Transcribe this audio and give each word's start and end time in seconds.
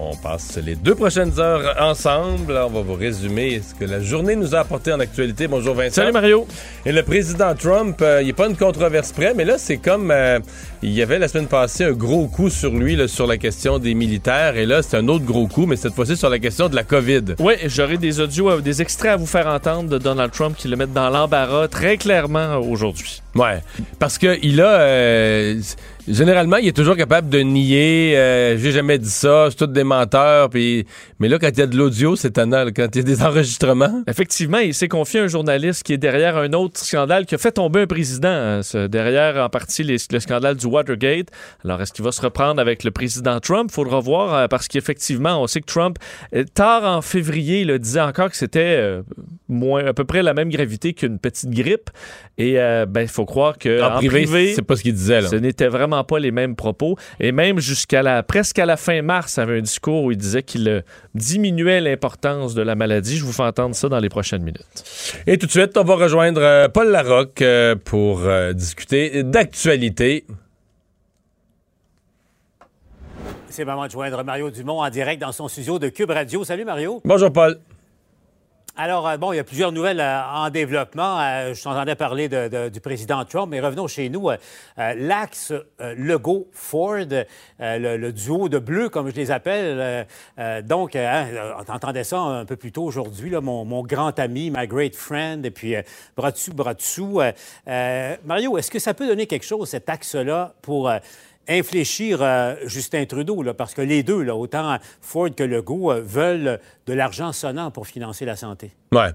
On 0.00 0.14
passe 0.14 0.58
les 0.64 0.76
deux 0.76 0.94
prochaines 0.94 1.40
heures 1.40 1.74
ensemble. 1.80 2.52
On 2.52 2.68
va 2.70 2.82
vous 2.82 2.94
résumer 2.94 3.60
ce 3.60 3.74
que 3.74 3.84
la 3.84 4.00
journée 4.00 4.36
nous 4.36 4.54
a 4.54 4.60
apporté 4.60 4.92
en 4.92 5.00
actualité. 5.00 5.48
Bonjour 5.48 5.74
Vincent. 5.74 5.96
Salut 5.96 6.12
Mario. 6.12 6.46
Et 6.86 6.92
le 6.92 7.02
président 7.02 7.52
Trump, 7.56 8.00
euh, 8.00 8.22
il 8.22 8.28
n'est 8.28 8.32
pas 8.32 8.46
une 8.46 8.56
controverse 8.56 9.10
près, 9.10 9.34
mais 9.34 9.44
là, 9.44 9.58
c'est 9.58 9.78
comme 9.78 10.12
euh, 10.12 10.38
il 10.82 10.90
y 10.92 11.02
avait 11.02 11.18
la 11.18 11.28
semaine 11.28 11.46
passée 11.46 11.84
un 11.84 11.92
gros 11.92 12.26
coup 12.28 12.50
sur 12.50 12.72
lui 12.72 12.96
là, 12.96 13.08
sur 13.08 13.26
la 13.26 13.36
question 13.36 13.78
des 13.78 13.94
militaires. 13.94 14.56
Et 14.56 14.66
là, 14.66 14.82
c'est 14.82 14.96
un 14.96 15.08
autre 15.08 15.24
gros 15.24 15.46
coup, 15.46 15.66
mais 15.66 15.76
cette 15.76 15.94
fois-ci 15.94 16.16
sur 16.16 16.30
la 16.30 16.38
question 16.38 16.68
de 16.68 16.74
la 16.76 16.84
COVID. 16.84 17.34
Oui, 17.40 17.54
j'aurai 17.66 17.96
des 17.98 18.20
audios, 18.20 18.50
euh, 18.50 18.60
des 18.60 18.80
extraits 18.82 19.12
à 19.12 19.16
vous 19.16 19.26
faire 19.26 19.46
entendre 19.48 19.88
de 19.90 19.98
Donald 19.98 20.32
Trump 20.32 20.56
qui 20.56 20.68
le 20.68 20.76
mettent 20.76 20.92
dans 20.92 21.10
l'embarras 21.10 21.68
très 21.68 21.96
clairement 21.96 22.56
aujourd'hui. 22.58 23.22
Ouais, 23.34 23.62
parce 23.98 24.18
que 24.18 24.38
il 24.42 24.60
a... 24.60 24.80
euh, 24.80 25.60
Généralement, 26.10 26.56
il 26.56 26.66
est 26.68 26.72
toujours 26.72 26.96
capable 26.96 27.28
de 27.28 27.40
nier. 27.40 28.16
euh, 28.16 28.56
J'ai 28.56 28.72
jamais 28.72 28.96
dit 28.96 29.10
ça, 29.10 29.48
c'est 29.50 29.56
tout 29.56 29.66
des 29.66 29.84
menteurs. 29.84 30.48
Puis, 30.48 30.86
mais 31.20 31.28
là, 31.28 31.38
quand 31.38 31.48
il 31.50 31.58
y 31.58 31.60
a 31.62 31.66
de 31.66 31.76
l'audio, 31.76 32.16
c'est 32.16 32.28
étonnant. 32.28 32.64
là, 32.64 32.70
Quand 32.74 32.86
il 32.94 32.96
y 32.96 33.00
a 33.00 33.02
des 33.02 33.22
enregistrements. 33.52 34.02
Effectivement, 34.06 34.56
il 34.56 34.72
s'est 34.72 34.88
confié 34.88 35.20
à 35.20 35.24
un 35.24 35.26
journaliste 35.28 35.82
qui 35.82 35.92
est 35.92 35.98
derrière 35.98 36.38
un 36.38 36.50
autre 36.54 36.80
scandale 36.82 37.26
qui 37.26 37.34
a 37.34 37.38
fait 37.38 37.52
tomber 37.52 37.82
un 37.82 37.86
président. 37.86 38.28
hein, 38.28 38.60
derrière, 38.88 39.36
en 39.44 39.50
partie, 39.50 39.82
les- 39.82 39.98
le 40.10 40.18
scandale 40.20 40.56
du 40.56 40.66
Watergate. 40.68 41.28
Alors, 41.64 41.80
est-ce 41.80 41.92
qu'il 41.92 42.04
va 42.04 42.12
se 42.12 42.20
reprendre 42.20 42.60
avec 42.60 42.84
le 42.84 42.90
président 42.90 43.40
Trump? 43.40 43.70
Faudra 43.70 44.00
voir, 44.00 44.34
euh, 44.34 44.48
parce 44.48 44.68
qu'effectivement, 44.68 45.42
on 45.42 45.46
sait 45.46 45.60
que 45.60 45.66
Trump, 45.66 45.98
euh, 46.34 46.44
tard 46.54 46.84
en 46.84 47.02
février, 47.02 47.64
là, 47.64 47.78
disait 47.78 48.00
encore 48.00 48.30
que 48.30 48.36
c'était 48.36 48.76
euh, 48.78 49.02
moins, 49.48 49.84
à 49.84 49.92
peu 49.92 50.04
près 50.04 50.22
la 50.22 50.34
même 50.34 50.50
gravité 50.50 50.92
qu'une 50.92 51.18
petite 51.18 51.50
grippe. 51.50 51.90
Et 52.36 52.58
euh, 52.58 52.86
ben, 52.86 53.02
il 53.02 53.08
faut 53.08 53.24
croire 53.24 53.58
que 53.58 53.82
En, 53.82 53.96
privé, 53.96 54.54
c'est 54.54 54.62
pas 54.62 54.76
ce 54.76 54.82
qu'il 54.82 54.94
disait. 54.94 55.20
Là. 55.20 55.28
Ce 55.28 55.36
n'était 55.36 55.68
vraiment 55.68 56.04
pas 56.04 56.18
les 56.18 56.30
mêmes 56.30 56.54
propos. 56.54 56.96
Et 57.20 57.32
même 57.32 57.58
jusqu'à 57.58 58.02
la 58.02 58.22
presque 58.22 58.58
à 58.58 58.66
la 58.66 58.76
fin 58.76 59.02
mars, 59.02 59.36
il 59.36 59.40
avait 59.40 59.58
un 59.58 59.62
discours 59.62 60.04
où 60.04 60.12
il 60.12 60.16
disait 60.16 60.42
qu'il 60.42 60.84
diminuait 61.14 61.80
l'importance 61.80 62.54
de 62.54 62.62
la 62.62 62.74
maladie. 62.74 63.16
Je 63.16 63.24
vous 63.24 63.32
fais 63.32 63.42
entendre 63.42 63.74
ça 63.74 63.88
dans 63.88 63.98
les 63.98 64.08
prochaines 64.08 64.42
minutes. 64.42 64.84
Et 65.26 65.38
tout 65.38 65.46
de 65.46 65.50
suite, 65.50 65.76
on 65.76 65.84
va 65.84 65.96
rejoindre 65.96 66.68
Paul 66.68 66.90
Larocque 66.90 67.44
pour 67.84 68.20
discuter 68.54 69.22
d'actualité. 69.24 70.24
C'est 73.58 73.64
moment 73.64 73.86
de 73.86 73.90
joindre 73.90 74.22
Mario 74.22 74.52
Dumont 74.52 74.82
en 74.84 74.88
direct 74.88 75.20
dans 75.20 75.32
son 75.32 75.48
studio 75.48 75.80
de 75.80 75.88
Cube 75.88 76.10
Radio. 76.12 76.44
Salut 76.44 76.64
Mario. 76.64 77.00
Bonjour 77.04 77.32
Paul. 77.32 77.58
Alors, 78.76 79.08
euh, 79.08 79.16
bon, 79.16 79.32
il 79.32 79.36
y 79.36 79.38
a 79.40 79.42
plusieurs 79.44 79.72
nouvelles 79.72 79.98
euh, 79.98 80.20
en 80.32 80.48
développement. 80.50 81.18
Euh, 81.20 81.54
je 81.54 81.64
t'entendais 81.64 81.96
parler 81.96 82.28
de- 82.28 82.46
de- 82.46 82.68
du 82.68 82.80
président 82.80 83.24
Trump, 83.24 83.48
mais 83.50 83.58
revenons 83.58 83.88
chez 83.88 84.08
nous. 84.10 84.30
Euh, 84.30 84.36
L'axe 84.94 85.52
Legault-Ford, 85.80 86.98
le, 87.58 87.96
le 87.96 88.12
duo 88.12 88.48
de 88.48 88.60
bleu, 88.60 88.88
comme 88.90 89.10
je 89.10 89.16
les 89.16 89.32
appelle. 89.32 90.06
donc, 90.62 90.94
euh, 90.94 91.08
hein, 91.08 91.26
on 91.68 91.72
entendait 91.72 92.04
ça 92.04 92.20
un 92.20 92.44
peu 92.44 92.54
plus 92.54 92.70
tôt 92.70 92.84
aujourd'hui, 92.84 93.32
mon, 93.42 93.64
mon 93.64 93.82
grand 93.82 94.16
ami, 94.20 94.52
my 94.56 94.68
great 94.68 94.94
friend, 94.94 95.44
et 95.44 95.50
puis 95.50 95.74
bras 96.16 96.30
dessus, 96.30 96.52
bras 96.52 96.74
dessous. 96.74 97.20
Mario, 97.66 98.56
est-ce 98.56 98.70
que 98.70 98.78
ça 98.78 98.94
peut 98.94 99.08
donner 99.08 99.26
quelque 99.26 99.44
chose, 99.46 99.68
cet 99.70 99.88
axe-là, 99.88 100.54
pour... 100.62 100.92
infléchir 101.48 102.18
euh, 102.20 102.54
Justin 102.66 103.04
Trudeau, 103.06 103.42
parce 103.56 103.74
que 103.74 103.82
les 103.82 104.02
deux, 104.02 104.28
autant 104.28 104.78
Ford 105.00 105.34
que 105.34 105.42
Legault, 105.42 105.92
euh, 105.92 106.00
veulent 106.00 106.60
de 106.86 106.92
l'argent 106.92 107.32
sonnant 107.32 107.70
pour 107.70 107.86
financer 107.86 108.24
la 108.24 108.36
santé. 108.36 108.70
Ouais. 108.92 109.10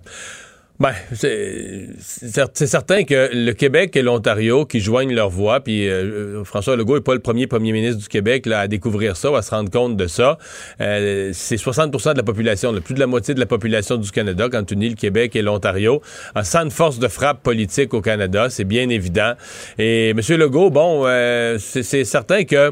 Ben, 0.80 0.92
c'est 1.14 1.88
c'est 2.00 2.26
cer- 2.26 2.50
c'est 2.54 2.66
certain 2.68 3.04
que 3.04 3.30
le 3.32 3.52
Québec 3.54 3.96
et 3.96 4.02
l'Ontario 4.02 4.66
qui 4.66 4.80
joignent 4.80 5.14
leur 5.14 5.30
voix, 5.30 5.60
puis 5.60 5.88
euh, 5.88 6.40
euh, 6.40 6.44
François 6.44 6.76
Legault 6.76 6.96
n'est 6.96 7.02
pas 7.04 7.14
le 7.14 7.20
premier 7.20 7.46
premier 7.46 7.72
ministre 7.72 8.02
du 8.02 8.08
Québec 8.08 8.48
là, 8.48 8.62
à 8.62 8.68
découvrir 8.68 9.16
ça, 9.16 9.32
ou 9.32 9.36
à 9.36 9.44
se 9.44 9.52
rendre 9.52 9.70
compte 9.70 9.96
de 9.96 10.08
ça. 10.08 10.40
Euh, 10.82 11.30
c'est 11.34 11.58
60% 11.58 12.14
de 12.14 12.18
la 12.18 12.24
population, 12.24 12.72
là, 12.72 12.82
plus 12.82 12.96
de 12.96 13.00
la 13.00 13.08
moitié 13.08 13.36
de 13.36 13.40
la 13.40 13.46
population 13.46 13.98
du 13.98 14.10
Canada, 14.10 14.48
quand 14.52 14.64
tu 14.64 14.74
unis 14.74 14.90
le 14.90 14.96
Québec 14.96 15.36
et 15.36 15.44
l'Ontario, 15.44 16.02
sans 16.42 16.64
une 16.64 16.72
force 16.72 16.98
de 16.98 17.08
frappe 17.08 17.44
politique 17.44 17.94
au 17.94 18.02
Canada, 18.02 18.50
c'est 18.50 18.66
bien 18.66 18.90
évident. 18.90 19.34
Et 19.78 20.10
M. 20.10 20.20
Legault, 20.38 20.72
bon, 20.72 21.04
euh, 21.06 21.60
c'est 21.60 22.04
certain 22.04 22.46
que 22.46 22.72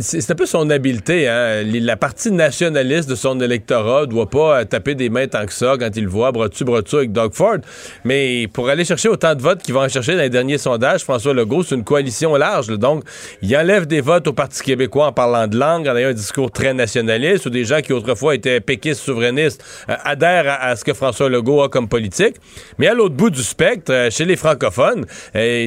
c'est 0.00 0.30
un 0.30 0.34
peu 0.34 0.46
son 0.46 0.68
habileté. 0.70 1.28
Hein? 1.28 1.62
La 1.64 1.96
partie 1.96 2.30
nationaliste 2.30 3.08
de 3.08 3.14
son 3.14 3.40
électorat 3.40 4.06
doit 4.06 4.28
pas 4.28 4.60
euh, 4.60 4.64
taper 4.64 4.94
des 4.94 5.08
mains 5.08 5.26
tant 5.26 5.46
que 5.46 5.52
ça 5.52 5.76
quand 5.78 5.90
il 5.96 6.08
voit 6.08 6.32
bras 6.32 6.48
dessus, 6.48 6.64
bras 6.64 6.82
dessous 6.82 6.98
avec 6.98 7.12
Doug 7.12 7.32
Ford. 7.32 7.58
Mais 8.04 8.48
pour 8.52 8.68
aller 8.68 8.84
chercher 8.84 9.08
autant 9.08 9.34
de 9.34 9.40
votes 9.40 9.62
qu'il 9.62 9.72
va 9.72 9.80
en 9.80 9.88
chercher 9.88 10.12
dans 10.12 10.22
les 10.22 10.30
derniers 10.30 10.58
sondages, 10.58 11.02
François 11.04 11.32
Legault, 11.32 11.62
c'est 11.62 11.74
une 11.74 11.84
coalition 11.84 12.34
large. 12.36 12.70
là. 12.70 12.76
Donc, 12.76 13.04
il 13.40 13.56
enlève 13.56 13.86
des 13.86 14.00
votes 14.00 14.26
au 14.26 14.32
Parti 14.32 14.62
québécois 14.62 15.06
en 15.06 15.12
parlant 15.12 15.46
de 15.46 15.56
langue, 15.56 15.88
en 15.88 15.96
ayant 15.96 16.08
un 16.08 16.14
discours 16.14 16.50
très 16.50 16.74
nationaliste, 16.74 17.46
ou 17.46 17.50
des 17.50 17.64
gens 17.64 17.80
qui 17.80 17.92
autrefois 17.92 18.34
étaient 18.34 18.60
péquistes, 18.60 19.00
souverainistes, 19.00 19.64
euh, 19.88 19.94
adhèrent 20.04 20.58
à, 20.60 20.76
ce 20.76 20.84
que 20.84 20.92
François 20.92 21.28
Legault 21.28 21.62
a 21.62 21.68
comme 21.68 21.88
politique. 21.88 22.36
Mais 22.78 22.88
à 22.88 22.94
l'autre 22.94 23.14
bout 23.14 23.30
du 23.30 23.42
spectre, 23.42 23.92
euh, 23.92 24.10
chez 24.10 24.24
les 24.24 24.36
francophones, 24.36 25.06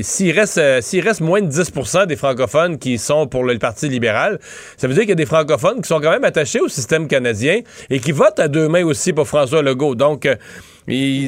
s'il 0.02 0.38
reste, 0.38 0.62
s'il 0.82 1.04
reste 1.04 1.22
moins 1.22 1.42
de 1.42 1.48
10 1.48 1.72
des 2.08 2.16
francophones 2.16 2.78
qui 2.78 2.98
sont 2.98 3.28
pour 3.28 3.47
le 3.54 3.60
Parti 3.60 3.90
libéral, 3.90 4.40
ça 4.78 4.88
veut 4.88 4.94
dire 4.94 5.02
qu'il 5.02 5.10
y 5.10 5.14
a 5.14 5.16
des 5.16 5.26
francophones 5.26 5.82
qui 5.82 5.88
sont 5.88 6.00
quand 6.00 6.12
même 6.12 6.24
attachés 6.24 6.60
au 6.60 6.68
système 6.68 7.08
canadien 7.08 7.62
et 7.90 8.00
qui 8.00 8.12
votent 8.12 8.40
à 8.40 8.48
deux 8.48 8.68
mains 8.68 8.84
aussi 8.86 9.14
pour 9.14 9.28
François 9.28 9.62
Legault. 9.62 9.96
Donc, 9.96 10.26
euh, 10.26 10.36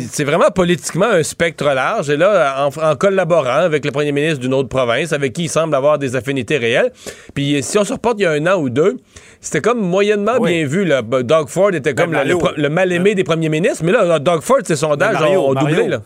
c'est 0.09 0.24
vraiment 0.24 0.52
politiquement 0.56 1.07
un 1.07 1.22
spectre 1.24 1.66
large. 1.66 2.09
Et 2.09 2.16
là, 2.18 2.66
en, 2.68 2.81
en 2.91 2.96
collaborant 2.96 3.50
avec 3.59 3.84
le 3.84 3.91
premier 3.91 4.12
ministre 4.13 4.40
d'une 4.40 4.53
autre 4.53 4.69
province, 4.69 5.12
avec 5.12 5.34
qui 5.34 5.44
il 5.44 5.50
semble 5.50 5.75
avoir 5.75 5.97
des 6.00 6.16
affinités 6.16 6.57
réelles, 6.57 6.91
puis 7.34 7.62
si 7.62 7.78
on 7.78 7.84
se 7.84 7.91
reporte 7.94 8.16
il 8.19 8.24
y 8.24 8.25
a 8.25 8.31
un 8.31 8.47
an 8.47 8.57
ou 8.59 8.69
deux, 8.69 8.96
c'était 9.41 9.62
comme 9.62 9.80
moyennement 9.81 10.36
Oui. 10.40 10.51
bien 10.53 10.66
vu. 10.68 10.86
Là. 10.86 11.01
Doug 11.01 11.50
Ford 11.50 11.74
était 11.74 11.94
comme 11.94 12.12
Ben, 12.12 12.25
le- 12.28 12.38
le, 12.56 12.69
mal-aimé 12.69 13.16
des 13.16 13.24
premiers 13.25 13.50
ministres, 13.50 13.84
mais 13.84 13.91
là, 13.91 14.19
Doug 14.19 14.41
Ford, 14.41 14.59
ses 14.63 14.75
sondages 14.78 15.16
Mais 15.16 15.19
Mario, 15.25 15.41
ont, 15.41 15.53
doublé. 15.53 15.88
Là. 15.88 16.01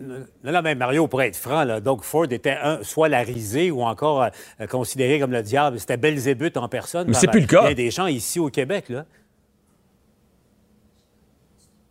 Non, 0.00 0.52
non, 0.52 0.62
mais 0.62 0.74
Mario, 0.74 1.06
pour 1.08 1.22
être 1.22 1.36
franc, 1.36 1.64
là, 1.64 1.80
Doug 1.80 2.02
Ford 2.02 2.26
était 2.30 2.56
un, 2.62 2.82
soit 2.82 3.08
la 3.08 3.20
risée 3.20 3.70
ou 3.70 3.82
encore 3.82 4.24
euh, 4.60 4.66
considéré 4.66 5.20
comme 5.20 5.32
le 5.32 5.42
diable. 5.42 5.78
C'était 5.80 5.96
Belzébuth 5.96 6.56
en 6.56 6.68
personne. 6.68 7.06
Mais 7.08 7.14
c'est 7.14 7.28
plus 7.28 7.40
le 7.40 7.46
cas. 7.46 7.62
euh, 7.62 7.66
bien 7.68 7.74
des 7.74 7.90
gens 7.90 8.06
ici 8.06 8.38
au 8.40 8.50
Québec, 8.50 8.88
là. 8.88 9.04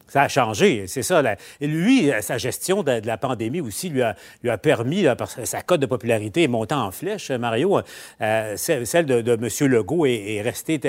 Ça 0.07 0.21
a 0.23 0.27
changé, 0.27 0.85
c'est 0.85 1.01
ça. 1.01 1.23
là. 1.23 1.37
Et 1.59 1.65
lui, 1.65 2.11
euh, 2.11 2.21
sa 2.21 2.37
gestion 2.37 2.83
de, 2.83 2.99
de 2.99 3.07
la 3.07 3.17
pandémie 3.17 3.61
aussi 3.61 3.89
lui 3.89 4.03
a, 4.03 4.15
lui 4.43 4.51
a 4.51 4.59
permis, 4.59 5.01
là, 5.01 5.15
parce 5.15 5.33
que 5.33 5.45
sa 5.45 5.63
cote 5.63 5.79
de 5.79 5.87
popularité 5.87 6.43
est 6.43 6.47
montée 6.47 6.75
en 6.75 6.91
flèche, 6.91 7.31
Mario. 7.31 7.79
Euh, 8.21 8.53
celle 8.55 8.85
celle 8.85 9.07
de, 9.07 9.21
de 9.21 9.33
M. 9.33 9.71
Legault 9.71 10.05
est, 10.05 10.35
est 10.35 10.41
restée 10.43 10.79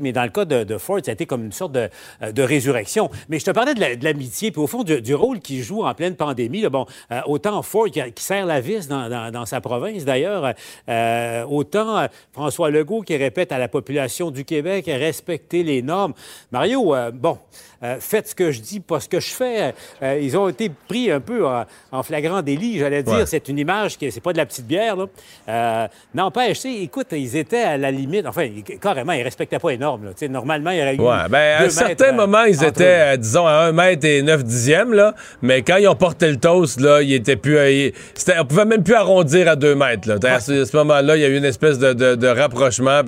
mais 0.00 0.12
dans 0.12 0.22
le 0.24 0.30
cas 0.30 0.44
de, 0.44 0.64
de 0.64 0.78
Ford, 0.78 0.98
ça 1.04 1.10
a 1.10 1.14
été 1.14 1.26
comme 1.26 1.44
une 1.44 1.52
sorte 1.52 1.72
de, 1.72 1.88
euh, 2.22 2.32
de 2.32 2.42
résurrection. 2.42 3.10
Mais 3.28 3.38
je 3.38 3.44
te 3.44 3.50
parlais 3.50 3.74
de 3.74 3.80
la- 3.80 3.96
de 3.96 4.04
l'amitié, 4.04 4.50
puis 4.50 4.60
au 4.60 4.66
fond, 4.66 4.82
du, 4.82 5.00
du 5.02 5.14
rôle 5.14 5.40
qu'il 5.40 5.62
joue 5.62 5.82
en 5.84 5.94
pleine 5.94 6.16
pandémie. 6.16 6.62
là, 6.62 6.70
bon, 6.70 6.86
euh, 7.10 7.20
autant 7.26 7.60
Ford 7.62 7.86
qui, 7.86 8.00
qui 8.12 8.24
serre 8.24 8.46
la 8.46 8.60
vis 8.60 8.88
dans, 8.88 9.08
dans- 9.08 9.30
dans 9.30 9.46
sa 9.46 9.60
province, 9.60 10.04
d'ailleurs, 10.04 10.54
euh, 10.88 11.44
autant 11.44 11.98
euh, 11.98 12.06
François 12.32 12.70
Legault 12.70 13.02
qui 13.02 13.16
répète 13.16 13.52
à 13.52 13.58
la 13.58 13.68
population 13.68 14.30
du 14.30 14.44
Québec 14.44 14.86
respecter 14.88 15.62
les 15.62 15.82
normes. 15.82 16.14
Mario, 16.50 16.94
bon, 17.12 17.38
faites 18.00 18.28
ce 18.28 18.34
que 18.34 18.50
je 18.52 18.60
dis, 18.60 18.80
pas 18.80 19.00
ce 19.00 19.08
que 19.08 19.18
je 19.20 19.30
fais. 19.32 19.74
Ils 20.20 20.36
ont 20.36 20.48
été 20.48 20.70
pris 20.88 21.10
un 21.10 21.20
peu 21.20 21.46
en, 21.46 21.64
en 21.90 22.02
flagrant 22.02 22.40
délit, 22.42 22.78
j'allais 22.78 23.02
dire. 23.02 23.12
Ouais. 23.14 23.26
C'est 23.26 23.48
une 23.48 23.58
image 23.58 23.98
qui, 23.98 24.10
c'est 24.12 24.20
pas 24.20 24.32
de 24.32 24.38
la 24.38 24.46
petite 24.46 24.66
bière, 24.66 24.96
là. 24.96 25.88
N'empêche, 26.14 26.64
écoute, 26.64 27.08
ils 27.12 27.36
étaient 27.36 27.62
à 27.62 27.76
la 27.76 27.90
limite, 27.90 28.26
enfin, 28.26 28.48
carrément, 28.80 29.12
ils 29.12 29.22
respectaient 29.22 29.41
pas 29.46 29.70
les 29.70 29.78
normes, 29.78 30.04
là. 30.06 30.28
Normalement, 30.28 30.70
il 30.70 30.78
y 30.78 30.82
aurait 30.82 30.94
eu. 30.96 31.00
Ouais, 31.00 31.28
ben, 31.30 31.56
à 31.58 31.62
un 31.64 31.68
certain 31.70 32.08
euh, 32.10 32.12
moment, 32.12 32.44
ils 32.44 32.62
étaient, 32.64 32.84
eux. 32.84 33.12
euh, 33.12 33.16
disons, 33.16 33.46
à 33.46 33.52
1 33.52 33.72
mètre 33.72 34.06
et 34.06 34.22
9 34.22 34.44
dixièmes, 34.44 34.92
là. 34.92 35.14
Mais 35.42 35.62
quand 35.62 35.76
ils 35.76 35.88
ont 35.88 35.94
porté 35.94 36.30
le 36.30 36.36
toast, 36.36 36.80
là, 36.80 37.02
ils 37.02 37.14
étaient 37.14 37.36
plus. 37.36 37.56
euh, 37.58 37.70
ils- 37.70 37.92
on 38.40 38.44
pouvait 38.44 38.64
même 38.64 38.82
plus 38.82 38.94
arrondir 38.94 39.48
à 39.48 39.56
2 39.56 39.74
mètres, 39.74 40.08
là. 40.08 40.16
À 40.34 40.40
ce, 40.40 40.64
ce 40.64 40.76
moment-là, 40.76 41.16
il 41.16 41.22
y 41.22 41.24
a 41.24 41.28
eu 41.28 41.36
une 41.36 41.44
espèce 41.44 41.78
de, 41.78 41.92
de- 41.92 42.14
de 42.14 42.26
rapprochement. 42.28 43.00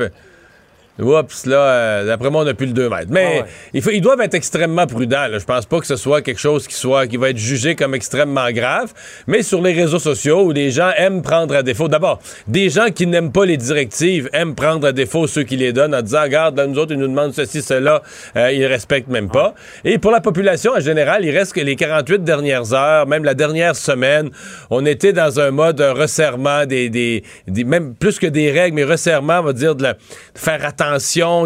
Oups, 1.01 1.47
là, 1.47 1.57
euh, 1.57 2.07
d'après 2.07 2.31
moi, 2.31 2.43
on 2.43 2.45
n'a 2.45 2.55
plus 2.55 2.67
le 2.67 2.73
2 2.73 2.89
mètres. 2.89 3.09
Mais 3.11 3.25
Ah 3.27 3.43
ouais. 3.43 3.49
il 3.73 3.83
faut- 3.83 3.91
ils 3.91 4.01
doivent 4.01 4.21
être 4.21 4.35
extrêmement 4.35 4.87
prudents. 4.87 5.27
Là. 5.27 5.39
Je 5.39 5.45
pense 5.45 5.67
pas 5.67 5.81
que 5.81 5.87
ce 5.87 5.97
soit 5.97 6.23
quelque 6.23 6.41
chose 6.41 6.69
qui, 6.69 6.75
soit, 6.75 7.07
qui 7.09 7.17
va 7.17 7.31
être 7.31 7.37
jugé 7.39 7.75
comme 7.75 7.95
extrêmement 7.95 8.51
grave. 8.53 8.93
Mais 9.27 9.43
sur 9.43 9.61
les 9.61 9.73
réseaux 9.73 9.99
sociaux 9.99 10.43
où 10.45 10.53
les 10.53 10.71
gens 10.71 10.91
aiment 10.97 11.23
prendre 11.23 11.55
à 11.57 11.63
défaut. 11.65 11.89
D'abord, 11.89 12.21
des 12.47 12.71
gens 12.71 12.87
qui 12.95 13.07
n'aiment 13.09 13.33
pas 13.33 13.45
les 13.45 13.57
directives 13.57 14.31
aiment 14.33 14.55
prendre 14.55 14.87
à 14.87 14.93
défaut 14.93 15.27
ceux 15.27 15.43
qui 15.43 15.57
les 15.57 15.73
donnent 15.73 15.95
en 15.95 16.03
disant 16.03 16.23
Regarde, 16.23 16.57
là, 16.57 16.67
nous 16.67 16.79
autres, 16.79 16.93
ils 16.93 16.99
nous 16.99 17.09
demandent 17.09 17.33
ceci, 17.35 17.61
cela. 17.61 18.03
Euh, 18.37 18.53
ils 18.53 18.65
respectent 18.67 19.09
même 19.09 19.31
pas. 19.31 19.55
Et 19.85 19.99
pour 19.99 20.13
la 20.13 20.21
population 20.21 20.73
en 20.77 20.81
général, 20.81 21.25
il 21.25 21.37
reste 21.37 21.55
que 21.55 21.61
les 21.61 21.75
48 21.77 22.23
dernières 22.23 22.73
heures, 22.73 23.07
même 23.07 23.25
la 23.25 23.35
dernière 23.35 23.75
semaine, 23.75 24.31
on 24.71 24.87
était 24.87 25.13
dans 25.13 25.41
un 25.41 25.51
mode 25.51 25.81
resserrement, 25.81 26.67
des, 26.67 26.89
des, 26.89 27.25
des- 27.49 27.65
même 27.65 27.95
plus 27.95 28.19
que 28.21 28.27
des 28.29 28.53
règles, 28.53 28.77
mais 28.77 28.85
resserrement, 28.85 29.41
on 29.41 29.45
va 29.45 29.53
dire, 29.53 29.75
de, 29.75 29.83
la- 29.83 29.93
de 29.95 29.99
faire 30.37 30.65
attention, 30.65 30.84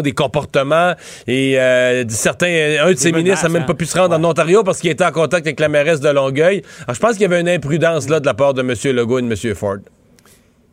des 0.03 0.11
comportements. 0.11 0.93
Et 1.27 1.59
euh, 1.59 2.03
certains, 2.09 2.77
un 2.81 2.91
de 2.91 2.97
ces 2.97 3.11
menaces, 3.11 3.23
ministres 3.23 3.47
n'a 3.47 3.53
même 3.53 3.63
hein. 3.63 3.65
pas 3.65 3.73
pu 3.73 3.85
se 3.85 3.97
rendre 3.97 4.15
en 4.15 4.23
Ontario 4.23 4.63
parce 4.63 4.79
qu'il 4.79 4.89
était 4.89 5.05
en 5.05 5.11
contact 5.11 5.45
avec 5.45 5.59
la 5.59 5.69
mairesse 5.69 5.99
de 5.99 6.09
Longueuil. 6.09 6.63
Alors, 6.83 6.95
je 6.95 6.99
pense 6.99 7.11
qu'il 7.13 7.21
y 7.21 7.25
avait 7.25 7.41
une 7.41 7.49
imprudence 7.49 8.09
là 8.09 8.19
de 8.19 8.25
la 8.25 8.33
part 8.33 8.53
de 8.53 8.61
M. 8.61 8.73
Legault 8.95 9.19
et 9.19 9.21
de 9.21 9.27
M. 9.27 9.55
Ford. 9.55 9.77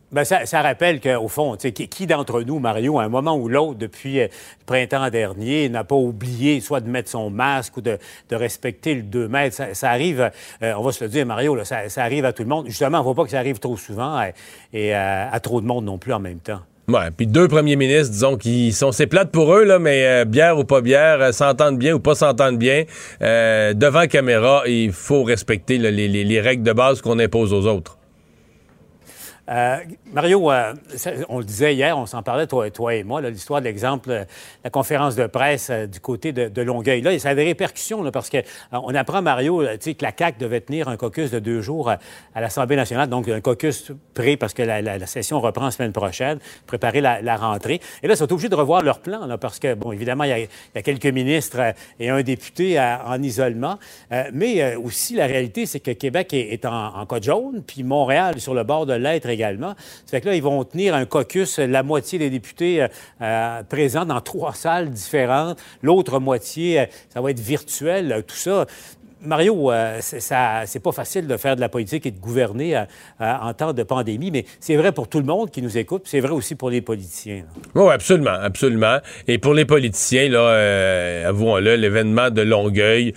Ben, 0.09 0.23
ça, 0.23 0.45
ça 0.45 0.61
rappelle 0.61 1.01
qu'au 1.01 1.27
fond, 1.27 1.57
tu 1.57 1.63
sais, 1.63 1.73
qui, 1.73 1.89
qui 1.89 2.07
d'entre 2.07 2.41
nous, 2.41 2.59
Mario, 2.59 2.97
à 2.97 3.03
un 3.03 3.09
moment 3.09 3.35
ou 3.35 3.49
l'autre, 3.49 3.77
depuis 3.77 4.21
euh, 4.21 4.27
le 4.27 4.65
printemps 4.65 5.09
dernier, 5.09 5.67
n'a 5.67 5.83
pas 5.83 5.97
oublié 5.97 6.61
soit 6.61 6.79
de 6.79 6.89
mettre 6.89 7.09
son 7.09 7.29
masque 7.29 7.75
ou 7.75 7.81
de, 7.81 7.97
de 8.29 8.35
respecter 8.37 8.95
le 8.95 9.01
2 9.01 9.27
mètres? 9.27 9.57
Ça, 9.57 9.73
ça 9.73 9.89
arrive, 9.89 10.31
euh, 10.63 10.73
on 10.77 10.81
va 10.81 10.93
se 10.93 11.03
le 11.03 11.09
dire, 11.09 11.25
Mario, 11.25 11.55
là, 11.55 11.65
ça, 11.65 11.89
ça 11.89 12.03
arrive 12.03 12.23
à 12.23 12.31
tout 12.31 12.43
le 12.43 12.49
monde. 12.49 12.67
Justement, 12.67 12.99
on 12.99 13.01
ne 13.01 13.03
voit 13.03 13.15
pas 13.15 13.25
que 13.25 13.31
ça 13.31 13.39
arrive 13.39 13.59
trop 13.59 13.75
souvent 13.75 14.17
euh, 14.17 14.29
et 14.71 14.95
euh, 14.95 15.29
à 15.29 15.39
trop 15.41 15.59
de 15.59 15.65
monde 15.65 15.83
non 15.83 15.97
plus 15.97 16.13
en 16.13 16.19
même 16.19 16.39
temps. 16.39 16.61
Ouais, 16.89 17.11
puis 17.11 17.27
deux 17.27 17.49
premiers 17.49 17.75
ministres, 17.75 18.13
disons, 18.13 18.37
qui 18.37 18.71
sont, 18.71 18.93
c'est 18.93 19.07
plate 19.07 19.29
pour 19.29 19.53
eux, 19.53 19.65
là, 19.65 19.77
mais 19.77 20.05
euh, 20.05 20.23
bière 20.23 20.57
ou 20.57 20.63
pas 20.63 20.79
bière, 20.79 21.21
euh, 21.21 21.31
s'entendent 21.33 21.77
bien 21.77 21.93
ou 21.93 21.99
pas 21.99 22.15
s'entendent 22.15 22.57
bien, 22.57 22.85
euh, 23.21 23.73
devant 23.73 24.07
caméra, 24.07 24.63
il 24.67 24.93
faut 24.93 25.23
respecter 25.23 25.77
les- 25.79 25.91
les 26.07 26.39
règles 26.39 26.63
de 26.63 26.71
base 26.71 27.01
qu'on 27.01 27.19
impose 27.19 27.51
aux 27.51 27.65
autres. 27.67 27.96
Euh, 29.49 29.77
Mario, 30.11 30.51
euh, 30.51 30.73
on 31.29 31.39
le 31.39 31.45
disait 31.45 31.73
hier, 31.73 31.97
on 31.97 32.05
s'en 32.05 32.21
parlait, 32.21 32.47
toi, 32.47 32.67
et 32.95 33.03
moi, 33.03 33.21
l'histoire 33.21 33.61
de 33.61 33.65
l'exemple, 33.65 34.11
euh, 34.11 34.25
la 34.63 34.69
conférence 34.69 35.15
de 35.15 35.25
presse 35.25 35.71
du 35.71 35.99
côté 35.99 36.33
de, 36.33 36.61
Longueuil. 36.61 37.01
Là, 37.01 37.17
ça 37.17 37.29
a 37.29 37.35
des 37.35 37.45
répercussions, 37.45 38.09
parce 38.11 38.29
que 38.29 38.37
euh, 38.37 38.41
on 38.71 38.93
apprend, 38.93 39.21
Mario, 39.21 39.59
que 39.59 40.03
la 40.03 40.11
CAQ 40.17 40.39
devait 40.39 40.59
tenir 40.59 40.89
un 40.89 40.97
caucus 40.97 41.31
de 41.31 41.39
deux 41.39 41.61
jours 41.61 41.89
à 41.89 42.41
l'Assemblée 42.41 42.75
nationale, 42.75 43.07
donc 43.07 43.29
un 43.29 43.39
caucus 43.39 43.91
prêt 44.13 44.35
parce 44.35 44.53
que 44.53 44.63
la, 44.63 45.05
session 45.07 45.39
reprend 45.39 45.65
la 45.65 45.71
semaine 45.71 45.93
prochaine, 45.93 46.39
préparer 46.65 46.99
la, 46.99 47.37
rentrée. 47.37 47.79
Et 48.03 48.07
là, 48.07 48.15
ils 48.15 48.17
sont 48.17 48.31
obligés 48.31 48.49
de 48.49 48.55
revoir 48.55 48.81
leur 48.81 48.99
plan, 48.99 49.37
parce 49.37 49.59
que, 49.59 49.75
bon, 49.75 49.93
évidemment, 49.93 50.25
il 50.25 50.29
y 50.31 50.77
a, 50.77 50.81
quelques 50.81 51.05
ministres 51.05 51.73
et 51.99 52.09
un 52.09 52.21
député 52.21 52.79
en 52.79 53.21
isolement, 53.21 53.77
mais 54.33 54.75
aussi, 54.75 55.15
la 55.15 55.25
réalité, 55.25 55.65
c'est 55.65 55.79
que 55.79 55.91
Québec 55.91 56.33
est, 56.33 56.65
en, 56.65 56.97
en 56.97 57.05
code 57.05 57.23
jaune, 57.23 57.63
puis 57.65 57.83
Montréal 57.83 58.39
sur 58.39 58.53
le 58.53 58.63
bord 58.63 58.85
de 58.85 58.93
l'être 58.93 59.27
également. 59.37 59.75
Ça 60.05 60.11
fait 60.11 60.21
que 60.21 60.29
là, 60.29 60.35
ils 60.35 60.41
vont 60.41 60.63
tenir 60.63 60.95
un 60.95 61.05
caucus, 61.05 61.59
euh, 61.59 61.67
la 61.67 61.83
moitié 61.83 62.17
des 62.17 62.29
députés 62.29 62.81
euh, 62.81 62.87
euh, 63.21 63.63
présents 63.63 64.05
dans 64.05 64.19
trois 64.19 64.53
salles 64.53 64.89
différentes, 64.89 65.59
l'autre 65.83 66.19
moitié, 66.19 66.87
ça 67.13 67.21
va 67.21 67.31
être 67.31 67.39
virtuel, 67.39 68.23
tout 68.27 68.35
ça. 68.35 68.65
Mario, 69.21 69.71
euh, 69.71 69.99
c'est 70.01 70.79
pas 70.79 70.91
facile 70.91 71.27
de 71.27 71.37
faire 71.37 71.55
de 71.55 71.61
la 71.61 71.69
politique 71.69 72.05
et 72.05 72.11
de 72.11 72.19
gouverner 72.19 72.77
euh, 72.77 72.81
euh, 73.21 73.33
en 73.41 73.53
temps 73.53 73.73
de 73.73 73.83
pandémie, 73.83 74.29
mais 74.31 74.45
c'est 74.59 74.75
vrai 74.75 74.91
pour 74.91 75.07
tout 75.07 75.19
le 75.19 75.25
monde 75.25 75.49
qui 75.49 75.61
nous 75.61 75.77
écoute, 75.77 76.03
c'est 76.05 76.19
vrai 76.19 76.31
aussi 76.31 76.55
pour 76.55 76.69
les 76.69 76.81
politiciens. 76.81 77.43
Oui, 77.73 77.91
absolument, 77.91 78.37
absolument. 78.41 78.97
Et 79.27 79.39
pour 79.39 79.53
les 79.53 79.65
politiciens, 79.65 80.29
là, 80.29 80.39
euh, 80.39 81.29
avouons-le, 81.29 81.75
l'événement 81.75 82.29
de 82.29 82.41
Longueuil, 82.41 83.13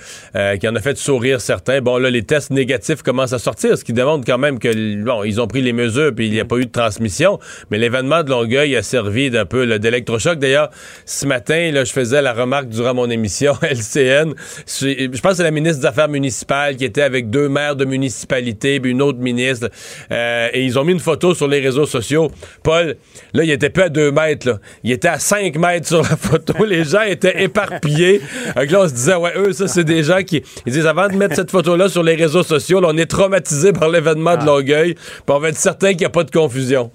qui 0.58 0.68
en 0.68 0.74
a 0.74 0.80
fait 0.80 0.96
sourire 0.96 1.40
certains, 1.40 1.80
bon, 1.80 1.98
là, 1.98 2.10
les 2.10 2.22
tests 2.22 2.50
négatifs 2.50 3.02
commencent 3.02 3.32
à 3.32 3.38
sortir, 3.38 3.76
ce 3.76 3.84
qui 3.84 3.92
démontre 3.92 4.24
quand 4.24 4.38
même 4.38 4.58
que, 4.58 5.02
bon, 5.02 5.24
ils 5.24 5.40
ont 5.40 5.46
pris 5.46 5.62
les 5.62 5.72
mesures, 5.72 6.14
puis 6.14 6.26
il 6.26 6.32
n'y 6.32 6.40
a 6.40 6.44
pas 6.44 6.56
eu 6.56 6.66
de 6.66 6.70
transmission, 6.70 7.38
mais 7.70 7.78
l'événement 7.78 8.22
de 8.22 8.30
Longueuil 8.30 8.76
a 8.76 8.82
servi 8.82 9.30
d'un 9.30 9.44
peu 9.44 9.78
d'électrochoc. 9.78 10.38
D'ailleurs, 10.38 10.70
ce 11.04 11.26
matin, 11.26 11.70
là, 11.72 11.84
je 11.84 11.92
faisais 11.92 12.22
la 12.22 12.32
remarque 12.32 12.68
durant 12.68 12.94
mon 12.94 13.10
émission 13.10 13.54
LCN, 13.62 14.34
je 14.66 15.20
pense 15.20 15.32
que 15.32 15.36
c'est 15.36 15.42
la 15.42 15.50
ministre 15.50 15.82
Affaires 15.90 16.08
municipales 16.08 16.76
qui 16.76 16.84
était 16.84 17.02
avec 17.02 17.30
deux 17.30 17.48
maires 17.48 17.76
de 17.76 17.84
municipalité, 17.84 18.80
puis 18.80 18.90
une 18.90 19.02
autre 19.02 19.18
ministre, 19.18 19.68
euh, 20.10 20.48
et 20.52 20.64
ils 20.64 20.78
ont 20.78 20.84
mis 20.84 20.92
une 20.92 21.00
photo 21.00 21.34
sur 21.34 21.48
les 21.48 21.60
réseaux 21.60 21.86
sociaux. 21.86 22.30
Paul, 22.62 22.96
là, 23.32 23.44
il 23.44 23.50
était 23.50 23.70
plus 23.70 23.84
à 23.84 23.88
deux 23.88 24.10
mètres, 24.10 24.48
là. 24.48 24.58
Il 24.82 24.92
était 24.92 25.08
à 25.08 25.18
cinq 25.18 25.56
mètres 25.56 25.86
sur 25.86 26.02
la 26.02 26.16
photo. 26.16 26.64
Les 26.64 26.84
gens 26.84 27.02
étaient 27.02 27.42
éparpillés. 27.42 28.20
Donc 28.56 28.70
là, 28.70 28.80
on 28.82 28.88
se 28.88 28.94
disait, 28.94 29.14
ouais, 29.14 29.32
eux, 29.36 29.52
ça, 29.52 29.68
c'est 29.68 29.84
des 29.84 30.02
gens 30.02 30.22
qui. 30.22 30.42
Ils 30.66 30.72
disent, 30.72 30.86
avant 30.86 31.08
de 31.08 31.14
mettre 31.14 31.34
cette 31.36 31.50
photo-là 31.50 31.88
sur 31.88 32.02
les 32.02 32.14
réseaux 32.14 32.42
sociaux, 32.42 32.80
là, 32.80 32.88
on 32.90 32.96
est 32.96 33.10
traumatisé 33.10 33.72
par 33.72 33.88
l'événement 33.88 34.36
de 34.36 34.44
Longueuil, 34.44 34.94
puis 34.94 35.22
on 35.28 35.38
va 35.38 35.48
être 35.48 35.56
certain 35.56 35.90
qu'il 35.90 35.98
n'y 35.98 36.06
a 36.06 36.10
pas 36.10 36.24
de 36.24 36.30
confusion. 36.30 36.90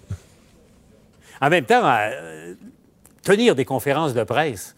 En 1.42 1.50
même 1.50 1.66
temps, 1.66 1.82
euh, 1.86 2.54
tenir 3.24 3.56
des 3.56 3.66
conférences 3.66 4.14
de 4.14 4.24
presse 4.24 4.75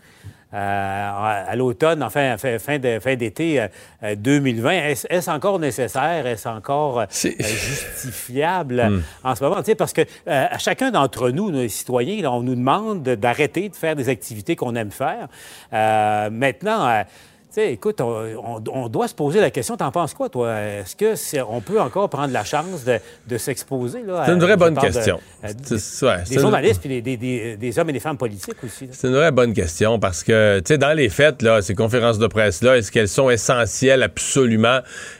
à, 0.53 1.43
à 1.49 1.55
l'automne, 1.55 2.01
enfin, 2.03 2.37
fin, 2.37 2.57
fin 2.59 2.79
de- 2.79 2.99
fin 2.99 3.15
d'été 3.15 3.59
euh, 3.61 3.67
euh, 4.03 4.15
2020, 4.15 4.71
est-ce 5.09 5.29
encore 5.29 5.59
nécessaire? 5.59 6.25
Est-ce 6.25 6.47
encore 6.47 6.99
euh, 7.01 7.03
euh, 7.03 7.31
justifiable 7.43 8.79
euh, 8.79 8.99
en 9.23 9.35
ce 9.35 9.43
moment? 9.43 9.57
Tu 9.57 9.65
sais, 9.65 9.75
parce 9.75 9.93
que 9.93 10.01
euh, 10.01 10.45
à 10.49 10.57
chacun 10.57 10.91
d'entre 10.91 11.29
nous, 11.31 11.51
nos 11.51 11.67
citoyens, 11.67 12.21
là, 12.21 12.31
on 12.31 12.41
nous 12.43 12.55
demande 12.55 13.03
de- 13.03 13.15
d'arrêter 13.15 13.69
de 13.69 13.75
faire 13.75 13.95
des 13.95 14.09
activités 14.09 14.55
qu'on 14.55 14.75
aime 14.75 14.91
faire. 14.91 15.27
Euh, 15.73 16.29
maintenant, 16.29 16.87
euh, 16.87 17.03
sais, 17.49 17.73
écoute, 17.73 18.01
on, 18.01 18.13
on- 18.43 18.63
on 18.73 18.87
doit 18.89 19.07
se 19.07 19.15
poser 19.15 19.39
la 19.41 19.49
question, 19.51 19.77
t'en 19.77 19.91
penses 19.91 20.13
quoi, 20.13 20.29
toi? 20.29 20.53
Est-ce 20.59 20.95
que 20.95 21.41
on 21.49 21.61
peut 21.61 21.79
encore 21.79 22.09
prendre 22.09 22.33
la 22.33 22.43
chance 22.43 22.83
de, 22.85 22.99
de 23.27 23.37
s'exposer? 23.37 23.99
C'est 24.25 24.31
une 24.33 24.39
vraie 24.39 24.53
je 24.53 24.57
bonne 24.57 24.73
de- 24.75 24.79
question. 24.79 25.19
ouais, 25.43 26.23
des 26.27 26.33
une- 26.35 26.39
journalistes 26.39 26.79
puis 26.81 26.89
des, 26.89 27.01
des- 27.01 27.17
des- 27.17 27.57
des 27.57 27.79
hommes 27.79 27.89
et 27.89 27.93
des 27.93 27.99
femmes 27.99 28.17
politiques 28.17 28.63
aussi. 28.63 28.87
C'est 28.91 29.07
une 29.07 29.15
vraie 29.15 29.31
bonne 29.31 29.53
question 29.53 29.99
parce 29.99 30.23
que, 30.23 30.59
tu 30.59 30.73
sais, 30.73 30.77
dans 30.77 30.93
les 30.95 31.09
fêtes, 31.09 31.41
là, 31.41 31.61
ces 31.61 31.73
conférences 31.75 32.19
de 32.19 32.27
presse-là, 32.27 32.77
est-ce 32.77 32.91
qu'elles 32.91 33.07
sont 33.07 33.29
essentielles 33.29 34.03
absolument? 34.03 34.79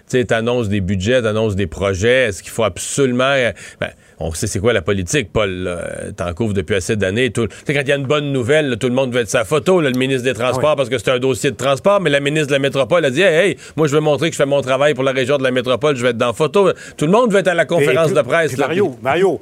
Tu 0.09 0.17
sais, 0.19 0.25
t'annonces 0.25 0.69
des 0.69 0.81
budgets, 0.81 1.21
t'annonces 1.21 1.55
des 1.55 1.67
projets. 1.67 2.25
Est-ce 2.29 2.41
qu'il 2.43 2.51
faut 2.51 2.63
absolument. 2.63 3.23
euh, 3.25 3.51
ben, 3.79 3.89
on 4.19 4.31
sait 4.33 4.47
c'est 4.47 4.59
quoi 4.59 4.73
la 4.73 4.81
politique, 4.81 5.31
Paul. 5.31 5.77
T'en 6.15 6.33
couvres 6.33 6.53
depuis 6.53 6.75
assez 6.75 6.95
d'années. 6.95 7.29
Tout- 7.31 7.47
quand 7.65 7.73
il 7.81 7.87
y 7.87 7.91
a 7.91 7.95
une 7.95 8.05
bonne 8.07 8.31
nouvelle, 8.31 8.69
là, 8.69 8.75
tout 8.75 8.87
le 8.87 8.93
monde 8.93 9.13
veut 9.13 9.21
être 9.21 9.29
sa 9.29 9.45
photo. 9.45 9.79
là, 9.81 9.89
le 9.89 9.97
ministre 9.97 10.23
des 10.23 10.33
Transports, 10.33 10.71
Oui. 10.71 10.75
parce 10.77 10.89
que 10.89 10.97
c'est 10.97 11.11
un 11.11 11.19
dossier 11.19 11.51
de 11.51 11.55
transport, 11.55 12.01
mais 12.01 12.09
la 12.09 12.19
ministre 12.19 12.47
de 12.47 12.53
la 12.53 12.59
Métropole 12.59 13.05
a 13.05 13.09
dit 13.11 13.21
Hey, 13.21 13.49
hey, 13.51 13.57
moi, 13.75 13.87
je 13.87 13.93
veux 13.95 14.01
montrer 14.01 14.29
que 14.29 14.33
je 14.33 14.37
fais 14.41 14.45
mon 14.47 14.61
travail 14.61 14.93
pour 14.93 15.03
la 15.03 15.11
région 15.11 15.37
de 15.37 15.43
la 15.43 15.51
Métropole, 15.51 15.95
je 15.95 16.03
vais 16.03 16.09
être 16.09 16.17
dans 16.17 16.27
la 16.27 16.33
photo. 16.33 16.71
Tout 16.97 17.05
le 17.05 17.11
monde 17.11 17.31
veut 17.31 17.39
être 17.39 17.47
à 17.47 17.53
la 17.53 17.65
conférence 17.65 18.13
de 18.13 18.21
presse. 18.21 18.51
puis 18.51 18.59
là. 18.59 18.67
Mario, 18.67 18.95
Mario, 19.01 19.41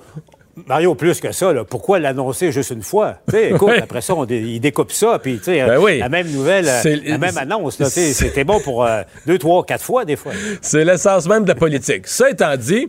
Mario, 0.67 0.95
plus 0.95 1.19
que 1.19 1.33
ça, 1.33 1.51
là, 1.51 1.65
pourquoi 1.65 1.99
l'annoncer 1.99 2.51
juste 2.53 2.71
une 2.71 2.81
fois? 2.81 3.15
Écoute, 3.33 3.71
après 3.81 3.99
ça, 4.01 4.15
on 4.15 4.23
dé- 4.25 4.39
il 4.39 4.59
découpe 4.61 4.91
ça, 4.91 5.19
puis 5.21 5.39
Ben 5.45 5.77
oui. 5.79 5.99
la 5.99 6.07
même 6.09 6.29
nouvelle, 6.31 6.65
la 7.05 7.17
même 7.17 7.37
annonce, 7.37 7.81
c'était 7.83 8.43
bon 8.45 8.59
pour 8.61 8.85
euh, 8.85 9.01
deux, 9.27 9.37
trois, 9.37 9.65
quatre 9.65 9.83
fois, 9.83 10.05
des 10.05 10.15
fois. 10.15 10.31
C'est 10.61 10.85
l'essence 10.85 11.27
même 11.27 11.43
de 11.43 11.49
la 11.49 11.55
politique. 11.55 12.07
Ça 12.07 12.29
étant 12.29 12.55
dit, 12.55 12.87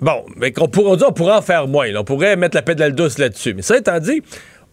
bon, 0.00 0.24
mais 0.36 0.52
qu'on 0.52 0.68
pourrait, 0.68 0.90
on 0.90 0.96
dit 0.96 1.04
pourrait 1.14 1.36
en 1.36 1.42
faire 1.42 1.66
moins. 1.66 1.88
On 1.96 2.04
pourrait 2.04 2.36
mettre 2.36 2.56
la 2.56 2.62
pédale 2.62 2.94
douce 2.94 3.18
là-dessus. 3.18 3.54
Mais 3.54 3.62
ça 3.62 3.76
étant 3.76 3.98
dit, 3.98 4.22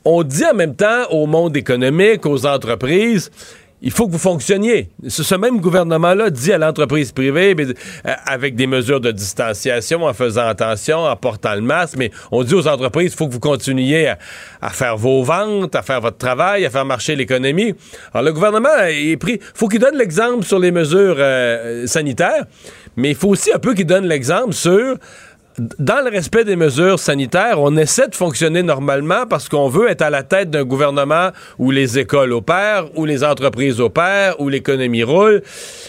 on 0.03 0.23
dit 0.23 0.45
en 0.45 0.53
même 0.53 0.75
temps 0.75 1.09
au 1.09 1.25
monde 1.25 1.57
économique, 1.57 2.25
aux 2.25 2.45
entreprises, 2.45 3.31
il 3.81 3.91
faut 3.91 4.07
que 4.07 4.13
vous 4.13 4.17
fonctionniez. 4.17 4.89
Ce, 5.07 5.35
même 5.35 5.59
gouvernement-là 5.59 6.29
dit 6.29 6.51
à 6.51 6.57
l'entreprise 6.57 7.11
privée, 7.11 7.55
euh, 7.59 8.13
avec 8.25 8.55
des 8.55 8.67
mesures 8.67 8.99
de 8.99 9.11
distanciation, 9.11 10.05
en 10.05 10.13
faisant 10.13 10.47
attention, 10.47 10.99
en 10.99 11.15
portant 11.15 11.53
le 11.53 11.61
masque, 11.61 11.95
mais 11.97 12.09
on 12.31 12.43
dit 12.43 12.55
aux 12.55 12.67
entreprises, 12.67 13.13
il 13.13 13.15
faut 13.15 13.27
que 13.27 13.33
vous 13.33 13.39
continuiez 13.39 14.07
à, 14.07 14.17
à 14.61 14.69
faire 14.69 14.97
vos 14.97 15.23
ventes, 15.23 15.75
à 15.75 15.83
faire 15.83 16.01
votre 16.01 16.17
travail, 16.17 16.65
à 16.65 16.69
faire 16.69 16.85
marcher 16.85 17.15
l'économie. 17.15 17.75
Alors 18.13 18.25
le 18.25 18.33
gouvernement 18.33 18.75
est 18.87 19.17
pris, 19.17 19.39
faut 19.53 19.67
qu'il 19.67 19.79
donne 19.79 19.97
l'exemple 19.97 20.45
sur 20.45 20.57
les 20.57 20.71
mesures 20.71 21.17
euh, 21.19 21.85
sanitaires, 21.85 22.45
mais 22.95 23.09
il 23.09 23.15
faut 23.15 23.29
aussi 23.29 23.51
un 23.53 23.59
peu 23.59 23.73
qu'il 23.73 23.85
donne 23.85 24.07
l'exemple 24.07 24.53
sur 24.53 24.97
dans 25.57 26.03
le 26.03 26.11
respect 26.11 26.43
des 26.43 26.55
mesures 26.55 26.99
sanitaires, 26.99 27.61
on 27.61 27.77
essaie 27.77 28.07
de 28.07 28.15
fonctionner 28.15 28.61
normalement 28.61 29.25
parce 29.25 29.47
qu'on 29.47 29.69
veut 29.69 29.89
être 29.89 30.01
à 30.01 30.09
la 30.09 30.23
tête 30.23 30.49
d'un 30.49 30.65
gouvernement 30.65 31.29
où 31.57 31.71
les 31.71 31.97
écoles 31.97 32.33
opèrent, 32.33 32.87
où 32.95 33.05
les 33.05 33.23
entreprises 33.23 33.79
opèrent, 33.79 34.39
où 34.39 34.49
l'économie 34.49 35.03
roule. 35.03 35.41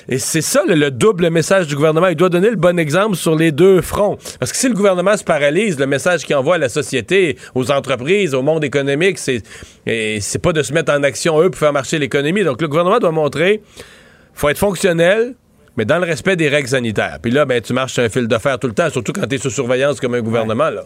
Et 0.09 0.19
c'est 0.19 0.41
ça 0.41 0.63
le, 0.67 0.75
le 0.75 0.91
double 0.93 1.31
message 1.31 1.67
du 1.67 1.75
gouvernement. 1.75 2.07
Il 2.07 2.17
doit 2.17 2.29
donner 2.29 2.51
le 2.51 2.57
bon 2.57 2.79
exemple 2.79 3.17
sur 3.17 3.35
les 3.35 3.51
deux 3.51 3.81
fronts. 3.81 4.19
Parce 4.39 4.53
que 4.53 4.59
si 4.59 4.69
le 4.69 4.75
gouvernement 4.75 5.17
se 5.17 5.25
paralyse, 5.25 5.79
le 5.81 5.87
message 5.87 6.25
qu'il 6.25 6.37
envoie 6.37 6.55
à 6.55 6.59
la 6.59 6.69
société, 6.69 7.37
aux 7.57 7.73
entreprises, 7.73 8.35
au 8.35 8.43
monde 8.43 8.63
économique, 8.63 9.19
c'est 9.19 9.43
c'est 10.21 10.41
pas 10.41 10.53
de 10.53 10.63
se 10.63 10.73
mettre 10.73 10.93
en 10.93 11.03
action 11.03 11.41
eux 11.41 11.51
pour 11.51 11.59
faire 11.59 11.73
marcher 11.73 11.99
l'économie. 11.99 12.45
Donc 12.45 12.63
le 12.63 12.69
gouvernement 12.69 12.99
doit 12.99 13.13
montrer 13.13 13.63
faut 14.37 14.51
être 14.51 14.59
fonctionnel, 14.59 15.35
mais 15.77 15.85
dans 15.85 15.99
le 15.99 16.05
respect 16.05 16.37
des 16.37 16.49
règles 16.49 16.69
sanitaires. 16.69 17.19
Puis 17.21 17.31
là, 17.31 17.45
ben, 17.45 17.61
tu 17.61 17.73
marches 17.73 17.95
sur 17.95 18.03
un 18.03 18.09
fil 18.09 18.29
de 18.29 18.39
fer 18.39 18.59
tout 18.59 18.67
le 18.67 18.75
temps, 18.75 18.91
surtout 18.91 19.13
quand 19.13 19.27
tu 19.27 19.37
es 19.37 19.39
sous 19.39 19.51
surveillance 19.51 20.01
comme 20.01 20.15
un 20.15 20.23
gouvernement. 20.23 20.71
Là. 20.71 20.83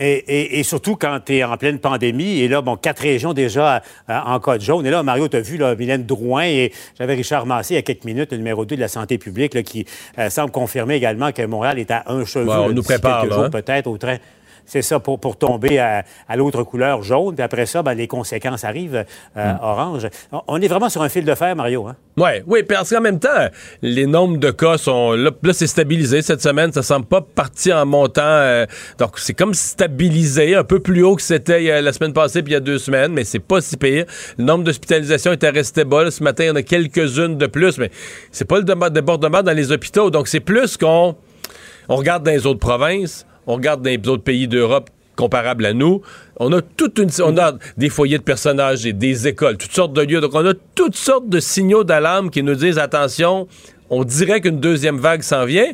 Et, 0.00 0.62
surtout 0.64 0.96
quand 0.96 1.20
tu 1.24 1.36
es 1.36 1.44
en 1.44 1.56
pleine 1.56 1.78
pandémie, 1.78 2.40
et 2.40 2.48
là, 2.48 2.62
bon, 2.62 2.76
quatre 2.76 3.00
régions 3.00 3.32
déjà 3.32 3.76
euh, 4.10 4.18
en 4.26 4.40
cas 4.40 4.58
de 4.58 4.62
jaune. 4.62 4.84
Et 4.86 4.90
là, 4.90 5.04
Mario, 5.04 5.28
tu 5.28 5.36
as 5.36 5.40
vu 5.40 5.56
là, 5.56 5.76
Mylène 5.76 6.04
Drouin 6.04 6.44
et 6.44 6.72
j'avais 6.98 7.14
Richard 7.14 7.46
Massé 7.46 7.74
il 7.74 7.76
y 7.76 7.78
a 7.78 7.82
quelques 7.82 8.04
minutes, 8.04 8.32
le 8.32 8.38
numéro 8.38 8.64
2 8.64 8.74
de 8.74 8.80
la 8.80 8.88
santé 8.88 9.18
publique, 9.18 9.62
qui 9.62 9.86
euh, 10.18 10.30
semble 10.30 10.50
confirmer 10.50 10.96
également 10.96 11.30
que 11.30 11.42
Montréal 11.42 11.78
est 11.78 11.92
à 11.92 12.04
un 12.08 12.24
cheveu. 12.24 12.50
on 12.50 12.70
nous 12.70 12.82
prépare, 12.82 13.24
hein. 13.38 13.50
peut-être 13.50 13.86
au 13.86 13.96
train 13.96 14.16
c'est 14.66 14.82
ça, 14.82 15.00
pour, 15.00 15.20
pour 15.20 15.36
tomber 15.36 15.78
à, 15.78 16.04
l'autre 16.36 16.62
couleur 16.62 17.02
jaune. 17.02 17.34
Puis 17.34 17.42
après 17.42 17.66
ça, 17.66 17.82
ben, 17.82 17.94
les 17.94 18.06
conséquences 18.06 18.64
arrivent 18.64 19.04
euh, 19.36 19.52
hmm. 19.52 19.58
orange. 19.62 20.08
On 20.48 20.60
est 20.60 20.68
vraiment 20.68 20.88
sur 20.88 21.02
un 21.02 21.08
fil 21.08 21.24
de 21.24 21.34
fer, 21.34 21.54
Mario. 21.54 21.86
Hein? 21.86 21.96
Ouais, 22.16 22.42
oui, 22.46 22.62
parce 22.62 22.90
qu'en 22.90 23.00
même 23.00 23.18
temps, 23.18 23.48
les 23.82 24.06
nombres 24.06 24.38
de 24.38 24.50
cas 24.50 24.78
sont. 24.78 25.12
Là, 25.12 25.30
c'est 25.52 25.66
stabilisé 25.66 26.22
cette 26.22 26.42
semaine. 26.42 26.72
Ça 26.72 26.82
semble 26.82 27.06
pas 27.06 27.20
partir 27.20 27.76
en 27.76 27.86
montant. 27.86 28.22
Euh, 28.22 28.66
donc, 28.98 29.18
c'est 29.18 29.34
comme 29.34 29.54
stabilisé, 29.54 30.54
un 30.54 30.64
peu 30.64 30.80
plus 30.80 31.02
haut 31.02 31.16
que 31.16 31.22
c'était 31.22 31.82
la 31.82 31.92
semaine 31.92 32.12
passée 32.12 32.42
puis 32.42 32.52
il 32.52 32.54
y 32.54 32.56
a 32.56 32.60
deux 32.60 32.78
semaines, 32.78 33.12
mais 33.12 33.24
c'est 33.24 33.40
pas 33.40 33.60
si 33.60 33.76
pire. 33.76 34.06
Le 34.38 34.44
nombre 34.44 34.64
d'hospitalisations 34.64 35.32
était 35.32 35.50
resté 35.50 35.84
bas. 35.84 36.10
ce 36.10 36.22
matin, 36.22 36.44
il 36.44 36.48
y 36.48 36.50
en 36.50 36.56
a 36.56 36.62
quelques-unes 36.62 37.36
de 37.36 37.46
plus, 37.46 37.78
mais 37.78 37.90
c'est 38.30 38.44
pas 38.44 38.58
le 38.58 38.90
débordement 38.90 39.42
dans 39.42 39.52
les 39.52 39.72
hôpitaux. 39.72 40.10
Donc, 40.10 40.28
c'est 40.28 40.40
plus 40.40 40.76
qu'on 40.76 41.16
on 41.88 41.96
regarde 41.96 42.24
dans 42.24 42.30
les 42.30 42.46
autres 42.46 42.60
provinces 42.60 43.26
on 43.46 43.54
regarde 43.54 43.82
dans 43.82 43.90
les 43.90 44.08
autres 44.08 44.22
pays 44.22 44.48
d'Europe 44.48 44.90
comparables 45.16 45.66
à 45.66 45.72
nous, 45.72 46.02
on 46.38 46.52
a 46.52 46.60
toute 46.60 46.98
une, 46.98 47.10
on 47.22 47.38
a 47.38 47.52
des 47.76 47.88
foyers 47.88 48.18
de 48.18 48.22
personnages 48.22 48.84
et 48.86 48.92
des 48.92 49.28
écoles, 49.28 49.56
toutes 49.56 49.72
sortes 49.72 49.92
de 49.92 50.02
lieux. 50.02 50.20
Donc, 50.20 50.34
on 50.34 50.44
a 50.44 50.54
toutes 50.74 50.96
sortes 50.96 51.28
de 51.28 51.40
signaux 51.40 51.84
d'alarme 51.84 52.30
qui 52.30 52.42
nous 52.42 52.54
disent 52.54 52.78
attention, 52.78 53.46
on 53.90 54.04
dirait 54.04 54.40
qu'une 54.40 54.60
deuxième 54.60 54.98
vague 54.98 55.22
s'en 55.22 55.44
vient. 55.44 55.72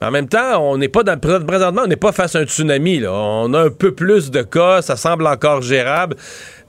Mais 0.00 0.08
en 0.08 0.10
même 0.10 0.28
temps, 0.28 0.60
on 0.60 0.78
n'est 0.78 0.88
pas 0.88 1.04
dans, 1.04 1.16
présentement, 1.18 1.82
on 1.84 1.86
n'est 1.86 1.94
pas 1.94 2.10
face 2.10 2.34
à 2.34 2.40
un 2.40 2.44
tsunami. 2.44 3.02
On 3.06 3.54
a 3.54 3.66
un 3.66 3.70
peu 3.70 3.92
plus 3.92 4.32
de 4.32 4.42
cas, 4.42 4.82
ça 4.82 4.96
semble 4.96 5.26
encore 5.28 5.62
gérable. 5.62 6.16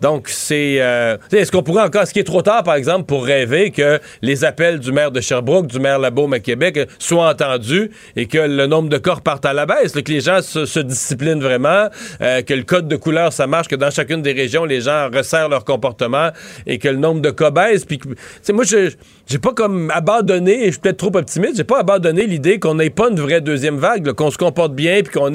Donc, 0.02 0.30
c'est. 0.30 0.78
Euh, 0.80 1.18
est-ce 1.32 1.52
qu'on 1.52 1.64
pourrait 1.64 1.84
encore. 1.84 2.04
Est-ce 2.04 2.14
qu'il 2.14 2.22
est 2.22 2.26
trop 2.26 2.42
tard, 2.42 2.64
par 2.64 2.76
exemple, 2.76 3.06
pour 3.06 3.26
rêver 3.26 3.72
que 3.72 4.00
les 4.22 4.44
appels 4.44 4.80
du 4.80 4.92
maire 4.92 5.12
de 5.12 5.22
Sherbrooke, 5.22 5.68
du 5.68 5.80
maire 5.80 6.00
Labaume 6.00 6.34
à 6.34 6.40
Québec 6.40 6.80
soient 7.00 7.30
entendus 7.30 7.92
et 8.16 8.28
que 8.28 8.38
le 8.38 8.68
nombre 8.68 8.90
de 8.90 8.98
corps 8.98 9.22
parte 9.22 9.46
à 9.46 9.54
la 9.54 9.66
baisse, 9.66 9.94
que 9.94 10.12
les 10.12 10.22
gens 10.22 10.42
se, 10.42 10.80
disciplinent 10.80 11.42
vraiment, 11.42 11.88
euh, 12.22 12.42
que 12.42 12.54
le 12.54 12.64
code 12.64 12.88
de 12.88 12.96
couleur, 12.96 13.32
ça 13.32 13.48
marche, 13.48 13.68
que 13.68 13.76
dans 13.76 13.92
chacune 13.92 14.22
des 14.22 14.34
régions, 14.34 14.66
les 14.66 14.82
gens 14.82 15.10
resserrent 15.14 15.50
leur 15.50 15.66
comportement 15.66 16.30
et 16.66 16.78
que 16.78 16.90
le 16.90 16.98
nombre 16.98 17.22
de 17.22 17.32
cas 17.32 17.52
baisse. 17.52 17.86
Puis, 17.86 18.00
moi, 18.52 18.64
je 18.64 18.92
j'ai 19.26 19.40
pas 19.40 19.54
comme 19.54 19.90
abandonné, 19.92 20.66
je 20.66 20.72
suis 20.72 20.80
peut-être 20.80 20.98
trop 20.98 21.16
optimiste, 21.16 21.56
j'ai 21.56 21.64
pas 21.64 21.80
abandonné 21.80 22.28
l'idée 22.28 22.60
qu'on 22.60 22.76
n'ait 22.76 22.90
pas 22.90 23.10
une 23.10 23.20
vraie 23.20 23.42
deuxième 23.42 23.78
vague, 23.78 24.12
qu'on 24.14 24.32
se 24.32 24.38
comporte 24.38 24.74
bien 24.74 25.02
puis 25.02 25.14
qu'on 25.14 25.32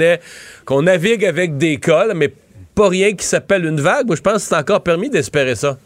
qu'on 0.65 0.83
navigue 0.83 1.25
avec 1.25 1.57
des 1.57 1.79
cas, 1.79 2.13
mais 2.15 2.33
pas 2.79 2.89
rien 2.89 3.13
qui 3.13 3.27
s'appelle 3.27 3.65
une 3.65 3.81
vague. 3.81 4.07
Moi, 4.07 4.15
je 4.15 4.21
pense 4.23 4.35
que 4.35 4.41
c'est 4.51 4.55
encore 4.55 4.85
permis 4.85 5.11
d'espérer 5.11 5.57
ça. 5.57 5.77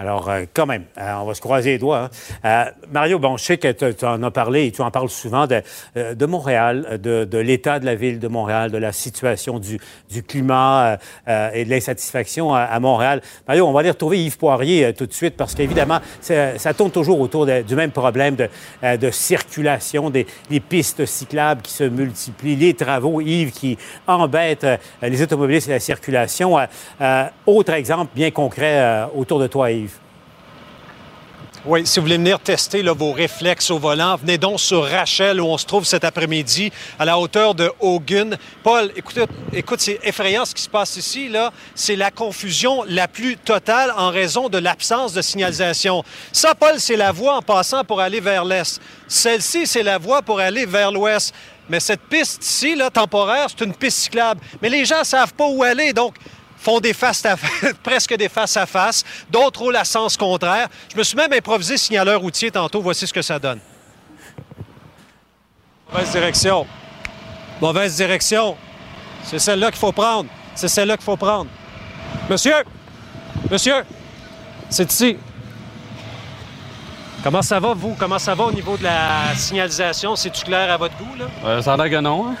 Alors, 0.00 0.30
euh, 0.30 0.44
quand 0.54 0.64
même, 0.64 0.84
euh, 0.96 1.12
on 1.20 1.26
va 1.26 1.34
se 1.34 1.42
croiser 1.42 1.72
les 1.72 1.78
doigts. 1.78 2.04
Hein. 2.04 2.10
Euh, 2.46 2.64
Mario, 2.90 3.18
bon, 3.18 3.36
je 3.36 3.44
sais 3.44 3.58
que 3.58 3.92
tu 3.92 4.04
en 4.06 4.22
as 4.22 4.30
parlé 4.30 4.64
et 4.64 4.72
tu 4.72 4.80
en 4.80 4.90
parles 4.90 5.10
souvent 5.10 5.46
de, 5.46 5.62
de 5.94 6.26
Montréal, 6.26 6.98
de, 7.02 7.26
de 7.26 7.38
l'état 7.38 7.78
de 7.78 7.84
la 7.84 7.94
ville 7.94 8.18
de 8.18 8.26
Montréal, 8.26 8.70
de 8.70 8.78
la 8.78 8.92
situation 8.92 9.58
du, 9.58 9.78
du 10.10 10.22
climat 10.22 10.96
et 11.26 11.64
de 11.64 11.70
l'insatisfaction 11.70 12.54
à, 12.54 12.80
Montréal. 12.80 13.20
Mario, 13.46 13.66
on 13.66 13.72
va 13.72 13.80
aller 13.80 13.90
retrouver 13.90 14.24
Yves 14.24 14.38
Poirier 14.38 14.94
tout 14.94 15.06
de 15.06 15.12
suite 15.12 15.36
parce 15.36 15.54
qu'évidemment, 15.54 15.98
ça 16.20 16.74
tourne 16.74 16.90
toujours 16.90 17.20
autour 17.20 17.46
du 17.46 17.74
même 17.74 17.90
problème 17.90 18.36
de, 18.36 18.48
de 18.96 19.10
circulation, 19.10 20.08
des, 20.08 20.26
des, 20.48 20.60
pistes 20.60 21.04
cyclables 21.04 21.62
qui 21.62 21.72
se 21.72 21.84
multiplient, 21.84 22.56
les 22.56 22.74
travaux, 22.74 23.20
Yves, 23.20 23.52
qui 23.52 23.76
embêtent 24.06 24.66
les 25.02 25.22
automobilistes 25.22 25.68
et 25.68 25.72
la 25.72 25.80
circulation. 25.80 26.56
autre 27.46 27.72
exemple 27.72 28.12
bien 28.14 28.30
concret 28.30 29.04
autour 29.14 29.40
de 29.40 29.46
toi, 29.46 29.70
Yves. 29.70 29.89
Oui, 31.66 31.86
si 31.86 32.00
vous 32.00 32.06
voulez 32.06 32.16
venir 32.16 32.40
tester 32.40 32.82
vos 32.82 33.12
réflexes 33.12 33.70
au 33.70 33.78
volant, 33.78 34.16
venez 34.16 34.38
donc 34.38 34.58
sur 34.58 34.82
Rachel 34.82 35.42
où 35.42 35.44
on 35.44 35.58
se 35.58 35.66
trouve 35.66 35.84
cet 35.84 36.04
après-midi 36.04 36.72
à 36.98 37.04
la 37.04 37.18
hauteur 37.18 37.54
de 37.54 37.70
Hogan. 37.80 38.38
Paul, 38.62 38.90
écoute, 38.96 39.18
écoute 39.52 39.80
c'est 39.80 40.00
effrayant 40.02 40.46
ce 40.46 40.54
qui 40.54 40.62
se 40.62 40.70
passe 40.70 40.96
ici. 40.96 41.28
Là, 41.28 41.52
c'est 41.74 41.96
la 41.96 42.10
confusion 42.10 42.82
la 42.88 43.08
plus 43.08 43.36
totale 43.36 43.92
en 43.94 44.08
raison 44.08 44.48
de 44.48 44.56
l'absence 44.56 45.12
de 45.12 45.20
signalisation. 45.20 46.02
Ça, 46.32 46.54
Paul, 46.54 46.80
c'est 46.80 46.96
la 46.96 47.12
voie 47.12 47.36
en 47.36 47.42
passant 47.42 47.84
pour 47.84 48.00
aller 48.00 48.20
vers 48.20 48.46
l'est. 48.46 48.80
Celle-ci, 49.06 49.66
c'est 49.66 49.82
la 49.82 49.98
voie 49.98 50.22
pour 50.22 50.40
aller 50.40 50.64
vers 50.64 50.90
l'ouest. 50.90 51.34
Mais 51.68 51.78
cette 51.78 52.00
piste 52.00 52.42
ici, 52.42 52.74
là, 52.74 52.88
temporaire, 52.88 53.48
c'est 53.50 53.66
une 53.66 53.74
piste 53.74 53.98
cyclable. 53.98 54.40
Mais 54.62 54.70
les 54.70 54.86
gens 54.86 55.04
savent 55.04 55.34
pas 55.34 55.46
où 55.46 55.62
aller, 55.62 55.92
donc 55.92 56.14
font 56.60 56.78
des 56.80 56.92
face 56.92 57.24
à 57.24 57.36
presque 57.82 58.14
des 58.16 58.28
face 58.28 58.56
à 58.56 58.66
face, 58.66 59.04
d'autres 59.30 59.60
roulent 59.60 59.76
à 59.76 59.84
sens 59.84 60.16
contraire. 60.16 60.68
Je 60.92 60.98
me 60.98 61.02
suis 61.02 61.16
même 61.16 61.32
improvisé 61.32 61.76
signaleur 61.76 62.20
routier 62.20 62.50
tantôt. 62.50 62.82
Voici 62.82 63.06
ce 63.06 63.12
que 63.12 63.22
ça 63.22 63.38
donne. 63.38 63.60
Mauvaise 65.90 66.10
direction. 66.12 66.66
Mauvaise 67.60 67.96
direction. 67.96 68.56
C'est 69.24 69.38
celle-là 69.38 69.70
qu'il 69.70 69.80
faut 69.80 69.92
prendre. 69.92 70.28
C'est 70.54 70.68
celle-là 70.68 70.96
qu'il 70.96 71.04
faut 71.04 71.16
prendre. 71.16 71.50
Monsieur! 72.28 72.64
Monsieur! 73.50 73.82
C'est 74.68 74.92
ici. 74.92 75.16
Comment 77.22 77.42
ça 77.42 77.60
va, 77.60 77.74
vous? 77.74 77.94
Comment 77.98 78.18
ça 78.18 78.34
va 78.34 78.44
au 78.44 78.52
niveau 78.52 78.76
de 78.76 78.84
la 78.84 79.34
signalisation? 79.34 80.16
C'est-tu 80.16 80.44
clair 80.44 80.70
à 80.70 80.76
votre 80.76 80.96
goût, 80.96 81.16
là? 81.18 81.26
Euh, 81.44 81.62
ça 81.62 81.74
a 81.74 81.76
l'air 81.76 81.90
que 81.90 82.00
non. 82.00 82.28
Hein? 82.28 82.34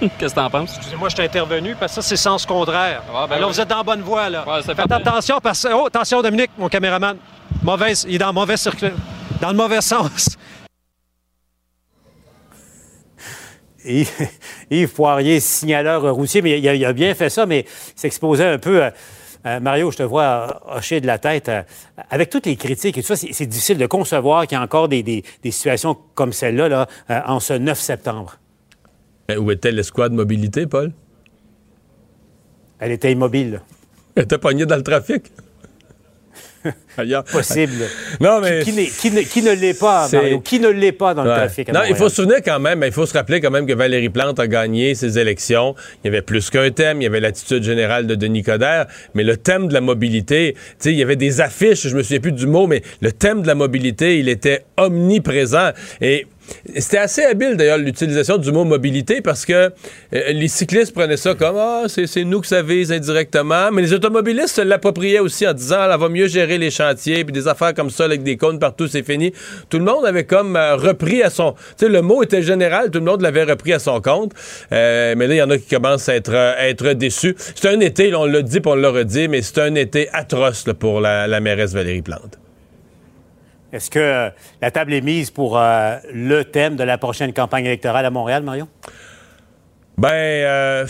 Qu'est-ce 0.18 0.34
que 0.34 0.40
t'en 0.40 0.50
penses? 0.50 0.76
Excusez-moi, 0.76 1.08
je 1.10 1.16
t'ai 1.16 1.24
intervenu 1.24 1.74
parce 1.78 1.94
que 1.94 2.00
ça, 2.00 2.08
c'est 2.08 2.16
sens 2.16 2.46
contraire. 2.46 3.02
Ah, 3.14 3.26
ben 3.28 3.36
Alors, 3.36 3.50
vous 3.50 3.60
êtes 3.60 3.68
dans 3.68 3.78
la 3.78 3.82
bonne 3.82 4.00
voie, 4.02 4.30
là. 4.30 4.44
Faites 4.64 4.92
attention 4.92 5.40
parce 5.42 5.62
que. 5.62 5.72
Oh, 5.74 5.86
attention, 5.86 6.22
Dominique, 6.22 6.50
mon 6.56 6.68
caméraman. 6.68 7.16
Mauvaise, 7.62 8.06
il 8.08 8.14
est 8.14 8.18
dans 8.18 8.28
le 8.28 8.32
mauvais 8.32 8.56
circuit. 8.56 8.88
Dans 9.40 9.50
le 9.50 9.56
mauvais 9.56 9.80
sens. 9.80 10.36
Yves, 14.70 14.92
Poirier, 14.94 15.40
signaleur 15.40 16.02
routier, 16.14 16.42
mais 16.42 16.58
il 16.58 16.84
a, 16.84 16.92
bien 16.92 17.14
fait 17.14 17.30
ça, 17.30 17.46
mais 17.46 17.60
il 17.60 18.00
s'exposait 18.00 18.46
un 18.46 18.58
peu. 18.58 18.84
Euh, 18.84 18.90
euh, 19.46 19.58
Mario, 19.58 19.90
je 19.90 19.96
te 19.96 20.02
vois 20.02 20.60
hocher 20.66 21.00
de 21.00 21.06
la 21.06 21.18
tête. 21.18 21.48
Euh, 21.48 21.62
avec 22.10 22.28
toutes 22.28 22.46
les 22.46 22.56
critiques 22.56 22.98
et 22.98 23.02
tout 23.02 23.14
ça, 23.14 23.16
c'est 23.16 23.46
difficile 23.46 23.78
de 23.78 23.86
concevoir 23.86 24.46
qu'il 24.46 24.56
y 24.56 24.60
a 24.60 24.62
encore 24.62 24.88
des, 24.88 25.24
situations 25.44 25.96
comme 26.14 26.32
celle-là 26.32 26.68
là, 26.68 26.86
en 27.26 27.40
ce 27.40 27.54
9 27.54 27.78
septembre. 27.78 28.39
Ben, 29.30 29.38
où 29.38 29.52
était 29.52 29.70
l'escouade 29.70 30.12
mobilité, 30.12 30.66
Paul? 30.66 30.90
Elle 32.80 32.90
était 32.90 33.12
immobile. 33.12 33.62
Elle 34.16 34.24
était 34.24 34.38
pognée 34.38 34.66
dans 34.66 34.74
le 34.74 34.82
trafic. 34.82 35.22
Possible. 37.32 37.84
Non, 38.20 38.40
mais... 38.40 38.64
Qui, 38.64 38.72
ne 38.72 39.54
l'est 39.54 39.78
pas, 39.78 40.08
Mario? 40.12 40.40
Qui 40.40 40.58
ne 40.58 40.68
l'est 40.68 40.90
pas 40.90 41.14
dans 41.14 41.22
le 41.22 41.30
trafic? 41.30 41.72
non, 41.72 41.82
il 41.88 41.94
faut 41.94 42.08
se 42.08 42.16
souvenir 42.16 42.38
quand 42.44 42.58
même, 42.58 42.82
il 42.84 42.90
faut 42.90 43.06
se 43.06 43.14
rappeler 43.14 43.40
quand 43.40 43.52
même 43.52 43.66
que 43.66 43.72
Valérie 43.72 44.08
Plante 44.08 44.40
a 44.40 44.48
gagné 44.48 44.96
ses 44.96 45.16
élections. 45.16 45.76
Il 46.02 46.08
y 46.08 46.10
avait 46.10 46.22
plus 46.22 46.50
qu'un 46.50 46.68
thème. 46.72 47.00
Il 47.00 47.04
y 47.04 47.06
avait 47.06 47.20
l'attitude 47.20 47.62
générale 47.62 48.08
de 48.08 48.16
Denis 48.16 48.42
Coderre. 48.42 48.86
Mais 49.14 49.22
le 49.22 49.36
thème 49.36 49.68
de 49.68 49.74
la 49.74 49.80
mobilité, 49.80 50.54
tu 50.54 50.60
sais, 50.80 50.92
il 50.92 50.98
y 50.98 51.02
avait 51.04 51.14
des 51.14 51.40
affiches, 51.40 51.86
je 51.86 51.96
me 51.96 52.02
souviens 52.02 52.20
plus 52.20 52.32
du 52.32 52.48
mot, 52.48 52.66
mais 52.66 52.82
le 53.00 53.12
thème 53.12 53.42
de 53.42 53.46
la 53.46 53.54
mobilité, 53.54 54.18
il 54.18 54.28
était 54.28 54.64
omniprésent. 54.76 55.70
Et 56.00 56.26
c'était 56.76 56.98
assez 56.98 57.22
habile 57.22 57.56
d'ailleurs 57.56 57.78
l'utilisation 57.78 58.38
du 58.38 58.52
mot 58.52 58.64
mobilité 58.64 59.20
parce 59.20 59.44
que 59.44 59.52
euh, 59.52 59.70
les 60.10 60.48
cyclistes 60.48 60.92
prenaient 60.92 61.16
ça 61.16 61.34
comme 61.34 61.56
ah 61.58 61.84
c'est 61.88 62.24
nous 62.24 62.40
que 62.40 62.46
ça 62.46 62.62
vise 62.62 62.92
indirectement, 62.92 63.70
mais 63.72 63.82
les 63.82 63.92
automobilistes 63.92 64.56
se 64.56 64.60
l'appropriaient 64.60 65.18
aussi 65.18 65.46
en 65.46 65.52
disant 65.52 65.76
ah, 65.80 65.96
va 65.96 66.08
mieux 66.08 66.26
gérer 66.26 66.58
les 66.58 66.70
chantiers 66.70 67.24
puis 67.24 67.32
des 67.32 67.48
affaires 67.48 67.74
comme 67.74 67.90
ça 67.90 68.04
avec 68.04 68.22
des 68.22 68.36
cônes 68.36 68.58
partout 68.58 68.86
c'est 68.86 69.02
fini. 69.02 69.32
Tout 69.68 69.78
le 69.78 69.84
monde 69.84 70.04
avait 70.04 70.24
comme 70.24 70.56
euh, 70.56 70.76
repris 70.76 71.22
à 71.22 71.30
son, 71.30 71.52
tu 71.52 71.86
sais 71.86 71.88
le 71.88 72.02
mot 72.02 72.22
était 72.22 72.42
général, 72.42 72.90
tout 72.90 72.98
le 72.98 73.04
monde 73.04 73.22
l'avait 73.22 73.44
repris 73.44 73.72
à 73.72 73.78
son 73.78 74.00
compte, 74.00 74.32
euh, 74.72 75.14
mais 75.16 75.26
là 75.26 75.34
il 75.34 75.38
y 75.38 75.42
en 75.42 75.50
a 75.50 75.58
qui 75.58 75.68
commencent 75.68 76.08
à 76.08 76.14
être 76.14 76.34
être 76.34 76.92
déçus. 76.92 77.34
C'est 77.54 77.68
un 77.68 77.80
été, 77.80 78.14
on 78.14 78.24
l'a 78.24 78.42
dit, 78.42 78.60
puis 78.60 78.70
on 78.70 78.74
l'a 78.74 78.90
redit, 78.90 79.28
mais 79.28 79.42
c'est 79.42 79.58
un 79.58 79.74
été 79.74 80.08
atroce 80.12 80.64
pour 80.78 81.00
la, 81.00 81.26
la 81.26 81.40
mairesse 81.40 81.72
Valérie 81.72 82.02
Plante. 82.02 82.38
Est-ce 83.72 83.90
que 83.90 83.98
euh, 83.98 84.30
la 84.60 84.70
table 84.70 84.92
est 84.92 85.00
mise 85.00 85.30
pour 85.30 85.58
euh, 85.58 85.96
le 86.12 86.44
thème 86.44 86.76
de 86.76 86.82
la 86.82 86.98
prochaine 86.98 87.32
campagne 87.32 87.66
électorale 87.66 88.04
à 88.04 88.10
Montréal, 88.10 88.42
Marion? 88.42 88.68
Ben, 90.00 90.08
euh, 90.08 90.86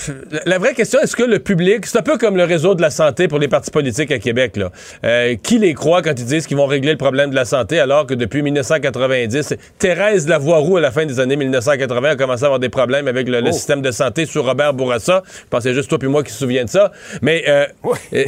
la 0.47 0.59
vraie 0.59 0.73
question, 0.73 1.01
est-ce 1.01 1.17
que 1.17 1.25
le 1.25 1.41
public, 1.41 1.85
c'est 1.85 1.99
un 1.99 2.03
peu 2.03 2.17
comme 2.17 2.37
le 2.37 2.45
réseau 2.45 2.77
de 2.77 2.81
la 2.81 2.91
santé 2.91 3.27
pour 3.27 3.41
les 3.41 3.49
partis 3.49 3.73
politiques 3.73 4.13
à 4.13 4.21
Québec, 4.21 4.57
là. 4.57 4.71
Euh, 5.03 5.35
qui 5.35 5.59
les 5.59 5.75
croit 5.75 6.01
quand 6.01 6.13
ils 6.17 6.25
disent 6.25 6.47
qu'ils 6.47 6.57
vont 6.57 6.67
régler 6.67 6.93
le 6.93 6.97
problème 6.97 7.31
de 7.31 7.35
la 7.35 7.45
santé 7.45 7.81
alors 7.81 8.07
que 8.07 8.15
depuis 8.15 8.41
1990, 8.43 9.55
Thérèse 9.81 10.29
Lavoie-Roux, 10.29 10.77
à 10.77 10.81
la 10.81 10.93
fin 10.93 11.07
des 11.07 11.19
années 11.19 11.35
1980, 11.35 12.11
a 12.11 12.15
commencé 12.15 12.45
à 12.45 12.47
avoir 12.47 12.61
des 12.61 12.69
problèmes 12.69 13.09
avec 13.09 13.29
le, 13.29 13.43
oh. 13.45 13.51
système 13.51 13.83
de 13.83 13.91
santé 13.91 14.27
sous 14.27 14.45
Robert 14.45 14.75
Bourassa. 14.75 15.25
Je 15.27 15.49
pensais 15.51 15.75
juste 15.75 15.89
toi 15.89 15.99
puis 15.99 16.07
moi 16.07 16.23
qui 16.23 16.31
se 16.31 16.39
souviens 16.39 16.65
de 16.65 16.71
ça. 16.71 16.93
Mais, 17.21 17.43
euh, 17.49 17.67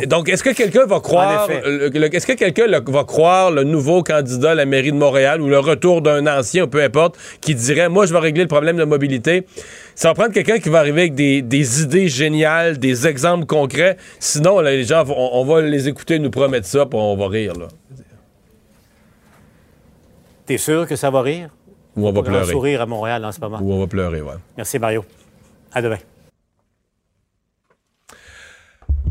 donc, 0.06 0.28
est-ce 0.28 0.42
que 0.42 0.50
quelqu'un 0.50 0.86
va 0.86 0.98
croire, 0.98 1.48
est-ce 1.48 2.26
que 2.26 2.32
quelqu'un 2.32 2.66
va 2.88 3.04
croire 3.04 3.52
le 3.52 3.62
nouveau 3.62 4.02
candidat 4.02 4.50
à 4.50 4.54
la 4.56 4.66
mairie 4.66 4.90
de 4.90 4.96
Montréal 4.96 5.42
ou 5.42 5.48
le 5.48 5.60
retour 5.60 6.02
d'un 6.02 6.26
ancien, 6.26 6.66
peu 6.66 6.82
importe, 6.82 7.16
qui 7.40 7.54
dirait, 7.54 7.88
moi, 7.88 8.04
je 8.04 8.12
vais 8.12 8.18
régler 8.18 8.42
le 8.42 8.48
problème 8.48 8.78
de 8.78 8.84
mobilité? 8.84 9.46
Ça 9.94 10.08
va 10.08 10.14
prendre 10.14 10.32
quelqu'un 10.32 10.58
qui 10.58 10.68
va 10.68 10.78
arriver 10.78 11.02
avec 11.02 11.14
des, 11.14 11.42
des, 11.42 11.82
idées 11.82 12.08
géniales, 12.08 12.78
des 12.78 13.06
exemples 13.06 13.46
concrets. 13.46 13.96
Sinon, 14.18 14.60
là, 14.60 14.70
les 14.70 14.84
gens, 14.84 15.04
on, 15.08 15.30
on, 15.40 15.44
va 15.44 15.62
les 15.62 15.88
écouter 15.88 16.18
nous 16.18 16.30
promettre 16.30 16.66
ça, 16.66 16.86
puis 16.86 16.98
on 16.98 17.16
va 17.16 17.28
rire. 17.28 17.54
Là. 17.54 17.68
T'es 20.46 20.58
sûr 20.58 20.86
que 20.86 20.96
ça 20.96 21.10
va 21.10 21.22
rire? 21.22 21.50
Ou 21.96 22.08
on 22.08 22.12
va 22.12 22.22
pleurer. 22.22 22.50
sourire 22.50 22.80
à 22.80 22.86
Montréal 22.86 23.24
en 23.24 23.32
ce 23.32 23.40
moment. 23.40 23.58
Ou 23.60 23.72
on 23.72 23.80
va 23.80 23.86
pleurer, 23.86 24.22
ouais. 24.22 24.34
Merci, 24.56 24.78
Mario. 24.78 25.04
À 25.72 25.82
demain. 25.82 25.98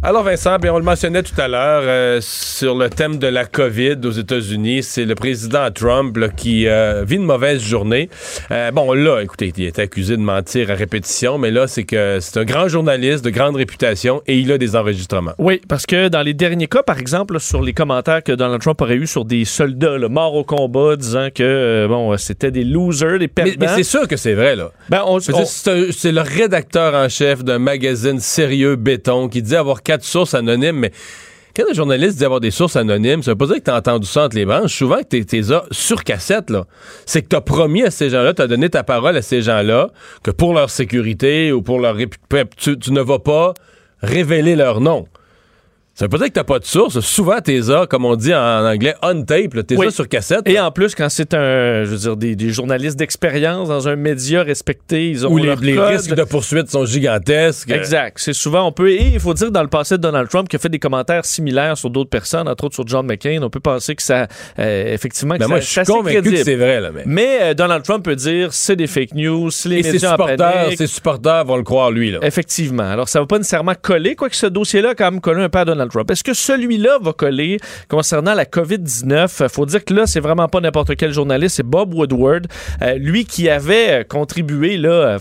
Alors 0.03 0.23
Vincent, 0.23 0.57
bien, 0.57 0.73
on 0.73 0.79
le 0.79 0.83
mentionnait 0.83 1.21
tout 1.21 1.39
à 1.39 1.47
l'heure 1.47 1.83
euh, 1.85 2.17
sur 2.21 2.75
le 2.75 2.89
thème 2.89 3.19
de 3.19 3.27
la 3.27 3.45
COVID 3.45 3.97
aux 4.03 4.11
États-Unis, 4.11 4.81
c'est 4.81 5.05
le 5.05 5.13
président 5.13 5.69
Trump 5.69 6.17
là, 6.17 6.29
qui 6.29 6.67
euh, 6.67 7.03
vit 7.05 7.17
une 7.17 7.25
mauvaise 7.25 7.61
journée. 7.61 8.09
Euh, 8.49 8.71
bon 8.71 8.93
là, 8.93 9.21
écoutez, 9.21 9.53
il 9.55 9.63
est 9.63 9.77
accusé 9.77 10.17
de 10.17 10.21
mentir 10.21 10.71
à 10.71 10.73
répétition, 10.73 11.37
mais 11.37 11.51
là 11.51 11.67
c'est 11.67 11.83
que 11.83 12.17
c'est 12.19 12.39
un 12.39 12.45
grand 12.45 12.67
journaliste 12.67 13.23
de 13.23 13.29
grande 13.29 13.55
réputation 13.57 14.23
et 14.25 14.39
il 14.39 14.51
a 14.51 14.57
des 14.57 14.75
enregistrements. 14.75 15.33
Oui, 15.37 15.61
parce 15.67 15.85
que 15.85 16.07
dans 16.07 16.23
les 16.23 16.33
derniers 16.33 16.67
cas, 16.67 16.81
par 16.81 16.97
exemple, 16.97 17.39
sur 17.39 17.61
les 17.61 17.73
commentaires 17.73 18.23
que 18.23 18.31
Donald 18.31 18.61
Trump 18.61 18.81
aurait 18.81 18.95
eu 18.95 19.05
sur 19.05 19.23
des 19.23 19.45
soldats 19.45 19.99
là, 19.99 20.09
morts 20.09 20.33
au 20.33 20.43
combat, 20.43 20.95
disant 20.95 21.27
que 21.33 21.85
bon 21.87 22.17
c'était 22.17 22.49
des 22.49 22.63
losers, 22.63 23.19
des 23.19 23.27
perdants. 23.27 23.51
Mais, 23.59 23.67
mais 23.67 23.75
c'est 23.75 23.83
sûr 23.83 24.07
que 24.07 24.17
c'est 24.17 24.33
vrai 24.33 24.55
là. 24.55 24.71
Ben, 24.89 25.03
on, 25.05 25.17
on... 25.17 25.45
C'est 25.45 26.11
le 26.11 26.21
rédacteur 26.21 26.95
en 26.95 27.07
chef 27.07 27.43
d'un 27.43 27.59
magazine 27.59 28.19
sérieux 28.19 28.77
béton 28.77 29.29
qui 29.29 29.43
dit 29.43 29.55
avoir 29.55 29.80
quatre 29.83 30.03
sources 30.03 30.33
anonymes, 30.33 30.77
mais 30.77 30.91
quand 31.55 31.63
un 31.69 31.73
journaliste 31.73 32.17
dit 32.17 32.23
avoir 32.23 32.39
des 32.39 32.51
sources 32.51 32.77
anonymes, 32.77 33.23
ça 33.23 33.31
veut 33.31 33.37
pas 33.37 33.47
dire 33.47 33.57
que 33.57 33.63
tu 33.63 33.71
as 33.71 33.75
entendu 33.75 34.07
ça 34.07 34.25
entre 34.25 34.37
les 34.37 34.45
branches. 34.45 34.73
Souvent 34.73 34.99
que 35.03 35.17
tu 35.17 35.37
es 35.37 35.43
sur 35.71 36.03
cassette, 36.03 36.49
là. 36.49 36.65
C'est 37.05 37.23
que 37.23 37.27
tu 37.27 37.35
as 37.35 37.41
promis 37.41 37.83
à 37.83 37.91
ces 37.91 38.09
gens-là, 38.09 38.33
tu 38.33 38.41
as 38.41 38.47
donné 38.47 38.69
ta 38.69 38.83
parole 38.83 39.17
à 39.17 39.21
ces 39.21 39.41
gens-là, 39.41 39.89
que 40.23 40.31
pour 40.31 40.53
leur 40.53 40.69
sécurité 40.69 41.51
ou 41.51 41.61
pour 41.61 41.79
leur 41.79 41.95
réputation, 41.95 42.75
tu 42.75 42.91
ne 42.93 43.01
vas 43.01 43.19
pas 43.19 43.53
révéler 44.01 44.55
leur 44.55 44.79
nom. 44.79 45.07
Ça 46.01 46.05
veut 46.05 46.09
pas 46.09 46.17
dire 46.17 46.27
que 46.29 46.33
t'as 46.33 46.43
pas 46.43 46.57
de 46.57 46.65
source. 46.65 46.99
Souvent, 47.01 47.39
t'es 47.41 47.59
là, 47.59 47.85
comme 47.85 48.05
on 48.05 48.15
dit 48.15 48.33
en 48.33 48.65
anglais, 48.65 48.95
on 49.03 49.21
tape, 49.21 49.67
t'es 49.67 49.75
oui. 49.77 49.91
sur 49.91 50.09
cassette. 50.09 50.49
Et 50.49 50.59
en 50.59 50.71
plus, 50.71 50.95
quand 50.95 51.09
c'est 51.09 51.35
un, 51.35 51.83
je 51.83 51.91
veux 51.91 51.97
dire, 51.97 52.17
des, 52.17 52.35
des 52.35 52.49
journalistes 52.49 52.97
d'expérience 52.97 53.67
dans 53.67 53.87
un 53.87 53.95
média 53.95 54.41
respecté, 54.41 55.11
ils 55.11 55.27
ont 55.27 55.31
Où 55.31 55.37
les, 55.37 55.55
les 55.57 55.79
risques 55.79 56.15
de 56.15 56.23
poursuite 56.23 56.71
sont 56.71 56.85
gigantesques. 56.85 57.69
Exact. 57.69 58.17
C'est 58.19 58.33
souvent, 58.33 58.65
on 58.65 58.71
peut, 58.71 58.89
et 58.89 59.11
il 59.13 59.19
faut 59.19 59.35
dire 59.35 59.51
dans 59.51 59.61
le 59.61 59.67
passé 59.67 59.97
de 59.97 60.01
Donald 60.01 60.27
Trump 60.27 60.49
qui 60.49 60.55
a 60.55 60.59
fait 60.59 60.69
des 60.69 60.79
commentaires 60.79 61.23
similaires 61.23 61.77
sur 61.77 61.91
d'autres 61.91 62.09
personnes, 62.09 62.49
entre 62.49 62.63
autres 62.63 62.73
sur 62.73 62.87
John 62.87 63.05
McCain, 63.05 63.39
on 63.43 63.51
peut 63.51 63.59
penser 63.59 63.93
que 63.93 64.01
ça, 64.01 64.25
euh, 64.57 64.93
effectivement, 64.95 65.35
que 65.35 65.41
ben 65.41 65.45
ça, 65.45 65.49
moi, 65.49 65.59
je 65.59 65.65
suis 65.67 65.83
convaincu 65.83 66.31
que 66.31 66.43
c'est 66.43 66.55
vrai, 66.55 66.81
là, 66.81 66.89
mais. 66.91 67.03
Mais 67.05 67.37
euh, 67.41 67.53
Donald 67.53 67.83
Trump 67.83 68.03
peut 68.03 68.15
dire, 68.15 68.53
c'est 68.53 68.75
des 68.75 68.87
fake 68.87 69.13
news, 69.13 69.51
les 69.65 69.75
et 69.75 69.83
médias 69.83 69.91
ses 69.91 69.99
supporters, 69.99 70.71
ses 70.75 70.87
supporters 70.87 71.45
vont 71.45 71.57
le 71.57 71.63
croire, 71.63 71.91
lui, 71.91 72.09
là. 72.09 72.17
Effectivement. 72.23 72.89
Alors, 72.89 73.07
ça 73.07 73.19
va 73.19 73.27
pas 73.27 73.37
nécessairement 73.37 73.75
coller, 73.79 74.15
quoique 74.15 74.35
ce 74.35 74.47
dossier-là, 74.47 74.95
quand 74.95 75.11
même, 75.11 75.21
collé 75.21 75.43
un 75.43 75.49
peu 75.49 75.59
à 75.59 75.65
Donald 75.65 75.90
Est-ce 76.09 76.23
que 76.23 76.33
celui 76.33 76.61
celui-là 76.61 76.99
va 77.01 77.13
coller 77.13 77.57
concernant 77.87 78.33
la 78.33 78.45
COVID-19? 78.45 79.49
Faut 79.49 79.65
dire 79.65 79.83
que 79.83 79.93
là, 79.93 80.05
c'est 80.05 80.19
vraiment 80.19 80.47
pas 80.47 80.59
n'importe 80.59 80.95
quel 80.95 81.11
journaliste, 81.11 81.57
c'est 81.57 81.65
Bob 81.65 81.93
Woodward, 81.93 82.47
euh, 82.81 82.93
lui 82.95 83.25
qui 83.25 83.49
avait 83.49 84.05
contribué 84.07 84.77
là, 84.77 85.17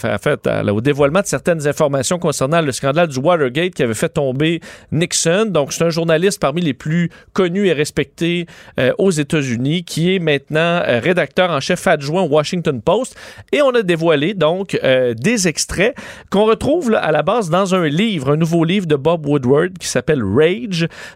au 0.72 0.80
dévoilement 0.80 1.20
de 1.20 1.26
certaines 1.26 1.66
informations 1.66 2.18
concernant 2.18 2.60
le 2.60 2.72
scandale 2.72 3.08
du 3.08 3.18
Watergate 3.18 3.74
qui 3.74 3.82
avait 3.82 3.94
fait 3.94 4.10
tomber 4.10 4.60
Nixon. 4.92 5.46
Donc, 5.46 5.72
c'est 5.72 5.84
un 5.84 5.90
journaliste 5.90 6.40
parmi 6.40 6.60
les 6.60 6.74
plus 6.74 7.10
connus 7.32 7.68
et 7.68 7.72
respectés 7.72 8.46
euh, 8.78 8.92
aux 8.98 9.10
États-Unis 9.10 9.84
qui 9.84 10.14
est 10.14 10.18
maintenant 10.18 10.60
euh, 10.60 11.00
rédacteur 11.02 11.50
en 11.50 11.60
chef 11.60 11.86
adjoint 11.86 12.22
au 12.22 12.28
Washington 12.28 12.80
Post. 12.82 13.16
Et 13.52 13.62
on 13.62 13.70
a 13.70 13.82
dévoilé 13.82 14.34
donc 14.34 14.78
des 15.16 15.48
extraits 15.48 15.94
qu'on 16.30 16.44
retrouve 16.44 16.94
à 16.94 17.12
la 17.12 17.22
base 17.22 17.50
dans 17.50 17.74
un 17.74 17.86
livre, 17.88 18.32
un 18.32 18.36
nouveau 18.36 18.64
livre 18.64 18.86
de 18.86 18.96
Bob 18.96 19.26
Woodward 19.26 19.78
qui 19.78 19.88
s'appelle 19.88 20.22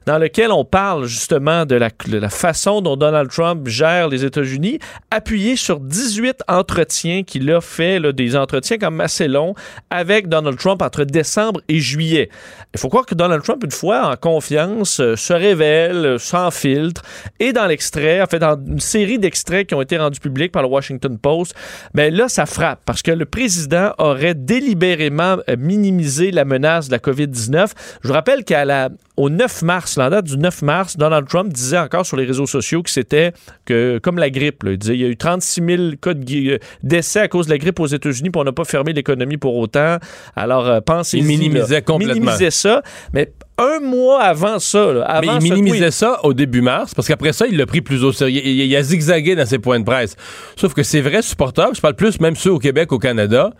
Dans 0.07 0.19
lequel 0.19 0.53
on 0.53 0.65
parle 0.65 1.07
justement 1.07 1.67
de 1.67 1.77
la, 1.77 1.91
façon 2.29 2.81
dont 2.81 2.97
Donald 2.97 3.31
Trump 3.31 3.67
gère 3.69 4.09
les 4.09 4.25
États-Unis, 4.25 4.79
appuyé 5.11 5.57
sur 5.57 5.81
18 5.81 6.43
entretiens 6.49 7.23
qu'il 7.23 7.51
a 7.51 7.61
fait, 7.61 8.01
des 8.13 8.37
entretiens 8.37 8.79
comme 8.79 9.01
assez 9.01 9.29
longs, 9.29 9.55
avec 9.91 10.29
Donald 10.29 10.59
Trump 10.59 10.83
entre 10.83 11.05
décembre 11.05 11.61
et 11.69 11.81
juillet. 11.81 12.29
Il 12.75 12.81
faut 12.81 12.89
croire 12.89 13.07
que 13.07 13.15
Donald 13.15 13.43
Trump, 13.43 13.63
une 13.65 13.71
fois 13.71 14.11
en 14.11 14.17
confiance, 14.17 15.01
euh, 15.01 15.17
se 15.17 15.33
révèle 15.33 16.05
euh, 16.05 16.19
sans 16.19 16.51
filtre. 16.51 17.03
Et 17.39 17.53
dans 17.53 17.67
l'extrait, 17.67 18.21
en 18.21 18.27
fait, 18.27 18.41
dans 18.41 18.57
une 18.57 18.81
série 18.81 19.19
d'extraits 19.19 19.69
qui 19.69 19.75
ont 19.75 19.83
été 19.83 19.97
rendus 19.97 20.21
publics 20.21 20.51
par 20.51 20.63
le 20.63 20.69
Washington 20.69 21.17
Post, 21.19 21.55
ben 21.95 22.13
là, 22.13 22.29
ça 22.29 22.47
frappe 22.47 22.81
parce 22.85 23.03
que 23.03 23.13
le 23.13 23.27
président 23.27 23.93
aurait 23.99 24.35
délibérément 24.35 25.37
euh, 25.49 25.57
minimisé 25.57 26.31
la 26.31 26.45
menace 26.45 26.89
de 26.89 26.93
la 26.93 26.99
COVID-19. 26.99 27.73
Je 28.03 28.09
vous 28.09 28.15
rappelle 28.15 28.45
qu'à 28.45 28.65
la 28.65 28.91
au 29.17 29.31
9 29.31 29.63
mars, 29.63 29.97
la 29.97 30.11
date 30.11 30.25
du 30.25 30.37
9 30.37 30.63
mars, 30.63 30.97
Donald 30.97 31.29
Trump 31.29 31.53
disait 31.53 31.79
encore 31.79 32.05
sur 32.05 32.17
les 32.17 32.25
réseaux 32.25 32.47
sociaux 32.47 32.83
que 32.83 32.91
c'était 32.91 33.33
que 33.65 33.99
comme 34.03 34.19
la 34.19 34.29
grippe. 34.29 34.65
Là. 34.65 34.73
Il 34.73 34.79
disait 34.79 34.95
il 34.95 35.01
y 35.01 35.05
a 35.05 35.09
eu 35.09 35.17
36 35.17 35.63
000 35.65 35.83
cas 36.01 36.15
de 36.15 36.59
décès 36.83 37.21
à 37.21 37.29
cause 37.29 37.47
de 37.47 37.53
la 37.53 37.59
grippe 37.59 37.79
aux 37.79 37.87
États-Unis, 37.87 38.31
pour 38.31 38.43
on 38.43 38.45
n'a 38.45 38.53
pas 38.53 38.65
fermé 38.65 38.93
l'économie 38.93 39.37
pour 39.37 39.57
autant. 39.57 39.99
Alors, 40.35 40.67
euh, 40.67 40.81
pensez 40.81 41.19
Il 41.19 41.25
minimisait 41.25 41.77
là. 41.77 41.81
complètement. 41.83 42.15
Minimisait 42.15 42.51
ça, 42.51 42.83
mais 43.13 43.33
un 43.57 43.79
mois 43.79 44.21
avant 44.23 44.59
ça. 44.59 44.93
Là, 44.93 45.05
avant 45.05 45.39
mais 45.39 45.47
il 45.47 45.55
minimisait 45.55 45.93
ça 45.93 46.19
au 46.25 46.35
début 46.35 46.61
mars, 46.61 46.93
parce 46.95 47.07
qu'après 47.07 47.33
ça, 47.33 47.47
il 47.47 47.57
l'a 47.57 47.67
pris 47.67 47.83
plus 47.83 48.03
au 48.03 48.11
sérieux. 48.11 48.43
Il, 48.45 48.61
il 48.63 48.77
a 48.77 48.83
zigzagué 48.83 49.37
dans 49.37 49.47
ses 49.47 49.61
points 49.61 49.79
de 49.79 49.85
presse. 49.85 50.17
Sauf 50.57 50.75
que 50.75 50.83
ces 50.83 51.01
vrais 51.01 51.23
supporters, 51.23 51.73
je 51.73 51.81
parle 51.81 51.95
plus 51.95 52.19
même 52.19 52.35
ceux 52.35 52.51
au 52.51 52.59
Québec, 52.59 52.91
au 52.93 52.99
Canada, 52.99 53.53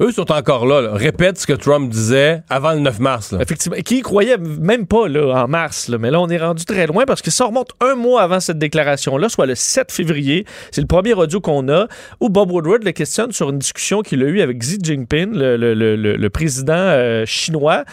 eux 0.00 0.12
sont 0.12 0.32
encore 0.32 0.66
là, 0.66 0.80
là, 0.80 0.94
répètent 0.94 1.38
ce 1.38 1.46
que 1.46 1.52
Trump 1.52 1.90
disait 1.90 2.42
avant 2.48 2.72
le 2.72 2.80
9 2.80 3.00
mars. 3.00 3.32
Là. 3.32 3.38
Effectivement. 3.42 3.76
Qui 3.84 4.00
croyait 4.00 4.38
même 4.38 4.86
pas 4.86 5.08
là, 5.08 5.44
en 5.44 5.48
mars. 5.48 5.90
Mais 5.90 6.10
là, 6.10 6.20
on 6.20 6.28
est 6.28 6.38
rendu 6.38 6.64
très 6.64 6.86
loin 6.86 7.04
parce 7.06 7.20
que 7.20 7.30
ça 7.30 7.44
remonte 7.44 7.72
un 7.80 7.96
mois 7.96 8.22
avant 8.22 8.40
cette 8.40 8.58
déclaration-là, 8.58 9.28
soit 9.28 9.44
le 9.44 9.54
7 9.54 9.92
février. 9.92 10.46
C'est 10.70 10.80
le 10.80 10.86
premier 10.86 11.12
audio 11.12 11.40
qu'on 11.40 11.68
a 11.68 11.86
où 12.20 12.30
Bob 12.30 12.50
Woodward 12.50 12.82
le 12.82 12.92
questionne 12.92 13.32
sur 13.32 13.50
une 13.50 13.58
discussion 13.58 14.00
qu'il 14.00 14.22
a 14.22 14.26
eue 14.26 14.40
avec 14.40 14.58
Xi 14.58 14.78
Jinping, 14.82 15.34
le, 15.34 15.56
le, 15.56 15.74
le, 15.96 16.30
président 16.30 16.72
euh, 16.76 17.26
chinois. 17.26 17.84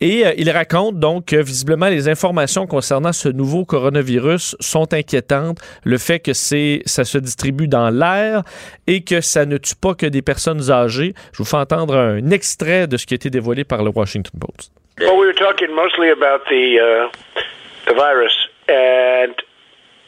Et 0.00 0.26
euh, 0.26 0.32
il 0.38 0.50
raconte 0.50 0.98
donc 0.98 1.26
que 1.26 1.36
visiblement 1.36 1.88
les 1.88 2.08
informations 2.08 2.66
concernant 2.66 3.12
ce 3.12 3.28
nouveau 3.28 3.66
coronavirus 3.66 4.56
sont 4.60 4.94
inquiétantes. 4.94 5.58
Le 5.84 5.98
fait 5.98 6.20
que 6.20 6.32
ça 6.32 7.04
se 7.04 7.18
distribue 7.18 7.68
dans 7.68 7.90
l'air 7.90 8.44
et 8.86 9.02
que 9.02 9.20
ça 9.20 9.44
ne 9.44 9.58
tue 9.58 9.74
pas 9.74 9.94
que 9.94 10.06
des 10.06 10.22
personnes 10.22 10.70
âgées. 10.70 11.14
Je 11.32 11.38
vous 11.38 11.49
fais 11.50 11.56
entendre 11.58 11.96
un 11.96 12.30
extrait 12.30 12.86
de 12.86 12.96
ce 12.96 13.06
qui 13.06 13.14
a 13.14 13.16
été 13.16 13.30
dévoilé 13.30 13.64
par 13.64 13.82
le 13.82 13.90
Washington 13.94 14.38
Post. 14.40 14.72
Well, 14.98 15.16
we 15.16 15.26
were 15.26 15.34
talking 15.34 15.74
mostly 15.74 16.10
about 16.10 16.44
the 16.48 16.78
uh, 16.78 17.40
the 17.86 17.94
virus, 17.94 18.34
and 18.68 19.34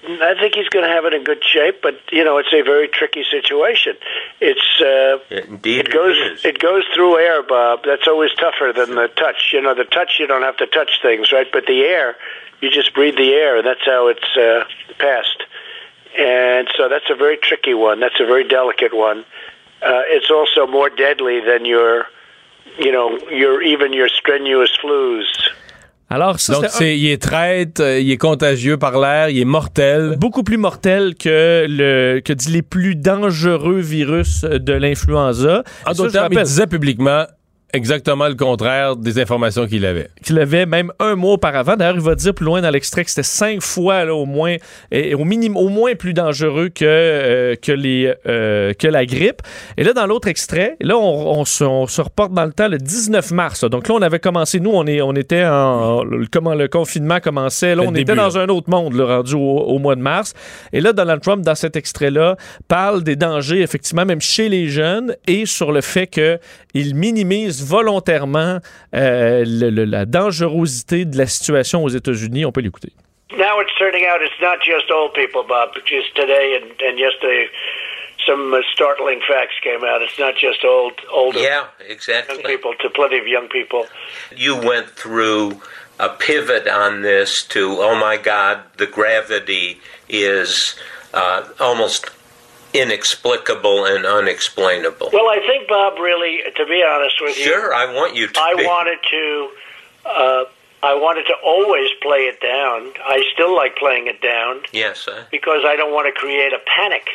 I 0.04 0.34
think 0.38 0.54
he's 0.54 0.68
going 0.68 0.84
to 0.84 0.90
have 0.90 1.04
it 1.06 1.14
in 1.14 1.24
good 1.24 1.42
shape. 1.42 1.80
But 1.82 1.94
you 2.10 2.24
know, 2.24 2.38
it's 2.38 2.52
a 2.52 2.62
very 2.62 2.88
tricky 2.88 3.24
situation. 3.30 3.94
It's 4.40 4.80
uh, 4.80 5.18
Indeed, 5.30 5.86
it 5.86 5.92
goes 5.92 6.16
it 6.18 6.32
is. 6.32 6.44
it 6.44 6.58
goes 6.58 6.84
through 6.94 7.18
air, 7.18 7.42
Bob. 7.42 7.80
That's 7.84 8.06
always 8.06 8.30
tougher 8.34 8.72
than 8.74 8.94
the 8.94 9.08
touch. 9.16 9.50
You 9.52 9.62
know, 9.62 9.74
the 9.74 9.84
touch 9.84 10.18
you 10.18 10.26
don't 10.26 10.42
have 10.42 10.56
to 10.58 10.66
touch 10.66 11.00
things, 11.00 11.32
right? 11.32 11.46
But 11.50 11.66
the 11.66 11.80
air, 11.82 12.16
you 12.60 12.70
just 12.70 12.92
breathe 12.92 13.16
the 13.16 13.32
air, 13.32 13.56
and 13.56 13.66
that's 13.66 13.84
how 13.84 14.08
it's 14.08 14.36
uh, 14.36 14.64
passed. 14.98 15.44
And 16.18 16.68
so 16.76 16.90
that's 16.90 17.08
a 17.08 17.14
very 17.14 17.38
tricky 17.38 17.72
one. 17.72 17.98
That's 18.00 18.20
a 18.20 18.26
very 18.26 18.46
delicate 18.46 18.94
one. 18.94 19.24
Uh, 19.82 20.02
it's 20.10 20.30
also 20.30 20.66
more 20.66 20.90
deadly 20.90 21.40
than 21.40 21.64
your, 21.66 22.06
you 22.78 22.92
know, 22.92 23.18
your 23.30 23.62
even 23.62 23.92
your 23.92 24.08
strenuous 24.08 24.70
flus. 24.80 25.26
Alors, 26.08 26.38
ça, 26.40 26.52
Donc, 26.52 26.66
c'est 26.68 26.98
il 26.98 27.10
est 27.10 27.22
traite, 27.22 27.80
euh, 27.80 27.98
il 27.98 28.10
est 28.10 28.18
contagieux 28.18 28.76
par 28.76 29.00
l'air, 29.00 29.30
il 29.30 29.40
est 29.40 29.46
mortel. 29.46 30.16
beaucoup 30.18 30.42
plus 30.42 30.58
mortel 30.58 31.14
que, 31.14 31.64
le, 31.66 32.20
que 32.20 32.34
dit 32.34 32.52
les 32.52 32.60
plus 32.60 32.94
dangereux 32.96 33.80
virus 33.80 34.42
de 34.42 34.74
l'influenza. 34.74 35.64
En 35.86 35.92
d'autres 35.92 36.10
je 36.10 36.12
termes, 36.12 36.32
il 36.34 36.42
disait 36.42 36.66
publiquement 36.66 37.24
exactement 37.72 38.28
le 38.28 38.34
contraire 38.34 38.96
des 38.96 39.18
informations 39.18 39.66
qu'il 39.66 39.86
avait. 39.86 40.08
qu'il 40.22 40.38
avait 40.38 40.66
même 40.66 40.92
un 40.98 41.14
mois 41.14 41.32
auparavant. 41.34 41.76
D'ailleurs, 41.76 41.94
il 41.96 42.00
va 42.02 42.14
dire 42.14 42.34
plus 42.34 42.44
loin 42.44 42.60
dans 42.60 42.70
l'extrait 42.70 43.04
que 43.04 43.10
c'était 43.10 43.22
cinq 43.22 43.62
fois 43.62 44.04
là, 44.04 44.14
au 44.14 44.26
moins, 44.26 44.56
et 44.90 45.14
au 45.14 45.24
minimum, 45.24 45.56
au 45.56 45.68
moins 45.68 45.94
plus 45.94 46.12
dangereux 46.14 46.68
que, 46.68 46.84
euh, 46.84 47.54
que, 47.56 47.72
les, 47.72 48.12
euh, 48.26 48.72
que 48.74 48.86
la 48.88 49.06
grippe. 49.06 49.42
Et 49.76 49.84
là, 49.84 49.92
dans 49.92 50.06
l'autre 50.06 50.28
extrait, 50.28 50.76
là, 50.80 50.96
on, 50.96 51.40
on 51.40 51.44
se, 51.44 51.64
on 51.64 51.86
se 51.86 52.00
reporte 52.00 52.32
dans 52.32 52.44
le 52.44 52.52
temps 52.52 52.68
le 52.68 52.78
19 52.78 53.30
mars. 53.30 53.62
là. 53.62 53.68
Donc 53.68 53.88
là, 53.88 53.94
on 53.94 54.02
avait 54.02 54.18
commencé, 54.18 54.60
nous, 54.60 54.70
on, 54.72 54.86
est, 54.86 55.00
on 55.00 55.12
était 55.14 55.44
en. 55.44 56.04
Le, 56.04 56.26
comment 56.30 56.54
le 56.54 56.68
confinement 56.68 57.20
commençait. 57.20 57.74
Là, 57.74 57.82
Le 57.82 57.88
on 57.88 57.92
début, 57.92 58.02
était 58.02 58.14
dans 58.14 58.28
là. 58.28 58.40
un 58.42 58.48
autre 58.48 58.68
monde, 58.70 58.94
là, 58.94 59.16
rendu 59.16 59.34
au, 59.34 59.38
au 59.38 59.78
mois 59.78 59.96
de 59.96 60.02
mars. 60.02 60.34
Et 60.72 60.80
là, 60.80 60.92
Donald 60.92 61.22
Trump, 61.22 61.42
dans 61.42 61.54
cet 61.54 61.76
extrait-là, 61.76 62.36
parle 62.68 63.02
des 63.02 63.16
dangers, 63.16 63.60
effectivement, 63.62 64.04
même 64.04 64.20
chez 64.20 64.48
les 64.48 64.68
jeunes, 64.68 65.16
et 65.26 65.46
sur 65.46 65.72
le 65.72 65.80
fait 65.80 66.06
qu'il 66.06 66.94
minimise 66.94 67.61
volontairement 67.62 68.58
euh, 68.94 69.44
le- 69.46 69.70
le- 69.70 69.84
la 69.84 70.04
dangerosité 70.06 71.04
de 71.04 71.16
la 71.18 71.26
situation 71.26 71.84
aux 71.84 71.88
États-Unis. 71.88 72.44
On 72.44 72.52
peut 72.52 72.60
l'écouter. 72.60 72.92
Now 73.32 73.60
it's 73.60 73.72
turning 73.78 74.04
out 74.06 74.20
it's 74.20 74.40
not 74.42 74.58
just 74.62 74.90
old 74.90 75.14
people, 75.14 75.42
Bob. 75.48 75.70
Just 75.86 76.14
today 76.14 76.58
and, 76.60 76.70
and 76.82 76.98
yesterday, 76.98 77.46
some 78.26 78.54
startling 78.74 79.20
facts 79.26 79.54
came 79.62 79.82
out. 79.84 80.02
It's 80.02 80.18
not 80.18 80.34
just 80.36 80.64
old, 80.64 80.92
older 81.10 81.38
Yeah, 81.38 81.64
young 81.80 81.88
exactly. 81.88 82.42
people, 82.44 82.72
to 82.80 82.90
plenty 82.90 83.18
of 83.18 83.26
young 83.26 83.48
people. 83.48 83.86
You 84.36 84.56
went 84.56 84.90
through 84.90 85.60
a 85.98 86.10
pivot 86.10 86.68
on 86.68 87.02
this 87.02 87.42
to, 87.48 87.78
oh 87.80 87.94
my 87.94 88.16
God, 88.18 88.60
the 88.76 88.86
gravity 88.86 89.80
is 90.08 90.76
uh, 91.14 91.42
almost 91.58 92.10
inexplicable 92.74 93.84
and 93.84 94.04
unexplainable. 94.06 95.10
Well, 95.12 95.28
I 95.28 95.40
think 95.46 95.68
Bob 95.68 95.98
really, 95.98 96.40
to 96.56 96.66
be 96.66 96.82
honest 96.86 97.16
with 97.20 97.36
you, 97.38 97.44
Sure, 97.44 97.74
I 97.74 97.92
want 97.94 98.14
you 98.16 98.28
to. 98.28 98.40
I 98.40 98.54
be. 98.54 98.64
wanted 98.64 98.98
to. 99.10 99.50
Uh, 100.04 100.44
I 100.84 100.94
wanted 100.94 101.24
to 101.26 101.34
always 101.44 101.90
play 102.02 102.22
it 102.26 102.40
down. 102.40 102.92
I 103.06 103.22
still 103.32 103.54
like 103.54 103.76
playing 103.76 104.08
it 104.08 104.20
down 104.20 104.62
Yes, 104.72 105.06
uh, 105.06 105.24
because 105.30 105.62
I 105.64 105.76
don't 105.76 105.92
want 105.92 106.12
to 106.12 106.18
create 106.20 106.52
a 106.52 106.58
panic. 106.76 107.08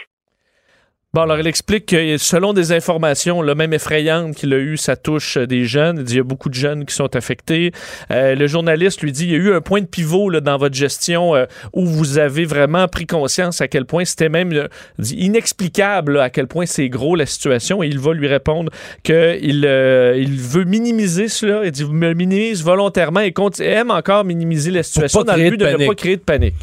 Bon, 1.14 1.22
alors, 1.22 1.40
il 1.40 1.48
explique 1.48 1.86
que 1.86 2.18
selon 2.18 2.52
des 2.52 2.74
informations, 2.74 3.42
là, 3.42 3.56
même 3.56 3.72
effrayantes 3.72 4.36
qu'il 4.36 4.54
a 4.54 4.58
eues, 4.58 4.76
ça 4.76 4.98
touche 4.98 5.38
des 5.38 5.64
jeunes. 5.64 6.00
Il 6.00 6.04
dit 6.04 6.12
qu'il 6.12 6.18
y 6.18 6.20
a 6.20 6.24
beaucoup 6.24 6.50
de 6.50 6.54
jeunes 6.54 6.86
qui 6.86 6.94
sont 6.94 7.16
affectés. 7.16 7.72
Euh, 8.12 8.36
le 8.36 8.46
journaliste 8.46 9.02
lui 9.02 9.14
dit 9.14 9.24
il 9.24 9.32
y 9.32 9.36
a 9.36 9.38
eu 9.38 9.54
un 9.54 9.62
point 9.62 9.80
de 9.80 9.86
pivot 9.86 10.30
là, 10.30 10.42
dans 10.42 10.58
votre 10.58 10.76
gestion 10.76 11.34
euh, 11.34 11.46
où 11.72 11.86
vous 11.86 12.18
avez 12.18 12.44
vraiment 12.44 12.90
pris 12.90 13.08
conscience 13.08 13.62
à 13.62 13.70
quel 13.70 13.86
point 13.86 14.04
c'était 14.04 14.28
même 14.28 14.52
euh, 14.52 14.68
dit, 15.00 15.16
inexplicable 15.16 16.16
là, 16.16 16.24
à 16.24 16.30
quel 16.30 16.48
point 16.48 16.66
c'est 16.66 16.90
gros 16.90 17.16
la 17.16 17.26
situation. 17.26 17.82
Et 17.82 17.88
il 17.88 18.00
va 18.00 18.14
lui 18.14 18.28
répondre 18.28 18.70
qu'il 19.02 19.64
euh, 19.66 20.14
il 20.18 20.36
veut 20.36 20.66
minimiser 20.66 21.30
cela. 21.30 21.62
Il 21.64 21.72
dit 21.72 21.84
vous 21.84 21.94
me 21.94 22.14
minimise 22.14 22.66
volontairement 22.66 23.22
et 23.22 23.32
compte, 23.32 23.62
aime 23.62 23.92
encore 23.92 24.26
minimiser 24.26 24.72
la 24.72 24.84
situation 24.84 25.24
dans 25.24 25.38
le 25.38 25.52
but 25.52 25.58
de 25.58 25.66
de 25.66 25.84
ne 25.84 25.88
pas 25.88 25.96
créer 25.96 26.18
de 26.18 26.22
panique. 26.22 26.56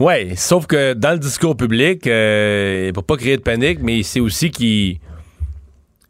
Oui, 0.00 0.34
sauf 0.36 0.66
que 0.66 0.94
dans 0.94 1.12
le 1.12 1.18
discours 1.18 1.56
public, 1.56 2.06
euh, 2.06 2.90
pour 2.92 3.04
pas 3.04 3.16
créer 3.18 3.36
de 3.36 3.42
panique, 3.42 3.80
mais 3.82 4.02
c'est 4.02 4.20
aussi 4.20 4.50
qu'il. 4.50 4.98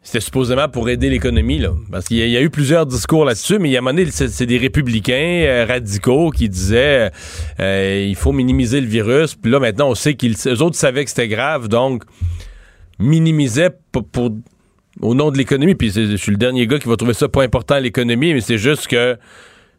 C'était 0.03 0.21
supposément 0.21 0.67
pour 0.67 0.89
aider 0.89 1.09
l'économie, 1.09 1.59
là. 1.59 1.73
Parce 1.91 2.05
qu'il 2.07 2.17
y, 2.17 2.35
a- 2.37 2.41
eu 2.41 2.49
plusieurs 2.49 2.87
discours 2.87 3.23
là-dessus, 3.23 3.59
mais 3.59 3.69
il 3.69 3.73
y 3.73 3.75
a 3.75 3.79
un 3.79 3.81
moment 3.83 3.93
donné, 3.95 4.09
c'est 4.09 4.45
des 4.47 4.57
républicains 4.57 5.43
euh, 5.45 5.65
radicaux 5.67 6.31
qui 6.31 6.49
disaient 6.49 7.11
euh, 7.59 8.05
il 8.09 8.15
faut 8.15 8.31
minimiser 8.31 8.81
le 8.81 8.87
virus. 8.87 9.35
Puis 9.35 9.51
là, 9.51 9.59
maintenant, 9.59 9.89
on 9.89 9.95
sait 9.95 10.15
qu'ils 10.15 10.35
eux 10.47 10.61
autres 10.63 10.75
savaient 10.77 11.03
que 11.03 11.09
c'était 11.11 11.27
grave, 11.27 11.67
donc 11.67 12.03
minimisaient 12.97 13.69
pour, 13.91 14.31
au 15.01 15.13
nom 15.13 15.29
de 15.29 15.37
l'économie. 15.37 15.75
Puis 15.75 15.91
je 15.91 16.15
suis 16.15 16.31
le 16.31 16.37
dernier 16.37 16.65
gars 16.65 16.79
qui 16.79 16.87
va 16.87 16.95
trouver 16.95 17.13
ça 17.13 17.27
pas 17.29 17.43
important 17.43 17.77
l'économie, 17.77 18.33
mais 18.33 18.41
c'est 18.41 18.57
juste 18.57 18.87
que 18.87 19.17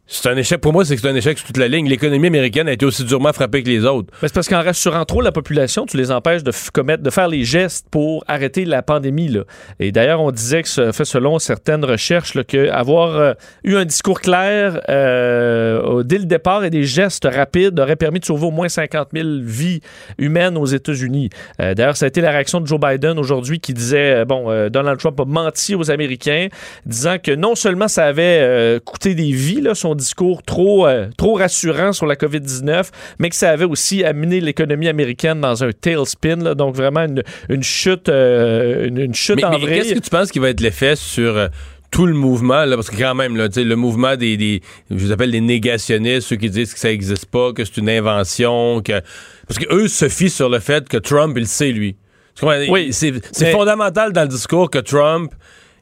c'est 0.09 0.29
un 0.29 0.37
échec. 0.37 0.61
Pour 0.61 0.73
moi, 0.73 0.85
c'est 0.85 0.97
que 0.97 1.01
c'est 1.01 1.09
un 1.09 1.15
échec 1.15 1.39
sur 1.39 1.47
toute 1.47 1.57
la 1.57 1.69
ligne. 1.69 1.89
L'économie 1.89 2.27
américaine 2.27 2.69
a 2.69 2.73
été 2.73 2.85
aussi 2.85 3.05
durement 3.05 3.33
frappée 3.33 3.63
que 3.63 3.69
les 3.69 3.85
autres. 3.85 4.13
C'est 4.21 4.35
parce 4.35 4.49
qu'en 4.49 4.63
rassurant 4.63 5.05
trop 5.05 5.21
la 5.21 5.31
population, 5.31 5.87
tu 5.87 5.97
les 5.97 6.11
empêches 6.11 6.43
de 6.43 6.53
commettre, 6.73 7.05
de 7.05 7.11
faire 7.11 7.29
les 7.29 7.45
gestes 7.45 7.87
pour 7.89 8.25
arrêter 8.27 8.65
la 8.65 8.83
pandémie. 8.83 9.29
Là. 9.29 9.45
Et 9.79 9.93
d'ailleurs, 9.93 10.21
on 10.21 10.33
disait 10.33 10.65
que, 10.65 10.93
fait 10.93 11.05
selon 11.05 11.39
certaines 11.39 11.85
recherches, 11.85 12.35
là, 12.35 12.43
que 12.43 12.69
avoir 12.71 13.17
euh, 13.17 13.33
eu 13.63 13.77
un 13.77 13.85
discours 13.85 14.21
clair 14.21 14.81
euh, 14.89 16.03
dès 16.03 16.19
le 16.19 16.25
départ 16.25 16.65
et 16.65 16.71
des 16.71 16.83
gestes 16.83 17.29
rapides 17.33 17.79
aurait 17.79 17.97
permis 17.97 18.19
de 18.19 18.25
sauver 18.25 18.47
au 18.47 18.51
moins 18.51 18.69
50 18.69 19.11
000 19.15 19.29
vies 19.41 19.81
humaines 20.19 20.59
aux 20.59 20.67
États-Unis. 20.67 21.31
Euh, 21.61 21.75
d'ailleurs, 21.75 21.97
ça 21.97 22.07
a 22.07 22.09
été 22.09 22.21
la 22.21 22.33
réaction 22.33 22.61
de 22.61 22.67
Joe 22.67 22.81
Biden 22.81 23.21
aujourd'hui 23.21 23.61
qui 23.61 23.73
disait, 23.73 24.25
bon, 24.25 24.69
Donald 24.69 24.99
Trump 24.99 25.19
a 25.21 25.25
menti 25.25 25.77
aux 25.77 25.93
Américains, 25.93 26.49
disant 26.87 27.17
que 27.23 27.33
non 27.33 27.55
seulement 27.55 27.89
ça 27.89 28.05
avait 28.05 28.81
coûté 28.85 29.15
des 29.15 29.31
vies, 29.31 29.61
là, 29.61 29.75
son 29.75 29.92
discours 29.95 30.43
trop, 30.43 30.87
euh, 30.87 31.09
trop 31.17 31.35
rassurant 31.35 31.93
sur 31.93 32.07
la 32.07 32.17
COVID-19, 32.17 32.91
mais 33.19 33.29
que 33.31 33.37
ça 33.37 33.51
avait 33.51 33.65
aussi 33.65 34.05
amené 34.05 34.41
l'économie 34.41 34.89
américaine 34.89 35.41
dans 35.41 35.65
un 35.65 35.71
tailspin, 35.73 36.37
là, 36.37 36.55
donc 36.55 36.75
vraiment 36.75 37.05
une, 37.05 37.23
une 37.49 37.63
chute, 37.63 38.09
euh, 38.09 38.89
une, 38.89 38.99
une 38.99 39.15
chute 39.15 39.37
Mais, 39.37 39.45
en 39.45 39.59
vrille. 39.59 39.79
qu'est-ce 39.81 39.95
que 39.95 39.99
tu 40.01 40.11
penses 40.11 40.31
qui 40.31 40.39
va 40.39 40.51
être 40.51 40.61
l'effet 40.61 40.97
sur 40.97 41.37
euh, 41.37 41.49
tout 41.91 42.07
le 42.07 42.15
mouvement? 42.15 42.65
Là, 42.65 42.77
parce 42.77 42.91
que 42.91 42.97
quand 42.97 43.15
même, 43.15 43.37
là, 43.37 43.49
le 43.55 43.75
mouvement 43.77 44.17
des, 44.17 44.37
des 44.37 44.61
je 44.91 44.97
les 45.07 45.13
appelle 45.13 45.31
les 45.31 45.41
négationnistes, 45.41 46.29
ceux 46.29 46.37
qui 46.37 46.51
disent 46.51 46.73
que 46.75 46.81
ça 46.81 46.89
n'existe 46.89 47.27
pas, 47.27 47.53
que 47.53 47.65
c'est 47.65 47.77
une 47.79 47.91
invention, 47.91 48.81
que 48.83 49.01
parce 49.47 49.59
que 49.59 49.75
eux 49.75 49.89
se 49.89 50.09
fient 50.09 50.31
sur 50.31 50.49
le 50.49 50.59
fait 50.61 50.89
que 50.89 50.97
Trump, 50.97 51.35
il 51.37 51.41
le 51.41 51.47
sait, 51.47 51.73
lui. 51.73 51.97
Oui, 52.43 52.93
c'est 52.93 53.13
fondamental 53.53 54.13
dans 54.13 54.23
le 54.23 54.29
discours 54.29 54.71
que 54.71 54.79
Trump 54.79 55.33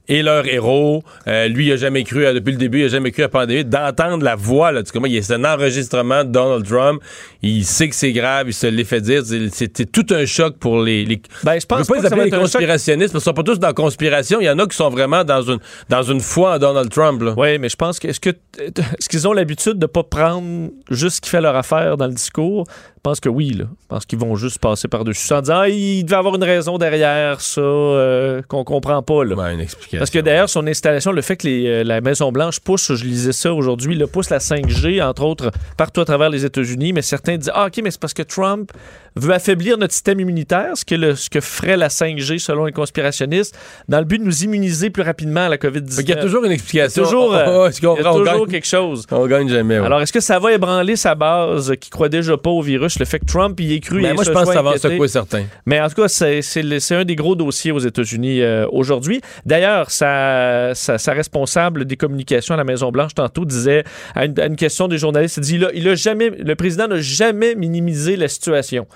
est 0.09 0.23
leur 0.23 0.47
héros. 0.47 1.03
Euh, 1.29 1.47
lui, 1.49 1.67
il 1.67 1.73
a 1.73 1.77
jamais 1.77 2.03
cru, 2.05 2.27
à- 2.27 2.33
depuis 2.33 2.53
le 2.53 2.59
début, 2.59 2.81
il 2.81 2.85
a 2.87 2.89
jamais 2.89 3.13
cru 3.13 3.23
à 3.23 3.27
la 3.27 3.29
pandémie. 3.29 3.65
D'entendre 3.65 4.25
la 4.25 4.35
voix, 4.35 4.73
là, 4.73 4.83
tu 4.83 4.91
comprends? 4.93 5.11
C'est 5.23 5.35
un 5.35 5.45
enregistrement 5.45 6.25
de 6.25 6.31
Donald 6.31 6.67
Trump. 6.67 7.01
Il 7.43 7.65
sait 7.65 7.89
que 7.89 7.95
c'est 7.95 8.13
grave, 8.13 8.47
il 8.49 8.55
se 8.55 8.67
l'est 8.67 8.85
fait 8.85 9.01
dire. 9.01 9.23
C'est- 9.25 9.55
C'était 9.55 9.85
tout 9.87 10.07
un 10.11 10.27
choc 10.27 10.57
pour 10.59 10.81
les... 10.83 11.05
les... 11.05 11.21
Ben, 11.45 11.61
je 11.61 11.67
pense 11.67 11.81
veux 11.81 11.85
pas 11.87 11.95
pas 11.95 12.01
les 12.01 12.07
appeler 12.07 12.31
les 12.31 12.37
conspirationnistes, 12.39 13.13
parce 13.13 13.25
qu'ils 13.25 13.31
sont 13.31 13.35
pas 13.35 13.43
tous 13.43 13.59
dans 13.59 13.69
la 13.69 13.73
conspiration. 13.73 14.41
Il 14.41 14.45
y 14.47 14.51
en 14.51 14.59
a 14.59 14.67
qui 14.67 14.77
sont 14.77 14.91
vraiment 14.91 15.23
dans 15.25 15.43
une, 15.43 15.59
dans 15.89 16.03
une 16.03 16.21
foi 16.21 16.55
en 16.55 16.59
Donald 16.59 16.91
Trump. 16.91 17.23
Là. 17.23 17.35
Oui, 17.37 17.59
mais 17.59 17.69
je 17.69 17.77
pense 17.77 17.99
que 18.01 18.09
est-ce 18.09 19.09
qu'ils 19.09 19.29
ont 19.29 19.33
l'habitude 19.33 19.79
de 19.79 19.87
pas 19.87 20.03
prendre 20.03 20.71
juste 20.91 21.17
ce 21.17 21.21
qui 21.21 21.31
fait 21.31 21.41
leur 21.41 21.55
affaire 21.57 21.97
dans 21.97 22.07
le 22.07 22.15
discours? 22.15 22.65
Je 23.01 23.09
pense 23.09 23.19
que 23.19 23.31
oui, 23.31 23.55
là. 23.55 23.65
Je 23.65 23.87
pense 23.89 24.05
qu'ils 24.05 24.19
vont 24.19 24.37
juste 24.37 24.59
passer 24.59 24.87
par-dessus 24.87 25.27
ça 25.27 25.39
en 25.39 25.41
disant 25.41 25.61
ah, 25.61 25.69
il 25.71 26.05
devait 26.05 26.17
avoir 26.17 26.35
une 26.35 26.45
raison 26.45 26.77
derrière 26.77 27.41
ça 27.41 27.63
euh, 27.63 28.43
qu'on 28.47 28.63
comprend 28.63 29.03
pas. 29.03 29.25
Là. 29.25 29.37
Ouais, 29.37 29.55
une 29.55 29.61
explication. 29.61 30.01
Parce 30.01 30.11
que 30.11 30.19
d'ailleurs, 30.19 30.51
son 30.51 30.67
installation, 30.67 31.11
le 31.11 31.23
fait 31.23 31.39
que 31.39 31.47
les, 31.47 31.67
euh, 31.67 31.83
la 31.83 32.03
Maison-Blanche 32.03 32.61
pousse, 32.61 32.93
je 32.93 33.05
lisais 33.07 33.33
ça 33.33 33.55
aujourd'hui, 33.55 33.95
le 33.95 34.07
pousse 34.07 34.29
la 34.29 34.37
5G, 34.37 35.03
entre 35.03 35.25
autres, 35.25 35.51
partout 35.79 36.03
à 36.03 36.05
travers 36.05 36.29
les 36.29 36.45
États-Unis, 36.45 36.93
mais 36.93 37.01
certains 37.01 37.39
disent 37.39 37.51
Ah, 37.55 37.69
OK, 37.69 37.81
mais 37.83 37.91
c'est 37.91 38.01
parce 38.01 38.13
que 38.13 38.23
Trump 38.23 38.71
veut 39.17 39.33
affaiblir 39.35 39.77
notre 39.79 39.93
système 39.93 40.21
immunitaire, 40.21 40.71
ce 40.77 40.85
que, 40.85 40.95
le- 40.95 41.15
ce 41.17 41.29
que 41.31 41.41
ferait 41.41 41.77
la 41.77 41.89
5G 41.89 42.39
selon 42.39 42.65
les 42.65 42.73
conspirationnistes, 42.73 43.57
dans 43.89 43.99
le 43.99 44.05
but 44.05 44.19
de 44.19 44.25
nous 44.25 44.45
immuniser 44.45 44.91
plus 44.91 45.03
rapidement 45.03 45.43
à 45.47 45.49
la 45.49 45.57
COVID-19. 45.57 45.97
Fait 45.97 46.05
qu'il 46.05 46.15
y 46.15 46.19
a 46.19 46.23
toujours 46.23 46.45
une 46.45 46.53
explication. 46.53 47.03
toujours, 47.03 47.35
Oh, 47.49 47.67
est-ce 47.67 47.81
qu'on- 47.81 47.97
il 47.97 48.03
y 48.03 48.07
a 48.07 48.13
on 48.13 48.19
toujours 48.19 48.35
gagne- 48.47 48.47
quelque 48.47 48.67
chose. 48.67 49.07
On 49.11 49.27
gagne 49.27 49.49
jamais. 49.49 49.79
ouais. 49.81 49.87
Alors, 49.87 50.01
est-ce 50.01 50.13
que 50.13 50.21
ça 50.21 50.39
va 50.39 50.53
ébranler 50.53 50.97
sa 50.97 51.15
base 51.15 51.75
qui 51.81 51.91
croit 51.91 52.09
déjà 52.09 52.37
pas 52.37 52.51
au 52.51 52.63
virus, 52.63 52.99
le 52.99 53.05
fait 53.05 53.19
que 53.19 53.25
Trump 53.27 53.59
y 53.61 53.75
ait 53.75 53.81
cru 53.81 54.01
Mais 54.01 54.11
et 54.11 54.13
moi, 54.13 54.25
je 54.25 54.31
pense 54.31 54.49
que 54.49 54.55
ça 54.55 54.63
va 54.63 54.77
secouer 54.79 55.09
certains. 55.09 55.45
Mais 55.67 55.81
en 55.81 55.89
tout 55.89 56.01
cas, 56.03 56.09
c'est, 56.09 56.43
c'est 56.43 56.63
le- 56.63 56.79
c'est 56.81 56.95
un 56.95 57.05
des 57.05 57.17
gros 57.17 57.35
dossiers 57.35 57.73
aux 57.73 57.79
États-Unis 57.81 58.43
euh, 58.43 58.67
aujourd'hui. 58.71 59.21
D'ailleurs, 59.47 59.91
sa, 59.91 60.73
sa, 60.75 60.99
sa 60.99 61.13
responsable 61.13 61.85
des 61.85 61.97
communications 61.97 62.55
à 62.55 62.57
la 62.57 62.65
Maison-Blanche 62.65 63.15
tantôt 63.15 63.45
disait 63.45 63.85
à 64.15 64.25
une, 64.27 64.39
à 64.39 64.47
une 64.47 64.57
question 64.57 64.89
des 64.89 64.99
journalistes, 64.99 65.37
il 65.39 65.43
dit 65.43 65.55
il 65.57 65.65
a, 65.65 65.71
il 65.75 65.89
a 65.89 65.95
jamais, 65.95 66.31
le 66.31 66.55
président 66.55 66.87
n'a 66.89 67.01
jamais 67.01 67.55
minimisé 67.55 68.17
la 68.17 68.29
situation. 68.29 68.87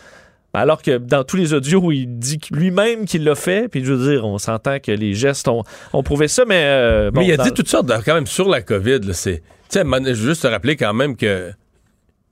Alors 0.55 0.81
que 0.83 0.99
dans 0.99 1.25
tous 1.25 1.37
les 1.37 1.53
audios, 1.53 1.91
il 1.93 2.07
dit 2.19 2.39
lui-même 2.53 3.05
qu'il 3.07 3.25
l'a 3.25 3.35
fait, 3.35 3.69
puis 3.69 3.85
je 3.85 3.93
veux 3.93 4.13
dire, 4.15 4.25
on 4.25 4.39
s'entend 4.39 4.79
que 4.79 4.93
les 4.93 5.13
gestes 5.15 5.49
ont, 5.49 5.65
ont 5.93 6.03
prouvé 6.05 6.29
ça, 6.29 6.45
mais... 6.47 6.63
euh, 6.65 7.11
bon, 7.11 7.21
Mais 7.21 7.27
il 7.27 7.33
a 7.33 7.37
dit 7.43 7.53
toutes 7.53 7.69
sortes, 7.69 7.87
de- 7.87 7.95
quand 8.05 8.15
même, 8.15 8.27
sur 8.29 8.49
la 8.49 8.63
COVID. 8.63 9.01
là, 9.01 9.13
c'est, 9.15 9.43
je 9.73 9.81
veux 9.83 10.15
juste 10.15 10.43
te 10.43 10.47
rappeler 10.47 10.77
quand 10.77 10.95
même 10.95 11.17
que. 11.17 11.51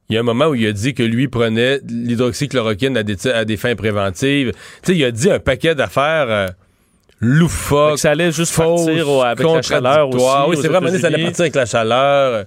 Il 0.08 0.14
y 0.14 0.16
a 0.18 0.20
un 0.20 0.24
moment 0.24 0.46
où 0.48 0.54
il 0.54 0.66
a 0.66 0.72
dit 0.72 0.92
que 0.94 1.02
lui 1.02 1.26
prenait 1.28 1.80
l'hydroxychloroquine 1.88 2.96
à 2.98 3.02
des, 3.02 3.26
à 3.28 3.44
des 3.44 3.56
fins 3.56 3.74
préventives. 3.74 4.52
Tu 4.82 4.92
sais, 4.92 4.96
il 4.96 5.04
a 5.04 5.10
dit 5.10 5.30
un 5.30 5.38
paquet 5.38 5.74
d'affaires 5.74 6.26
euh, 6.28 6.46
ça 7.96 8.10
allait 8.10 8.32
juste 8.32 8.52
partir 8.84 9.08
au- 9.08 9.22
avec 9.22 9.38
la 9.54 9.62
chaleur 9.62 10.08
aussi. 10.08 10.16
Oui, 10.48 10.56
c'est 10.60 10.68
vrai, 10.68 10.76
à 10.76 10.78
un 10.78 10.80
moment 10.80 10.90
donné, 10.90 11.00
ça 11.00 11.06
allait 11.06 11.22
partir 11.24 11.40
avec 11.42 11.54
la 11.54 11.66
chaleur. 11.66 12.44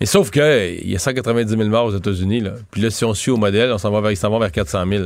Mais 0.00 0.06
sauf 0.06 0.30
que 0.30 0.74
il 0.82 0.90
y 0.90 0.96
a 0.96 0.98
190 0.98 1.48
000 1.48 1.68
morts 1.68 1.86
aux 1.86 1.96
États-Unis. 1.96 2.40
Là. 2.40 2.52
Puis 2.70 2.82
là, 2.82 2.90
si 2.90 3.04
on 3.04 3.14
suit 3.14 3.30
au 3.30 3.36
modèle, 3.36 3.72
on 3.72 3.78
s'en 3.78 3.90
va 3.90 4.00
vers, 4.00 4.10
il 4.10 4.16
s'en 4.16 4.30
va 4.30 4.38
vers 4.38 4.52
400 4.52 4.84
000. 4.88 5.04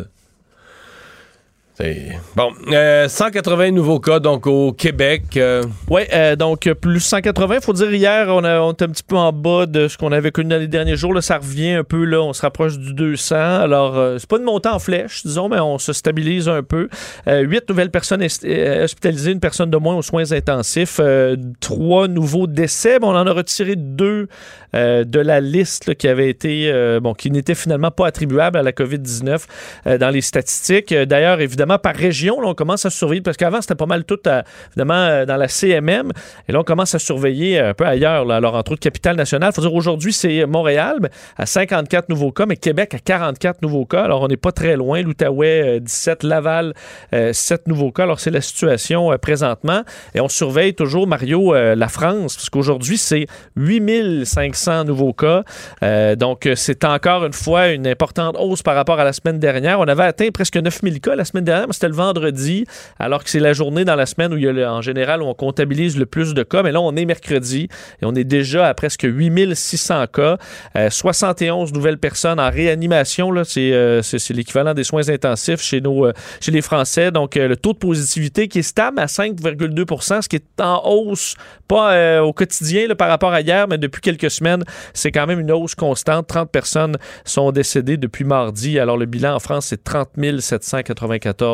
Bon, 2.35 2.51
euh, 2.73 3.09
180 3.09 3.71
nouveaux 3.71 4.01
cas 4.01 4.19
donc 4.19 4.47
au 4.49 4.73
Québec. 4.73 5.23
euh, 5.37 5.63
Oui, 5.89 6.03
donc 6.37 6.67
euh, 6.67 6.75
plus 6.75 6.99
180. 7.01 7.61
faut 7.61 7.73
dire, 7.73 7.93
hier, 7.95 8.27
on, 8.31 8.43
a, 8.43 8.61
on 8.61 8.73
était 8.73 8.85
un 8.85 8.89
petit 8.89 9.05
peu 9.05 9.17
en 9.17 9.33
bas 9.33 9.67
de 9.67 9.87
ce 9.87 9.97
qu'on 9.97 10.11
avait 10.11 10.33
connu 10.33 10.49
dans 10.49 10.59
les 10.59 10.67
derniers 10.67 10.97
jours. 10.97 11.15
Là, 11.15 11.21
ça 11.21 11.39
revient 11.39 11.71
un 11.75 11.85
peu, 11.85 12.05
là, 12.05 12.21
on 12.21 12.33
se 12.33 12.43
rapproche 12.43 12.79
du 12.79 12.95
200. 12.95 13.37
Alors, 13.37 13.97
euh, 13.97 14.17
c'est 14.19 14.29
pas 14.29 14.39
une 14.39 14.45
montée 14.45 14.69
en 14.69 14.81
flèche, 14.81 15.23
disons, 15.25 15.49
mais 15.49 15.61
on 15.61 15.79
se 15.79 15.93
stabilise 15.93 16.49
un 16.49 16.63
peu. 16.65 16.89
Euh, 17.29 17.43
Huit 17.43 17.69
nouvelles 17.69 17.91
personnes 17.91 18.27
euh, 18.45 18.85
hospitalisées, 18.85 19.31
une 19.31 19.41
personne 19.41 19.71
de 19.71 19.77
moins 19.77 19.95
aux 19.95 20.03
soins 20.03 20.33
intensifs. 20.33 20.99
Euh, 20.99 21.37
trois 21.61 22.09
nouveaux 22.09 22.49
décès. 22.49 22.99
Bon, 22.99 23.13
on 23.13 23.17
en 23.17 23.27
a 23.27 23.33
retiré 23.33 23.77
deux 23.77 24.29
euh, 24.75 25.05
de 25.05 25.21
la 25.21 25.41
liste 25.41 25.95
qui 25.95 26.09
avait 26.09 26.29
été, 26.29 26.71
euh, 26.73 26.99
bon, 27.01 27.15
qui 27.15 27.31
n'était 27.31 27.55
finalement 27.55 27.91
pas 27.93 28.09
attribuable 28.09 28.59
à 28.59 28.63
la 28.63 28.73
COVID-19 28.73 29.45
euh, 29.87 29.97
dans 29.99 30.11
les 30.11 30.23
statistiques. 30.23 30.91
Euh, 30.93 31.05
D'ailleurs, 31.07 31.41
évidemment, 31.41 31.68
par 31.77 31.95
région, 31.95 32.39
on 32.43 32.55
commence 32.55 32.87
à 32.87 32.91
surveiller, 32.91 33.21
parce 33.21 33.37
qu'avant, 33.37 33.61
c'était 33.61 33.75
pas 33.75 33.85
mal 33.85 34.05
tout, 34.05 34.19
à- 34.25 34.45
évidemment, 34.71 34.95
euh, 34.95 35.27
dans 35.27 35.37
la 35.37 35.49
CMM. 35.49 36.11
Et 36.49 36.53
là, 36.53 36.61
on 36.61 36.65
commence 36.65 36.95
à 36.95 36.99
surveiller 36.99 37.61
un 37.61 37.75
peu 37.75 37.85
ailleurs. 37.85 38.25
là. 38.25 38.37
Alors, 38.37 38.55
entre 38.55 38.73
autres, 38.73 38.81
capitale 38.81 39.17
nationale. 39.17 39.53
faut 39.53 39.61
dire, 39.61 39.75
aujourd'hui, 39.75 40.15
c'est 40.15 40.47
Montréal 40.47 41.11
à 41.37 41.45
54 41.45 42.09
nouveaux 42.09 42.33
cas, 42.33 42.47
mais 42.47 42.57
Québec 42.57 42.95
à 42.95 42.99
44 43.01 43.61
nouveaux 43.61 43.85
cas. 43.85 44.05
Alors, 44.05 44.23
on 44.23 44.29
n'est 44.29 44.37
pas 44.39 44.53
très 44.53 44.77
loin. 44.77 45.03
L'Outaouais, 45.03 45.77
euh, 45.77 45.81
17. 45.81 46.23
Laval, 46.23 46.73
euh, 47.13 47.33
7 47.33 47.67
nouveaux 47.69 47.91
cas. 47.91 48.05
Alors, 48.05 48.21
c'est 48.21 48.31
la 48.31 48.41
situation 48.41 49.13
euh, 49.13 49.19
présentement. 49.19 49.83
Et 50.15 50.21
on 50.21 50.29
surveille 50.29 50.75
toujours, 50.75 51.07
Mario, 51.09 51.55
euh, 51.55 51.75
la 51.75 51.89
France, 51.89 52.37
parce 52.37 52.49
qu'aujourd'hui, 52.49 52.97
c'est 52.99 53.27
8500 53.57 54.85
nouveaux 54.85 55.13
cas. 55.13 55.43
Euh, 55.83 56.15
donc, 56.17 56.47
euh, 56.47 56.55
c'est 56.55 56.85
encore 56.85 57.25
une 57.25 57.33
fois 57.33 57.69
une 57.69 57.87
importante 57.87 58.37
hausse 58.39 58.63
par 58.63 58.75
rapport 58.77 59.01
à 59.01 59.05
la 59.05 59.13
semaine 59.13 59.39
dernière. 59.39 59.81
On 59.81 59.89
avait 59.89 60.05
atteint 60.05 60.29
presque 60.33 60.57
9000 60.57 61.01
cas 61.01 61.17
la 61.17 61.25
semaine 61.25 61.45
dernière. 61.45 61.58
C'était 61.71 61.89
le 61.89 61.95
vendredi, 61.95 62.65
alors 62.99 63.25
que 63.25 63.31
c'est 63.31 63.41
la 63.41 63.53
journée 63.53 63.85
dans 63.85 63.97
la 63.97 64.07
semaine 64.07 64.33
où 64.33 64.37
il 64.37 64.45
y 64.45 64.63
a 64.63 64.73
en 64.73 64.83
général 64.83 65.23
où 65.23 65.27
on 65.27 65.35
comptabilise 65.35 65.97
le 65.97 66.07
plus 66.07 66.35
de 66.35 66.43
cas. 66.43 66.63
Mais 66.63 66.73
là, 66.73 66.81
on 66.81 66.95
est 66.97 67.05
mercredi 67.05 67.69
et 68.03 68.05
on 68.05 68.15
est 68.15 68.25
déjà 68.25 68.69
à 68.69 68.75
presque 68.75 69.05
8600 69.05 70.07
cas. 70.13 70.39
Euh, 70.77 70.91
71 70.91 71.73
nouvelles 71.73 71.99
personnes 71.99 72.41
en 72.41 72.51
réanimation. 72.51 73.33
Euh, 73.35 74.03
c'est, 74.03 74.31
l'équivalent 74.31 74.75
des 74.75 74.85
soins 74.85 75.09
intensifs 75.09 75.61
chez, 75.61 75.83
euh, 75.85 76.13
les 76.49 76.63
Français. 76.63 77.11
Donc, 77.11 77.37
euh, 77.37 77.49
le 77.49 77.57
taux 77.57 77.73
de 77.73 77.79
positivité 77.79 78.49
qui 78.49 78.61
est 78.61 78.63
stable 78.63 78.99
à 78.99 79.07
5,2% 79.07 80.23
ce 80.23 80.29
qui 80.29 80.37
est 80.37 80.61
en 80.61 80.83
hausse, 80.85 81.35
pas 81.67 81.93
euh, 81.93 82.21
au 82.21 82.33
quotidien 82.33 82.89
par 82.97 83.09
rapport 83.09 83.33
à 83.33 83.41
hier, 83.41 83.67
mais 83.69 83.79
depuis 83.79 84.01
quelques 84.01 84.31
semaines, 84.31 84.65
c'est 84.95 85.13
quand 85.13 85.27
même 85.27 85.41
une 85.41 85.53
hausse 85.53 85.75
constante. 85.75 86.27
30 86.27 86.51
personnes 86.51 86.97
sont 87.25 87.53
décédées 87.53 87.97
depuis 87.97 88.25
mardi. 88.25 88.79
Alors, 88.79 88.97
le 88.97 89.07
bilan 89.07 89.35
en 89.35 89.41
France, 89.41 89.67
c'est 89.67 89.83
30 89.85 90.09
794 90.41 91.48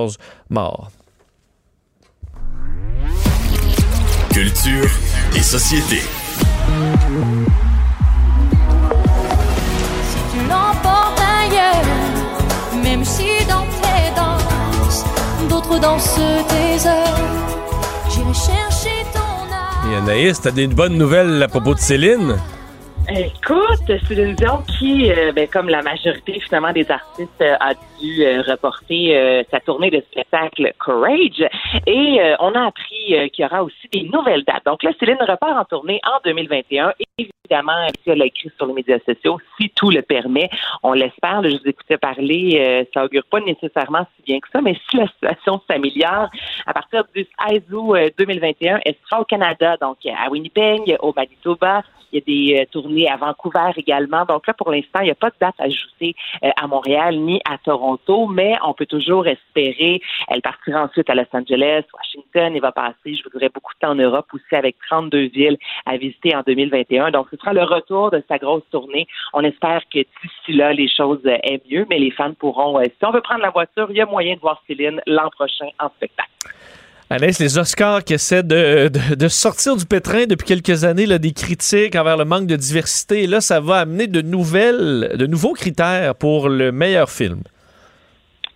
morts. 0.51 0.91
Culture 4.33 4.91
et 5.37 5.43
société. 5.43 6.01
tu 10.33 10.39
l'emportes 10.49 11.21
ailleurs, 11.41 11.85
même 12.83 13.05
si 13.05 13.29
dans 13.49 13.67
tes 13.83 14.11
danses, 14.17 15.05
d'autres 15.49 15.79
dansent 15.79 16.21
tes 16.49 16.89
heures. 16.89 17.21
J'irai 18.11 18.35
chercher 18.35 19.05
ton 19.13 19.53
âme. 19.53 19.93
Et 19.93 19.97
Anaïs, 19.97 20.41
t'as 20.41 20.51
des 20.51 20.67
bonnes 20.67 20.99
nouvelles 20.99 21.43
à 21.43 21.49
propos 21.49 21.75
de 21.75 21.81
Céline? 21.81 22.37
Écoute, 23.09 23.85
c'est 23.87 24.15
une 24.15 24.35
qui, 24.79 25.13
euh, 25.13 25.31
ben, 25.33 25.47
comme 25.47 25.69
la 25.69 25.83
majorité 25.83 26.41
finalement 26.41 26.73
des 26.73 26.91
artistes, 26.91 27.31
euh, 27.43 27.55
a 27.61 27.75
dû 28.01 28.25
euh, 28.25 28.43
reporter 28.43 29.45
sa 29.51 29.61
tournée 29.61 29.91
de 29.91 30.03
spectacle 30.11 30.73
Courage. 30.79 31.45
Et 31.87 32.21
on 32.41 32.55
a 32.55 32.67
appris 32.67 33.31
qu'il 33.31 33.43
y 33.43 33.47
aura 33.47 33.63
aussi 33.63 33.89
des 33.93 34.03
nouvelles 34.03 34.45
dates. 34.45 34.65
Donc 34.65 34.83
là, 34.83 34.91
Céline 34.99 35.19
repart 35.21 35.57
en 35.57 35.65
tournée 35.65 36.01
en 36.05 36.19
2021. 36.25 36.93
Et 36.99 37.29
évidemment, 37.45 37.73
elle 38.07 38.19
l'a 38.19 38.27
écrit 38.27 38.51
sur 38.57 38.67
les 38.67 38.73
médias 38.73 38.99
sociaux, 39.07 39.39
si 39.59 39.71
tout 39.71 39.91
le 39.91 40.03
permet. 40.03 40.49
On 40.83 40.93
l'espère. 40.93 41.43
Je 41.45 41.57
vous 41.57 41.69
écoutais 41.69 41.99
parler, 41.99 42.87
ça 42.93 43.05
augure 43.05 43.25
pas 43.31 43.41
nécessairement 43.41 44.07
si 44.17 44.23
bien 44.23 44.41
que 44.41 44.49
ça, 44.53 44.61
mais 44.61 44.77
si 44.91 44.97
la 44.97 45.09
situation 45.09 45.61
s'améliore, 45.69 46.29
à 46.67 46.73
partir 46.73 47.05
du 47.15 47.27
16 47.49 47.63
août 47.73 47.95
euh, 47.95 48.11
2021, 48.19 48.81
elle 48.85 48.95
sera 49.05 49.21
au 49.21 49.25
Canada, 49.25 49.77
donc 49.81 49.99
à 50.07 50.31
Winnipeg, 50.31 50.97
au 51.01 51.13
Manitoba. 51.15 51.83
Il 52.15 52.19
y 52.19 52.23
a 52.23 52.25
des 52.27 52.63
euh, 52.63 52.67
tournées 52.71 53.09
à 53.09 53.17
Vancouver 53.17 53.73
également. 53.77 54.25
Donc 54.25 54.47
là, 54.47 54.55
pour 54.55 54.71
l'instant, 54.71 55.01
il 55.01 55.07
n'y 55.07 55.11
a 55.11 55.17
pas 55.17 55.31
de 55.31 55.35
date 55.41 55.57
ajoutée 55.59 56.15
euh, 56.45 56.51
à 56.57 56.69
Montréal 56.69 57.19
ni 57.19 57.41
à 57.45 57.59
Toronto, 57.59 58.29
mais 58.29 58.55
on 58.65 58.73
peut 58.73 58.87
toujours 58.87 59.27
espérer. 59.27 60.01
Elle 60.29 60.41
partira 60.41 60.85
ensuite 60.85 61.11
à 61.11 61.17
Los 61.17 61.25
Angeles, 61.33 61.83
Washington. 61.93 62.53
Elle 62.55 62.61
va 62.61 62.71
passer, 62.71 63.17
je 63.17 63.23
vous 63.25 63.31
dirais, 63.31 63.51
beaucoup 63.53 63.75
de 63.75 63.79
temps 63.81 63.91
en 63.91 63.97
Europe 63.97 64.27
aussi 64.33 64.55
avec 64.55 64.77
32 64.89 65.27
villes 65.27 65.59
à 65.87 65.97
visiter 65.97 66.37
en 66.37 66.43
2021. 66.43 67.11
Donc, 67.11 67.27
ce 67.33 67.37
sera 67.37 67.53
le 67.53 67.65
retour 67.65 68.13
de 68.13 68.23
sa 68.29 68.39
grosse 68.39 68.69
tournée. 68.71 69.09
On 69.33 69.43
espère 69.43 69.83
que 69.93 69.99
d'ici 69.99 70.53
là, 70.53 70.73
les 70.73 70.89
choses 70.89 71.23
euh, 71.27 71.37
aient 71.43 71.61
mieux, 71.69 71.85
mais 71.91 71.99
les 71.99 72.13
fans 72.13 72.33
pourront, 72.35 72.81
si 72.85 73.05
on 73.05 73.11
veut 73.11 73.23
prendre 73.23 73.43
la 73.43 73.51
voiture, 73.51 73.89
il 73.91 73.97
y 73.97 74.01
a 74.01 74.07
moyen 74.07 74.37
de 74.37 74.41
voir 74.41 74.63
Céline 74.69 75.01
l'an 75.07 75.31
prochain 75.31 75.69
en 75.81 75.89
spectacle. 75.89 76.31
Anaïs, 77.15 77.39
les 77.39 77.59
Oscars 77.59 78.03
qui 78.03 78.13
essaient 78.13 78.43
de, 78.43 78.91
sortir 79.29 79.77
du 79.77 79.87
pétrin 79.87 80.27
depuis 80.27 80.47
quelques 80.47 80.83
années, 80.83 81.07
là, 81.07 81.19
des 81.19 81.31
critiques 81.31 81.95
envers 81.95 82.17
le 82.17 82.25
manque 82.25 82.49
de 82.49 82.57
diversité. 82.57 83.29
Là, 83.29 83.41
ça 83.41 83.61
va 83.61 83.77
amener 83.77 84.09
de 84.09 84.21
nouvelles, 84.21 85.15
de 85.17 85.27
nouveaux 85.27 85.53
critères 85.53 86.17
pour 86.17 86.49
le 86.49 86.73
meilleur 86.73 87.09
film. 87.09 87.43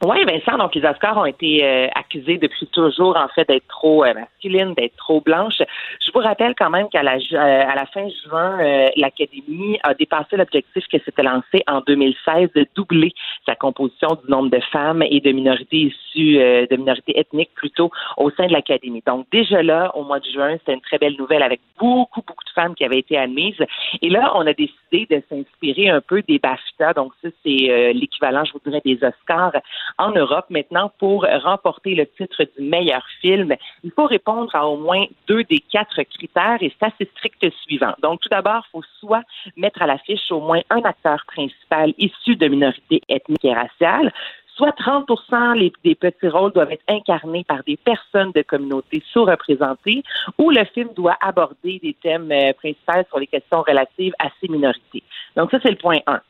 Oui, 0.04 0.24
Vincent, 0.24 0.56
donc 0.58 0.76
les 0.76 0.84
Oscars 0.84 1.16
ont 1.16 1.24
été 1.24 1.64
euh, 1.64 1.88
accusés 1.92 2.38
depuis 2.38 2.68
toujours, 2.68 3.16
en 3.16 3.26
fait, 3.34 3.48
d'être 3.48 3.66
trop 3.66 4.04
euh, 4.04 4.14
masculines, 4.14 4.72
d'être 4.74 4.96
trop 4.96 5.20
blanches. 5.20 5.60
Je 6.06 6.12
vous 6.12 6.20
rappelle 6.20 6.54
quand 6.56 6.70
même 6.70 6.88
qu'à 6.88 7.02
la, 7.02 7.16
euh, 7.16 7.64
à 7.68 7.74
la 7.74 7.84
fin 7.86 8.08
juin, 8.24 8.60
euh, 8.60 8.90
l'Académie 8.96 9.76
a 9.82 9.94
dépassé 9.94 10.36
l'objectif 10.36 10.84
que 10.86 10.98
s'était 11.04 11.24
lancé 11.24 11.64
en 11.66 11.80
2016 11.80 12.50
de 12.54 12.64
doubler 12.76 13.12
sa 13.44 13.56
composition 13.56 14.16
du 14.24 14.30
nombre 14.30 14.50
de 14.50 14.60
femmes 14.70 15.02
et 15.02 15.18
de 15.18 15.32
minorités 15.32 15.92
issues, 15.92 16.38
euh, 16.38 16.66
de 16.70 16.76
minorités 16.76 17.18
ethniques 17.18 17.54
plutôt, 17.56 17.90
au 18.18 18.30
sein 18.30 18.46
de 18.46 18.52
l'Académie. 18.52 19.02
Donc 19.04 19.26
déjà 19.32 19.64
là, 19.64 19.90
au 19.96 20.04
mois 20.04 20.20
de 20.20 20.30
juin, 20.30 20.56
c'était 20.58 20.74
une 20.74 20.80
très 20.80 20.98
belle 20.98 21.16
nouvelle 21.18 21.42
avec 21.42 21.60
beaucoup, 21.76 22.22
beaucoup 22.24 22.44
de 22.44 22.50
femmes 22.50 22.76
qui 22.76 22.84
avaient 22.84 23.00
été 23.00 23.18
admises. 23.18 23.62
Et 24.00 24.10
là, 24.10 24.32
on 24.36 24.46
a 24.46 24.52
décidé 24.52 25.06
de 25.10 25.22
s'inspirer 25.28 25.90
un 25.90 26.00
peu 26.00 26.22
des 26.22 26.38
BAFTA, 26.38 26.92
donc 26.92 27.12
ça, 27.20 27.28
c'est 27.44 27.70
euh, 27.70 27.92
l'équivalent, 27.92 28.44
je 28.44 28.52
vous 28.52 28.60
dirais, 28.64 28.80
des 28.84 28.98
Oscars 29.02 29.52
en 29.96 30.10
Europe 30.10 30.46
maintenant 30.50 30.92
pour 30.98 31.26
remporter 31.42 31.94
le 31.94 32.06
titre 32.06 32.44
du 32.56 32.64
meilleur 32.64 33.04
film. 33.20 33.54
Il 33.84 33.90
faut 33.92 34.06
répondre 34.06 34.54
à 34.54 34.66
au 34.66 34.76
moins 34.76 35.04
deux 35.26 35.44
des 35.44 35.60
quatre 35.60 36.02
critères 36.02 36.58
et 36.60 36.72
c'est 36.78 36.86
assez 36.86 37.10
strict 37.16 37.44
suivant. 37.62 37.94
Donc, 38.02 38.20
tout 38.20 38.28
d'abord, 38.28 38.64
il 38.68 38.70
faut 38.72 38.84
soit 39.00 39.22
mettre 39.56 39.82
à 39.82 39.86
l'affiche 39.86 40.30
au 40.30 40.40
moins 40.40 40.60
un 40.70 40.82
acteur 40.82 41.24
principal 41.26 41.92
issu 41.98 42.36
de 42.36 42.48
minorités 42.48 43.00
ethniques 43.08 43.44
et 43.44 43.54
raciales, 43.54 44.12
soit 44.56 44.72
30 44.72 45.08
les- 45.54 45.72
des 45.84 45.94
petits 45.94 46.28
rôles 46.28 46.52
doivent 46.52 46.72
être 46.72 46.82
incarnés 46.88 47.44
par 47.44 47.62
des 47.64 47.76
personnes 47.76 48.32
de 48.32 48.42
communautés 48.42 49.02
sous-représentées, 49.12 50.02
ou 50.36 50.50
le 50.50 50.64
film 50.64 50.88
doit 50.96 51.16
aborder 51.20 51.78
des 51.80 51.94
thèmes 51.94 52.30
euh, 52.32 52.52
principaux 52.54 53.06
sur 53.08 53.18
les 53.20 53.28
questions 53.28 53.62
relatives 53.62 54.14
à 54.18 54.28
ces 54.40 54.48
minorités. 54.48 55.04
Donc 55.36 55.50
ça, 55.52 55.58
c'est 55.62 55.70
le 55.70 55.76
point 55.76 55.98
1. 56.06 56.20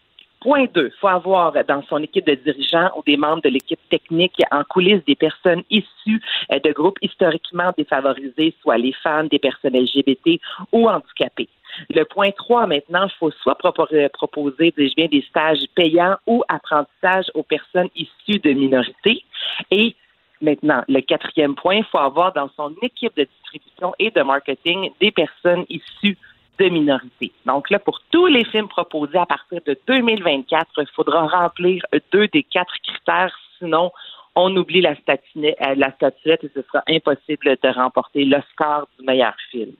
Point 0.41 0.67
2, 0.73 0.87
il 0.87 0.99
faut 1.01 1.09
avoir 1.09 1.53
dans 1.67 1.83
son 1.89 1.99
équipe 1.99 2.27
de 2.27 2.35
dirigeants 2.35 2.91
ou 2.97 3.03
des 3.05 3.17
membres 3.17 3.43
de 3.43 3.49
l'équipe 3.49 3.81
technique 3.89 4.41
en 4.53 4.63
coulisses 4.63 5.05
des 5.05 5.17
personnes 5.17 5.65
issues 5.69 6.21
euh, 6.53 6.61
de 6.61 6.71
groupes 6.73 6.99
historiquement 7.03 7.73
défavorisés, 7.77 8.55
soit 8.63 8.79
les 8.79 8.93
femmes, 8.93 9.27
des 9.29 9.41
personnes 9.41 9.77
LGBT 9.77 10.41
ou 10.73 10.89
handicapées. 10.89 11.49
Le 11.91 12.05
point 12.05 12.31
3, 12.31 12.67
maintenant, 12.67 13.07
il 13.07 13.15
faut 13.19 13.31
soit 13.31 13.59
euh, 13.93 14.09
proposer, 14.13 14.73
dis-je 14.77 14.95
bien, 14.95 15.07
des 15.07 15.25
stages 15.29 15.65
payants 15.75 16.17
ou 16.27 16.45
apprentissage 16.49 17.27
aux 17.35 17.43
personnes 17.43 17.91
issues 17.97 18.39
de 18.39 18.53
minorités. 18.53 19.25
Et 19.73 19.97
maintenant, 20.41 20.85
le 20.89 21.01
quatrième 21.01 21.57
point, 21.57 21.77
il 21.77 21.85
faut 21.85 21.99
avoir 21.99 22.33
dans 22.33 22.49
son 22.57 22.75
équipe 22.83 23.17
de 23.17 23.25
distribution 23.25 23.95
et 23.99 24.11
de 24.11 24.23
marketing 24.23 24.91
des 25.01 25.11
personnes 25.11 25.65
issues 25.69 26.17
de 26.59 26.69
minorités. 26.69 27.33
Donc 27.47 27.71
là, 27.71 27.79
pour 27.79 28.01
tous 28.11 28.27
les 28.27 28.45
films 28.45 28.69
proposés 28.69 29.19
à 29.19 29.27
partir 29.27 29.61
de 29.67 29.79
2024, 29.87 30.71
il 30.79 30.87
faudra 30.95 31.27
remplir 31.27 31.85
deux 32.13 32.29
des 32.29 32.43
quatre 32.43 32.75
critères, 32.83 33.35
sinon 33.59 33.91
on 34.35 34.57
oublie 34.57 34.81
la, 34.81 34.95
statine- 34.95 35.55
euh, 35.61 35.75
la 35.77 35.93
statuette 35.93 36.45
et 36.45 36.51
ce 36.55 36.63
sera 36.63 36.83
impossible 36.89 37.57
de 37.63 37.69
remporter 37.75 38.25
l'Oscar 38.25 38.87
du 38.99 39.05
meilleur 39.05 39.35
film. 39.51 39.73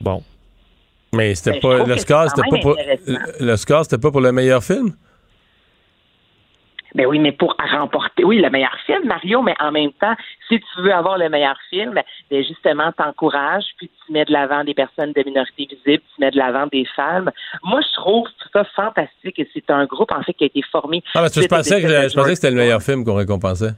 Bon. 0.00 0.22
Mais 1.14 1.34
c'était 1.34 1.56
je 1.56 1.60
pas 1.60 1.84
c'est 1.84 1.98
c'était 2.28 2.48
pas 2.50 2.58
pour 2.58 2.76
score, 3.56 3.84
c'était 3.84 4.00
pas 4.00 4.10
pour 4.10 4.20
le 4.20 4.32
meilleur 4.32 4.64
film? 4.64 4.94
Ben 6.94 7.06
oui, 7.06 7.18
mais 7.18 7.32
pour 7.32 7.56
remporter, 7.58 8.24
oui, 8.24 8.40
le 8.40 8.50
meilleur 8.50 8.76
film, 8.86 9.04
Mario, 9.06 9.40
mais 9.42 9.54
en 9.60 9.72
même 9.72 9.92
temps, 9.92 10.14
si 10.48 10.60
tu 10.60 10.82
veux 10.82 10.92
avoir 10.92 11.16
le 11.16 11.28
meilleur 11.28 11.56
film, 11.70 12.00
ben 12.30 12.44
justement, 12.44 12.92
t'encourages, 12.92 13.64
puis 13.78 13.88
tu 13.88 14.12
mets 14.12 14.24
de 14.24 14.32
l'avant 14.32 14.62
des 14.62 14.74
personnes 14.74 15.12
de 15.12 15.22
minorité 15.24 15.66
visible, 15.70 16.02
tu 16.14 16.20
mets 16.20 16.30
de 16.30 16.36
l'avant 16.36 16.66
des 16.66 16.84
femmes. 16.94 17.30
Moi, 17.62 17.80
je 17.80 17.94
trouve 17.94 18.26
ça 18.52 18.64
fantastique 18.76 19.38
et 19.38 19.48
c'est 19.54 19.70
un 19.70 19.86
groupe, 19.86 20.12
en 20.12 20.22
fait, 20.22 20.34
qui 20.34 20.44
a 20.44 20.46
été 20.48 20.62
formé. 20.70 21.02
Ah, 21.14 21.20
parce 21.20 21.30
que 21.30 21.36
je 21.36 21.40
suite 21.40 21.52
aux 21.52 21.56
pensais 21.56 21.82
que 21.82 21.88
je 21.88 22.14
pensais 22.14 22.30
que 22.30 22.34
c'était 22.34 22.50
le 22.50 22.56
meilleur 22.56 22.82
film 22.82 23.04
qu'on 23.04 23.14
récompensait. 23.14 23.72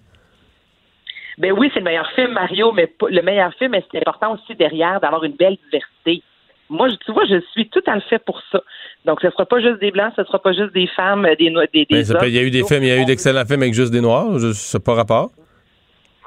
Ben 1.38 1.52
oui, 1.52 1.70
c'est 1.72 1.80
le 1.80 1.84
meilleur 1.84 2.10
film, 2.12 2.32
Mario, 2.32 2.72
mais 2.72 2.92
le 3.08 3.22
meilleur 3.22 3.52
film, 3.54 3.72
mais 3.72 3.84
c'est 3.90 3.98
important 3.98 4.34
aussi 4.34 4.54
derrière 4.54 5.00
d'avoir 5.00 5.24
une 5.24 5.34
belle 5.34 5.56
diversité. 5.64 6.22
Moi, 6.70 6.88
tu 7.04 7.12
vois, 7.12 7.24
je 7.26 7.40
suis 7.52 7.68
tout 7.68 7.82
à 7.86 7.94
le 7.94 8.00
fait 8.00 8.18
pour 8.18 8.40
ça. 8.50 8.60
Donc, 9.04 9.20
ce 9.20 9.30
sera 9.30 9.44
pas 9.44 9.60
juste 9.60 9.80
des 9.80 9.90
blancs, 9.90 10.12
ce 10.16 10.24
sera 10.24 10.38
pas 10.40 10.52
juste 10.52 10.72
des 10.72 10.86
femmes, 10.86 11.28
des 11.38 11.50
no- 11.50 11.60
des, 11.72 11.84
des 11.84 12.04
ça 12.04 12.14
peut- 12.14 12.20
hommes. 12.20 12.28
il 12.28 12.34
y 12.34 12.38
a 12.38 12.42
eu 12.42 12.50
des 12.50 12.64
films, 12.64 12.82
il 12.84 12.88
y 12.88 12.92
a 12.92 13.00
eu 13.00 13.04
d'excellents 13.04 13.44
films 13.44 13.62
avec 13.62 13.74
juste 13.74 13.92
des 13.92 14.00
noirs, 14.00 14.26
sais 14.54 14.80
pas 14.80 14.94
rapport? 14.94 15.30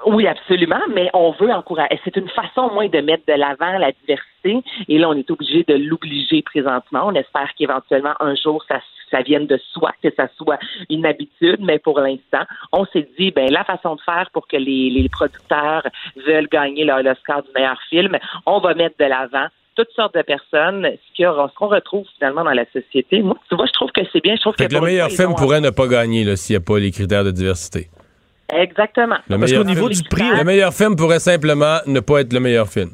Oui, 0.06 0.28
absolument, 0.28 0.80
mais 0.94 1.10
on 1.14 1.32
veut 1.32 1.52
encourager. 1.52 2.00
C'est 2.06 2.16
une 2.16 2.30
façon, 2.30 2.62
au 2.70 2.74
moins, 2.74 2.88
de 2.88 3.00
mettre 3.00 3.24
de 3.28 3.34
l'avant 3.34 3.78
la 3.80 3.92
diversité. 3.92 4.62
Et 4.88 5.00
là, 5.00 5.10
on 5.10 5.14
est 5.16 5.30
obligé 5.32 5.64
de 5.68 5.74
l'obliger 5.74 6.44
présentement. 6.44 7.02
On 7.08 7.16
espère 7.16 7.50
qu'éventuellement, 7.58 8.14
un 8.20 8.36
jour, 8.36 8.64
ça, 8.70 8.80
ça 9.10 9.22
vienne 9.24 9.48
de 9.48 9.60
soi, 9.74 9.92
que 10.02 10.10
ça 10.16 10.28
soit 10.38 10.60
une 10.92 11.06
habitude. 11.06 11.58
Mais 11.60 11.80
pour 11.80 12.00
l'instant, 12.00 12.44
on 12.72 12.86
s'est 12.86 13.10
dit, 13.20 13.32
ben, 13.32 13.50
la 13.52 13.64
façon 13.66 13.96
de 13.96 14.02
faire 14.02 14.30
pour 14.32 14.48
que 14.48 14.56
les, 14.56 14.92
les 14.92 15.10
producteurs 15.10 15.84
veulent 16.28 16.48
gagner 16.48 16.86
leur- 16.86 17.02
l'Oscar 17.02 17.42
du 17.42 17.50
meilleur 17.56 17.82
film, 17.90 18.18
on 18.46 18.60
va 18.60 18.76
mettre 18.76 18.96
de 19.00 19.06
l'avant 19.06 19.48
toutes 19.78 19.92
sortes 19.96 20.16
de 20.16 20.24
personnes, 20.24 20.88
ce 21.16 21.50
qu'on 21.56 21.68
retrouve 21.68 22.06
finalement 22.18 22.44
dans 22.44 22.52
la 22.52 22.66
société. 22.74 23.22
Moi, 23.22 23.38
tu 23.48 23.56
vois, 23.56 23.68
je 23.68 23.74
trouve 23.74 23.92
que 23.92 24.02
c'est 24.12 24.22
bien. 24.22 24.36
Je 24.36 24.42
trouve 24.42 24.56
Fait 24.58 24.66
que 24.66 24.74
que 24.74 24.76
le 24.76 24.82
meilleur 24.82 25.10
film 25.10 25.36
pourrait 25.36 25.62
ne 25.62 25.70
pas 25.70 25.88
gagner 25.88 26.36
s'il 26.36 26.56
n'y 26.56 26.58
a 26.58 26.62
pas 26.62 26.80
les 26.80 26.92
critères 26.92 27.24
de 27.24 27.32
diversité. 27.32 27.88
Exactement. 28.52 29.18
Le 29.30 29.38
Parce 29.38 29.54
qu'au 29.54 29.64
niveau 29.64 29.88
du 29.90 30.02
prix, 30.04 30.30
le 30.36 30.44
meilleur 30.44 30.74
film 30.74 30.96
pourrait 30.96 31.20
simplement 31.20 31.78
ne 31.86 32.00
pas 32.00 32.22
être 32.22 32.34
le 32.34 32.40
meilleur 32.40 32.68
film. 32.68 32.90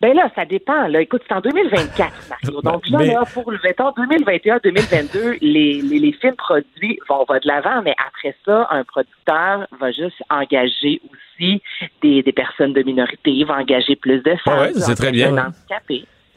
Ben 0.00 0.14
là, 0.14 0.30
ça 0.34 0.44
dépend. 0.44 0.88
Là. 0.88 1.00
Écoute, 1.00 1.22
c'est 1.26 1.34
en 1.34 1.40
2024, 1.40 2.12
Mario. 2.30 2.60
Donc 2.62 2.88
là, 2.90 2.98
Mais- 2.98 3.06
là 3.14 3.22
pour 3.32 3.50
le 3.50 3.58
mettons, 3.64 3.90
2021-2022, 3.90 5.38
les, 5.40 5.80
les, 5.82 5.98
les 5.98 6.12
films 6.12 6.36
produits 6.36 6.98
vont 7.08 7.24
va 7.28 7.40
de 7.40 7.46
l'avant, 7.48 7.82
mais 7.82 7.94
après 8.06 8.36
ça, 8.44 8.66
un 8.70 8.84
producteur 8.84 9.66
va 9.80 9.92
juste 9.92 10.22
engager 10.30 11.00
aussi 11.10 11.62
des, 12.02 12.22
des 12.22 12.32
personnes 12.32 12.72
de 12.72 12.82
minorité, 12.82 13.30
il 13.30 13.46
va 13.46 13.56
engager 13.58 13.96
plus 13.96 14.22
de 14.22 14.34
femmes. 14.44 14.58
ouais, 14.60 14.70
il 14.74 14.80
va 14.80 14.86
c'est 14.86 14.94
très 14.94 15.12
bien, 15.12 15.32
ouais. 15.32 15.40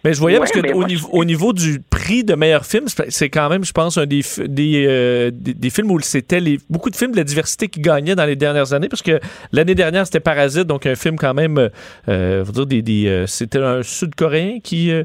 Mais 0.06 0.14
je 0.14 0.20
voyais 0.20 0.38
Ouais, 0.38 0.46
parce 0.46 0.52
que 0.52 0.72
au, 0.72 0.78
moi, 0.80 0.88
niveau, 0.88 1.08
je- 1.12 1.18
au 1.18 1.26
niveau 1.26 1.54
du 1.54 1.82
prix 1.90 2.24
de 2.24 2.34
meilleur 2.36 2.66
film, 2.66 2.86
c'est 3.10 3.30
quand 3.30 3.50
même, 3.50 3.66
je 3.66 3.72
pense, 3.74 3.98
un 3.98 4.06
des, 4.06 4.22
euh, 4.88 5.30
des, 5.34 5.54
des 5.54 5.70
films 5.70 5.92
où 5.92 6.00
c'était 6.00 6.40
les- 6.40 6.60
beaucoup 6.70 6.90
de 6.90 6.96
films 6.96 7.12
de 7.12 7.18
la 7.18 7.24
diversité 7.26 7.68
qui 7.68 7.82
gagnaient 7.82 8.16
dans 8.16 8.26
les 8.26 8.36
dernières 8.38 8.72
années, 8.74 8.88
parce 8.88 9.02
que 9.02 9.20
l'année 9.52 9.76
dernière, 9.76 10.06
c'était 10.06 10.20
Parasite, 10.22 10.64
donc 10.64 10.86
un 10.86 10.96
film 10.96 11.18
quand 11.18 11.34
même, 11.34 11.70
euh, 12.08 12.44
dire, 12.46 12.66
des, 12.66 12.82
des, 12.82 13.08
euh, 13.08 13.28
c'était 13.28 13.60
un 13.60 13.84
Sud-Coréen 13.84 14.60
qui, 14.64 14.92
euh, 14.92 15.04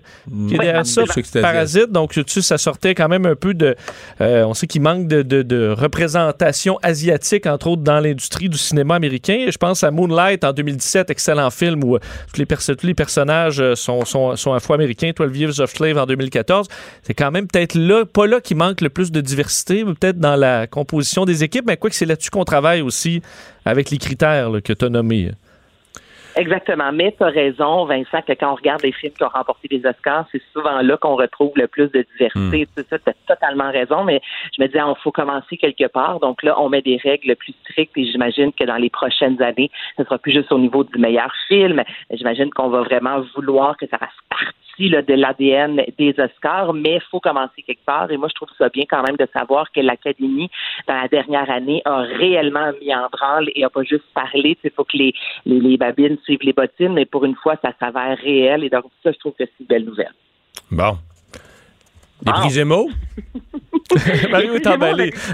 qui 0.48 0.54
est 0.54 0.58
Ouais, 0.58 0.64
derrière 0.64 0.86
ça, 0.86 1.02
Parasite, 1.42 1.90
donc 1.90 2.12
tu 2.12 2.22
sais, 2.28 2.42
ça 2.42 2.58
sortait 2.58 2.94
quand 2.94 3.08
même 3.08 3.26
un 3.26 3.34
peu 3.36 3.52
de... 3.54 3.74
euh, 4.20 4.44
on 4.44 4.54
sait 4.54 4.66
qu'il 4.66 4.82
manque 4.82 5.08
de, 5.08 5.22
de- 5.22 5.42
de 5.42 5.68
représentation 5.76 6.78
asiatique, 6.82 7.46
entre 7.46 7.66
autres, 7.68 7.82
dans 7.82 7.98
l'industrie 8.00 8.48
du 8.48 8.58
cinéma 8.58 8.94
américain. 8.94 9.46
Je 9.50 9.56
pense 9.56 9.82
à 9.82 9.90
Moonlight 9.90 10.44
en 10.44 10.52
2017, 10.52 11.10
excellent 11.10 11.50
film 11.50 11.82
où 11.84 11.98
tous 11.98 12.38
les, 12.38 12.46
perso- 12.46 12.74
tous 12.74 12.86
les 12.86 12.94
personnages 12.94 13.62
sont, 13.74 14.04
sont, 14.04 14.36
sont 14.36 14.52
afro-américains, 14.84 15.12
12 15.16 15.38
Years 15.38 15.60
of 15.60 15.70
Slave 15.70 15.98
en 15.98 16.06
2014. 16.06 16.68
C'est 17.02 17.14
quand 17.14 17.30
même 17.30 17.46
peut-être 17.46 17.74
là, 17.74 18.04
pas 18.04 18.26
là 18.26 18.40
qui 18.40 18.54
manque 18.54 18.80
le 18.80 18.90
plus 18.90 19.10
de 19.10 19.20
diversité, 19.20 19.84
peut-être 19.84 20.18
dans 20.18 20.36
la 20.36 20.66
composition 20.66 21.24
des 21.24 21.44
équipes, 21.44 21.64
mais 21.66 21.76
quoi 21.76 21.90
que 21.90 21.96
c'est 21.96 22.06
là-dessus 22.06 22.30
qu'on 22.30 22.44
travaille 22.44 22.82
aussi 22.82 23.22
avec 23.64 23.90
les 23.90 23.98
critères 23.98 24.50
que 24.62 24.72
tu 24.72 24.84
as 24.84 24.88
nommés. 24.88 25.30
Exactement. 26.36 26.90
Mais 26.92 27.14
tu 27.16 27.22
as 27.22 27.28
raison, 27.28 27.84
Vincent, 27.84 28.22
que 28.22 28.32
quand 28.32 28.52
on 28.52 28.54
regarde 28.56 28.82
les 28.82 28.92
films 28.92 29.12
qui 29.12 29.22
ont 29.22 29.28
remporté 29.28 29.68
des 29.68 29.86
Oscars, 29.86 30.26
c'est 30.32 30.42
souvent 30.52 30.80
là 30.80 30.96
qu'on 30.96 31.14
retrouve 31.14 31.52
le 31.54 31.68
plus 31.68 31.90
de 31.92 32.04
diversité. 32.12 32.66
Tu 32.74 32.94
as 32.94 33.14
totalement 33.28 33.70
raison, 33.70 34.04
mais 34.04 34.20
je 34.56 34.62
me 34.62 34.66
disais, 34.66 34.80
il 34.80 35.02
faut 35.02 35.12
commencer 35.12 35.56
quelque 35.56 35.86
part. 35.86 36.18
Donc 36.20 36.42
là, 36.42 36.60
on 36.60 36.68
met 36.68 36.82
des 36.82 36.96
règles 36.96 37.36
plus 37.36 37.54
strictes 37.62 37.96
et 37.96 38.04
j'imagine 38.04 38.52
que 38.52 38.64
dans 38.64 38.76
les 38.76 38.90
prochaines 38.90 39.40
années, 39.42 39.70
ce 39.96 40.04
sera 40.04 40.18
plus 40.18 40.32
juste 40.32 40.50
au 40.50 40.58
niveau 40.58 40.82
du 40.82 40.98
meilleur 40.98 41.32
film. 41.48 41.82
J'imagine 42.10 42.50
qu'on 42.50 42.68
va 42.68 42.82
vraiment 42.82 43.20
vouloir 43.36 43.76
que 43.76 43.86
ça 43.86 43.98
fasse 43.98 44.10
partie 44.28 44.88
là, 44.88 45.02
de 45.02 45.14
l'ADN 45.14 45.82
des 45.98 46.14
Oscars, 46.18 46.72
mais 46.74 46.94
il 46.94 47.02
faut 47.10 47.20
commencer 47.20 47.62
quelque 47.62 47.84
part. 47.84 48.10
Et 48.10 48.16
moi, 48.16 48.28
je 48.28 48.34
trouve 48.34 48.48
ça 48.58 48.68
bien 48.68 48.84
quand 48.88 49.02
même 49.02 49.16
de 49.16 49.26
savoir 49.32 49.70
que 49.70 49.80
l'Académie, 49.80 50.50
dans 50.88 50.94
la 51.00 51.08
dernière 51.08 51.50
année, 51.50 51.80
a 51.84 51.98
réellement 51.98 52.72
mis 52.80 52.94
en 52.94 53.08
branle 53.10 53.50
et 53.54 53.64
a 53.64 53.70
pas 53.70 53.82
juste 53.82 54.04
parlé. 54.14 54.58
Il 54.64 54.70
faut 54.70 54.84
que 54.84 54.96
les, 54.96 55.14
les, 55.46 55.60
les 55.60 55.76
babines 55.76 56.18
suivent 56.24 56.40
les 56.42 56.52
bottines, 56.52 56.92
mais 56.94 57.04
pour 57.06 57.24
une 57.24 57.34
fois, 57.36 57.56
ça 57.62 57.72
s'avère 57.78 58.18
réel. 58.18 58.64
Et 58.64 58.70
donc, 58.70 58.84
ça, 59.02 59.12
je 59.12 59.18
trouve 59.18 59.32
que 59.32 59.44
c'est 59.44 59.52
une 59.60 59.66
belle 59.66 59.84
nouvelle. 59.84 60.12
Bon. 60.70 60.98
Les 62.24 62.32
Bon. 62.32 62.38
prix 62.40 62.50
Gémeaux? 62.50 62.90
Mario 64.30 64.54
est 64.54 64.66
emballé. 64.66 65.12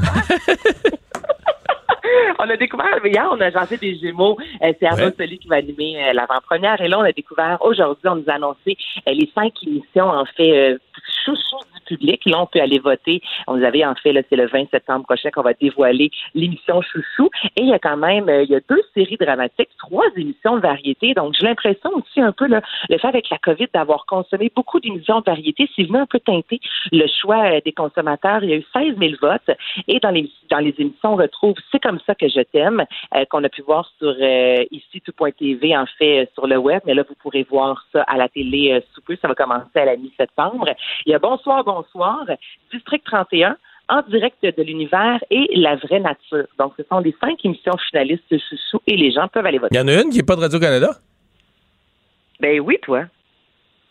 on 2.38 2.48
a 2.48 2.56
découvert, 2.56 3.04
hier, 3.04 3.28
on 3.30 3.40
a 3.40 3.50
lancé 3.50 3.76
des 3.76 3.96
Gémeaux. 3.96 4.38
Euh, 4.62 4.72
c'est 4.78 4.86
Arnaud 4.86 5.10
Ouais. 5.10 5.14
Soli 5.16 5.38
qui 5.38 5.48
va 5.48 5.56
animer 5.56 6.02
euh, 6.02 6.12
l'avant-première. 6.12 6.80
Et 6.80 6.88
là, 6.88 6.98
on 6.98 7.02
a 7.02 7.12
découvert, 7.12 7.58
aujourd'hui, 7.60 8.08
on 8.08 8.16
nous 8.16 8.28
a 8.28 8.34
annoncé 8.34 8.76
euh, 9.08 9.12
les 9.12 9.30
cinq 9.34 9.52
émissions, 9.66 10.08
en 10.08 10.24
fait, 10.24 10.52
euh, 10.52 10.78
chouchou 11.24 11.58
du 11.74 11.96
public. 11.96 12.22
Là, 12.26 12.40
on 12.40 12.46
peut 12.46 12.60
aller 12.60 12.78
voter. 12.78 13.22
On 13.46 13.56
nous 13.56 13.64
avait, 13.64 13.84
en 13.84 13.94
fait, 13.94 14.12
là, 14.12 14.22
c'est 14.28 14.36
le 14.36 14.46
20 14.46 14.70
septembre 14.70 15.04
prochain 15.04 15.30
qu'on 15.30 15.42
va 15.42 15.54
dévoiler 15.54 16.10
l'émission 16.34 16.82
chouchou. 16.82 17.30
Et 17.56 17.62
il 17.62 17.68
y 17.68 17.72
a 17.72 17.78
quand 17.78 17.96
même, 17.96 18.28
euh, 18.28 18.42
il 18.42 18.50
y 18.50 18.54
a 18.54 18.60
deux 18.68 18.82
séries 18.94 19.16
dramatiques, 19.18 19.70
trois 19.78 20.06
émissions 20.16 20.56
de 20.56 20.62
variété. 20.62 21.14
Donc, 21.14 21.34
j'ai 21.38 21.46
l'impression 21.46 21.90
aussi 21.94 22.20
un 22.20 22.32
peu, 22.32 22.46
là, 22.46 22.60
le 22.88 22.98
fait 22.98 23.08
avec 23.08 23.30
la 23.30 23.38
COVID 23.38 23.68
d'avoir 23.72 24.06
consommé 24.06 24.50
beaucoup 24.54 24.80
d'émissions 24.80 25.20
de 25.20 25.24
variété, 25.24 25.68
c'est 25.76 25.84
venu 25.84 25.98
un 25.98 26.06
peu 26.06 26.20
teinter 26.20 26.60
le 26.92 27.06
choix 27.06 27.60
des 27.60 27.72
consommateurs. 27.72 28.42
Il 28.42 28.50
y 28.50 28.52
a 28.52 28.56
eu 28.56 28.64
16 28.72 28.96
000 28.98 29.12
votes. 29.20 29.56
Et 29.88 30.00
dans 30.00 30.10
les, 30.10 30.30
dans 30.50 30.58
les 30.58 30.74
émissions, 30.78 31.14
on 31.14 31.16
retrouve 31.16 31.54
C'est 31.72 31.80
comme 31.80 31.99
ça 32.06 32.14
que 32.14 32.28
je 32.28 32.40
t'aime, 32.40 32.84
euh, 33.14 33.24
qu'on 33.30 33.42
a 33.44 33.48
pu 33.48 33.62
voir 33.62 33.90
sur 33.98 34.14
euh, 34.20 34.64
ici 34.70 35.00
tout.tv, 35.00 35.76
en 35.76 35.86
fait, 35.98 36.22
euh, 36.22 36.26
sur 36.34 36.46
le 36.46 36.56
web. 36.56 36.80
Mais 36.86 36.94
là, 36.94 37.02
vous 37.08 37.14
pourrez 37.22 37.46
voir 37.48 37.84
ça 37.92 38.02
à 38.02 38.16
la 38.16 38.28
télé 38.28 38.72
euh, 38.72 38.80
sous 38.94 39.02
peu. 39.02 39.16
Ça 39.20 39.28
va 39.28 39.34
commencer 39.34 39.76
à 39.76 39.84
la 39.84 39.96
mi-septembre. 39.96 40.66
Il 41.06 41.12
y 41.12 41.14
a 41.14 41.18
Bonsoir, 41.18 41.64
bonsoir, 41.64 42.24
District 42.72 43.04
31, 43.04 43.56
En 43.88 44.02
direct 44.02 44.42
de 44.42 44.62
l'univers 44.62 45.18
et 45.30 45.48
La 45.56 45.76
vraie 45.76 46.00
nature. 46.00 46.46
Donc, 46.58 46.72
ce 46.76 46.82
sont 46.88 46.98
les 47.00 47.14
cinq 47.20 47.44
émissions 47.44 47.76
finalistes 47.90 48.24
de 48.30 48.38
Chouchou 48.38 48.80
et 48.86 48.96
les 48.96 49.12
gens 49.12 49.28
peuvent 49.28 49.46
aller 49.46 49.58
voter. 49.58 49.74
Il 49.74 49.78
y 49.78 49.82
en 49.82 49.88
a 49.88 50.02
une 50.02 50.10
qui 50.10 50.18
n'est 50.18 50.24
pas 50.24 50.36
de 50.36 50.40
Radio-Canada? 50.40 50.90
Ben 52.40 52.60
oui, 52.60 52.78
toi. 52.82 53.04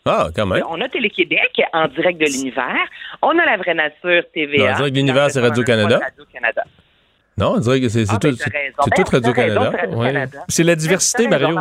Ah, 0.06 0.28
quand 0.34 0.46
même. 0.46 0.62
On 0.68 0.80
a 0.80 0.88
Télé-Québec 0.88 1.60
en 1.72 1.86
direct 1.88 2.18
de 2.20 2.26
l'univers. 2.26 2.86
On 3.22 3.38
a 3.38 3.44
La 3.44 3.56
vraie 3.58 3.74
nature 3.74 4.22
TVA. 4.32 4.72
En 4.72 4.76
direct 4.76 4.94
de 4.94 5.00
l'univers, 5.00 5.30
c'est 5.30 5.40
Radio-Canada. 5.40 6.00
Radio-Canada. 6.02 6.64
Non, 7.40 7.54
on 7.56 7.58
dirait 7.58 7.80
que 7.80 7.88
c'est 7.88 8.04
Ah, 8.08 8.18
ben, 8.20 8.32
tout, 8.32 8.38
Ben, 8.38 8.72
tout 9.04 9.10
raison, 9.10 9.32
Radio-Canada. 9.60 10.44
c'est 10.48 10.62
la 10.62 10.76
diversité, 10.76 11.26
raison, 11.26 11.52
Mario. 11.52 11.58